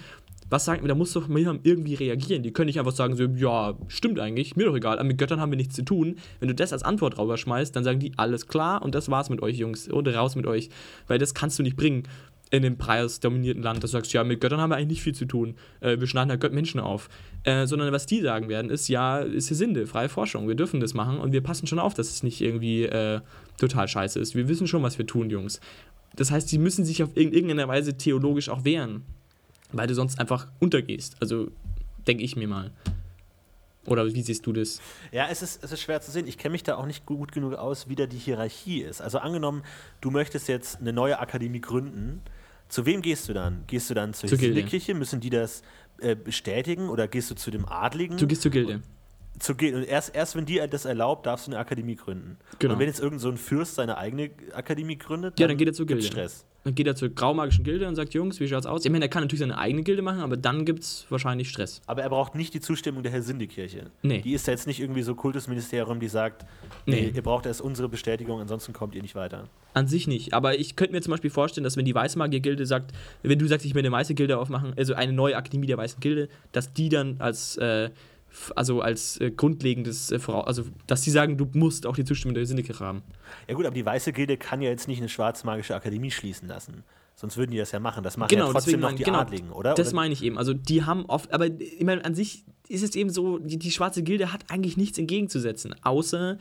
Was 0.49 0.65
sagen 0.65 0.83
wir, 0.83 0.87
da 0.87 0.95
muss 0.95 1.13
doch 1.13 1.27
Mirham 1.27 1.59
irgendwie 1.63 1.95
reagieren. 1.95 2.43
Die 2.43 2.51
können 2.51 2.67
nicht 2.67 2.77
einfach 2.77 2.91
sagen, 2.91 3.15
so, 3.15 3.23
ja, 3.23 3.75
stimmt 3.87 4.19
eigentlich, 4.19 4.55
mir 4.55 4.65
doch 4.65 4.75
egal, 4.75 4.99
aber 4.99 5.07
mit 5.07 5.17
Göttern 5.17 5.39
haben 5.39 5.51
wir 5.51 5.57
nichts 5.57 5.75
zu 5.75 5.83
tun. 5.83 6.17
Wenn 6.39 6.47
du 6.47 6.55
das 6.55 6.73
als 6.73 6.83
Antwort 6.83 7.15
schmeißt, 7.39 7.75
dann 7.75 7.83
sagen 7.83 7.99
die, 7.99 8.11
alles 8.17 8.47
klar 8.47 8.83
und 8.83 8.93
das 8.93 9.09
war's 9.09 9.29
mit 9.29 9.41
euch, 9.41 9.57
Jungs, 9.57 9.89
oder 9.91 10.15
raus 10.15 10.35
mit 10.35 10.45
euch. 10.45 10.69
Weil 11.07 11.17
das 11.17 11.33
kannst 11.33 11.57
du 11.57 11.63
nicht 11.63 11.75
bringen 11.75 12.03
in 12.53 12.63
einem 12.63 12.77
preisdominierten 12.77 13.63
Land, 13.63 13.83
dass 13.83 13.89
du 13.91 13.97
sagst, 13.97 14.13
ja, 14.13 14.23
mit 14.23 14.39
Göttern 14.39 14.61
haben 14.61 14.69
wir 14.69 14.75
eigentlich 14.75 14.89
nicht 14.89 15.01
viel 15.01 15.15
zu 15.15 15.25
tun. 15.25 15.55
Äh, 15.79 15.99
wir 15.99 16.05
schneiden 16.05 16.29
halt 16.29 16.53
Menschen 16.53 16.79
auf. 16.79 17.09
Äh, 17.45 17.65
sondern 17.65 17.91
was 17.91 18.05
die 18.05 18.21
sagen 18.21 18.47
werden, 18.47 18.69
ist, 18.69 18.87
ja, 18.89 19.19
ist 19.19 19.47
hier 19.47 19.57
Sinde, 19.57 19.87
freie 19.87 20.07
Forschung, 20.07 20.47
wir 20.47 20.53
dürfen 20.53 20.79
das 20.79 20.93
machen 20.93 21.17
und 21.17 21.31
wir 21.31 21.41
passen 21.41 21.65
schon 21.65 21.79
auf, 21.79 21.95
dass 21.95 22.11
es 22.11 22.21
nicht 22.21 22.41
irgendwie 22.41 22.83
äh, 22.83 23.21
total 23.57 23.87
scheiße 23.87 24.19
ist. 24.19 24.35
Wir 24.35 24.47
wissen 24.47 24.67
schon, 24.67 24.83
was 24.83 24.99
wir 24.99 25.07
tun, 25.07 25.31
Jungs. 25.31 25.61
Das 26.15 26.29
heißt, 26.29 26.47
sie 26.47 26.59
müssen 26.59 26.85
sich 26.85 27.01
auf 27.01 27.09
irgendeine 27.17 27.67
Weise 27.67 27.97
theologisch 27.97 28.49
auch 28.49 28.63
wehren, 28.63 29.01
weil 29.71 29.87
du 29.87 29.95
sonst 29.95 30.19
einfach 30.19 30.47
untergehst. 30.59 31.15
Also 31.19 31.49
denke 32.05 32.23
ich 32.23 32.35
mir 32.35 32.47
mal. 32.47 32.71
Oder 33.87 34.05
wie 34.13 34.21
siehst 34.21 34.45
du 34.45 34.53
das? 34.53 34.79
Ja, 35.11 35.27
es 35.27 35.41
ist, 35.41 35.63
es 35.63 35.71
ist 35.71 35.81
schwer 35.81 36.01
zu 36.01 36.11
sehen. 36.11 36.27
Ich 36.27 36.37
kenne 36.37 36.51
mich 36.51 36.63
da 36.63 36.75
auch 36.75 36.85
nicht 36.85 37.07
gut 37.07 37.31
genug 37.31 37.55
aus, 37.55 37.89
wie 37.89 37.95
da 37.95 38.05
die 38.05 38.19
Hierarchie 38.19 38.81
ist. 38.81 39.01
Also 39.01 39.17
angenommen, 39.17 39.63
du 40.01 40.11
möchtest 40.11 40.47
jetzt 40.47 40.79
eine 40.79 40.93
neue 40.93 41.19
Akademie 41.19 41.59
gründen. 41.59 42.21
Zu 42.73 42.87
wem 42.87 43.03
gehst 43.03 43.29
du 43.29 43.33
dann? 43.33 43.65
Gehst 43.67 43.91
du 43.91 43.93
dann 43.93 44.15
zur, 44.15 44.35
Gilde. 44.35 44.63
Kirche? 44.63 44.95
Müssen 44.95 45.19
die 45.19 45.29
das 45.29 45.61
äh, 45.99 46.15
bestätigen? 46.15 46.89
Oder 46.89 47.07
gehst 47.07 47.29
du 47.29 47.35
zu 47.35 47.51
dem 47.51 47.67
Adligen? 47.67 48.17
Du 48.17 48.25
gehst 48.25 48.41
zur 48.41 48.49
Gilde. 48.49 48.81
Zur 49.37 49.55
Gilde. 49.57 49.77
Und 49.77 49.83
erst, 49.83 50.15
erst 50.15 50.35
wenn 50.35 50.47
die 50.47 50.59
das 50.67 50.85
erlaubt, 50.85 51.27
darfst 51.27 51.45
du 51.45 51.51
eine 51.51 51.59
Akademie 51.59 51.95
gründen. 51.95 52.37
Genau. 52.57 52.73
Und 52.73 52.79
wenn 52.79 52.87
jetzt 52.87 52.99
irgend 52.99 53.21
so 53.21 53.29
ein 53.29 53.37
Fürst 53.37 53.75
seine 53.75 53.99
eigene 53.99 54.31
Akademie 54.55 54.97
gründet, 54.97 55.39
Ja, 55.39 55.47
dann 55.47 55.57
geht 55.57 55.67
er 55.67 55.73
zur 55.75 55.85
Gilde. 55.85 56.01
Stress. 56.01 56.47
Dann 56.63 56.75
geht 56.75 56.87
er 56.87 56.95
zur 56.95 57.09
graumagischen 57.09 57.65
Gilde 57.65 57.87
und 57.87 57.95
sagt, 57.95 58.13
Jungs, 58.13 58.39
wie 58.39 58.47
schaut's 58.47 58.65
aus? 58.65 58.85
Ich 58.85 58.91
meine, 58.91 59.05
er 59.05 59.09
kann 59.09 59.23
natürlich 59.23 59.41
seine 59.41 59.57
eigene 59.57 59.83
Gilde 59.83 60.01
machen, 60.01 60.21
aber 60.21 60.37
dann 60.37 60.63
gibt's 60.63 61.05
wahrscheinlich 61.09 61.49
Stress. 61.49 61.81
Aber 61.87 62.03
er 62.03 62.09
braucht 62.09 62.35
nicht 62.35 62.53
die 62.53 62.61
Zustimmung 62.61 63.03
der 63.03 63.11
Helsinde-Kirche. 63.11 63.91
Nee. 64.01 64.21
Die 64.21 64.33
ist 64.33 64.47
ja 64.47 64.53
jetzt 64.53 64.65
nicht 64.65 64.79
irgendwie 64.79 65.01
so 65.01 65.13
Kultusministerium, 65.13 65.99
die 65.99 66.07
sagt, 66.07 66.45
nee, 66.85 67.11
ihr 67.13 67.21
braucht 67.21 67.45
erst 67.45 67.59
unsere 67.59 67.89
Bestätigung, 67.89 68.39
ansonsten 68.39 68.71
kommt 68.71 68.95
ihr 68.95 69.01
nicht 69.01 69.15
weiter. 69.15 69.49
An 69.73 69.87
sich 69.87 70.07
nicht. 70.07 70.33
Aber 70.33 70.57
ich 70.57 70.77
könnte 70.77 70.93
mir 70.93 71.01
zum 71.01 71.11
Beispiel 71.11 71.31
vorstellen, 71.31 71.65
dass 71.65 71.75
wenn 71.75 71.85
die 71.85 71.95
Weißmagier-Gilde 71.95 72.65
sagt, 72.65 72.93
wenn 73.23 73.39
du 73.39 73.47
sagst, 73.47 73.65
ich 73.65 73.75
will 73.75 73.81
eine 73.81 73.91
weiße 73.91 74.13
Gilde 74.13 74.37
aufmachen, 74.37 74.73
also 74.77 74.93
eine 74.93 75.11
neue 75.11 75.35
Akademie 75.35 75.67
der 75.67 75.77
weißen 75.77 75.99
Gilde, 75.99 76.29
dass 76.53 76.71
die 76.71 76.87
dann 76.87 77.17
als, 77.19 77.57
äh, 77.57 77.89
also 78.55 78.81
als 78.81 79.19
äh, 79.19 79.31
grundlegendes, 79.31 80.11
äh, 80.11 80.19
also 80.27 80.63
dass 80.87 81.01
die 81.01 81.11
sagen, 81.11 81.37
du 81.37 81.47
musst 81.53 81.85
auch 81.85 81.95
die 81.95 82.03
Zustimmung 82.05 82.33
der 82.35 82.45
Syndikirche 82.45 82.83
haben. 82.83 83.03
Ja 83.47 83.55
gut, 83.55 83.65
aber 83.65 83.75
die 83.75 83.85
Weiße 83.85 84.13
Gilde 84.13 84.37
kann 84.37 84.61
ja 84.61 84.69
jetzt 84.69 84.87
nicht 84.87 84.99
eine 84.99 85.09
schwarzmagische 85.09 85.75
Akademie 85.75 86.11
schließen 86.11 86.47
lassen. 86.47 86.83
Sonst 87.15 87.37
würden 87.37 87.51
die 87.51 87.57
das 87.57 87.71
ja 87.71 87.79
machen. 87.79 88.03
Das 88.03 88.17
machen 88.17 88.29
Genau, 88.29 88.47
ja 88.47 88.51
trotzdem 88.53 88.79
noch 88.79 88.91
die 88.91 89.03
genau, 89.03 89.19
Adligen, 89.19 89.51
oder? 89.51 89.75
Das 89.75 89.89
oder? 89.89 89.95
meine 89.97 90.13
ich 90.13 90.23
eben. 90.23 90.37
Also 90.37 90.53
die 90.53 90.83
haben 90.83 91.05
oft, 91.05 91.31
aber 91.31 91.45
ich 91.45 91.83
meine, 91.83 92.03
an 92.03 92.15
sich 92.15 92.43
ist 92.67 92.83
es 92.83 92.95
eben 92.95 93.11
so, 93.11 93.37
die, 93.37 93.57
die 93.59 93.71
schwarze 93.71 94.01
Gilde 94.03 94.33
hat 94.33 94.49
eigentlich 94.49 94.77
nichts 94.77 94.97
entgegenzusetzen, 94.97 95.75
außer 95.83 96.37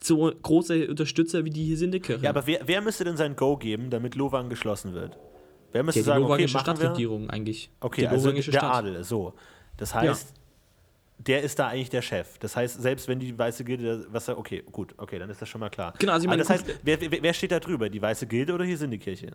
so 0.00 0.32
große 0.42 0.86
Unterstützer 0.88 1.44
wie 1.44 1.50
die 1.50 1.74
Syndikirche. 1.74 2.22
Ja, 2.22 2.30
aber 2.30 2.46
wer, 2.46 2.60
wer 2.66 2.80
müsste 2.80 3.02
denn 3.02 3.16
sein 3.16 3.34
Go 3.34 3.56
geben, 3.56 3.90
damit 3.90 4.14
Lowang 4.14 4.48
geschlossen 4.48 4.94
wird? 4.94 5.18
Wer 5.72 5.82
müsste 5.82 6.00
Ja, 6.00 6.04
die 6.04 6.06
sagen, 6.06 6.24
okay, 6.24 6.46
machen 6.46 6.66
wir? 6.66 6.76
Stadtregierung 6.76 7.30
eigentlich. 7.30 7.70
Okay, 7.80 8.02
die 8.02 8.06
also 8.08 8.30
der 8.30 8.42
Stadt. 8.42 8.62
Adel, 8.62 9.02
so. 9.02 9.34
Das 9.76 9.94
heißt, 9.94 10.32
der 11.18 11.42
ist 11.42 11.58
da 11.58 11.68
eigentlich 11.68 11.90
der 11.90 12.02
Chef. 12.02 12.38
Das 12.38 12.56
heißt, 12.56 12.80
selbst 12.80 13.08
wenn 13.08 13.18
die 13.18 13.36
Weiße 13.36 13.64
Gilde, 13.64 14.06
was 14.10 14.26
sagt, 14.26 14.38
okay, 14.38 14.62
gut, 14.70 14.94
okay, 14.96 15.18
dann 15.18 15.28
ist 15.30 15.42
das 15.42 15.48
schon 15.48 15.60
mal 15.60 15.68
klar. 15.68 15.94
Genau, 15.98 16.12
also 16.12 16.24
ich 16.24 16.28
Aber 16.28 16.36
meine, 16.36 16.42
das 16.42 16.50
heißt, 16.50 16.80
wer, 16.82 17.22
wer 17.22 17.34
steht 17.34 17.50
da 17.50 17.60
drüber? 17.60 17.88
Die 17.90 18.00
Weiße 18.00 18.26
Gilde 18.26 18.54
oder 18.54 18.64
hier 18.64 18.78
sind 18.78 18.92
die 18.92 18.98
Kirche? 18.98 19.32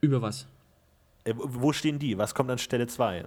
Über 0.00 0.20
was? 0.20 0.46
Äh, 1.24 1.32
wo 1.36 1.72
stehen 1.72 1.98
die? 1.98 2.18
Was 2.18 2.34
kommt 2.34 2.50
an 2.50 2.58
Stelle 2.58 2.86
2? 2.86 3.24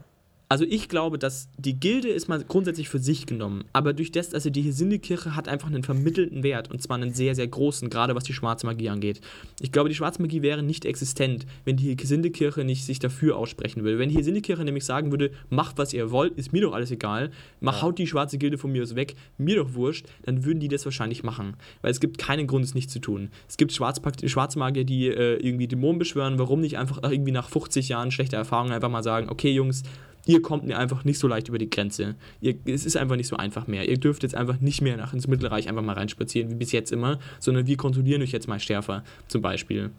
Also 0.50 0.64
ich 0.64 0.88
glaube, 0.88 1.20
dass 1.20 1.50
die 1.58 1.78
Gilde 1.78 2.08
ist 2.08 2.30
mal 2.30 2.42
grundsätzlich 2.42 2.88
für 2.88 3.00
sich 3.00 3.26
genommen, 3.26 3.66
aber 3.74 3.92
durch 3.92 4.14
das, 4.14 4.34
also 4.34 4.50
die 4.50 4.62
Hesinde-Kirche 4.62 5.36
hat 5.36 5.50
einfach 5.50 5.68
einen 5.68 5.84
vermittelten 5.84 6.42
Wert 6.42 6.72
und 6.72 6.82
zwar 6.82 6.96
einen 6.96 7.14
sehr, 7.14 7.36
sehr 7.36 7.48
großen, 7.48 7.90
gerade 7.90 8.16
was 8.16 8.24
die 8.24 8.32
schwarze 8.32 8.66
Magie 8.66 8.88
angeht. 8.88 9.20
Ich 9.60 9.74
glaube, 9.74 9.90
die 9.90 9.96
schwarze 9.96 10.22
Magie 10.22 10.42
wäre 10.42 10.64
nicht 10.64 10.86
existent, 10.86 11.46
wenn 11.66 11.76
die 11.76 11.98
Hesinde-Kirche 12.00 12.64
nicht 12.64 12.86
sich 12.86 13.00
dafür 13.00 13.36
aussprechen 13.36 13.84
würde. 13.84 14.00
Wenn 14.00 14.08
die 14.08 14.16
Hesinde-Kirche 14.16 14.64
nämlich 14.64 14.86
sagen 14.86 15.12
würde, 15.12 15.32
macht 15.50 15.78
was 15.78 15.94
ihr 15.94 16.12
wollt, 16.12 16.38
ist 16.38 16.54
mir 16.54 16.62
doch 16.62 16.74
alles 16.74 16.92
egal, 16.92 17.32
mach, 17.60 17.82
haut 17.82 18.00
die 18.00 18.08
schwarze 18.08 18.38
Gilde 18.38 18.58
von 18.58 18.72
mir 18.72 18.84
aus 18.84 18.96
weg, 18.96 19.16
mir 19.38 19.58
doch 19.58 19.74
wurscht, 19.74 20.08
dann 20.24 20.46
würden 20.46 20.62
die 20.62 20.70
das 20.70 20.86
wahrscheinlich 20.86 21.24
machen. 21.24 21.58
Weil 21.82 21.92
es 21.92 22.00
gibt 22.00 22.20
keinen 22.20 22.48
Grund, 22.48 22.64
es 22.64 22.74
nicht 22.74 22.90
zu 22.90 23.00
tun. 23.00 23.32
Es 23.50 23.58
gibt 23.58 23.74
Schwarzpakt- 23.74 24.26
Schwarzmagier, 24.26 24.86
die 24.86 25.10
äh, 25.10 25.46
irgendwie 25.46 25.68
Dämonen 25.68 26.00
beschwören, 26.00 26.40
warum 26.40 26.62
nicht 26.62 26.78
einfach 26.78 27.04
irgendwie 27.04 27.34
nach 27.34 27.50
50 27.50 27.90
Jahren 27.90 28.12
schlechter 28.12 28.38
Erfahrung 28.38 28.72
einfach 28.72 28.90
mal 28.90 29.04
sagen, 29.04 29.30
okay 29.30 29.52
Jungs, 29.52 29.84
ihr 30.28 30.42
kommt 30.42 30.66
mir 30.66 30.78
einfach 30.78 31.04
nicht 31.06 31.20
so 31.20 31.28
leicht 31.28 31.48
über 31.48 31.58
die 31.58 31.70
Grenze. 31.70 32.16
Ihr, 32.42 32.56
es 32.66 32.86
ist 32.86 32.98
einfach 32.98 33.16
nicht 33.16 33.28
so 33.28 33.38
einfach 33.38 33.68
mehr. 33.68 33.88
Ihr 33.88 33.98
dürft 33.98 34.24
jetzt 34.24 34.36
einfach 34.36 34.60
nicht 34.60 34.82
mehr 34.82 34.98
nach 34.98 35.14
ins 35.14 35.28
Mittelreich 35.28 35.70
einfach 35.70 35.82
mal 35.82 35.94
reinspazieren, 35.94 36.52
wie 36.52 36.56
bis 36.56 36.72
jetzt 36.72 36.92
immer, 36.92 37.20
sondern 37.40 37.66
wir 37.68 37.78
kontrollieren 37.78 38.22
euch 38.22 38.32
jetzt 38.32 38.48
mal 38.48 38.60
schärfer, 38.60 39.04
zum 39.28 39.42
Beispiel. 39.42 39.92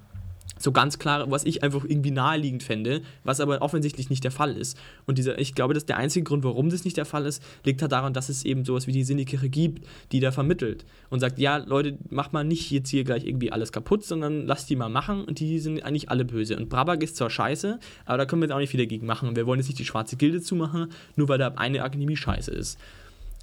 So 0.58 0.72
ganz 0.72 0.98
klar, 0.98 1.30
was 1.30 1.44
ich 1.44 1.62
einfach 1.62 1.84
irgendwie 1.84 2.10
naheliegend 2.10 2.62
fände, 2.62 3.02
was 3.24 3.40
aber 3.40 3.62
offensichtlich 3.62 4.10
nicht 4.10 4.24
der 4.24 4.30
Fall 4.30 4.56
ist. 4.56 4.78
Und 5.06 5.18
dieser, 5.18 5.38
ich 5.38 5.54
glaube, 5.54 5.74
dass 5.74 5.86
der 5.86 5.96
einzige 5.96 6.24
Grund, 6.24 6.44
warum 6.44 6.70
das 6.70 6.84
nicht 6.84 6.96
der 6.96 7.04
Fall 7.04 7.26
ist, 7.26 7.42
liegt 7.64 7.80
halt 7.82 7.92
daran, 7.92 8.12
dass 8.12 8.28
es 8.28 8.44
eben 8.44 8.64
sowas 8.64 8.86
wie 8.86 8.92
die 8.92 9.04
Syndikirche 9.04 9.48
gibt, 9.48 9.86
die 10.12 10.20
da 10.20 10.32
vermittelt 10.32 10.84
und 11.10 11.20
sagt, 11.20 11.38
ja, 11.38 11.56
Leute, 11.58 11.98
macht 12.10 12.32
mal 12.32 12.44
nicht 12.44 12.70
jetzt 12.70 12.90
hier 12.90 13.04
gleich 13.04 13.24
irgendwie 13.24 13.52
alles 13.52 13.72
kaputt, 13.72 14.04
sondern 14.04 14.46
lasst 14.46 14.70
die 14.70 14.76
mal 14.76 14.88
machen 14.88 15.24
und 15.24 15.40
die 15.40 15.58
sind 15.58 15.82
eigentlich 15.82 16.10
alle 16.10 16.24
böse. 16.24 16.56
Und 16.56 16.68
Brabak 16.68 17.02
ist 17.02 17.16
zwar 17.16 17.30
scheiße, 17.30 17.78
aber 18.04 18.18
da 18.18 18.26
können 18.26 18.42
wir 18.42 18.46
jetzt 18.46 18.54
auch 18.54 18.58
nicht 18.58 18.70
viel 18.70 18.80
dagegen 18.80 19.06
machen. 19.06 19.28
Und 19.28 19.36
wir 19.36 19.46
wollen 19.46 19.60
jetzt 19.60 19.68
nicht 19.68 19.78
die 19.78 19.84
schwarze 19.84 20.16
Gilde 20.16 20.40
zumachen, 20.40 20.92
nur 21.16 21.28
weil 21.28 21.38
da 21.38 21.48
eine 21.56 21.82
Akademie 21.82 22.16
scheiße 22.16 22.50
ist. 22.50 22.78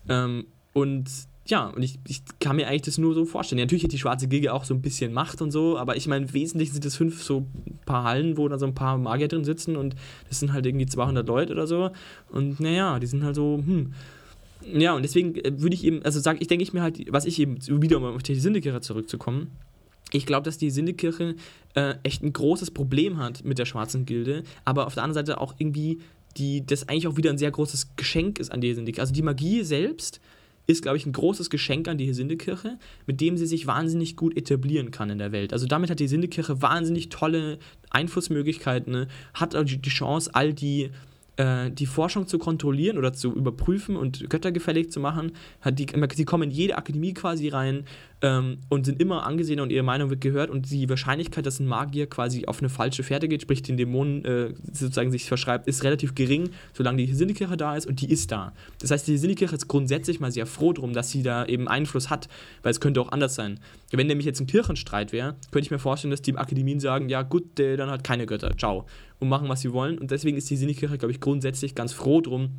Ähm, 0.09 0.45
und 0.73 1.09
ja, 1.47 1.67
und 1.67 1.83
ich, 1.83 1.99
ich 2.07 2.23
kann 2.39 2.55
mir 2.55 2.67
eigentlich 2.67 2.83
das 2.83 2.97
nur 2.97 3.13
so 3.13 3.23
vorstellen. 3.25 3.59
Ja, 3.59 3.65
natürlich 3.65 3.83
hat 3.83 3.91
die 3.91 3.99
schwarze 3.99 4.27
Gilde 4.27 4.51
auch 4.51 4.63
so 4.63 4.73
ein 4.73 4.81
bisschen 4.81 5.13
Macht 5.13 5.41
und 5.41 5.51
so, 5.51 5.77
aber 5.77 5.95
ich 5.95 6.07
meine, 6.07 6.25
im 6.25 6.33
Wesentlichen 6.33 6.73
sind 6.73 6.85
das 6.85 6.95
fünf 6.95 7.21
so 7.21 7.45
paar 7.85 8.03
Hallen, 8.03 8.37
wo 8.37 8.47
da 8.47 8.57
so 8.57 8.65
ein 8.65 8.73
paar 8.73 8.97
Magier 8.97 9.27
drin 9.27 9.43
sitzen 9.43 9.75
und 9.75 9.95
das 10.27 10.39
sind 10.39 10.53
halt 10.53 10.65
irgendwie 10.65 10.87
200 10.87 11.27
Leute 11.27 11.53
oder 11.53 11.67
so. 11.67 11.91
Und 12.29 12.59
naja, 12.59 12.97
die 12.99 13.05
sind 13.05 13.23
halt 13.23 13.35
so, 13.35 13.61
hm. 13.63 13.93
Ja, 14.73 14.95
und 14.95 15.03
deswegen 15.03 15.35
äh, 15.35 15.61
würde 15.61 15.75
ich 15.75 15.83
eben, 15.83 16.03
also 16.03 16.19
sage 16.19 16.39
ich, 16.41 16.47
denke 16.47 16.63
ich 16.63 16.73
mir 16.73 16.81
halt, 16.81 16.99
was 17.11 17.25
ich 17.25 17.39
eben, 17.39 17.59
wieder 17.81 17.97
um 17.97 18.05
auf 18.05 18.23
die 18.23 18.35
Syndikirche 18.35 18.81
zurückzukommen, 18.81 19.51
ich 20.11 20.25
glaube, 20.25 20.45
dass 20.45 20.57
die 20.57 20.71
Syndikirche 20.71 21.35
äh, 21.75 21.95
echt 22.01 22.23
ein 22.23 22.33
großes 22.33 22.71
Problem 22.71 23.17
hat 23.17 23.43
mit 23.43 23.59
der 23.59 23.65
schwarzen 23.65 24.05
Gilde, 24.05 24.43
aber 24.63 24.87
auf 24.87 24.95
der 24.95 25.03
anderen 25.03 25.25
Seite 25.25 25.41
auch 25.41 25.53
irgendwie, 25.59 25.99
die, 26.37 26.65
das 26.65 26.89
eigentlich 26.89 27.07
auch 27.07 27.17
wieder 27.17 27.29
ein 27.29 27.37
sehr 27.37 27.51
großes 27.51 27.95
Geschenk 27.95 28.39
ist 28.39 28.51
an 28.51 28.61
die 28.61 28.73
Syndikirche. 28.73 29.01
Also 29.01 29.13
die 29.13 29.21
Magie 29.21 29.63
selbst 29.63 30.19
ist, 30.67 30.81
glaube 30.81 30.97
ich, 30.97 31.05
ein 31.05 31.13
großes 31.13 31.49
Geschenk 31.49 31.87
an 31.87 31.97
die 31.97 32.05
Hesindekirche, 32.05 32.77
mit 33.05 33.21
dem 33.21 33.37
sie 33.37 33.45
sich 33.45 33.67
wahnsinnig 33.67 34.15
gut 34.15 34.35
etablieren 34.35 34.91
kann 34.91 35.09
in 35.09 35.19
der 35.19 35.31
Welt. 35.31 35.53
Also 35.53 35.67
damit 35.67 35.89
hat 35.89 35.99
die 35.99 36.05
Hesindekirche 36.05 36.61
wahnsinnig 36.61 37.09
tolle 37.09 37.59
Einflussmöglichkeiten, 37.89 38.91
ne? 38.91 39.07
hat 39.33 39.55
die 39.55 39.89
Chance, 39.89 40.31
all 40.33 40.53
die 40.53 40.89
äh, 41.37 41.69
die 41.69 41.85
Forschung 41.85 42.27
zu 42.27 42.39
kontrollieren 42.39 42.97
oder 42.97 43.11
zu 43.11 43.33
überprüfen 43.33 43.97
und 43.97 44.29
göttergefällig 44.29 44.91
zu 44.91 45.01
machen. 45.01 45.33
Hat 45.59 45.77
die, 45.79 45.87
sie 46.13 46.25
kommen 46.25 46.43
in 46.43 46.51
jede 46.51 46.77
Akademie 46.77 47.13
quasi 47.13 47.49
rein 47.49 47.83
ähm, 48.21 48.59
und 48.69 48.85
sind 48.85 49.01
immer 49.01 49.25
angesehen 49.25 49.59
und 49.59 49.71
ihre 49.71 49.83
Meinung 49.83 50.09
wird 50.09 50.21
gehört 50.21 50.49
und 50.49 50.69
die 50.69 50.89
Wahrscheinlichkeit, 50.89 51.45
dass 51.45 51.59
ein 51.59 51.67
Magier 51.67 52.07
quasi 52.07 52.45
auf 52.45 52.59
eine 52.59 52.69
falsche 52.69 53.03
Fährte 53.03 53.27
geht, 53.27 53.41
sprich 53.41 53.61
den 53.61 53.77
Dämonen 53.77 54.23
äh, 54.25 54.53
sozusagen 54.71 55.11
sich 55.11 55.25
verschreibt, 55.25 55.67
ist 55.67 55.83
relativ 55.83 56.15
gering, 56.15 56.49
solange 56.73 57.05
die 57.05 57.13
Syndikirche 57.13 57.57
da 57.57 57.75
ist 57.75 57.85
und 57.85 58.01
die 58.01 58.09
ist 58.09 58.31
da. 58.31 58.53
Das 58.79 58.91
heißt, 58.91 59.07
die 59.07 59.17
Syndikirche 59.17 59.55
ist 59.55 59.67
grundsätzlich 59.67 60.19
mal 60.19 60.31
sehr 60.31 60.45
froh 60.45 60.73
drum, 60.73 60.93
dass 60.93 61.11
sie 61.11 61.23
da 61.23 61.45
eben 61.45 61.67
Einfluss 61.67 62.09
hat, 62.09 62.27
weil 62.63 62.71
es 62.71 62.79
könnte 62.79 63.01
auch 63.01 63.11
anders 63.11 63.35
sein. 63.35 63.59
Wenn 63.91 64.07
nämlich 64.07 64.25
jetzt 64.25 64.39
ein 64.39 64.47
Kirchenstreit 64.47 65.11
wäre, 65.11 65.35
könnte 65.51 65.65
ich 65.65 65.71
mir 65.71 65.79
vorstellen, 65.79 66.11
dass 66.11 66.21
die 66.21 66.35
Akademien 66.35 66.79
sagen, 66.79 67.09
ja 67.09 67.21
gut, 67.21 67.59
äh, 67.59 67.77
dann 67.77 67.89
hat 67.89 68.03
keine 68.03 68.25
Götter, 68.25 68.55
ciao, 68.57 68.85
und 69.19 69.29
machen, 69.29 69.49
was 69.49 69.61
sie 69.61 69.73
wollen. 69.73 69.97
Und 69.97 70.11
deswegen 70.11 70.37
ist 70.37 70.49
die 70.49 70.57
Syndikirche, 70.57 70.97
glaube 70.97 71.11
ich, 71.11 71.19
grundsätzlich 71.19 71.75
ganz 71.75 71.93
froh 71.93 72.21
drum, 72.21 72.49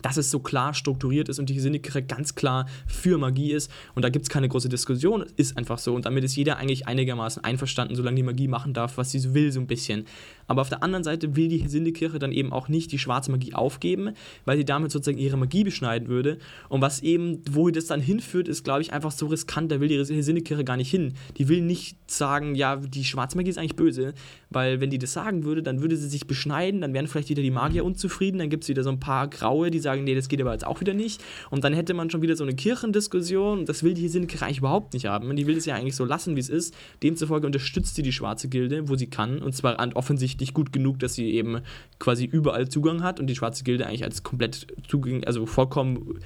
dass 0.00 0.16
es 0.16 0.30
so 0.30 0.40
klar 0.40 0.72
strukturiert 0.74 1.28
ist 1.28 1.38
und 1.38 1.50
die 1.50 1.60
Syndikirche 1.60 2.02
ganz 2.02 2.34
klar 2.34 2.66
für 2.86 3.18
Magie 3.18 3.52
ist. 3.52 3.70
Und 3.94 4.02
da 4.02 4.08
gibt 4.08 4.24
es 4.24 4.30
keine 4.30 4.48
große 4.48 4.68
Diskussion, 4.68 5.24
ist 5.36 5.58
einfach 5.58 5.78
so. 5.78 5.94
Und 5.94 6.06
damit 6.06 6.24
ist 6.24 6.34
jeder 6.34 6.56
eigentlich 6.56 6.88
einigermaßen 6.88 7.44
einverstanden, 7.44 7.94
solange 7.94 8.16
die 8.16 8.22
Magie 8.22 8.48
machen 8.48 8.72
darf, 8.72 8.96
was 8.96 9.10
sie 9.10 9.34
will, 9.34 9.52
so 9.52 9.60
ein 9.60 9.66
bisschen. 9.66 10.06
Aber 10.46 10.62
auf 10.62 10.70
der 10.70 10.82
anderen 10.82 11.04
Seite 11.04 11.36
will 11.36 11.48
die 11.48 11.66
Syndikirche 11.68 12.18
dann 12.18 12.32
eben 12.32 12.52
auch 12.52 12.68
nicht 12.68 12.90
die 12.92 12.98
schwarze 12.98 13.30
Magie 13.30 13.54
aufgeben, 13.54 14.12
weil 14.44 14.56
sie 14.56 14.64
damit 14.64 14.90
sozusagen 14.90 15.18
ihre 15.18 15.36
Magie 15.36 15.64
beschneiden 15.64 16.08
würde. 16.08 16.38
Und 16.68 16.80
was 16.80 17.02
eben, 17.02 17.42
wo 17.50 17.70
das 17.70 17.86
dann 17.86 18.00
hinführt, 18.00 18.48
ist, 18.48 18.64
glaube 18.64 18.82
ich, 18.82 18.92
einfach 18.92 19.12
so 19.12 19.26
riskant. 19.26 19.70
Da 19.70 19.80
will 19.80 19.88
die 19.88 20.22
Syndikirche 20.22 20.64
gar 20.64 20.76
nicht 20.76 20.90
hin. 20.90 21.14
Die 21.36 21.48
will 21.48 21.60
nicht 21.60 21.96
sagen, 22.10 22.54
ja, 22.54 22.76
die 22.76 23.04
schwarze 23.04 23.36
Magie 23.36 23.50
ist 23.50 23.58
eigentlich 23.58 23.76
böse, 23.76 24.14
weil 24.50 24.80
wenn 24.80 24.90
die 24.90 24.98
das 24.98 25.12
sagen 25.12 25.44
würde, 25.44 25.62
dann 25.62 25.80
würde 25.80 25.96
sie 25.96 26.08
sich 26.08 26.26
beschneiden, 26.26 26.80
dann 26.80 26.94
wären 26.94 27.06
vielleicht 27.06 27.28
wieder 27.28 27.42
die 27.42 27.50
Magier 27.50 27.84
unzufrieden, 27.84 28.38
dann 28.38 28.50
gibt 28.50 28.64
es 28.64 28.68
wieder 28.68 28.82
so 28.82 28.90
ein 28.90 29.00
paar 29.00 29.28
Graue, 29.28 29.70
die 29.70 29.80
sagen, 29.82 30.04
nee, 30.04 30.14
das 30.14 30.28
geht 30.28 30.40
aber 30.40 30.52
jetzt 30.52 30.66
auch 30.66 30.80
wieder 30.80 30.94
nicht. 30.94 31.22
Und 31.50 31.64
dann 31.64 31.74
hätte 31.74 31.94
man 31.94 32.10
schon 32.10 32.22
wieder 32.22 32.36
so 32.36 32.44
eine 32.44 32.54
Kirchendiskussion. 32.54 33.66
Das 33.66 33.82
will 33.82 33.94
die 33.94 34.08
Syndikirche 34.08 34.44
eigentlich 34.44 34.58
überhaupt 34.58 34.94
nicht 34.94 35.06
haben. 35.06 35.28
Und 35.28 35.36
die 35.36 35.46
will 35.46 35.56
es 35.56 35.66
ja 35.66 35.74
eigentlich 35.74 35.96
so 35.96 36.04
lassen, 36.04 36.36
wie 36.36 36.40
es 36.40 36.48
ist. 36.48 36.74
Demzufolge 37.02 37.46
unterstützt 37.46 37.94
sie 37.94 38.02
die 38.02 38.12
schwarze 38.12 38.48
Gilde, 38.48 38.88
wo 38.88 38.96
sie 38.96 39.08
kann. 39.08 39.42
Und 39.42 39.54
zwar 39.54 39.76
offensichtlich 39.94 40.54
gut 40.54 40.72
genug, 40.72 40.98
dass 40.98 41.14
sie 41.14 41.32
eben 41.32 41.60
quasi 41.98 42.24
überall 42.24 42.68
Zugang 42.68 43.02
hat 43.02 43.20
und 43.20 43.26
die 43.26 43.36
schwarze 43.36 43.64
Gilde 43.64 43.86
eigentlich 43.86 44.04
als 44.04 44.22
komplett 44.22 44.66
Zugang, 44.88 45.24
also 45.24 45.46
vollkommen 45.46 46.20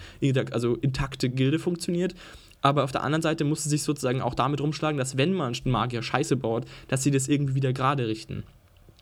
also 0.50 0.76
intakte 0.76 1.30
Gilde 1.30 1.58
funktioniert. 1.58 2.14
Aber 2.62 2.84
auf 2.84 2.92
der 2.92 3.02
anderen 3.02 3.22
Seite 3.22 3.44
muss 3.44 3.62
sie 3.62 3.68
sich 3.68 3.82
sozusagen 3.82 4.20
auch 4.20 4.34
damit 4.34 4.60
rumschlagen, 4.60 4.98
dass 4.98 5.16
wenn 5.16 5.32
man 5.32 5.54
einen 5.54 5.72
Magier 5.72 6.02
Scheiße 6.02 6.36
baut, 6.36 6.64
dass 6.88 7.02
sie 7.02 7.10
das 7.10 7.28
irgendwie 7.28 7.54
wieder 7.54 7.72
gerade 7.72 8.08
richten. 8.08 8.42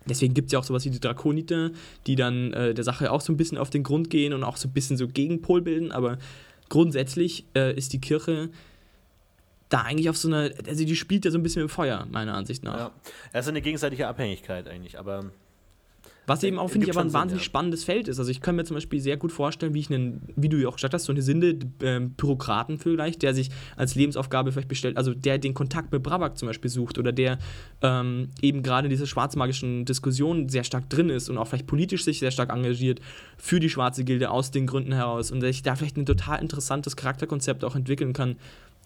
Deswegen 0.08 0.34
gibt 0.34 0.46
es 0.46 0.52
ja 0.52 0.58
auch 0.58 0.64
sowas 0.64 0.84
wie 0.84 0.90
die 0.90 1.00
Drakoniter, 1.00 1.70
die 2.06 2.16
dann 2.16 2.52
äh, 2.52 2.74
der 2.74 2.84
Sache 2.84 3.10
auch 3.10 3.20
so 3.20 3.32
ein 3.32 3.36
bisschen 3.36 3.58
auf 3.58 3.70
den 3.70 3.82
Grund 3.82 4.10
gehen 4.10 4.32
und 4.32 4.44
auch 4.44 4.56
so 4.56 4.68
ein 4.68 4.72
bisschen 4.72 4.96
so 4.96 5.08
Gegenpol 5.08 5.62
bilden. 5.62 5.92
Aber 5.92 6.18
grundsätzlich 6.68 7.46
äh, 7.54 7.74
ist 7.74 7.92
die 7.92 8.00
Kirche 8.00 8.50
da 9.68 9.82
eigentlich 9.82 10.10
auf 10.10 10.16
so 10.16 10.28
einer, 10.28 10.50
also 10.68 10.84
die 10.84 10.96
spielt 10.96 11.24
ja 11.24 11.30
so 11.30 11.38
ein 11.38 11.42
bisschen 11.42 11.60
dem 11.60 11.68
Feuer, 11.68 12.06
meiner 12.10 12.34
Ansicht 12.34 12.62
nach. 12.62 12.78
Ja, 12.78 12.90
das 13.32 13.46
ist 13.46 13.48
eine 13.48 13.62
gegenseitige 13.62 14.06
Abhängigkeit 14.06 14.68
eigentlich, 14.68 14.98
aber 14.98 15.30
Was 16.26 16.42
eben 16.42 16.58
auch, 16.58 16.68
finde 16.68 16.86
ich, 16.86 16.92
aber 16.92 17.02
ein 17.02 17.12
wahnsinnig 17.12 17.42
Sinn, 17.42 17.46
ja. 17.46 17.50
spannendes 17.50 17.84
Feld 17.84 18.08
ist. 18.08 18.18
Also 18.18 18.30
ich 18.30 18.40
kann 18.40 18.56
mir 18.56 18.64
zum 18.64 18.74
Beispiel 18.74 19.00
sehr 19.00 19.16
gut 19.16 19.30
vorstellen, 19.30 19.74
wie 19.74 19.80
ich 19.80 19.90
einen, 19.90 20.22
wie 20.36 20.48
du 20.48 20.56
ja 20.56 20.68
auch 20.68 20.76
gesagt 20.76 20.94
hast, 20.94 21.04
so 21.04 21.12
eine 21.12 21.22
Sinde 21.22 21.58
äh, 21.82 22.00
Bürokraten 22.00 22.78
vielleicht, 22.78 23.22
der 23.22 23.34
sich 23.34 23.50
als 23.76 23.94
Lebensaufgabe 23.94 24.52
vielleicht 24.52 24.68
bestellt, 24.68 24.96
also 24.96 25.12
der 25.12 25.38
den 25.38 25.54
Kontakt 25.54 25.92
mit 25.92 26.02
Brabak 26.02 26.38
zum 26.38 26.46
Beispiel 26.46 26.70
sucht 26.70 26.98
oder 26.98 27.12
der 27.12 27.38
ähm, 27.82 28.30
eben 28.40 28.62
gerade 28.62 28.86
in 28.86 28.90
dieser 28.90 29.06
schwarzmagischen 29.06 29.84
Diskussion 29.84 30.48
sehr 30.48 30.64
stark 30.64 30.88
drin 30.88 31.10
ist 31.10 31.28
und 31.28 31.36
auch 31.36 31.46
vielleicht 31.46 31.66
politisch 31.66 32.04
sich 32.04 32.20
sehr 32.20 32.30
stark 32.30 32.50
engagiert 32.50 33.00
für 33.36 33.60
die 33.60 33.68
schwarze 33.68 34.04
Gilde 34.04 34.30
aus 34.30 34.50
den 34.50 34.66
Gründen 34.66 34.92
heraus 34.92 35.30
und 35.30 35.40
der 35.40 35.52
sich 35.52 35.62
da 35.62 35.76
vielleicht 35.76 35.96
ein 35.96 36.06
total 36.06 36.40
interessantes 36.40 36.96
Charakterkonzept 36.96 37.64
auch 37.64 37.76
entwickeln 37.76 38.12
kann, 38.14 38.36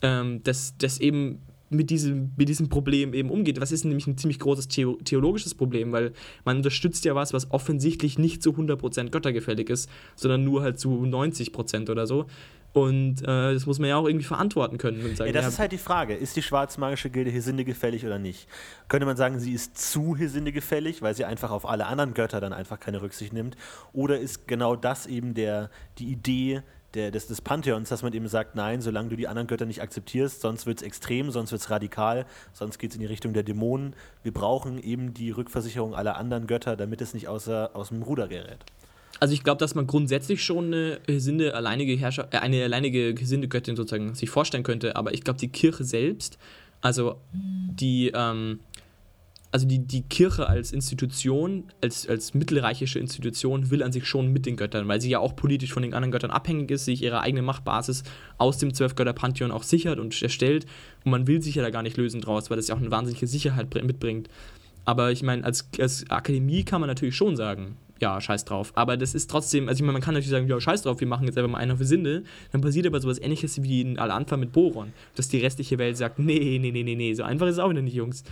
ähm, 0.02 0.42
das, 0.44 0.74
das 0.78 0.98
eben 0.98 1.40
mit 1.70 1.90
diesem, 1.90 2.32
mit 2.36 2.48
diesem 2.48 2.68
Problem 2.68 3.14
eben 3.14 3.30
umgeht. 3.30 3.60
Was 3.60 3.72
ist 3.72 3.84
nämlich 3.84 4.06
ein 4.06 4.16
ziemlich 4.16 4.38
großes 4.38 4.68
theologisches 4.68 5.54
Problem, 5.54 5.92
weil 5.92 6.12
man 6.44 6.58
unterstützt 6.58 7.04
ja 7.04 7.14
was, 7.14 7.32
was 7.32 7.50
offensichtlich 7.50 8.18
nicht 8.18 8.42
zu 8.42 8.52
100% 8.52 9.10
göttergefällig 9.10 9.70
ist, 9.70 9.90
sondern 10.16 10.44
nur 10.44 10.62
halt 10.62 10.78
zu 10.78 10.90
90% 10.90 11.90
oder 11.90 12.06
so. 12.06 12.26
Und 12.72 13.22
äh, 13.22 13.54
das 13.54 13.66
muss 13.66 13.78
man 13.78 13.88
ja 13.88 13.96
auch 13.96 14.06
irgendwie 14.06 14.26
verantworten 14.26 14.78
können. 14.78 15.02
Und 15.02 15.16
sagen, 15.16 15.28
ja, 15.28 15.32
das 15.32 15.44
ja, 15.44 15.48
ist 15.48 15.58
halt 15.58 15.72
die 15.72 15.78
Frage. 15.78 16.14
Ist 16.14 16.36
die 16.36 16.42
schwarzmagische 16.42 17.10
Gilde 17.10 17.30
Hesinde 17.30 17.64
gefällig 17.64 18.04
oder 18.04 18.18
nicht? 18.18 18.46
Könnte 18.88 19.06
man 19.06 19.16
sagen, 19.16 19.40
sie 19.40 19.52
ist 19.52 19.78
zu 19.78 20.16
Hesinde 20.16 20.52
gefällig, 20.52 21.00
weil 21.00 21.14
sie 21.14 21.24
einfach 21.24 21.50
auf 21.50 21.66
alle 21.66 21.86
anderen 21.86 22.14
Götter 22.14 22.40
dann 22.40 22.52
einfach 22.52 22.78
keine 22.78 23.00
Rücksicht 23.00 23.32
nimmt? 23.32 23.56
Oder 23.92 24.18
ist 24.18 24.46
genau 24.46 24.76
das 24.76 25.06
eben 25.06 25.34
der, 25.34 25.70
die 25.98 26.10
Idee 26.10 26.62
der, 26.94 27.10
des, 27.10 27.26
des 27.26 27.40
Pantheons, 27.40 27.88
dass 27.88 28.02
man 28.02 28.12
eben 28.12 28.28
sagt, 28.28 28.54
nein, 28.54 28.80
solange 28.80 29.10
du 29.10 29.16
die 29.16 29.28
anderen 29.28 29.46
Götter 29.46 29.66
nicht 29.66 29.82
akzeptierst, 29.82 30.40
sonst 30.40 30.66
wird 30.66 30.78
es 30.78 30.82
extrem, 30.82 31.30
sonst 31.30 31.52
wird 31.52 31.60
es 31.60 31.70
radikal, 31.70 32.26
sonst 32.52 32.78
geht 32.78 32.90
es 32.90 32.96
in 32.96 33.00
die 33.00 33.06
Richtung 33.06 33.34
der 33.34 33.42
Dämonen. 33.42 33.94
Wir 34.22 34.32
brauchen 34.32 34.82
eben 34.82 35.12
die 35.12 35.30
Rückversicherung 35.30 35.94
aller 35.94 36.16
anderen 36.16 36.46
Götter, 36.46 36.76
damit 36.76 37.00
es 37.00 37.14
nicht 37.14 37.28
außer, 37.28 37.70
aus 37.74 37.88
dem 37.88 38.02
Ruder 38.02 38.28
gerät. 38.28 38.64
Also 39.20 39.34
ich 39.34 39.42
glaube, 39.42 39.58
dass 39.58 39.74
man 39.74 39.86
grundsätzlich 39.86 40.44
schon 40.44 40.66
eine 40.66 41.00
Gesinde, 41.06 41.54
alleinige 41.54 41.94
Herrscher, 41.96 42.28
äh, 42.30 42.38
eine 42.38 42.62
alleinige 42.62 43.14
Gesindegöttin 43.14 43.76
sozusagen 43.76 44.14
sich 44.14 44.30
vorstellen 44.30 44.62
könnte, 44.62 44.96
aber 44.96 45.12
ich 45.12 45.24
glaube, 45.24 45.40
die 45.40 45.48
Kirche 45.48 45.84
selbst, 45.84 46.38
also 46.80 47.16
die, 47.32 48.12
ähm, 48.14 48.60
also 49.50 49.66
die, 49.66 49.78
die 49.78 50.02
Kirche 50.02 50.48
als 50.48 50.72
Institution, 50.72 51.64
als, 51.82 52.06
als 52.06 52.34
mittelreichische 52.34 52.98
Institution, 52.98 53.70
will 53.70 53.82
an 53.82 53.92
sich 53.92 54.06
schon 54.06 54.32
mit 54.32 54.44
den 54.44 54.56
Göttern, 54.56 54.88
weil 54.88 55.00
sie 55.00 55.08
ja 55.08 55.20
auch 55.20 55.36
politisch 55.36 55.72
von 55.72 55.82
den 55.82 55.94
anderen 55.94 56.12
Göttern 56.12 56.30
abhängig 56.30 56.70
ist, 56.70 56.84
sich 56.84 57.02
ihre 57.02 57.20
eigene 57.20 57.42
Machtbasis 57.42 58.02
aus 58.36 58.58
dem 58.58 58.74
Zwölfgötter-Pantheon 58.74 59.50
auch 59.50 59.62
sichert 59.62 59.98
und 59.98 60.20
erstellt. 60.20 60.66
Und 61.04 61.12
man 61.12 61.26
will 61.26 61.40
sich 61.40 61.54
ja 61.54 61.62
da 61.62 61.70
gar 61.70 61.82
nicht 61.82 61.96
lösen 61.96 62.20
draus, 62.20 62.50
weil 62.50 62.58
das 62.58 62.68
ja 62.68 62.74
auch 62.74 62.80
eine 62.80 62.90
wahnsinnige 62.90 63.26
Sicherheit 63.26 63.74
mitbringt. 63.82 64.28
Aber 64.84 65.12
ich 65.12 65.22
meine, 65.22 65.44
als, 65.44 65.68
als 65.78 66.08
Akademie 66.10 66.64
kann 66.64 66.80
man 66.80 66.88
natürlich 66.88 67.16
schon 67.16 67.36
sagen, 67.36 67.76
ja, 68.00 68.20
scheiß 68.20 68.44
drauf. 68.44 68.72
Aber 68.74 68.96
das 68.96 69.14
ist 69.14 69.30
trotzdem, 69.30 69.68
also 69.68 69.78
ich 69.78 69.82
meine, 69.82 69.94
man 69.94 70.02
kann 70.02 70.14
natürlich 70.14 70.30
sagen, 70.30 70.46
ja, 70.46 70.60
scheiß 70.60 70.82
drauf, 70.82 71.00
wir 71.00 71.08
machen 71.08 71.26
jetzt 71.26 71.36
einfach 71.36 71.50
mal 71.50 71.58
einen 71.58 71.72
auf 71.72 71.78
Sinde. 71.80 72.22
Dann 72.52 72.60
passiert 72.60 72.86
aber 72.86 73.00
sowas 73.00 73.20
ähnliches 73.20 73.62
wie 73.62 73.80
in 73.80 73.98
Al-Anfang 73.98 74.40
mit 74.40 74.52
Boron, 74.52 74.92
dass 75.16 75.28
die 75.28 75.38
restliche 75.38 75.78
Welt 75.78 75.96
sagt, 75.96 76.18
nee, 76.18 76.58
nee, 76.60 76.70
nee, 76.70 76.82
nee, 76.82 76.94
nee, 76.94 77.14
so 77.14 77.22
einfach 77.22 77.46
ist 77.46 77.54
es 77.54 77.58
auch 77.58 77.70
wieder 77.70 77.82
nicht, 77.82 77.94
Jungs 77.94 78.24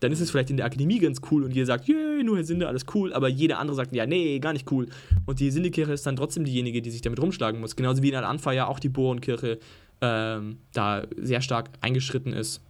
dann 0.00 0.12
ist 0.12 0.20
es 0.20 0.30
vielleicht 0.30 0.50
in 0.50 0.56
der 0.56 0.66
Akademie 0.66 0.98
ganz 0.98 1.20
cool 1.30 1.44
und 1.44 1.54
jeder 1.54 1.66
sagt, 1.66 1.86
yay, 1.86 2.24
nur 2.24 2.36
Herr 2.36 2.44
Sinde, 2.44 2.66
alles 2.66 2.86
cool, 2.94 3.12
aber 3.12 3.28
jeder 3.28 3.58
andere 3.58 3.76
sagt, 3.76 3.94
ja, 3.94 4.06
nee, 4.06 4.38
gar 4.38 4.52
nicht 4.52 4.70
cool. 4.72 4.86
Und 5.26 5.40
die 5.40 5.50
Sindekirche 5.50 5.92
ist 5.92 6.06
dann 6.06 6.16
trotzdem 6.16 6.44
diejenige, 6.44 6.82
die 6.82 6.90
sich 6.90 7.02
damit 7.02 7.20
rumschlagen 7.20 7.60
muss. 7.60 7.76
Genauso 7.76 8.02
wie 8.02 8.08
in 8.08 8.16
Al-Anfa 8.16 8.52
ja 8.52 8.66
auch 8.66 8.80
die 8.80 8.88
Bohrenkirche 8.88 9.58
ähm, 10.00 10.58
da 10.72 11.04
sehr 11.16 11.42
stark 11.42 11.70
eingeschritten 11.82 12.32
ist, 12.32 12.62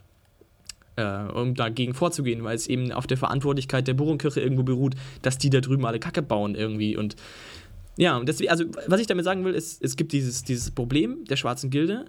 äh, 0.97 1.23
um 1.33 1.55
dagegen 1.55 1.95
vorzugehen, 1.95 2.43
weil 2.43 2.57
es 2.57 2.67
eben 2.67 2.93
auf 2.93 3.07
der 3.07 3.17
Verantwortlichkeit 3.17 3.87
der 3.87 3.95
Bohrenkirche 3.95 4.41
irgendwo 4.41 4.65
beruht, 4.65 4.95
dass 5.23 5.39
die 5.39 5.51
da 5.51 5.61
drüben 5.61 5.87
alle 5.87 6.01
Kacke 6.01 6.23
bauen 6.23 6.55
irgendwie 6.55 6.97
und 6.97 7.17
ja, 7.97 8.19
deswegen, 8.21 8.51
also 8.51 8.65
was 8.87 9.01
ich 9.01 9.07
damit 9.07 9.25
sagen 9.25 9.45
will, 9.45 9.53
ist, 9.53 9.83
es 9.83 9.95
gibt 9.95 10.13
dieses, 10.13 10.43
dieses 10.43 10.71
Problem 10.71 11.25
der 11.27 11.37
schwarzen 11.37 11.69
Gilde 11.69 12.07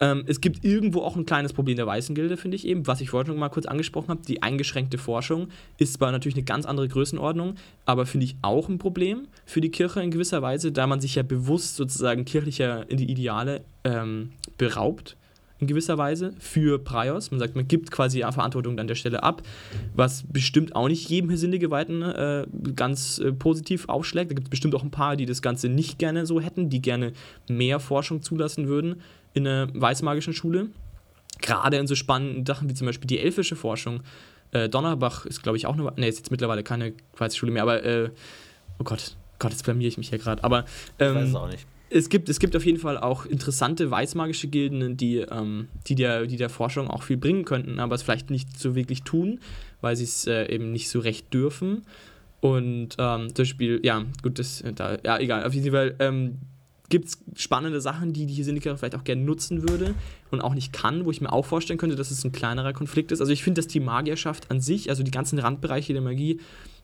ähm, 0.00 0.24
es 0.26 0.40
gibt 0.40 0.64
irgendwo 0.64 1.02
auch 1.02 1.16
ein 1.16 1.26
kleines 1.26 1.52
Problem 1.52 1.76
der 1.76 1.86
Weißen 1.86 2.14
Gilde, 2.14 2.36
finde 2.36 2.56
ich 2.56 2.66
eben, 2.66 2.86
was 2.86 3.00
ich 3.00 3.10
vorhin 3.10 3.28
schon 3.28 3.38
mal 3.38 3.48
kurz 3.48 3.66
angesprochen 3.66 4.08
habe. 4.08 4.22
Die 4.26 4.42
eingeschränkte 4.42 4.98
Forschung 4.98 5.48
ist 5.78 5.94
zwar 5.94 6.10
natürlich 6.10 6.36
eine 6.36 6.44
ganz 6.44 6.66
andere 6.66 6.88
Größenordnung, 6.88 7.54
aber 7.86 8.06
finde 8.06 8.24
ich 8.24 8.36
auch 8.42 8.68
ein 8.68 8.78
Problem 8.78 9.28
für 9.46 9.60
die 9.60 9.70
Kirche 9.70 10.02
in 10.02 10.10
gewisser 10.10 10.42
Weise, 10.42 10.72
da 10.72 10.86
man 10.86 11.00
sich 11.00 11.14
ja 11.14 11.22
bewusst 11.22 11.76
sozusagen 11.76 12.24
kirchlicher 12.24 12.90
Ideale 12.90 13.62
ähm, 13.84 14.32
beraubt 14.58 15.16
in 15.60 15.68
gewisser 15.68 15.96
Weise 15.96 16.34
für 16.40 16.78
Praios. 16.78 17.30
Man 17.30 17.38
sagt, 17.38 17.54
man 17.54 17.68
gibt 17.68 17.92
quasi 17.92 18.20
Verantwortung 18.20 18.78
an 18.80 18.88
der 18.88 18.96
Stelle 18.96 19.22
ab, 19.22 19.42
was 19.94 20.24
bestimmt 20.28 20.74
auch 20.74 20.88
nicht 20.88 21.08
jedem 21.08 21.34
Sinnegeweihten 21.36 22.02
äh, 22.02 22.46
ganz 22.74 23.20
äh, 23.20 23.32
positiv 23.32 23.88
aufschlägt. 23.88 24.32
Da 24.32 24.34
gibt 24.34 24.48
es 24.48 24.50
bestimmt 24.50 24.74
auch 24.74 24.82
ein 24.82 24.90
paar, 24.90 25.16
die 25.16 25.26
das 25.26 25.40
Ganze 25.40 25.68
nicht 25.68 25.98
gerne 25.98 26.26
so 26.26 26.40
hätten, 26.40 26.68
die 26.68 26.82
gerne 26.82 27.12
mehr 27.48 27.78
Forschung 27.78 28.22
zulassen 28.22 28.66
würden 28.66 28.96
in 29.34 29.46
einer 29.46 29.68
weißmagischen 29.74 30.32
Schule. 30.32 30.68
Gerade 31.40 31.76
in 31.76 31.86
so 31.86 31.94
spannenden 31.94 32.46
Sachen 32.46 32.70
wie 32.70 32.74
zum 32.74 32.86
Beispiel 32.86 33.06
die 33.06 33.18
elfische 33.18 33.56
Forschung. 33.56 34.00
Äh, 34.52 34.68
Donnerbach 34.68 35.26
ist, 35.26 35.42
glaube 35.42 35.58
ich, 35.58 35.66
auch 35.66 35.74
eine. 35.74 35.92
Ne, 35.96 36.08
ist 36.08 36.18
jetzt 36.18 36.30
mittlerweile 36.30 36.62
keine 36.62 36.94
weiße 37.18 37.36
Schule 37.36 37.52
mehr, 37.52 37.62
aber. 37.62 37.84
Äh, 37.84 38.10
oh 38.78 38.84
Gott, 38.84 39.16
Gott, 39.38 39.50
jetzt 39.50 39.64
blamier 39.64 39.88
ich 39.88 39.98
mich 39.98 40.08
hier 40.08 40.18
gerade. 40.18 40.42
Aber. 40.44 40.64
Ähm, 40.98 41.10
ich 41.10 41.14
weiß 41.22 41.28
es 41.28 41.34
auch 41.34 41.50
nicht. 41.50 41.66
Es 41.90 42.08
gibt, 42.08 42.28
es 42.28 42.40
gibt 42.40 42.56
auf 42.56 42.64
jeden 42.64 42.78
Fall 42.78 42.98
auch 42.98 43.26
interessante 43.26 43.88
weißmagische 43.90 44.48
Gilden, 44.48 44.96
die, 44.96 45.18
ähm, 45.18 45.68
die, 45.86 45.94
der, 45.94 46.26
die 46.26 46.36
der 46.36 46.48
Forschung 46.48 46.88
auch 46.90 47.04
viel 47.04 47.16
bringen 47.16 47.44
könnten, 47.44 47.78
aber 47.78 47.94
es 47.94 48.02
vielleicht 48.02 48.30
nicht 48.30 48.58
so 48.58 48.74
wirklich 48.74 49.02
tun, 49.02 49.38
weil 49.80 49.94
sie 49.94 50.04
es 50.04 50.26
äh, 50.26 50.52
eben 50.52 50.72
nicht 50.72 50.88
so 50.88 50.98
recht 50.98 51.32
dürfen. 51.32 51.82
Und 52.40 52.96
ähm, 52.98 53.32
das 53.34 53.46
Spiel, 53.46 53.80
ja, 53.84 54.04
gut, 54.22 54.38
das, 54.38 54.60
äh, 54.62 54.72
da, 54.72 54.98
ja, 55.04 55.18
egal, 55.18 55.44
auf 55.44 55.54
jeden 55.54 55.70
Fall, 55.70 55.94
ähm, 56.00 56.38
gibt 56.90 57.08
es 57.08 57.18
spannende 57.34 57.80
Sachen, 57.80 58.12
die 58.12 58.26
die 58.26 58.42
Syndiker 58.42 58.76
vielleicht 58.76 58.94
auch 58.94 59.04
gerne 59.04 59.22
nutzen 59.22 59.68
würde 59.68 59.94
und 60.30 60.40
auch 60.40 60.54
nicht 60.54 60.72
kann, 60.72 61.04
wo 61.04 61.10
ich 61.10 61.20
mir 61.20 61.32
auch 61.32 61.46
vorstellen 61.46 61.78
könnte, 61.78 61.96
dass 61.96 62.10
es 62.10 62.24
ein 62.24 62.32
kleinerer 62.32 62.72
Konflikt 62.72 63.10
ist. 63.12 63.20
Also 63.20 63.32
ich 63.32 63.42
finde, 63.42 63.60
dass 63.60 63.68
die 63.68 63.80
Magierschaft 63.80 64.50
an 64.50 64.60
sich, 64.60 64.90
also 64.90 65.02
die 65.02 65.10
ganzen 65.10 65.38
Randbereiche 65.38 65.92
der 65.92 66.02
Magie, 66.02 66.40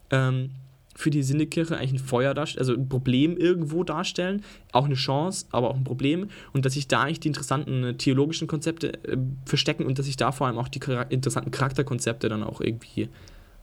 ähm, 0.09 0.51
für 0.95 1.09
die 1.09 1.23
Sindekirche 1.23 1.77
eigentlich 1.77 2.01
ein 2.01 2.05
Feuer 2.05 2.33
darstellen, 2.33 2.59
also 2.59 2.73
ein 2.73 2.89
Problem 2.89 3.37
irgendwo 3.37 3.83
darstellen, 3.83 4.43
auch 4.71 4.85
eine 4.85 4.95
Chance, 4.95 5.45
aber 5.51 5.69
auch 5.69 5.75
ein 5.75 5.83
Problem 5.83 6.29
und 6.53 6.65
dass 6.65 6.73
sich 6.73 6.87
da 6.87 7.03
eigentlich 7.03 7.21
die 7.21 7.29
interessanten 7.29 7.83
äh, 7.83 7.93
theologischen 7.93 8.47
Konzepte 8.47 8.93
äh, 9.05 9.17
verstecken 9.45 9.85
und 9.85 9.99
dass 9.99 10.05
sich 10.05 10.17
da 10.17 10.31
vor 10.31 10.47
allem 10.47 10.57
auch 10.57 10.67
die 10.67 10.81
interessanten 11.09 11.51
Charakterkonzepte 11.51 12.27
dann 12.27 12.43
auch 12.43 12.59
irgendwie 12.59 13.09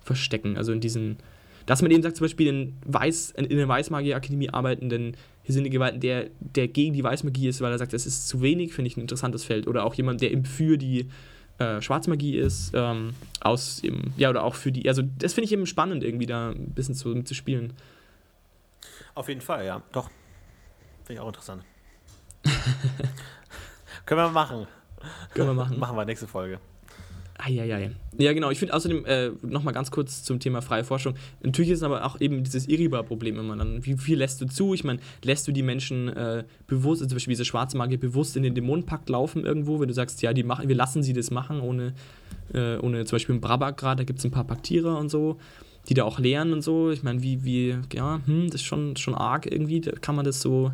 verstecken. 0.00 0.56
Also 0.56 0.72
in 0.72 0.80
diesen, 0.80 1.18
dass 1.68 1.82
man 1.82 1.90
eben 1.90 2.02
sagt, 2.02 2.16
zum 2.16 2.24
Beispiel 2.24 2.46
in, 2.46 2.78
Weiß, 2.86 3.32
in 3.32 3.46
der 3.50 3.68
Weißmagie-Akademie 3.68 4.48
arbeitenden 4.48 5.16
Geweihten, 5.44 6.00
der, 6.00 6.30
der 6.40 6.66
gegen 6.66 6.94
die 6.94 7.04
Weißmagie 7.04 7.46
ist, 7.46 7.60
weil 7.60 7.70
er 7.70 7.78
sagt, 7.78 7.92
es 7.92 8.06
ist 8.06 8.26
zu 8.26 8.40
wenig, 8.40 8.72
finde 8.72 8.88
ich 8.88 8.96
ein 8.96 9.02
interessantes 9.02 9.44
Feld. 9.44 9.66
Oder 9.66 9.84
auch 9.84 9.92
jemand, 9.92 10.22
der 10.22 10.32
eben 10.32 10.46
für 10.46 10.78
die 10.78 11.10
äh, 11.58 11.82
Schwarzmagie 11.82 12.38
ist, 12.38 12.70
ähm, 12.72 13.12
aus 13.40 13.84
eben, 13.84 14.14
ja, 14.16 14.30
oder 14.30 14.44
auch 14.44 14.54
für 14.54 14.72
die, 14.72 14.88
also 14.88 15.02
das 15.02 15.34
finde 15.34 15.44
ich 15.44 15.52
eben 15.52 15.66
spannend, 15.66 16.02
irgendwie 16.04 16.24
da 16.24 16.52
ein 16.52 16.70
bisschen 16.70 16.94
zu, 16.94 17.22
zu 17.22 17.34
spielen. 17.34 17.74
Auf 19.14 19.28
jeden 19.28 19.42
Fall, 19.42 19.66
ja, 19.66 19.82
doch. 19.92 20.08
Finde 21.04 21.14
ich 21.14 21.20
auch 21.20 21.28
interessant. 21.28 21.64
Können 24.06 24.22
wir 24.22 24.30
machen. 24.30 24.66
Können 25.34 25.48
wir 25.48 25.54
machen. 25.54 25.78
machen 25.78 25.96
wir 25.98 26.06
nächste 26.06 26.26
Folge. 26.26 26.60
Eieiei. 27.38 27.92
Ja, 28.18 28.32
genau. 28.32 28.50
Ich 28.50 28.58
finde 28.58 28.74
außerdem 28.74 29.04
äh, 29.06 29.30
nochmal 29.42 29.72
ganz 29.72 29.92
kurz 29.92 30.24
zum 30.24 30.40
Thema 30.40 30.60
freie 30.60 30.82
Forschung. 30.82 31.14
Natürlich 31.42 31.70
ist 31.70 31.84
aber 31.84 32.04
auch 32.04 32.20
eben 32.20 32.42
dieses 32.42 32.68
Iriba-Problem 32.68 33.38
immer 33.38 33.56
dann. 33.56 33.84
Wie 33.86 33.96
viel 33.96 34.18
lässt 34.18 34.40
du 34.40 34.46
zu? 34.46 34.74
Ich 34.74 34.82
meine, 34.82 34.98
lässt 35.22 35.46
du 35.46 35.52
die 35.52 35.62
Menschen 35.62 36.08
äh, 36.08 36.44
bewusst, 36.66 37.00
also 37.00 37.10
zum 37.10 37.16
Beispiel 37.16 37.32
diese 37.32 37.44
schwarze 37.44 37.76
Magie, 37.76 37.96
bewusst 37.96 38.36
in 38.36 38.42
den 38.42 38.54
Dämonenpakt 38.54 39.08
laufen 39.08 39.44
irgendwo, 39.44 39.78
wenn 39.78 39.86
du 39.88 39.94
sagst, 39.94 40.20
ja, 40.20 40.32
die 40.32 40.42
machen, 40.42 40.68
wir 40.68 40.74
lassen 40.74 41.04
sie 41.04 41.12
das 41.12 41.30
machen, 41.30 41.60
ohne, 41.60 41.94
äh, 42.52 42.76
ohne 42.78 43.04
zum 43.04 43.16
Beispiel 43.16 43.36
im 43.36 43.40
Brabak 43.40 43.76
gerade, 43.76 44.00
da 44.00 44.04
gibt 44.04 44.18
es 44.18 44.24
ein 44.24 44.32
paar 44.32 44.44
Paktierer 44.44 44.98
und 44.98 45.08
so, 45.08 45.38
die 45.88 45.94
da 45.94 46.02
auch 46.02 46.18
lehren 46.18 46.52
und 46.52 46.62
so. 46.62 46.90
Ich 46.90 47.04
meine, 47.04 47.22
wie, 47.22 47.44
wie, 47.44 47.76
ja, 47.94 48.20
hm, 48.26 48.46
das 48.46 48.56
ist 48.56 48.66
schon, 48.66 48.96
schon 48.96 49.14
arg 49.14 49.46
irgendwie. 49.46 49.80
Da 49.80 49.92
kann 49.92 50.16
man 50.16 50.24
das 50.24 50.40
so 50.40 50.72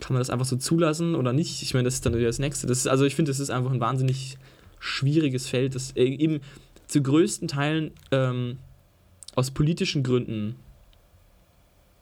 kann 0.00 0.14
man 0.14 0.20
das 0.20 0.30
einfach 0.30 0.46
so 0.46 0.56
zulassen 0.56 1.16
oder 1.16 1.32
nicht? 1.32 1.60
Ich 1.62 1.74
meine, 1.74 1.84
das 1.84 1.94
ist 1.94 2.06
dann 2.06 2.14
wieder 2.14 2.28
das 2.28 2.38
Nächste. 2.38 2.68
Das 2.68 2.78
ist, 2.78 2.86
also 2.86 3.04
ich 3.04 3.16
finde, 3.16 3.32
das 3.32 3.40
ist 3.40 3.50
einfach 3.50 3.72
ein 3.72 3.80
wahnsinnig 3.80 4.38
schwieriges 4.80 5.48
Feld, 5.48 5.74
das 5.74 5.92
äh, 5.92 6.04
eben 6.04 6.40
zu 6.86 7.02
größten 7.02 7.48
Teilen 7.48 7.92
ähm, 8.10 8.58
aus 9.34 9.50
politischen 9.50 10.02
Gründen 10.02 10.56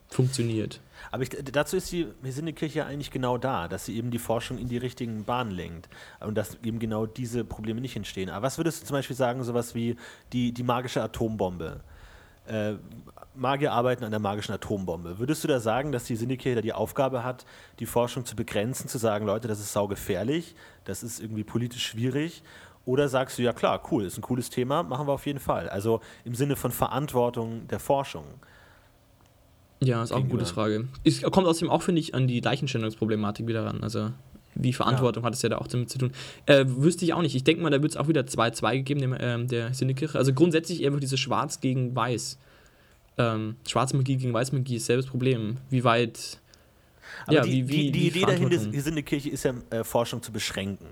funktioniert. 0.09 0.81
Aber 1.11 1.23
ich, 1.23 1.31
dazu 1.31 1.77
ist 1.77 1.91
die 1.93 2.07
Hesinde-Kirche 2.23 2.87
eigentlich 2.87 3.11
genau 3.11 3.39
da, 3.39 3.69
dass 3.69 3.85
sie 3.85 3.97
eben 3.97 4.11
die 4.11 4.19
Forschung 4.19 4.59
in 4.59 4.69
die 4.69 4.79
richtigen 4.79 5.25
Bahnen 5.25 5.51
lenkt 5.51 5.89
und 6.21 6.37
dass 6.37 6.57
eben 6.63 6.79
genau 6.79 7.07
diese 7.07 7.45
Probleme 7.45 7.81
nicht 7.81 7.97
entstehen. 7.97 8.31
Aber 8.31 8.47
was 8.47 8.59
würdest 8.59 8.83
du 8.83 8.87
zum 8.87 8.95
Beispiel 8.95 9.17
sagen, 9.17 9.43
sowas 9.45 9.75
wie 9.75 9.97
die, 10.33 10.53
die 10.53 10.63
magische 10.63 11.03
Atombombe? 11.03 11.81
Äh, 12.47 12.75
Magier 13.35 13.73
arbeiten 13.73 14.05
an 14.05 14.11
der 14.11 14.21
magischen 14.21 14.55
Atombombe. 14.55 15.19
Würdest 15.19 15.45
du 15.45 15.49
da 15.49 15.61
sagen, 15.61 15.93
dass 15.93 16.05
die 16.05 16.17
Syndikate 16.17 16.63
die 16.63 16.73
Aufgabe 16.73 17.23
hat, 17.23 17.45
die 17.81 17.87
Forschung 17.87 18.25
zu 18.25 18.35
begrenzen, 18.35 18.89
zu 18.89 18.97
sagen, 18.99 19.27
Leute, 19.27 19.49
das 19.49 19.61
ist 19.61 19.73
saugefährlich, 19.73 20.55
das 20.85 21.03
ist 21.03 21.21
irgendwie 21.21 21.45
politisch 21.45 21.87
schwierig 21.87 22.43
oder 22.87 23.09
sagst 23.09 23.37
du, 23.37 23.43
ja 23.43 23.53
klar, 23.53 23.83
cool, 23.91 24.05
ist 24.05 24.17
ein 24.17 24.23
cooles 24.23 24.49
Thema, 24.49 24.83
machen 24.83 25.07
wir 25.07 25.13
auf 25.13 25.27
jeden 25.27 25.41
Fall. 25.41 25.69
Also 25.69 26.01
im 26.25 26.35
Sinne 26.35 26.57
von 26.57 26.71
Verantwortung 26.71 27.69
der 27.69 27.81
Forschung. 27.81 28.25
Ja, 29.81 30.03
ist 30.03 30.13
auch 30.13 30.21
eine 30.21 30.29
gute 30.29 30.47
Frage. 30.47 30.89
Es 31.05 31.21
kommt 31.23 31.47
außerdem 31.47 31.69
auch, 31.69 31.83
finde 31.83 32.01
ich, 32.01 32.15
an 32.15 32.27
die 32.27 32.41
Leichenstellungsproblematik 32.41 33.47
wieder 33.47 33.67
ran. 33.67 33.83
Also, 33.83 34.11
wie 34.55 34.73
Verantwortung 34.73 35.23
ja. 35.23 35.27
hat 35.27 35.35
es 35.35 35.43
ja 35.43 35.51
da 35.51 35.59
auch 35.59 35.67
damit 35.67 35.91
zu 35.91 35.99
tun. 35.99 36.13
Äh, 36.47 36.65
wüsste 36.67 37.05
ich 37.05 37.13
auch 37.13 37.21
nicht. 37.21 37.35
Ich 37.35 37.45
denke 37.45 37.63
mal, 37.63 37.71
da 37.71 37.83
wird 37.83 37.93
es 37.93 37.97
auch 37.99 38.09
wieder 38.09 38.23
2-2 38.23 38.83
geben, 38.83 39.01
dem, 39.01 39.17
ähm, 39.19 39.49
der 39.49 39.75
Sinnekirche. 39.75 40.17
Also 40.17 40.33
grundsätzlich 40.33 40.87
einfach 40.87 41.01
diese 41.01 41.19
Schwarz 41.19 41.61
gegen 41.61 41.95
Weiß. 41.95 42.39
Ähm, 43.19 43.57
Schwarzmagie 43.67 44.17
gegen 44.17 44.33
Weißmagie 44.33 44.77
ist 44.77 44.87
selbes 44.87 45.07
Problem. 45.07 45.59
Wie 45.69 45.85
weit. 45.85 46.41
Aber 47.27 47.35
ja, 47.35 47.43
die, 47.43 47.69
wie, 47.69 47.69
wie, 47.69 47.77
die, 47.77 47.93
die 47.93 48.07
Idee 48.09 48.21
dahinter 48.23 48.91
der 48.91 49.03
Kirche 49.03 49.29
ist 49.29 49.45
ja, 49.45 49.55
äh, 49.71 49.85
Forschung 49.85 50.23
zu 50.23 50.33
beschränken. 50.33 50.87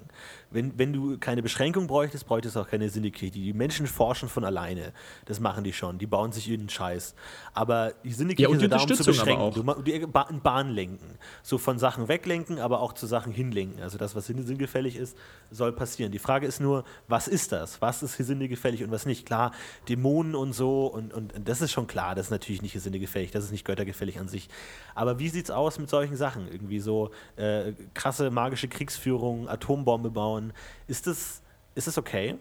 Wenn, 0.54 0.78
wenn 0.78 0.92
du 0.92 1.18
keine 1.18 1.42
Beschränkung 1.42 1.86
bräuchtest, 1.86 2.26
bräuchtest 2.26 2.56
du 2.56 2.60
auch 2.60 2.68
keine 2.68 2.88
Sinnekirche. 2.88 3.32
Die 3.32 3.52
Menschen 3.52 3.86
forschen 3.86 4.28
von 4.28 4.44
alleine. 4.44 4.92
Das 5.26 5.40
machen 5.40 5.64
die 5.64 5.72
schon. 5.72 5.98
Die 5.98 6.06
bauen 6.06 6.32
sich 6.32 6.48
ihren 6.48 6.68
Scheiß. 6.68 7.14
Aber 7.52 7.92
die 8.04 8.12
Sinnekirche 8.12 8.52
ja, 8.52 8.62
ist 8.62 8.72
darum 8.72 8.94
zu 8.94 9.04
beschränken. 9.04 9.52
Du, 9.52 9.82
die 9.82 10.06
Bahn 10.06 10.70
lenken. 10.70 11.18
So 11.42 11.58
von 11.58 11.78
Sachen 11.78 12.08
weglenken, 12.08 12.58
aber 12.58 12.80
auch 12.80 12.92
zu 12.92 13.06
Sachen 13.06 13.32
hinlenken. 13.32 13.82
Also 13.82 13.98
das, 13.98 14.14
was 14.14 14.26
sinnegefällig 14.26 14.96
ist, 14.96 15.16
soll 15.50 15.72
passieren. 15.72 16.12
Die 16.12 16.18
Frage 16.18 16.46
ist 16.46 16.60
nur, 16.60 16.84
was 17.08 17.28
ist 17.28 17.52
das? 17.52 17.82
Was 17.82 18.02
ist 18.02 18.16
sinnegefällig 18.16 18.84
und 18.84 18.90
was 18.90 19.06
nicht? 19.06 19.26
Klar, 19.26 19.52
Dämonen 19.88 20.34
und 20.34 20.52
so 20.52 20.86
und, 20.86 21.12
und, 21.12 21.34
und 21.34 21.48
das 21.48 21.60
ist 21.60 21.72
schon 21.72 21.86
klar, 21.86 22.14
das 22.14 22.26
ist 22.26 22.30
natürlich 22.30 22.62
nicht 22.62 22.80
sinnegefällig, 22.80 23.30
das 23.30 23.44
ist 23.44 23.50
nicht 23.50 23.64
göttergefällig 23.64 24.18
an 24.18 24.28
sich. 24.28 24.48
Aber 24.94 25.18
wie 25.18 25.28
sieht 25.28 25.46
es 25.46 25.50
aus 25.50 25.78
mit 25.78 25.90
solchen 25.90 26.16
Sachen? 26.16 26.48
Irgendwie 26.48 26.80
so 26.80 27.10
äh, 27.36 27.72
krasse 27.94 28.30
magische 28.30 28.68
Kriegsführung, 28.68 29.48
Atombombe 29.48 30.10
bauen, 30.10 30.43
kann. 30.48 30.58
Ist 30.86 31.06
das, 31.06 31.42
ist 31.74 31.86
das 31.86 31.98
okay? 31.98 32.36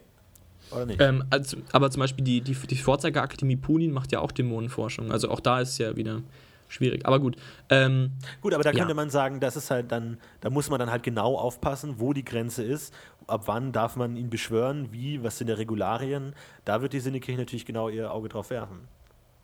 Oder 0.72 0.86
nicht? 0.86 1.02
Ähm, 1.02 1.24
also, 1.30 1.58
aber 1.72 1.92
zum 1.92 2.02
Beispiel 2.02 2.24
die, 2.24 2.42
die, 2.42 2.54
die 2.54 2.78
Vorzeigerakademie 2.78 3.58
Punin 3.58 3.92
macht 3.92 4.12
ja 4.12 4.20
auch 4.20 4.32
Dämonenforschung. 4.32 5.12
Also 5.12 5.30
auch 5.30 5.40
da 5.40 5.60
ist 5.60 5.70
es 5.70 5.78
ja 5.78 5.96
wieder 5.96 6.22
schwierig. 6.70 7.06
Aber 7.06 7.20
gut. 7.20 7.36
Ähm, 7.70 8.12
gut, 8.42 8.54
aber 8.54 8.64
da 8.64 8.72
könnte 8.72 8.90
ja. 8.90 8.94
man 8.94 9.10
sagen, 9.10 9.40
das 9.40 9.56
ist 9.56 9.70
halt 9.70 9.92
dann, 9.92 10.18
da 10.42 10.50
muss 10.50 10.70
man 10.70 10.80
dann 10.80 10.90
halt 10.90 11.04
genau 11.04 11.38
aufpassen, 11.38 11.96
wo 11.98 12.14
die 12.14 12.26
Grenze 12.26 12.64
ist. 12.64 12.94
Ab 13.28 13.44
wann 13.46 13.72
darf 13.72 13.96
man 13.96 14.18
ihn 14.18 14.30
beschwören? 14.30 14.90
Wie? 14.92 15.24
Was 15.24 15.38
sind 15.38 15.48
die 15.48 15.54
Regularien? 15.54 16.34
Da 16.66 16.82
wird 16.82 16.94
die 16.94 17.00
Sinnekirche 17.00 17.40
natürlich 17.40 17.66
genau 17.66 17.90
ihr 17.90 18.12
Auge 18.12 18.30
drauf 18.30 18.50
werfen. 18.50 18.88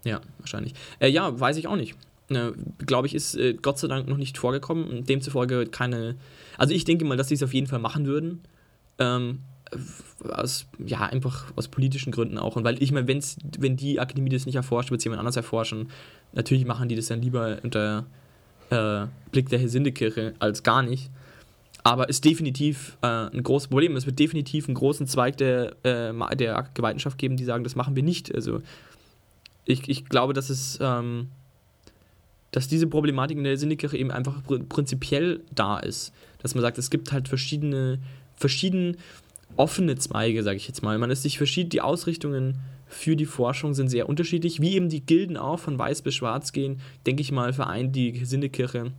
Ja, 0.04 0.22
wahrscheinlich. 0.40 0.74
Äh, 1.00 1.10
ja, 1.10 1.40
weiß 1.40 1.58
ich 1.58 1.68
auch 1.68 1.76
nicht. 1.76 1.96
Äh, 2.30 2.52
Glaube 2.86 3.08
ich, 3.08 3.16
ist 3.16 3.36
äh, 3.36 3.54
Gott 3.54 3.80
sei 3.80 3.88
Dank 3.88 4.08
noch 4.08 4.18
nicht 4.18 4.38
vorgekommen. 4.38 5.06
Demzufolge 5.06 5.66
keine. 5.66 6.16
Also 6.60 6.74
ich 6.74 6.84
denke 6.84 7.06
mal, 7.06 7.18
dass 7.18 7.30
sie 7.30 7.36
es 7.36 7.44
auf 7.44 7.54
jeden 7.54 7.68
Fall 7.68 7.80
machen 7.80 8.06
würden. 8.06 8.42
Ähm, 9.00 9.40
aus, 10.28 10.68
ja, 10.86 11.06
einfach 11.06 11.46
aus 11.56 11.68
politischen 11.68 12.12
Gründen 12.12 12.38
auch. 12.38 12.56
Und 12.56 12.64
weil 12.64 12.82
ich 12.84 12.92
meine, 12.92 13.08
wenn's, 13.08 13.38
wenn 13.58 13.78
die 13.78 14.00
Akademie 14.00 14.30
das 14.30 14.46
nicht 14.46 14.56
erforscht, 14.56 14.92
wird 14.92 15.00
es 15.00 15.06
jemand 15.06 15.20
anders 15.20 15.38
erforschen. 15.38 15.90
Natürlich 16.34 16.66
machen 16.66 16.90
die 16.90 16.96
das 16.96 17.08
dann 17.08 17.22
lieber 17.22 17.60
unter 17.64 18.06
äh, 18.72 19.06
Blick 19.32 19.50
der 19.50 19.60
Hesindekirche 19.60 20.34
als 20.40 20.64
gar 20.64 20.84
nicht. 20.84 21.10
Aber 21.84 22.10
ist 22.10 22.26
definitiv 22.26 22.98
äh, 23.02 23.08
ein 23.08 23.42
großes 23.42 23.70
Problem. 23.70 23.96
Es 23.96 24.06
wird 24.06 24.20
definitiv 24.20 24.68
einen 24.68 24.76
großen 24.76 25.08
Zweig 25.08 25.38
der, 25.38 25.76
äh, 25.84 26.36
der 26.36 26.68
Gewaltenschaft 26.74 27.18
geben, 27.18 27.38
die 27.38 27.46
sagen, 27.46 27.64
das 27.64 27.76
machen 27.76 27.96
wir 27.96 28.04
nicht. 28.04 28.36
Also 28.36 28.62
ich, 29.64 29.88
ich 29.88 30.06
glaube, 30.06 30.34
dass 30.34 30.50
es 30.50 30.78
ähm, 30.82 31.30
dass 32.52 32.68
diese 32.68 32.88
Problematik 32.88 33.38
in 33.38 33.44
der 33.44 33.58
Sinnekirche 33.58 33.98
eben 33.98 34.12
einfach 34.12 34.42
prinzipiell 34.70 35.42
da 35.54 35.78
ist. 35.78 36.14
Dass 36.40 36.56
man 36.56 36.62
sagt, 36.62 36.78
es 36.78 36.90
gibt 36.90 37.12
halt 37.12 37.28
verschiedene, 37.28 38.00
verschieden 38.36 38.98
offene 39.56 39.96
Zweige, 39.96 40.44
sage 40.44 40.58
ich 40.58 40.68
jetzt 40.68 40.84
mal. 40.84 40.98
Man 40.98 41.12
ist 41.12 41.24
sich 41.24 41.38
verschieden, 41.38 41.70
die 41.70 41.82
Ausrichtungen 41.82 42.60
für 42.88 43.16
die 43.16 43.26
Forschung 43.26 43.74
sind 43.74 43.90
sehr 43.90 44.10
unterschiedlich, 44.10 44.62
wie 44.62 44.74
eben 44.74 44.90
die 44.90 45.06
Gilden 45.06 45.38
auch 45.38 45.60
von 45.60 45.78
weiß 45.78 46.02
bis 46.02 46.16
schwarz 46.16 46.52
gehen, 46.54 46.82
denke 47.06 47.22
ich 47.22 47.32
mal, 47.32 47.54
vereint 47.54 47.96
die 47.96 48.26
Sinnekirche 48.26 48.92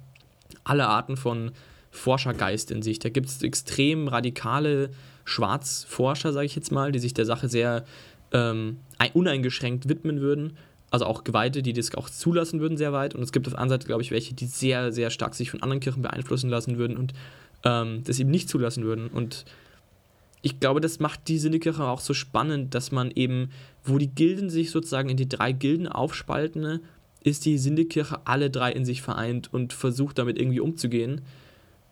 alle 0.64 0.86
Arten 0.86 1.16
von 1.16 1.52
Forschergeist 1.90 2.70
in 2.70 2.82
sich. 2.82 2.98
Da 2.98 3.08
gibt 3.08 3.28
es 3.28 3.42
extrem 3.42 4.08
radikale 4.08 4.90
Schwarzforscher, 5.24 6.32
sage 6.32 6.46
ich 6.46 6.54
jetzt 6.54 6.70
mal, 6.70 6.92
die 6.92 6.98
sich 6.98 7.14
der 7.14 7.24
Sache 7.24 7.48
sehr 7.48 7.84
ähm, 8.32 8.78
uneingeschränkt 9.12 9.88
widmen 9.88 10.20
würden 10.20 10.56
also 10.90 11.06
auch 11.06 11.24
Geweihte, 11.24 11.62
die 11.62 11.72
das 11.72 11.94
auch 11.94 12.10
zulassen 12.10 12.60
würden, 12.60 12.76
sehr 12.76 12.92
weit. 12.92 13.14
Und 13.14 13.22
es 13.22 13.32
gibt 13.32 13.46
auf 13.46 13.52
der 13.52 13.60
anderen 13.60 13.80
Seite, 13.80 13.86
glaube 13.86 14.02
ich, 14.02 14.10
welche, 14.10 14.34
die 14.34 14.46
sehr, 14.46 14.92
sehr 14.92 15.10
stark 15.10 15.34
sich 15.34 15.50
von 15.50 15.62
anderen 15.62 15.80
Kirchen 15.80 16.02
beeinflussen 16.02 16.50
lassen 16.50 16.78
würden 16.78 16.96
und 16.96 17.12
ähm, 17.64 18.02
das 18.04 18.18
eben 18.18 18.30
nicht 18.30 18.48
zulassen 18.48 18.84
würden. 18.84 19.08
Und 19.08 19.44
ich 20.42 20.58
glaube, 20.58 20.80
das 20.80 20.98
macht 20.98 21.28
die 21.28 21.38
Sinnekirche 21.38 21.84
auch 21.84 22.00
so 22.00 22.14
spannend, 22.14 22.74
dass 22.74 22.92
man 22.92 23.10
eben, 23.10 23.50
wo 23.84 23.98
die 23.98 24.08
Gilden 24.08 24.50
sich 24.50 24.70
sozusagen 24.70 25.08
in 25.08 25.16
die 25.16 25.28
drei 25.28 25.52
Gilden 25.52 25.86
aufspalten, 25.86 26.80
ist 27.22 27.44
die 27.44 27.58
Sinnekirche 27.58 28.20
alle 28.24 28.50
drei 28.50 28.72
in 28.72 28.84
sich 28.84 29.02
vereint 29.02 29.52
und 29.52 29.72
versucht 29.72 30.18
damit 30.18 30.38
irgendwie 30.38 30.60
umzugehen. 30.60 31.20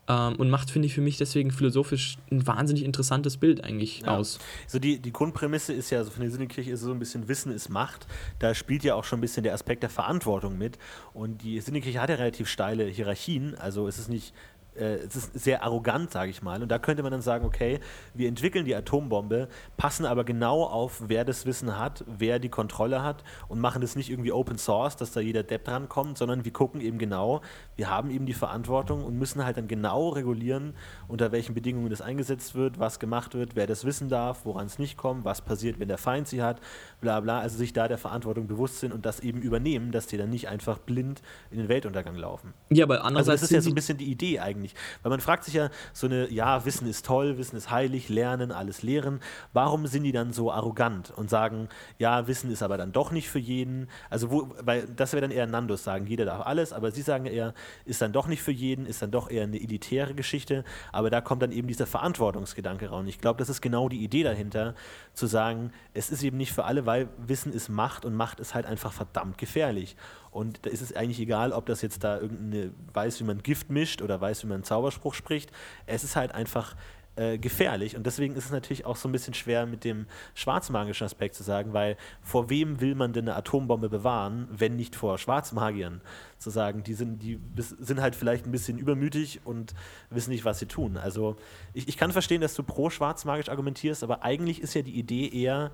Ähm, 0.09 0.37
und 0.37 0.51
macht, 0.51 0.71
finde 0.71 0.87
ich, 0.87 0.95
für 0.95 1.01
mich 1.01 1.19
deswegen 1.19 1.51
philosophisch 1.51 2.17
ein 2.31 2.47
wahnsinnig 2.47 2.85
interessantes 2.85 3.37
Bild 3.37 3.63
eigentlich 3.63 4.01
ja. 4.01 4.17
aus. 4.17 4.39
So 4.67 4.79
die, 4.79 4.99
die 4.99 5.13
Grundprämisse 5.13 5.73
ist 5.73 5.91
ja, 5.91 5.99
also 5.99 6.11
von 6.11 6.23
der 6.23 6.31
Sinnekirche 6.31 6.71
ist 6.71 6.81
so 6.81 6.93
ein 6.93 6.99
bisschen 6.99 7.29
Wissen 7.29 7.53
ist 7.53 7.69
Macht. 7.69 8.07
Da 8.39 8.55
spielt 8.55 8.85
ja 8.85 8.95
auch 8.95 9.05
schon 9.05 9.19
ein 9.19 9.23
bisschen 9.23 9.43
der 9.43 9.55
Aspekt 9.55 9.83
der 9.83 9.91
Verantwortung 9.91 10.57
mit. 10.57 10.79
Und 11.13 11.43
die 11.43 11.61
Sinnekirche 11.61 12.01
hat 12.01 12.09
ja 12.09 12.17
relativ 12.17 12.49
steile 12.49 12.85
Hierarchien. 12.85 13.55
Also 13.57 13.87
es 13.87 13.99
ist 13.99 14.09
nicht 14.09 14.33
äh, 14.79 14.97
es 15.07 15.17
ist 15.17 15.39
sehr 15.39 15.63
arrogant, 15.63 16.11
sage 16.11 16.31
ich 16.31 16.43
mal. 16.43 16.63
Und 16.63 16.69
da 16.69 16.79
könnte 16.79 17.03
man 17.03 17.13
dann 17.13 17.23
sagen, 17.23 17.45
okay, 17.45 17.81
wir 18.15 18.29
entwickeln 18.29 18.65
die 18.65 18.75
Atombombe, 18.75 19.49
passen 19.77 20.07
aber 20.07 20.25
genau 20.25 20.65
auf, 20.65 21.03
wer 21.09 21.25
das 21.25 21.47
Wissen 21.47 21.79
hat, 21.79 22.05
wer 22.07 22.39
die 22.39 22.49
Kontrolle 22.49 23.03
hat 23.03 23.25
und 23.49 23.61
machen 23.61 23.81
das 23.81 23.97
nicht 23.97 24.11
irgendwie 24.11 24.33
Open 24.33 24.59
Source, 24.59 24.97
dass 24.97 25.13
da 25.13 25.21
jeder 25.21 25.43
Depp 25.43 25.65
drankommt, 25.65 26.19
sondern 26.19 26.45
wir 26.45 26.53
gucken 26.53 26.81
eben 26.81 26.99
genau, 26.99 27.43
wir 27.79 27.89
haben 27.89 28.11
eben 28.11 28.27
die 28.27 28.35
Verantwortung 28.35 29.05
und 29.05 29.17
müssen 29.17 29.45
halt 29.45 29.57
dann 29.57 29.69
genau 29.69 30.09
regulieren, 30.09 30.75
unter 31.07 31.31
welchen 31.31 31.55
Bedingungen 31.55 31.89
das 31.91 32.01
eingesetzt 32.01 32.57
wird, 32.57 32.81
was 32.81 32.99
gemacht 32.99 33.35
wird, 33.35 33.55
wer 33.55 33.69
das 33.69 33.85
wissen 33.85 34.09
darf, 34.09 34.45
woran 34.45 34.67
es 34.67 34.81
nicht 34.81 34.97
kommt, 34.97 35.25
was 35.25 35.43
passiert, 35.43 35.79
wenn 35.79 35.87
der 35.87 35.97
Feind 35.97 36.27
sie 36.27 36.43
hat, 36.43 36.61
bla 37.01 37.21
bla. 37.21 37.39
Also 37.39 37.57
sich 37.57 37.73
da 37.73 37.87
der 37.87 37.97
Verantwortung 37.97 38.49
bewusst 38.49 38.81
sind 38.81 38.93
und 38.93 39.07
das 39.07 39.21
eben 39.21 39.41
übernehmen, 39.43 39.93
dass 39.93 40.09
die 40.09 40.17
dann 40.17 40.29
nicht 40.29 40.49
einfach 40.49 40.79
blind 40.79 41.23
in 41.53 41.59
den 41.59 41.69
Weltuntergang 41.69 42.17
laufen. 42.17 42.53
Ja, 42.71 42.85
aber 42.85 43.05
andererseits. 43.05 43.43
Also 43.43 43.43
das 43.43 43.51
ist 43.51 43.55
ja 43.55 43.61
so 43.63 43.71
ein 43.71 43.77
bisschen 43.77 43.97
die 43.97 44.11
Idee 44.11 44.41
eigentlich. 44.41 44.75
Weil 45.05 45.11
man 45.11 45.21
fragt 45.21 45.45
sich 45.45 45.55
ja, 45.55 45.71
so 45.93 46.09
eine, 46.09 46.29
ja, 46.33 46.65
Wissen 46.65 46.89
ist 46.89 47.07
toll, 47.07 47.39
Wissen 47.39 47.57
ist 47.57 47.71
heilig, 47.71 48.09
lernen, 48.09 48.51
alles 48.51 48.83
lehren. 48.83 49.21
Warum 49.53 49.87
sind 49.87 50.03
die 50.03 50.13
dann 50.13 50.33
so 50.33 50.51
arrogant 50.51 51.13
und 51.15 51.31
sagen, 51.31 51.69
ja, 51.99 52.27
Wissen 52.27 52.51
ist 52.51 52.65
aber 52.65 52.77
dann 52.77 52.91
doch 52.91 53.13
nicht 53.13 53.31
für 53.31 53.39
jeden? 53.39 53.87
Also, 54.11 54.33
wo, 54.33 54.49
weil 54.63 54.89
das 54.89 55.13
wäre 55.13 55.21
dann 55.21 55.31
eher 55.31 55.47
Nandos 55.47 55.85
sagen, 55.85 56.09
jeder 56.09 56.25
darf 56.25 56.45
alles, 56.45 56.73
aber 56.73 56.91
sie 56.91 57.03
sagen 57.03 57.27
eher, 57.27 57.55
ist 57.85 58.01
dann 58.03 58.13
doch 58.13 58.27
nicht 58.27 58.43
für 58.43 58.53
jeden, 58.53 58.87
ist 58.87 59.03
dann 59.03 59.11
doch 59.11 59.31
eher 59.31 59.45
eine 59.45 59.61
elitäre 59.61 60.15
Geschichte. 60.15 60.65
Aber 60.93 61.11
da 61.11 61.21
kommt 61.21 61.43
dann 61.43 61.53
eben 61.53 61.69
dieser 61.69 61.87
Verantwortungsgedanke 61.87 62.89
raus. 62.89 63.05
Ich 63.07 63.21
glaube, 63.21 63.39
das 63.39 63.49
ist 63.49 63.61
genau 63.61 63.89
die 63.89 64.03
Idee 64.03 64.23
dahinter, 64.23 64.75
zu 65.15 65.27
sagen, 65.27 65.73
es 65.95 66.11
ist 66.11 66.23
eben 66.23 66.37
nicht 66.37 66.53
für 66.53 66.65
alle, 66.65 66.87
weil 66.87 67.09
Wissen 67.19 67.53
ist 67.53 67.69
Macht 67.69 68.05
und 68.05 68.15
Macht 68.15 68.41
ist 68.41 68.55
halt 68.55 68.67
einfach 68.67 68.93
verdammt 68.93 69.39
gefährlich. 69.39 69.97
Und 70.31 70.67
da 70.67 70.71
ist 70.71 70.83
es 70.83 70.95
eigentlich 70.95 71.21
egal, 71.21 71.53
ob 71.53 71.67
das 71.67 71.83
jetzt 71.83 72.05
da 72.05 72.19
irgendeine 72.19 72.73
weiß, 72.93 73.21
wie 73.21 73.25
man 73.25 73.43
Gift 73.43 73.71
mischt 73.71 74.03
oder 74.03 74.21
weiß, 74.21 74.43
wie 74.43 74.47
man 74.47 74.57
einen 74.57 74.65
Zauberspruch 74.65 75.15
spricht. 75.15 75.51
Es 75.87 76.05
ist 76.05 76.17
halt 76.17 76.33
einfach 76.33 76.77
äh, 77.19 77.37
gefährlich. 77.37 77.97
Und 77.97 78.07
deswegen 78.07 78.37
ist 78.37 78.45
es 78.45 78.53
natürlich 78.53 78.87
auch 78.87 78.95
so 78.95 79.09
ein 79.09 79.13
bisschen 79.13 79.35
schwer 79.35 79.67
mit 79.67 79.83
dem 79.83 80.07
schwarzmagischen 80.35 81.05
Aspekt 81.05 81.35
zu 81.35 81.43
sagen, 81.43 81.73
weil 81.73 81.97
vor 82.23 82.49
wem 82.49 82.81
will 82.81 82.95
man 82.95 83.13
denn 83.13 83.29
eine 83.29 83.37
Atombombe 83.37 83.89
bewahren, 83.89 84.47
wenn 84.53 84.77
nicht 84.77 84.95
vor 84.95 85.19
Schwarzmagiern? 85.19 86.01
Zu 86.39 86.51
sagen, 86.51 86.85
die 86.85 86.95
sind, 86.95 87.21
die 87.23 87.41
sind 87.57 88.01
halt 88.01 88.15
vielleicht 88.15 88.47
ein 88.47 88.53
bisschen 88.53 88.79
übermütig 88.79 89.41
und 89.45 89.75
wissen 90.11 90.31
nicht, 90.31 90.45
was 90.45 90.61
sie 90.61 90.67
tun. 90.67 90.97
Also 90.97 91.37
ich, 91.75 91.89
ich 91.89 91.97
kann 91.97 92.13
verstehen, 92.13 92.41
dass 92.41 92.55
du 92.55 92.63
pro 92.63 92.89
schwarzmagisch 92.89 93.49
argumentierst, 93.49 94.05
aber 94.05 94.23
eigentlich 94.23 94.63
ist 94.63 94.75
ja 94.75 94.83
die 94.83 94.97
Idee 94.97 95.29
eher, 95.29 95.73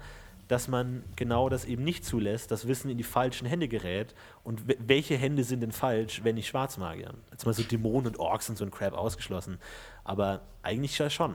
dass 0.48 0.68
man 0.68 1.04
genau 1.16 1.48
das 1.48 1.64
eben 1.64 1.84
nicht 1.84 2.04
zulässt, 2.04 2.50
dass 2.50 2.68
Wissen 2.68 2.90
in 2.90 2.98
die 2.98 3.04
falschen 3.04 3.46
Hände 3.46 3.68
gerät. 3.68 4.14
Und 4.42 4.62
welche 4.78 5.16
Hände 5.16 5.44
sind 5.44 5.60
denn 5.60 5.72
falsch, 5.72 6.22
wenn 6.22 6.34
nicht 6.34 6.48
Schwarzmagier? 6.48 7.14
Jetzt 7.30 7.46
mal 7.46 7.54
so 7.54 7.62
Dämonen 7.62 8.08
und 8.08 8.18
Orks 8.18 8.50
und 8.50 8.58
so 8.58 8.64
ein 8.64 8.70
Crap 8.70 8.94
ausgeschlossen. 8.94 9.58
Aber 10.04 10.42
eigentlich 10.62 10.98
ja 10.98 11.10
schon. 11.10 11.34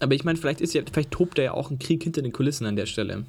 Aber 0.00 0.14
ich 0.14 0.24
meine, 0.24 0.38
vielleicht 0.38 0.60
ist 0.60 0.74
ja, 0.74 0.82
vielleicht 0.90 1.10
tobt 1.10 1.38
da 1.38 1.42
ja 1.42 1.52
auch 1.52 1.70
ein 1.70 1.78
Krieg 1.78 2.02
hinter 2.02 2.22
den 2.22 2.32
Kulissen 2.32 2.66
an 2.66 2.76
der 2.76 2.86
Stelle. 2.86 3.24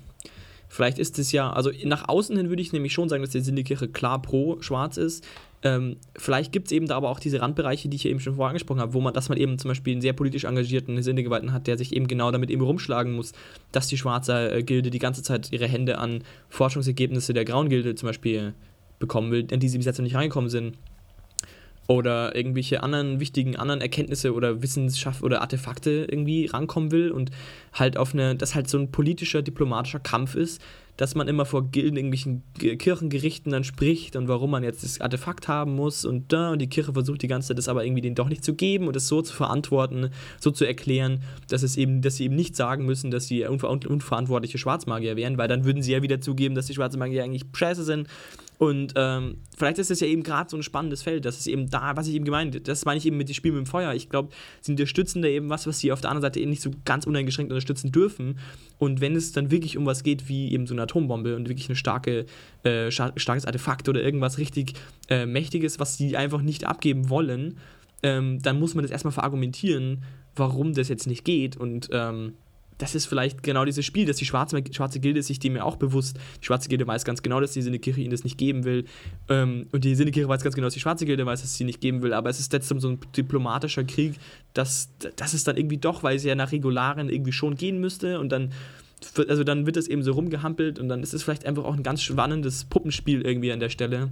Vielleicht 0.71 0.99
ist 0.99 1.17
es 1.17 1.31
ja, 1.31 1.51
also 1.51 1.71
nach 1.83 2.07
außen 2.07 2.37
hin 2.37 2.49
würde 2.49 2.61
ich 2.61 2.71
nämlich 2.73 2.93
schon 2.93 3.09
sagen, 3.09 3.23
dass 3.23 3.31
die 3.31 3.39
Sinnekirche 3.39 3.87
klar 3.87 4.21
pro 4.21 4.61
Schwarz 4.61 4.97
ist. 4.97 5.25
Ähm, 5.63 5.97
vielleicht 6.15 6.51
gibt 6.51 6.67
es 6.67 6.71
eben 6.71 6.85
da 6.85 6.95
aber 6.95 7.09
auch 7.09 7.19
diese 7.19 7.41
Randbereiche, 7.41 7.89
die 7.89 7.95
ich 7.95 8.03
ja 8.03 8.11
eben 8.11 8.19
schon 8.19 8.35
vorher 8.35 8.49
angesprochen 8.49 8.79
habe, 8.79 8.93
wo 8.93 9.01
man, 9.01 9.13
dass 9.13 9.29
man 9.29 9.37
eben 9.39 9.57
zum 9.57 9.69
Beispiel 9.69 9.93
einen 9.93 10.01
sehr 10.01 10.13
politisch 10.13 10.43
engagierten 10.43 11.01
Sinnegewalten 11.01 11.51
hat, 11.51 11.65
der 11.65 11.77
sich 11.77 11.93
eben 11.93 12.07
genau 12.07 12.31
damit 12.31 12.51
eben 12.51 12.61
rumschlagen 12.61 13.13
muss, 13.13 13.33
dass 13.71 13.87
die 13.87 13.97
schwarze 13.97 14.51
äh, 14.51 14.63
Gilde 14.63 14.91
die 14.91 14.99
ganze 14.99 15.23
Zeit 15.23 15.51
ihre 15.51 15.67
Hände 15.67 15.97
an 15.97 16.23
Forschungsergebnisse 16.49 17.33
der 17.33 17.45
Grauen 17.45 17.67
Gilde 17.67 17.95
zum 17.95 18.07
Beispiel 18.07 18.53
bekommen 18.99 19.31
will, 19.31 19.47
an 19.51 19.59
die 19.59 19.69
sie 19.69 19.77
bis 19.77 19.87
jetzt 19.87 19.97
noch 19.97 20.03
nicht 20.03 20.15
reingekommen 20.15 20.51
sind. 20.51 20.77
Oder 21.89 22.35
irgendwelche 22.35 22.83
anderen 22.83 23.19
wichtigen 23.19 23.55
anderen 23.55 23.81
Erkenntnisse 23.81 24.35
oder 24.35 24.61
Wissenschaft 24.61 25.23
oder 25.23 25.41
Artefakte 25.41 26.05
irgendwie 26.07 26.45
rankommen 26.45 26.91
will 26.91 27.09
und 27.09 27.31
halt 27.73 27.97
auf 27.97 28.13
eine, 28.13 28.35
das 28.35 28.53
halt 28.53 28.69
so 28.69 28.77
ein 28.77 28.91
politischer, 28.91 29.41
diplomatischer 29.41 29.99
Kampf 29.99 30.35
ist, 30.35 30.61
dass 30.97 31.15
man 31.15 31.27
immer 31.27 31.45
vor 31.45 31.67
irgendwelchen 31.73 32.43
Kirchengerichten 32.59 33.51
dann 33.51 33.63
spricht 33.63 34.15
und 34.15 34.27
warum 34.27 34.51
man 34.51 34.63
jetzt 34.63 34.83
das 34.83 35.01
Artefakt 35.01 35.47
haben 35.47 35.73
muss 35.73 36.05
und 36.05 36.31
da 36.31 36.51
und 36.51 36.59
die 36.59 36.69
Kirche 36.69 36.93
versucht 36.93 37.23
die 37.23 37.27
ganze 37.27 37.47
Zeit 37.47 37.57
das 37.57 37.69
aber 37.69 37.85
irgendwie 37.85 38.01
denen 38.01 38.15
doch 38.15 38.29
nicht 38.29 38.43
zu 38.43 38.53
geben 38.53 38.87
und 38.87 38.95
es 38.95 39.07
so 39.07 39.23
zu 39.23 39.33
verantworten, 39.33 40.11
so 40.39 40.51
zu 40.51 40.65
erklären, 40.65 41.23
dass 41.47 41.63
es 41.63 41.75
eben, 41.75 42.03
dass 42.03 42.17
sie 42.17 42.25
eben 42.25 42.35
nicht 42.35 42.55
sagen 42.55 42.85
müssen, 42.85 43.09
dass 43.09 43.25
sie 43.25 43.45
unver 43.45 43.71
unverantwortliche 43.71 44.59
Schwarzmagier 44.59 45.15
wären, 45.15 45.39
weil 45.39 45.47
dann 45.47 45.63
würden 45.65 45.81
sie 45.81 45.93
ja 45.93 46.03
wieder 46.03 46.21
zugeben, 46.21 46.53
dass 46.53 46.67
die 46.67 46.75
Schwarzmagier 46.75 47.23
eigentlich 47.23 47.45
scheiße 47.51 47.83
sind 47.83 48.07
und 48.59 48.91
ähm, 48.97 49.37
vielleicht 49.57 49.77
ist 49.79 49.89
es 49.89 50.01
ja 50.01 50.07
eben 50.07 50.21
gerade 50.21 50.49
so 50.49 50.57
ein 50.57 50.63
spannendes 50.63 51.01
Feld, 51.01 51.23
das 51.23 51.37
ist 51.37 51.47
eben 51.47 51.69
da, 51.69 51.95
was 51.95 52.09
ich 52.09 52.15
eben 52.15 52.25
gemeint 52.25 52.67
das 52.67 52.83
meine 52.83 52.97
ich 52.97 53.05
eben 53.05 53.15
mit 53.15 53.29
dem 53.29 53.33
Spiel 53.33 53.53
mit 53.53 53.59
dem 53.59 53.65
Feuer. 53.65 53.93
Ich 53.93 54.09
glaube, 54.09 54.33
sie 54.59 54.73
unterstützen 54.73 55.21
da 55.21 55.29
eben 55.29 55.49
was, 55.49 55.65
was 55.65 55.79
sie 55.79 55.93
auf 55.93 56.01
der 56.01 56.09
anderen 56.09 56.23
Seite 56.23 56.41
eben 56.41 56.49
nicht 56.49 56.61
so 56.61 56.71
ganz 56.83 57.07
uneingeschränkt 57.07 57.53
unterstützen 57.53 57.93
dürfen. 57.93 58.37
Und 58.77 58.99
wenn 58.99 59.15
es 59.15 59.31
dann 59.31 59.49
wirklich 59.49 59.77
um 59.77 59.85
was 59.85 60.03
geht, 60.03 60.27
wie 60.27 60.51
eben 60.51 60.67
so 60.67 60.73
eine 60.73 60.81
Atombombe 60.81 61.37
und 61.37 61.47
wirklich 61.47 61.69
ein 61.69 61.77
starke, 61.77 62.25
äh, 62.63 62.91
starkes 62.91 63.45
Artefakt 63.45 63.87
oder 63.87 64.03
irgendwas 64.03 64.37
richtig 64.37 64.73
äh, 65.07 65.25
Mächtiges, 65.25 65.79
was 65.79 65.95
sie 65.95 66.17
einfach 66.17 66.41
nicht 66.41 66.65
abgeben 66.65 67.09
wollen, 67.09 67.59
ähm, 68.03 68.41
dann 68.41 68.59
muss 68.59 68.75
man 68.75 68.83
das 68.83 68.91
erstmal 68.91 69.13
verargumentieren, 69.13 70.03
warum 70.35 70.73
das 70.73 70.89
jetzt 70.89 71.07
nicht 71.07 71.23
geht. 71.23 71.55
Und 71.55 71.87
ähm, 71.93 72.33
das 72.79 72.95
ist 72.95 73.05
vielleicht 73.05 73.43
genau 73.43 73.65
dieses 73.65 73.85
Spiel, 73.85 74.05
dass 74.05 74.17
die 74.17 74.25
schwarze, 74.25 74.63
schwarze 74.71 74.99
Gilde 74.99 75.21
sich 75.21 75.37
dem 75.39 75.55
ja 75.55 75.63
auch 75.63 75.75
bewusst, 75.75 76.17
die 76.41 76.45
schwarze 76.45 76.69
Gilde 76.69 76.87
weiß 76.87 77.05
ganz 77.05 77.21
genau, 77.21 77.39
dass 77.39 77.51
die 77.51 77.61
Sinnekirche 77.61 78.01
ihnen 78.01 78.11
das 78.11 78.23
nicht 78.23 78.37
geben 78.37 78.63
will 78.63 78.85
ähm, 79.27 79.67
und 79.71 79.83
die 79.83 79.93
Sinnekirche 79.95 80.27
weiß 80.27 80.41
ganz 80.43 80.55
genau, 80.55 80.65
dass 80.67 80.73
die 80.73 80.79
schwarze 80.79 81.05
Gilde 81.05 81.25
weiß, 81.25 81.41
dass 81.41 81.55
sie 81.55 81.65
nicht 81.65 81.81
geben 81.81 82.01
will, 82.01 82.13
aber 82.13 82.29
es 82.29 82.39
ist 82.39 82.51
jetzt 82.53 82.69
so 82.69 82.87
ein 82.87 82.99
diplomatischer 83.15 83.83
Krieg, 83.83 84.15
dass, 84.53 84.89
dass 85.15 85.33
es 85.33 85.43
dann 85.43 85.57
irgendwie 85.57 85.77
doch, 85.77 86.03
weil 86.03 86.17
sie 86.17 86.29
ja 86.29 86.35
nach 86.35 86.51
Regularen 86.51 87.09
irgendwie 87.09 87.33
schon 87.33 87.55
gehen 87.55 87.79
müsste 87.79 88.19
und 88.19 88.31
dann 88.31 88.51
also 89.29 89.45
dann 89.45 89.65
wird 89.65 89.77
das 89.77 89.87
eben 89.87 90.03
so 90.03 90.11
rumgehampelt 90.11 90.77
und 90.77 90.89
dann 90.89 91.03
ist 91.03 91.13
es 91.13 91.23
vielleicht 91.23 91.45
einfach 91.45 91.63
auch 91.63 91.73
ein 91.73 91.83
ganz 91.83 92.01
spannendes 92.01 92.65
Puppenspiel 92.65 93.21
irgendwie 93.21 93.51
an 93.51 93.61
der 93.61 93.69
Stelle 93.69 94.09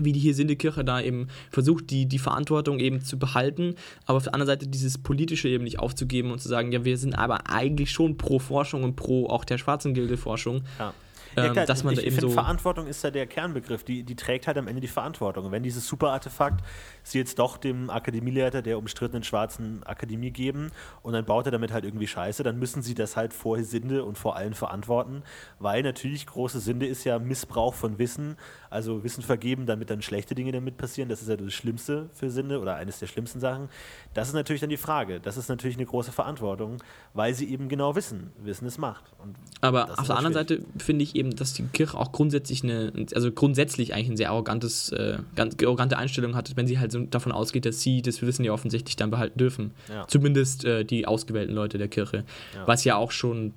wie 0.00 0.12
die 0.12 0.20
hier 0.20 0.34
Kirche 0.56 0.84
da 0.84 1.00
eben 1.00 1.28
versucht, 1.50 1.90
die, 1.90 2.06
die 2.06 2.18
Verantwortung 2.18 2.78
eben 2.78 3.02
zu 3.02 3.18
behalten, 3.18 3.74
aber 4.06 4.16
auf 4.16 4.24
der 4.24 4.34
anderen 4.34 4.48
Seite 4.48 4.66
dieses 4.66 4.98
Politische 4.98 5.48
eben 5.48 5.64
nicht 5.64 5.78
aufzugeben 5.78 6.30
und 6.30 6.40
zu 6.40 6.48
sagen, 6.48 6.72
ja, 6.72 6.84
wir 6.84 6.96
sind 6.96 7.14
aber 7.14 7.50
eigentlich 7.50 7.90
schon 7.90 8.16
pro 8.16 8.38
Forschung 8.38 8.84
und 8.84 8.96
pro 8.96 9.26
auch 9.26 9.44
der 9.44 9.58
schwarzen 9.58 9.94
Gilde 9.94 10.16
Forschung. 10.16 10.62
Ja. 10.78 10.94
Ja, 11.36 11.46
ähm, 11.46 11.66
dass 11.66 11.84
man 11.84 11.94
ich, 11.94 12.00
da 12.00 12.06
eben 12.06 12.16
finde, 12.16 12.28
so 12.28 12.34
Verantwortung 12.34 12.86
ist 12.86 13.02
ja 13.04 13.10
der 13.10 13.26
Kernbegriff. 13.26 13.84
Die, 13.84 14.02
die 14.02 14.16
trägt 14.16 14.46
halt 14.46 14.58
am 14.58 14.68
Ende 14.68 14.80
die 14.80 14.88
Verantwortung. 14.88 15.46
Und 15.46 15.52
wenn 15.52 15.62
dieses 15.62 15.86
Super-Artefakt 15.86 16.64
sie 17.02 17.18
jetzt 17.18 17.38
doch 17.38 17.56
dem 17.56 17.90
Akademieleiter 17.90 18.62
der 18.62 18.78
umstrittenen 18.78 19.24
schwarzen 19.24 19.82
Akademie 19.84 20.30
geben 20.30 20.70
und 21.02 21.12
dann 21.12 21.24
baut 21.24 21.46
er 21.46 21.52
damit 21.52 21.72
halt 21.72 21.84
irgendwie 21.84 22.06
Scheiße, 22.06 22.42
dann 22.42 22.58
müssen 22.58 22.82
sie 22.82 22.94
das 22.94 23.16
halt 23.16 23.32
vor 23.32 23.62
Sinde 23.62 24.04
und 24.04 24.18
vor 24.18 24.36
allen 24.36 24.54
verantworten, 24.54 25.22
weil 25.58 25.82
natürlich 25.82 26.26
große 26.26 26.60
Sünde 26.60 26.86
ist 26.86 27.04
ja 27.04 27.18
Missbrauch 27.18 27.74
von 27.74 27.98
Wissen, 27.98 28.36
also 28.70 29.04
Wissen 29.04 29.22
vergeben, 29.22 29.66
damit 29.66 29.90
dann 29.90 30.02
schlechte 30.02 30.34
Dinge 30.34 30.52
damit 30.52 30.76
passieren. 30.76 31.08
Das 31.08 31.22
ist 31.22 31.28
ja 31.28 31.36
das 31.36 31.52
Schlimmste 31.52 32.10
für 32.12 32.30
Sünde 32.30 32.60
oder 32.60 32.76
eines 32.76 32.98
der 32.98 33.06
schlimmsten 33.06 33.40
Sachen. 33.40 33.68
Das 34.14 34.28
ist 34.28 34.34
natürlich 34.34 34.60
dann 34.60 34.70
die 34.70 34.76
Frage. 34.76 35.20
Das 35.20 35.36
ist 35.36 35.48
natürlich 35.48 35.76
eine 35.76 35.86
große 35.86 36.12
Verantwortung, 36.12 36.78
weil 37.14 37.34
sie 37.34 37.50
eben 37.50 37.68
genau 37.68 37.94
wissen, 37.94 38.32
Wissen 38.42 38.66
ist 38.66 38.78
Macht. 38.78 39.04
Und 39.18 39.36
Aber 39.60 39.98
auf 39.98 40.06
der 40.06 40.16
anderen 40.16 40.34
Seite 40.34 40.64
finde 40.78 41.02
ich 41.02 41.14
eben, 41.16 41.21
dass 41.30 41.54
die 41.54 41.62
Kirche 41.64 41.96
auch 41.96 42.12
grundsätzlich 42.12 42.62
eine, 42.64 42.92
also 43.14 43.30
grundsätzlich 43.32 43.94
eigentlich 43.94 44.10
ein 44.10 44.16
sehr 44.16 44.30
arrogantes, 44.30 44.90
äh, 44.90 45.18
ganz 45.36 45.56
arrogante 45.62 45.96
Einstellung 45.96 46.34
hat, 46.34 46.56
wenn 46.56 46.66
sie 46.66 46.78
halt 46.78 46.92
so 46.92 47.00
davon 47.00 47.32
ausgeht, 47.32 47.64
dass 47.64 47.80
sie 47.80 48.02
das 48.02 48.22
Wissen 48.22 48.44
ja 48.44 48.52
offensichtlich 48.52 48.96
dann 48.96 49.10
behalten 49.10 49.38
dürfen. 49.38 49.72
Ja. 49.88 50.06
Zumindest 50.08 50.64
äh, 50.64 50.84
die 50.84 51.06
ausgewählten 51.06 51.54
Leute 51.54 51.78
der 51.78 51.88
Kirche. 51.88 52.24
Ja. 52.54 52.66
Was 52.66 52.84
ja 52.84 52.96
auch 52.96 53.10
schon 53.10 53.54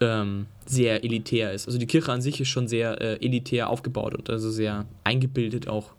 ähm, 0.00 0.46
sehr 0.66 1.04
elitär 1.04 1.52
ist. 1.52 1.66
Also 1.66 1.78
die 1.78 1.86
Kirche 1.86 2.12
an 2.12 2.22
sich 2.22 2.40
ist 2.40 2.48
schon 2.48 2.68
sehr 2.68 3.00
äh, 3.00 3.24
elitär 3.24 3.70
aufgebaut 3.70 4.14
und 4.14 4.30
also 4.30 4.50
sehr 4.50 4.86
eingebildet 5.04 5.68
auch 5.68 5.94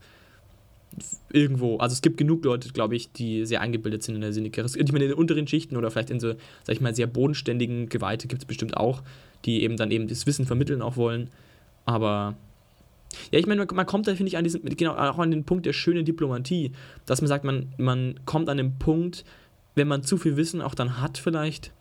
irgendwo. 1.32 1.78
Also 1.78 1.94
es 1.94 2.02
gibt 2.02 2.18
genug 2.18 2.44
Leute, 2.46 2.70
glaube 2.70 2.96
ich, 2.96 3.12
die 3.12 3.46
sehr 3.46 3.62
eingebildet 3.62 4.04
sind 4.04 4.16
in 4.16 4.22
der 4.22 4.34
Sinnekirche. 4.34 4.80
Ich 4.80 4.92
meine, 4.92 5.06
in 5.06 5.12
den 5.12 5.18
unteren 5.18 5.48
Schichten 5.48 5.76
oder 5.76 5.90
vielleicht 5.90 6.10
in 6.10 6.20
so, 6.20 6.34
sag 6.64 6.76
ich 6.76 6.82
mal, 6.82 6.94
sehr 6.96 7.08
bodenständigen 7.08 7.90
Geweihte 7.90 8.28
gibt 8.28 8.44
es 8.44 8.46
bestimmt 8.46 8.78
auch, 8.78 9.02
die 9.46 9.64
eben 9.64 9.78
dann 9.78 9.92
eben 9.92 10.08
das 10.08 10.26
Wissen 10.26 10.46
vermitteln 10.46 10.82
auch 10.82 10.98
wollen. 10.98 11.30
Aber 11.86 12.36
ja, 13.32 13.40
ich 13.40 13.48
meine, 13.48 13.66
man, 13.66 13.86
kommt 13.86 14.08
da, 14.08 14.16
finde 14.16 14.30
ich, 14.30 14.38
an 14.38 14.44
diesen, 14.44 14.64
genau, 14.64 14.96
auch 14.96 15.20
an 15.20 15.32
den 15.32 15.44
Punkt 15.44 15.66
der 15.66 15.74
schönen 15.74 16.06
Diplomatie, 16.06 16.72
dass 17.06 17.22
man 17.22 17.28
sagt, 17.28 17.44
man, 17.44 17.74
man 17.78 18.20
kommt 18.26 18.50
an 18.50 18.58
den 18.58 18.78
Punkt, 18.80 19.24
wenn 19.76 19.88
man 19.88 20.04
zu 20.04 20.18
viel 20.18 20.38
Wissen 20.38 20.62
auch 20.62 20.76
dann 20.76 21.02
hat, 21.02 21.18
vielleicht, 21.18 21.72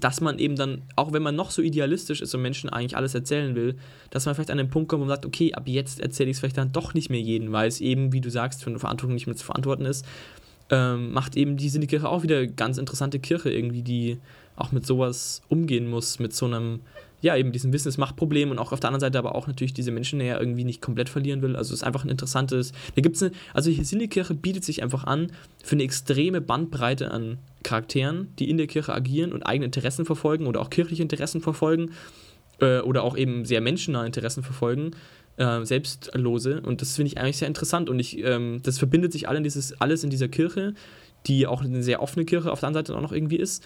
dass 0.00 0.20
man 0.20 0.38
eben 0.38 0.56
dann, 0.56 0.82
auch 0.96 1.12
wenn 1.12 1.22
man 1.22 1.34
noch 1.34 1.50
so 1.50 1.62
idealistisch 1.62 2.20
ist 2.20 2.34
und 2.34 2.42
Menschen 2.42 2.70
eigentlich 2.70 2.96
alles 2.96 3.14
erzählen 3.14 3.54
will, 3.54 3.76
dass 4.10 4.26
man 4.26 4.34
vielleicht 4.34 4.50
an 4.50 4.58
den 4.58 4.70
Punkt 4.70 4.88
kommt, 4.88 5.00
man 5.00 5.08
sagt, 5.08 5.26
okay, 5.26 5.54
ab 5.54 5.64
jetzt 5.66 6.00
erzähle 6.00 6.30
ich 6.30 6.36
es 6.36 6.40
vielleicht 6.40 6.58
dann 6.58 6.72
doch 6.72 6.94
nicht 6.94 7.10
mehr 7.10 7.20
jedem, 7.20 7.52
weil 7.52 7.68
es 7.68 7.80
eben, 7.80 8.12
wie 8.12 8.20
du 8.20 8.30
sagst, 8.30 8.62
für 8.62 8.70
eine 8.70 8.78
Verantwortung 8.78 9.14
nicht 9.14 9.26
mehr 9.26 9.36
zu 9.36 9.44
verantworten 9.44 9.84
ist, 9.84 10.04
ähm, 10.70 11.12
macht 11.12 11.36
eben 11.36 11.56
die 11.56 11.86
Kirche 11.86 12.08
auch 12.08 12.22
wieder 12.22 12.46
ganz 12.46 12.76
interessante 12.76 13.18
Kirche 13.18 13.50
irgendwie, 13.50 13.82
die 13.82 14.18
auch 14.60 14.72
mit 14.72 14.86
sowas 14.86 15.42
umgehen 15.48 15.88
muss, 15.88 16.18
mit 16.18 16.34
so 16.34 16.46
einem 16.46 16.80
ja, 17.20 17.36
eben 17.36 17.52
diesem 17.52 17.72
Wissensmachtproblem 17.72 18.50
und 18.50 18.58
auch 18.58 18.72
auf 18.72 18.80
der 18.80 18.88
anderen 18.88 19.00
Seite 19.00 19.18
aber 19.18 19.34
auch 19.34 19.48
natürlich 19.48 19.74
diese 19.74 19.90
Menschen 19.90 20.20
ja 20.20 20.38
irgendwie 20.38 20.64
nicht 20.64 20.80
komplett 20.80 21.08
verlieren 21.08 21.42
will. 21.42 21.56
Also 21.56 21.74
es 21.74 21.80
ist 21.80 21.86
einfach 21.86 22.04
ein 22.04 22.10
interessantes. 22.10 22.72
Da 22.94 23.02
gibt 23.02 23.16
es 23.16 23.30
also 23.52 23.70
hier 23.70 23.84
in 23.92 23.98
der 23.98 24.08
Kirche 24.08 24.34
bietet 24.34 24.64
sich 24.64 24.82
einfach 24.82 25.04
an 25.04 25.32
für 25.62 25.74
eine 25.74 25.82
extreme 25.82 26.40
Bandbreite 26.40 27.10
an 27.10 27.38
Charakteren, 27.64 28.28
die 28.38 28.48
in 28.48 28.56
der 28.56 28.68
Kirche 28.68 28.94
agieren 28.94 29.32
und 29.32 29.42
eigene 29.42 29.66
Interessen 29.66 30.04
verfolgen 30.04 30.46
oder 30.46 30.60
auch 30.60 30.70
kirchliche 30.70 31.02
Interessen 31.02 31.40
verfolgen 31.40 31.90
äh, 32.60 32.80
oder 32.80 33.02
auch 33.02 33.16
eben 33.16 33.44
sehr 33.44 33.60
menschennahe 33.60 34.06
Interessen 34.06 34.44
verfolgen. 34.44 34.92
Äh, 35.38 35.64
selbstlose 35.64 36.60
und 36.62 36.82
das 36.82 36.96
finde 36.96 37.12
ich 37.12 37.18
eigentlich 37.18 37.38
sehr 37.38 37.46
interessant 37.46 37.88
und 37.88 38.00
ich, 38.00 38.18
ähm, 38.24 38.60
das 38.64 38.78
verbindet 38.78 39.12
sich 39.12 39.28
alle 39.28 39.38
in 39.38 39.44
dieses, 39.44 39.80
alles 39.80 40.02
in 40.02 40.10
dieser 40.10 40.26
Kirche, 40.26 40.74
die 41.26 41.46
auch 41.46 41.62
eine 41.62 41.82
sehr 41.84 42.02
offene 42.02 42.24
Kirche 42.24 42.50
auf 42.50 42.58
der 42.58 42.68
anderen 42.68 42.86
Seite 42.86 42.98
auch 42.98 43.02
noch 43.02 43.12
irgendwie 43.12 43.36
ist 43.36 43.64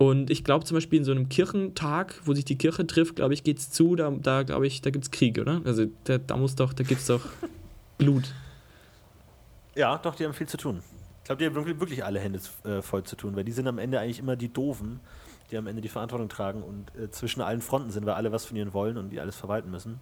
und 0.00 0.30
ich 0.30 0.44
glaube 0.44 0.64
zum 0.64 0.78
Beispiel 0.78 1.00
in 1.00 1.04
so 1.04 1.10
einem 1.10 1.28
Kirchentag, 1.28 2.22
wo 2.24 2.32
sich 2.32 2.46
die 2.46 2.56
Kirche 2.56 2.86
trifft, 2.86 3.16
glaube 3.16 3.34
ich, 3.34 3.44
geht 3.44 3.58
es 3.58 3.70
zu, 3.70 3.96
da, 3.96 4.10
da 4.10 4.44
glaube 4.44 4.66
ich, 4.66 4.80
da 4.80 4.88
gibt 4.88 5.04
es 5.04 5.10
Krieg, 5.10 5.38
oder? 5.38 5.60
Also 5.66 5.84
da, 6.04 6.16
da 6.16 6.38
muss 6.38 6.54
doch, 6.54 6.72
da 6.72 6.84
gibt 6.84 7.02
es 7.02 7.06
doch 7.06 7.20
Blut. 7.98 8.32
Ja, 9.74 9.98
doch, 9.98 10.14
die 10.14 10.24
haben 10.24 10.32
viel 10.32 10.48
zu 10.48 10.56
tun. 10.56 10.80
Ich 11.18 11.24
glaube, 11.24 11.40
die 11.40 11.44
haben 11.44 11.54
wirklich, 11.54 11.78
wirklich 11.78 12.02
alle 12.02 12.18
Hände 12.18 12.40
äh, 12.64 12.80
voll 12.80 13.02
zu 13.02 13.14
tun, 13.14 13.36
weil 13.36 13.44
die 13.44 13.52
sind 13.52 13.68
am 13.68 13.76
Ende 13.76 14.00
eigentlich 14.00 14.20
immer 14.20 14.36
die 14.36 14.50
Doofen, 14.50 15.00
die 15.50 15.58
am 15.58 15.66
Ende 15.66 15.82
die 15.82 15.90
Verantwortung 15.90 16.30
tragen 16.30 16.62
und 16.62 16.98
äh, 16.98 17.10
zwischen 17.10 17.42
allen 17.42 17.60
Fronten 17.60 17.90
sind, 17.90 18.06
weil 18.06 18.14
alle 18.14 18.32
was 18.32 18.46
von 18.46 18.56
ihnen 18.56 18.72
wollen 18.72 18.96
und 18.96 19.10
die 19.10 19.20
alles 19.20 19.36
verwalten 19.36 19.70
müssen. 19.70 20.00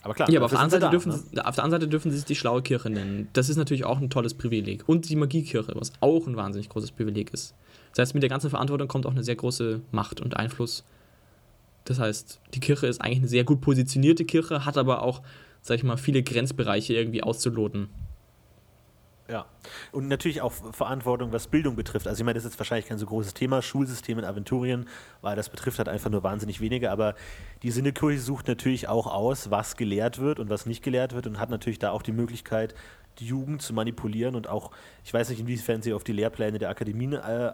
Aber 0.00 0.14
klar, 0.14 0.30
ja, 0.30 0.38
aber 0.38 0.46
auf 0.46 0.52
der, 0.52 0.60
Seite 0.60 0.78
da, 0.78 0.88
dürfen, 0.88 1.12
ne? 1.12 1.46
auf 1.46 1.56
der 1.56 1.64
anderen 1.64 1.82
Seite 1.82 1.88
dürfen 1.88 2.10
sie 2.10 2.16
sich 2.16 2.24
die 2.24 2.36
schlaue 2.36 2.62
Kirche 2.62 2.88
nennen. 2.88 3.28
Das 3.34 3.50
ist 3.50 3.58
natürlich 3.58 3.84
auch 3.84 3.98
ein 3.98 4.08
tolles 4.08 4.32
Privileg. 4.32 4.88
Und 4.88 5.10
die 5.10 5.16
Magiekirche, 5.16 5.74
was 5.74 5.92
auch 6.00 6.26
ein 6.26 6.36
wahnsinnig 6.36 6.70
großes 6.70 6.92
Privileg 6.92 7.34
ist. 7.34 7.54
Das 7.98 8.10
heißt, 8.10 8.14
mit 8.14 8.22
der 8.22 8.30
ganzen 8.30 8.48
Verantwortung 8.48 8.86
kommt 8.86 9.06
auch 9.06 9.10
eine 9.10 9.24
sehr 9.24 9.34
große 9.34 9.80
Macht 9.90 10.20
und 10.20 10.36
Einfluss. 10.36 10.84
Das 11.84 11.98
heißt, 11.98 12.40
die 12.54 12.60
Kirche 12.60 12.86
ist 12.86 13.00
eigentlich 13.00 13.18
eine 13.18 13.26
sehr 13.26 13.42
gut 13.42 13.60
positionierte 13.60 14.24
Kirche, 14.24 14.64
hat 14.64 14.78
aber 14.78 15.02
auch, 15.02 15.20
sag 15.62 15.78
ich 15.78 15.82
mal, 15.82 15.96
viele 15.96 16.22
Grenzbereiche 16.22 16.94
irgendwie 16.94 17.24
auszuloten. 17.24 17.88
Ja, 19.28 19.46
und 19.90 20.06
natürlich 20.06 20.42
auch 20.42 20.52
Verantwortung, 20.52 21.32
was 21.32 21.48
Bildung 21.48 21.74
betrifft. 21.74 22.06
Also 22.06 22.20
ich 22.20 22.24
meine, 22.24 22.34
das 22.34 22.44
ist 22.44 22.52
jetzt 22.52 22.60
wahrscheinlich 22.60 22.86
kein 22.86 22.98
so 22.98 23.06
großes 23.06 23.34
Thema, 23.34 23.62
Schulsystem 23.62 24.16
in 24.16 24.24
Aventurien, 24.24 24.88
weil 25.20 25.34
das 25.34 25.48
betrifft 25.48 25.78
halt 25.78 25.88
einfach 25.88 26.08
nur 26.08 26.22
wahnsinnig 26.22 26.60
wenige, 26.60 26.92
aber 26.92 27.16
die 27.64 27.72
Sinnekirche 27.72 28.20
sucht 28.20 28.46
natürlich 28.46 28.86
auch 28.86 29.08
aus, 29.08 29.50
was 29.50 29.76
gelehrt 29.76 30.20
wird 30.20 30.38
und 30.38 30.50
was 30.50 30.66
nicht 30.66 30.84
gelehrt 30.84 31.14
wird 31.14 31.26
und 31.26 31.40
hat 31.40 31.50
natürlich 31.50 31.80
da 31.80 31.90
auch 31.90 32.02
die 32.02 32.12
Möglichkeit, 32.12 32.74
die 33.18 33.26
Jugend 33.26 33.62
zu 33.62 33.74
manipulieren 33.74 34.34
und 34.34 34.48
auch, 34.48 34.70
ich 35.04 35.12
weiß 35.12 35.28
nicht, 35.30 35.40
inwiefern 35.40 35.82
sie 35.82 35.92
auf 35.92 36.04
die 36.04 36.12
Lehrpläne 36.12 36.58
der 36.58 36.70
Akademien 36.70 37.14
äh, 37.14 37.52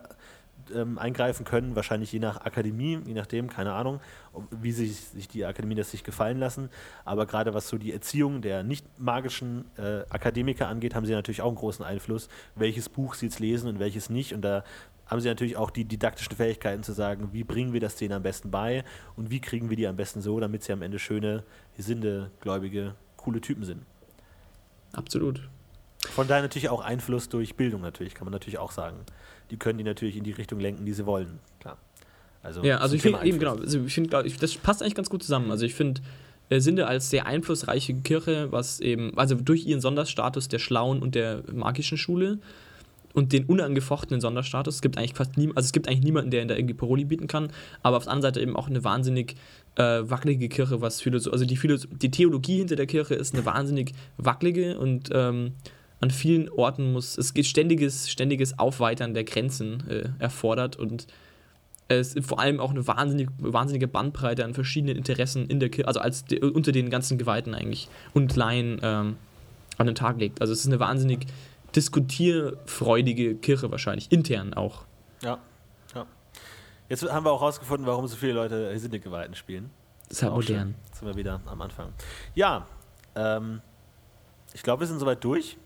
ähm, 0.74 0.98
eingreifen 0.98 1.44
können, 1.44 1.76
wahrscheinlich 1.76 2.12
je 2.12 2.18
nach 2.18 2.40
Akademie, 2.44 3.00
je 3.06 3.14
nachdem, 3.14 3.50
keine 3.50 3.72
Ahnung, 3.72 4.00
wie 4.50 4.72
sich, 4.72 4.98
sich 4.98 5.28
die 5.28 5.44
Akademien 5.44 5.78
das 5.78 5.90
sich 5.90 6.04
gefallen 6.04 6.38
lassen. 6.38 6.70
Aber 7.04 7.26
gerade 7.26 7.54
was 7.54 7.68
so 7.68 7.78
die 7.78 7.92
Erziehung 7.92 8.42
der 8.42 8.62
nicht 8.62 8.86
magischen 8.98 9.64
äh, 9.76 10.02
Akademiker 10.08 10.68
angeht, 10.68 10.94
haben 10.94 11.06
sie 11.06 11.12
natürlich 11.12 11.42
auch 11.42 11.48
einen 11.48 11.56
großen 11.56 11.84
Einfluss, 11.84 12.28
welches 12.54 12.88
Buch 12.88 13.14
sie 13.14 13.26
jetzt 13.26 13.40
lesen 13.40 13.68
und 13.68 13.78
welches 13.78 14.10
nicht. 14.10 14.34
Und 14.34 14.42
da 14.42 14.64
haben 15.06 15.20
sie 15.20 15.28
natürlich 15.28 15.56
auch 15.56 15.70
die 15.70 15.84
didaktischen 15.84 16.36
Fähigkeiten 16.36 16.82
zu 16.82 16.92
sagen, 16.92 17.28
wie 17.32 17.44
bringen 17.44 17.72
wir 17.72 17.80
das 17.80 17.96
denen 17.96 18.14
am 18.14 18.22
besten 18.22 18.50
bei 18.50 18.84
und 19.16 19.30
wie 19.30 19.40
kriegen 19.40 19.68
wir 19.70 19.76
die 19.76 19.86
am 19.86 19.96
besten 19.96 20.22
so, 20.22 20.40
damit 20.40 20.62
sie 20.62 20.72
am 20.72 20.82
Ende 20.82 20.98
schöne, 20.98 21.44
gesinde, 21.76 22.30
gläubige, 22.40 22.94
coole 23.16 23.40
Typen 23.40 23.64
sind. 23.64 23.82
Absolut. 24.92 25.48
Von 26.10 26.28
daher 26.28 26.42
natürlich 26.42 26.68
auch 26.68 26.80
Einfluss 26.80 27.28
durch 27.28 27.56
Bildung 27.56 27.80
natürlich, 27.80 28.14
kann 28.14 28.24
man 28.24 28.32
natürlich 28.32 28.58
auch 28.58 28.70
sagen. 28.70 28.98
Die 29.50 29.56
können 29.56 29.78
die 29.78 29.84
natürlich 29.84 30.16
in 30.16 30.24
die 30.24 30.32
Richtung 30.32 30.60
lenken, 30.60 30.84
die 30.84 30.92
sie 30.92 31.06
wollen, 31.06 31.38
klar. 31.60 31.78
Also 32.42 32.62
ja, 32.62 32.78
also 32.78 32.94
ich 32.94 33.02
finde 33.02 33.24
eben 33.24 33.38
genau, 33.38 33.56
also 33.56 33.84
ich 33.84 33.94
finde, 33.94 34.10
das 34.10 34.54
passt 34.56 34.82
eigentlich 34.82 34.94
ganz 34.94 35.08
gut 35.08 35.22
zusammen. 35.22 35.50
Also 35.50 35.64
ich 35.64 35.74
finde, 35.74 36.02
äh, 36.50 36.60
Sinde 36.60 36.86
als 36.86 37.10
sehr 37.10 37.26
einflussreiche 37.26 37.94
Kirche, 37.94 38.52
was 38.52 38.80
eben, 38.80 39.16
also 39.16 39.34
durch 39.34 39.66
ihren 39.66 39.80
Sonderstatus 39.80 40.48
der 40.48 40.58
schlauen 40.58 41.00
und 41.00 41.14
der 41.14 41.42
magischen 41.52 41.96
Schule 41.96 42.38
und 43.14 43.32
den 43.32 43.46
unangefochtenen 43.46 44.20
Sonderstatus. 44.20 44.76
Es 44.76 44.82
gibt 44.82 44.98
eigentlich 44.98 45.14
fast 45.14 45.38
nie, 45.38 45.48
also 45.54 45.66
es 45.66 45.72
gibt 45.72 45.88
eigentlich 45.88 46.04
niemanden, 46.04 46.30
der 46.30 46.42
in 46.42 46.48
da 46.48 46.54
irgendwie 46.54 46.74
Paroli 46.74 47.04
bieten 47.04 47.28
kann, 47.28 47.50
aber 47.82 47.96
auf 47.96 48.04
der 48.04 48.12
anderen 48.12 48.34
Seite 48.34 48.40
eben 48.42 48.56
auch 48.56 48.68
eine 48.68 48.84
wahnsinnig 48.84 49.36
äh, 49.76 50.02
wackelige 50.02 50.48
Kirche, 50.48 50.80
was 50.80 51.00
Philosoph 51.00 51.32
also 51.32 51.46
die, 51.46 51.56
Philosoph 51.56 51.90
die 51.92 52.10
Theologie 52.10 52.58
hinter 52.58 52.76
der 52.76 52.86
Kirche 52.86 53.14
ist 53.14 53.34
eine 53.34 53.46
wahnsinnig 53.46 53.92
wackelige 54.18 54.78
und 54.78 55.10
ähm, 55.12 55.52
an 56.04 56.10
vielen 56.10 56.50
Orten 56.50 56.92
muss 56.92 57.16
es 57.16 57.32
geht 57.32 57.46
ständiges, 57.46 58.10
ständiges 58.10 58.58
Aufweitern 58.58 59.14
der 59.14 59.24
Grenzen 59.24 59.88
äh, 59.88 60.08
erfordert 60.18 60.76
und 60.76 61.06
es 61.88 62.14
ist 62.14 62.26
vor 62.26 62.40
allem 62.40 62.60
auch 62.60 62.70
eine 62.70 62.86
wahnsinnige, 62.86 63.32
wahnsinnige 63.38 63.88
Bandbreite 63.88 64.44
an 64.44 64.52
verschiedenen 64.52 64.96
Interessen 64.96 65.46
in 65.46 65.60
der 65.60 65.70
Kirche, 65.70 65.88
also 65.88 66.00
als 66.00 66.26
de, 66.26 66.42
unter 66.42 66.72
den 66.72 66.90
ganzen 66.90 67.16
Geweihten 67.16 67.54
eigentlich 67.54 67.88
und 68.12 68.36
Laien 68.36 68.80
ähm, 68.82 69.16
an 69.78 69.86
den 69.86 69.94
Tag 69.94 70.18
legt. 70.18 70.42
Also 70.42 70.52
es 70.52 70.60
ist 70.60 70.66
eine 70.66 70.78
wahnsinnig 70.78 71.26
diskutierfreudige 71.74 73.36
Kirche 73.36 73.70
wahrscheinlich, 73.70 74.12
intern 74.12 74.52
auch. 74.52 74.84
Ja, 75.22 75.38
ja. 75.94 76.06
Jetzt 76.90 77.10
haben 77.10 77.24
wir 77.24 77.32
auch 77.32 77.40
rausgefunden, 77.40 77.86
warum 77.86 78.06
so 78.08 78.16
viele 78.16 78.34
Leute 78.34 78.70
Hesinde-Geweihten 78.72 79.34
spielen. 79.34 79.70
Das 80.08 80.18
ist 80.18 80.22
halt 80.22 80.34
modern. 80.34 80.58
Schön. 80.58 80.74
Jetzt 80.86 80.98
sind 80.98 81.08
wir 81.08 81.16
wieder 81.16 81.40
am 81.46 81.62
Anfang. 81.62 81.92
Ja, 82.34 82.66
ähm, 83.14 83.62
ich 84.52 84.62
glaube, 84.62 84.80
wir 84.80 84.86
sind 84.86 85.00
soweit 85.00 85.24
durch. 85.24 85.56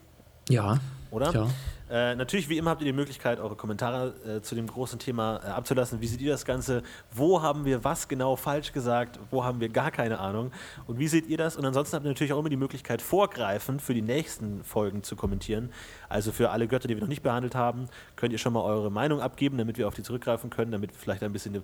Ja. 0.48 0.78
Oder? 1.10 1.32
Ja. 1.32 1.48
Äh, 1.90 2.14
natürlich, 2.16 2.50
wie 2.50 2.58
immer, 2.58 2.70
habt 2.70 2.82
ihr 2.82 2.86
die 2.86 2.92
Möglichkeit, 2.92 3.40
eure 3.40 3.56
Kommentare 3.56 4.12
äh, 4.26 4.42
zu 4.42 4.54
dem 4.54 4.66
großen 4.66 4.98
Thema 4.98 5.40
äh, 5.42 5.48
abzulassen. 5.48 6.02
Wie 6.02 6.06
seht 6.06 6.20
ihr 6.20 6.30
das 6.30 6.44
Ganze? 6.44 6.82
Wo 7.10 7.40
haben 7.40 7.64
wir 7.64 7.82
was 7.82 8.08
genau 8.08 8.36
falsch 8.36 8.72
gesagt? 8.72 9.18
Wo 9.30 9.42
haben 9.42 9.60
wir 9.60 9.70
gar 9.70 9.90
keine 9.90 10.18
Ahnung? 10.18 10.52
Und 10.86 10.98
wie 10.98 11.08
seht 11.08 11.26
ihr 11.28 11.38
das? 11.38 11.56
Und 11.56 11.64
ansonsten 11.64 11.96
habt 11.96 12.04
ihr 12.04 12.10
natürlich 12.10 12.34
auch 12.34 12.38
immer 12.38 12.50
die 12.50 12.58
Möglichkeit, 12.58 13.00
vorgreifend 13.00 13.80
für 13.80 13.94
die 13.94 14.02
nächsten 14.02 14.64
Folgen 14.64 15.02
zu 15.02 15.16
kommentieren. 15.16 15.72
Also 16.10 16.30
für 16.30 16.50
alle 16.50 16.68
Götter, 16.68 16.88
die 16.88 16.94
wir 16.94 17.00
noch 17.00 17.08
nicht 17.08 17.22
behandelt 17.22 17.54
haben, 17.54 17.86
könnt 18.16 18.32
ihr 18.32 18.38
schon 18.38 18.52
mal 18.52 18.62
eure 18.62 18.90
Meinung 18.90 19.22
abgeben, 19.22 19.56
damit 19.56 19.78
wir 19.78 19.88
auf 19.88 19.94
die 19.94 20.02
zurückgreifen 20.02 20.50
können, 20.50 20.72
damit 20.72 20.92
wir 20.92 20.98
vielleicht 20.98 21.22
ein 21.22 21.32
bisschen 21.32 21.62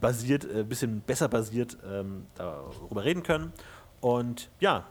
basiert, 0.00 0.44
ein 0.44 0.60
äh, 0.60 0.64
bisschen 0.64 1.00
besser 1.00 1.28
basiert 1.28 1.76
ähm, 1.88 2.26
darüber 2.34 3.04
reden 3.04 3.22
können. 3.22 3.52
Und 4.00 4.50
ja, 4.58 4.84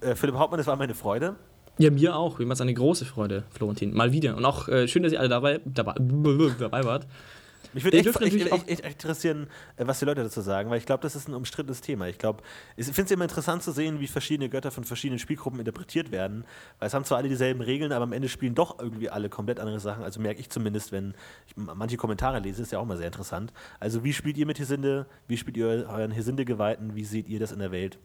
äh, 0.00 0.14
Philipp 0.14 0.36
Hauptmann, 0.36 0.60
es 0.60 0.66
war 0.66 0.76
meine 0.76 0.94
Freude. 0.94 1.36
Ja, 1.80 1.90
mir 1.90 2.14
auch. 2.14 2.38
Mir 2.38 2.46
war 2.46 2.52
es 2.52 2.60
eine 2.60 2.74
große 2.74 3.06
Freude, 3.06 3.44
Florentin. 3.50 3.94
Mal 3.94 4.12
wieder. 4.12 4.36
Und 4.36 4.44
auch 4.44 4.68
äh, 4.68 4.86
schön, 4.86 5.02
dass 5.02 5.12
ihr 5.12 5.20
alle 5.20 5.30
dabei, 5.30 5.60
dabei, 5.64 5.94
dabei 6.58 6.84
wart. 6.84 7.06
Mich 7.72 7.84
würde 7.84 7.98
echt, 7.98 8.06
echt, 8.20 8.52
echt, 8.52 8.68
echt, 8.68 8.84
interessieren, 8.84 9.46
äh, 9.76 9.86
was 9.86 10.00
die 10.00 10.04
Leute 10.04 10.22
dazu 10.22 10.42
sagen, 10.42 10.70
weil 10.70 10.78
ich 10.78 10.86
glaube, 10.86 11.02
das 11.02 11.14
ist 11.14 11.28
ein 11.28 11.34
umstrittenes 11.34 11.80
Thema. 11.80 12.08
Ich 12.08 12.18
glaube, 12.18 12.42
ich 12.76 12.84
finde 12.86 13.02
es 13.04 13.10
immer 13.12 13.24
interessant 13.24 13.62
zu 13.62 13.72
sehen, 13.72 14.00
wie 14.00 14.08
verschiedene 14.08 14.50
Götter 14.50 14.70
von 14.70 14.84
verschiedenen 14.84 15.18
Spielgruppen 15.18 15.58
interpretiert 15.58 16.10
werden, 16.10 16.44
weil 16.78 16.88
es 16.88 16.94
haben 16.94 17.04
zwar 17.04 17.18
alle 17.18 17.28
dieselben 17.28 17.62
Regeln, 17.62 17.92
aber 17.92 18.02
am 18.02 18.12
Ende 18.12 18.28
spielen 18.28 18.54
doch 18.54 18.78
irgendwie 18.78 19.08
alle 19.08 19.28
komplett 19.28 19.60
andere 19.60 19.78
Sachen. 19.78 20.02
Also 20.02 20.20
merke 20.20 20.40
ich 20.40 20.50
zumindest, 20.50 20.92
wenn 20.92 21.14
ich 21.46 21.56
manche 21.56 21.96
Kommentare 21.96 22.40
lese, 22.40 22.60
ist 22.60 22.72
ja 22.72 22.78
auch 22.78 22.86
mal 22.86 22.96
sehr 22.96 23.06
interessant. 23.06 23.52
Also 23.78 24.04
wie 24.04 24.12
spielt 24.12 24.36
ihr 24.36 24.46
mit 24.46 24.58
Hesinde? 24.58 25.06
Wie 25.28 25.36
spielt 25.36 25.56
ihr 25.56 25.66
euren 25.66 26.10
Hesinde-Geweihten? 26.10 26.94
Wie 26.96 27.04
seht 27.04 27.28
ihr 27.28 27.38
das 27.38 27.52
in 27.52 27.60
der 27.60 27.70
Welt? 27.72 27.98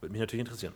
Würde 0.00 0.12
mich 0.12 0.20
natürlich 0.20 0.46
interessieren. 0.46 0.74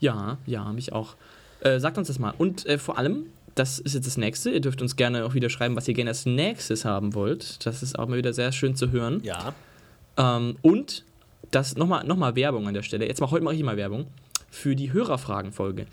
Ja, 0.00 0.38
ja, 0.46 0.72
mich 0.72 0.92
auch. 0.92 1.14
Äh, 1.60 1.78
sagt 1.78 1.98
uns 1.98 2.08
das 2.08 2.18
mal. 2.18 2.34
Und 2.36 2.66
äh, 2.66 2.78
vor 2.78 2.98
allem, 2.98 3.26
das 3.54 3.78
ist 3.78 3.94
jetzt 3.94 4.06
das 4.06 4.16
nächste. 4.16 4.50
Ihr 4.50 4.60
dürft 4.60 4.80
uns 4.82 4.96
gerne 4.96 5.24
auch 5.24 5.34
wieder 5.34 5.50
schreiben, 5.50 5.76
was 5.76 5.86
ihr 5.88 5.94
gerne 5.94 6.10
als 6.10 6.26
nächstes 6.26 6.84
haben 6.84 7.14
wollt. 7.14 7.64
Das 7.66 7.82
ist 7.82 7.98
auch 7.98 8.08
mal 8.08 8.16
wieder 8.16 8.32
sehr 8.32 8.52
schön 8.52 8.74
zu 8.74 8.90
hören. 8.90 9.20
Ja. 9.22 9.54
Ähm, 10.16 10.56
und 10.62 11.04
das 11.50 11.76
nochmal 11.76 12.04
noch 12.06 12.16
mal 12.16 12.34
Werbung 12.36 12.66
an 12.66 12.74
der 12.74 12.82
Stelle. 12.82 13.06
Jetzt 13.06 13.20
mal 13.20 13.30
heute 13.30 13.44
mache 13.44 13.54
ich 13.54 13.62
mal 13.62 13.76
Werbung 13.76 14.06
für 14.50 14.74
die 14.74 14.92
Hörerfragenfolge. 14.92 15.86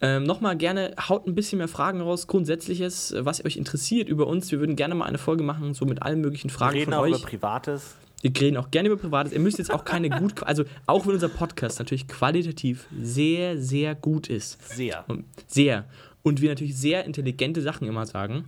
Ähm, 0.00 0.24
Nochmal 0.24 0.56
gerne, 0.56 0.94
haut 1.08 1.26
ein 1.26 1.34
bisschen 1.34 1.58
mehr 1.58 1.68
Fragen 1.68 2.00
raus, 2.00 2.26
Grundsätzliches, 2.26 3.14
was 3.18 3.44
euch 3.44 3.56
interessiert 3.56 4.08
über 4.08 4.26
uns. 4.26 4.50
Wir 4.50 4.58
würden 4.60 4.76
gerne 4.76 4.94
mal 4.94 5.06
eine 5.06 5.18
Folge 5.18 5.42
machen, 5.44 5.72
so 5.72 5.86
mit 5.86 6.02
allen 6.02 6.20
möglichen 6.20 6.50
Fragen 6.50 6.74
Wir 6.74 6.80
reden 6.80 6.92
von 6.92 7.00
auch 7.00 7.04
euch. 7.04 7.10
über 7.10 7.20
Privates. 7.20 7.94
Wir 8.24 8.32
reden 8.40 8.56
auch 8.56 8.70
gerne 8.70 8.88
über 8.88 8.96
Privates. 8.96 9.34
Ihr 9.34 9.40
müsst 9.40 9.58
jetzt 9.58 9.70
auch 9.70 9.84
keine 9.84 10.08
gut, 10.08 10.42
also 10.44 10.64
auch 10.86 11.06
wenn 11.06 11.12
unser 11.12 11.28
Podcast 11.28 11.78
natürlich 11.78 12.08
qualitativ 12.08 12.86
sehr, 12.98 13.60
sehr 13.60 13.94
gut 13.94 14.28
ist. 14.28 14.56
Sehr. 14.74 15.04
Sehr. 15.46 15.84
Und 16.22 16.40
wir 16.40 16.48
natürlich 16.48 16.74
sehr 16.74 17.04
intelligente 17.04 17.60
Sachen 17.60 17.86
immer 17.86 18.06
sagen. 18.06 18.46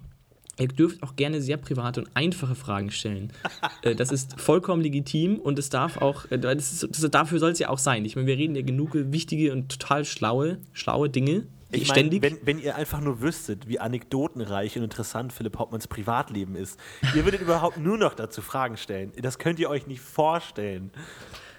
Ihr 0.59 0.69
dürft 0.69 1.03
auch 1.03 1.15
gerne 1.15 1.43
sehr 1.43 1.59
private 1.59 2.01
und 2.01 2.11
einfache 2.15 2.55
Fragen 2.55 2.91
stellen. 2.91 3.33
Äh, 3.83 3.95
das 3.95 4.13
ist 4.13 4.41
vollkommen 4.41 4.81
legitim 4.81 5.39
und 5.39 5.59
es 5.59 5.69
darf 5.69 5.99
auch, 5.99 6.25
äh, 6.31 6.39
das 6.39 6.73
ist, 6.73 6.89
das, 6.91 7.11
dafür 7.11 7.39
soll 7.39 7.51
es 7.51 7.59
ja 7.59 7.69
auch 7.69 7.79
sein. 7.79 8.07
Ich 8.07 8.17
meine, 8.17 8.27
wir 8.27 8.39
reden 8.39 8.55
ja 8.57 8.63
genug 8.63 8.93
wichtige 8.95 9.53
und 9.53 9.79
total 9.79 10.07
schlaue, 10.07 10.59
schlaue 10.73 11.11
Dinge. 11.11 11.47
Ich 11.83 11.89
meine, 11.89 12.23
wenn, 12.23 12.39
wenn 12.43 12.59
ihr 12.59 12.77
einfach 12.77 13.01
nur 13.01 13.21
wüsstet, 13.21 13.69
wie 13.69 13.79
anekdotenreich 13.79 14.77
und 14.77 14.85
interessant 14.85 15.33
Philipp 15.33 15.59
Hauptmanns 15.59 15.87
Privatleben 15.89 16.57
ist, 16.57 16.79
ihr 17.15 17.25
würdet 17.25 17.41
überhaupt 17.41 17.79
nur 17.79 17.99
noch 17.99 18.15
dazu 18.15 18.43
Fragen 18.43 18.77
stellen. 18.77 19.13
Das 19.21 19.39
könnt 19.39 19.59
ihr 19.59 19.71
euch 19.71 19.87
nicht 19.87 20.01
vorstellen. 20.01 20.91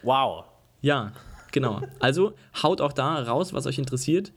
Wow. 0.03 0.45
Ja, 0.81 1.11
genau. 1.51 1.81
Also 1.99 2.33
haut 2.61 2.81
auch 2.81 2.93
da 2.93 3.21
raus, 3.23 3.53
was 3.53 3.65
euch 3.65 3.77
interessiert. 3.77 4.31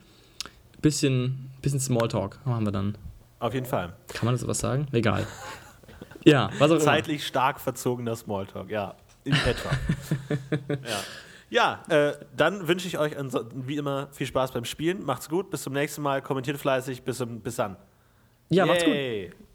Bisschen, 0.80 1.50
bisschen 1.60 1.80
Smalltalk 1.80 2.38
machen 2.44 2.64
wir 2.64 2.72
dann. 2.72 2.96
Auf 3.38 3.54
jeden 3.54 3.66
Fall. 3.66 3.94
Kann 4.08 4.26
man 4.26 4.34
das 4.34 4.42
sowas 4.42 4.58
sagen? 4.58 4.86
Egal. 4.92 5.26
Ja, 6.24 6.50
was 6.58 6.70
auch 6.70 6.78
Zeitlich 6.78 7.18
immer. 7.20 7.26
stark 7.26 7.60
verzogener 7.60 8.16
Smalltalk, 8.16 8.70
ja. 8.70 8.94
In 9.24 9.32
etwa. 9.32 9.70
ja. 10.68 11.00
Ja, 11.50 11.82
äh, 11.88 12.12
dann 12.36 12.68
wünsche 12.68 12.86
ich 12.86 12.98
euch 12.98 13.16
wie 13.54 13.76
immer 13.76 14.08
viel 14.12 14.26
Spaß 14.26 14.52
beim 14.52 14.64
Spielen. 14.64 15.04
Macht's 15.04 15.28
gut, 15.28 15.50
bis 15.50 15.62
zum 15.62 15.72
nächsten 15.72 16.00
Mal. 16.00 16.22
Kommentiert 16.22 16.56
fleißig. 16.58 17.02
Bis, 17.02 17.22
bis 17.26 17.56
dann. 17.56 17.76
Ja, 18.48 18.64
Yay. 18.64 18.68
macht's 18.68 18.84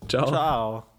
gut. 0.02 0.10
Ciao. 0.10 0.28
Ciao. 0.28 0.95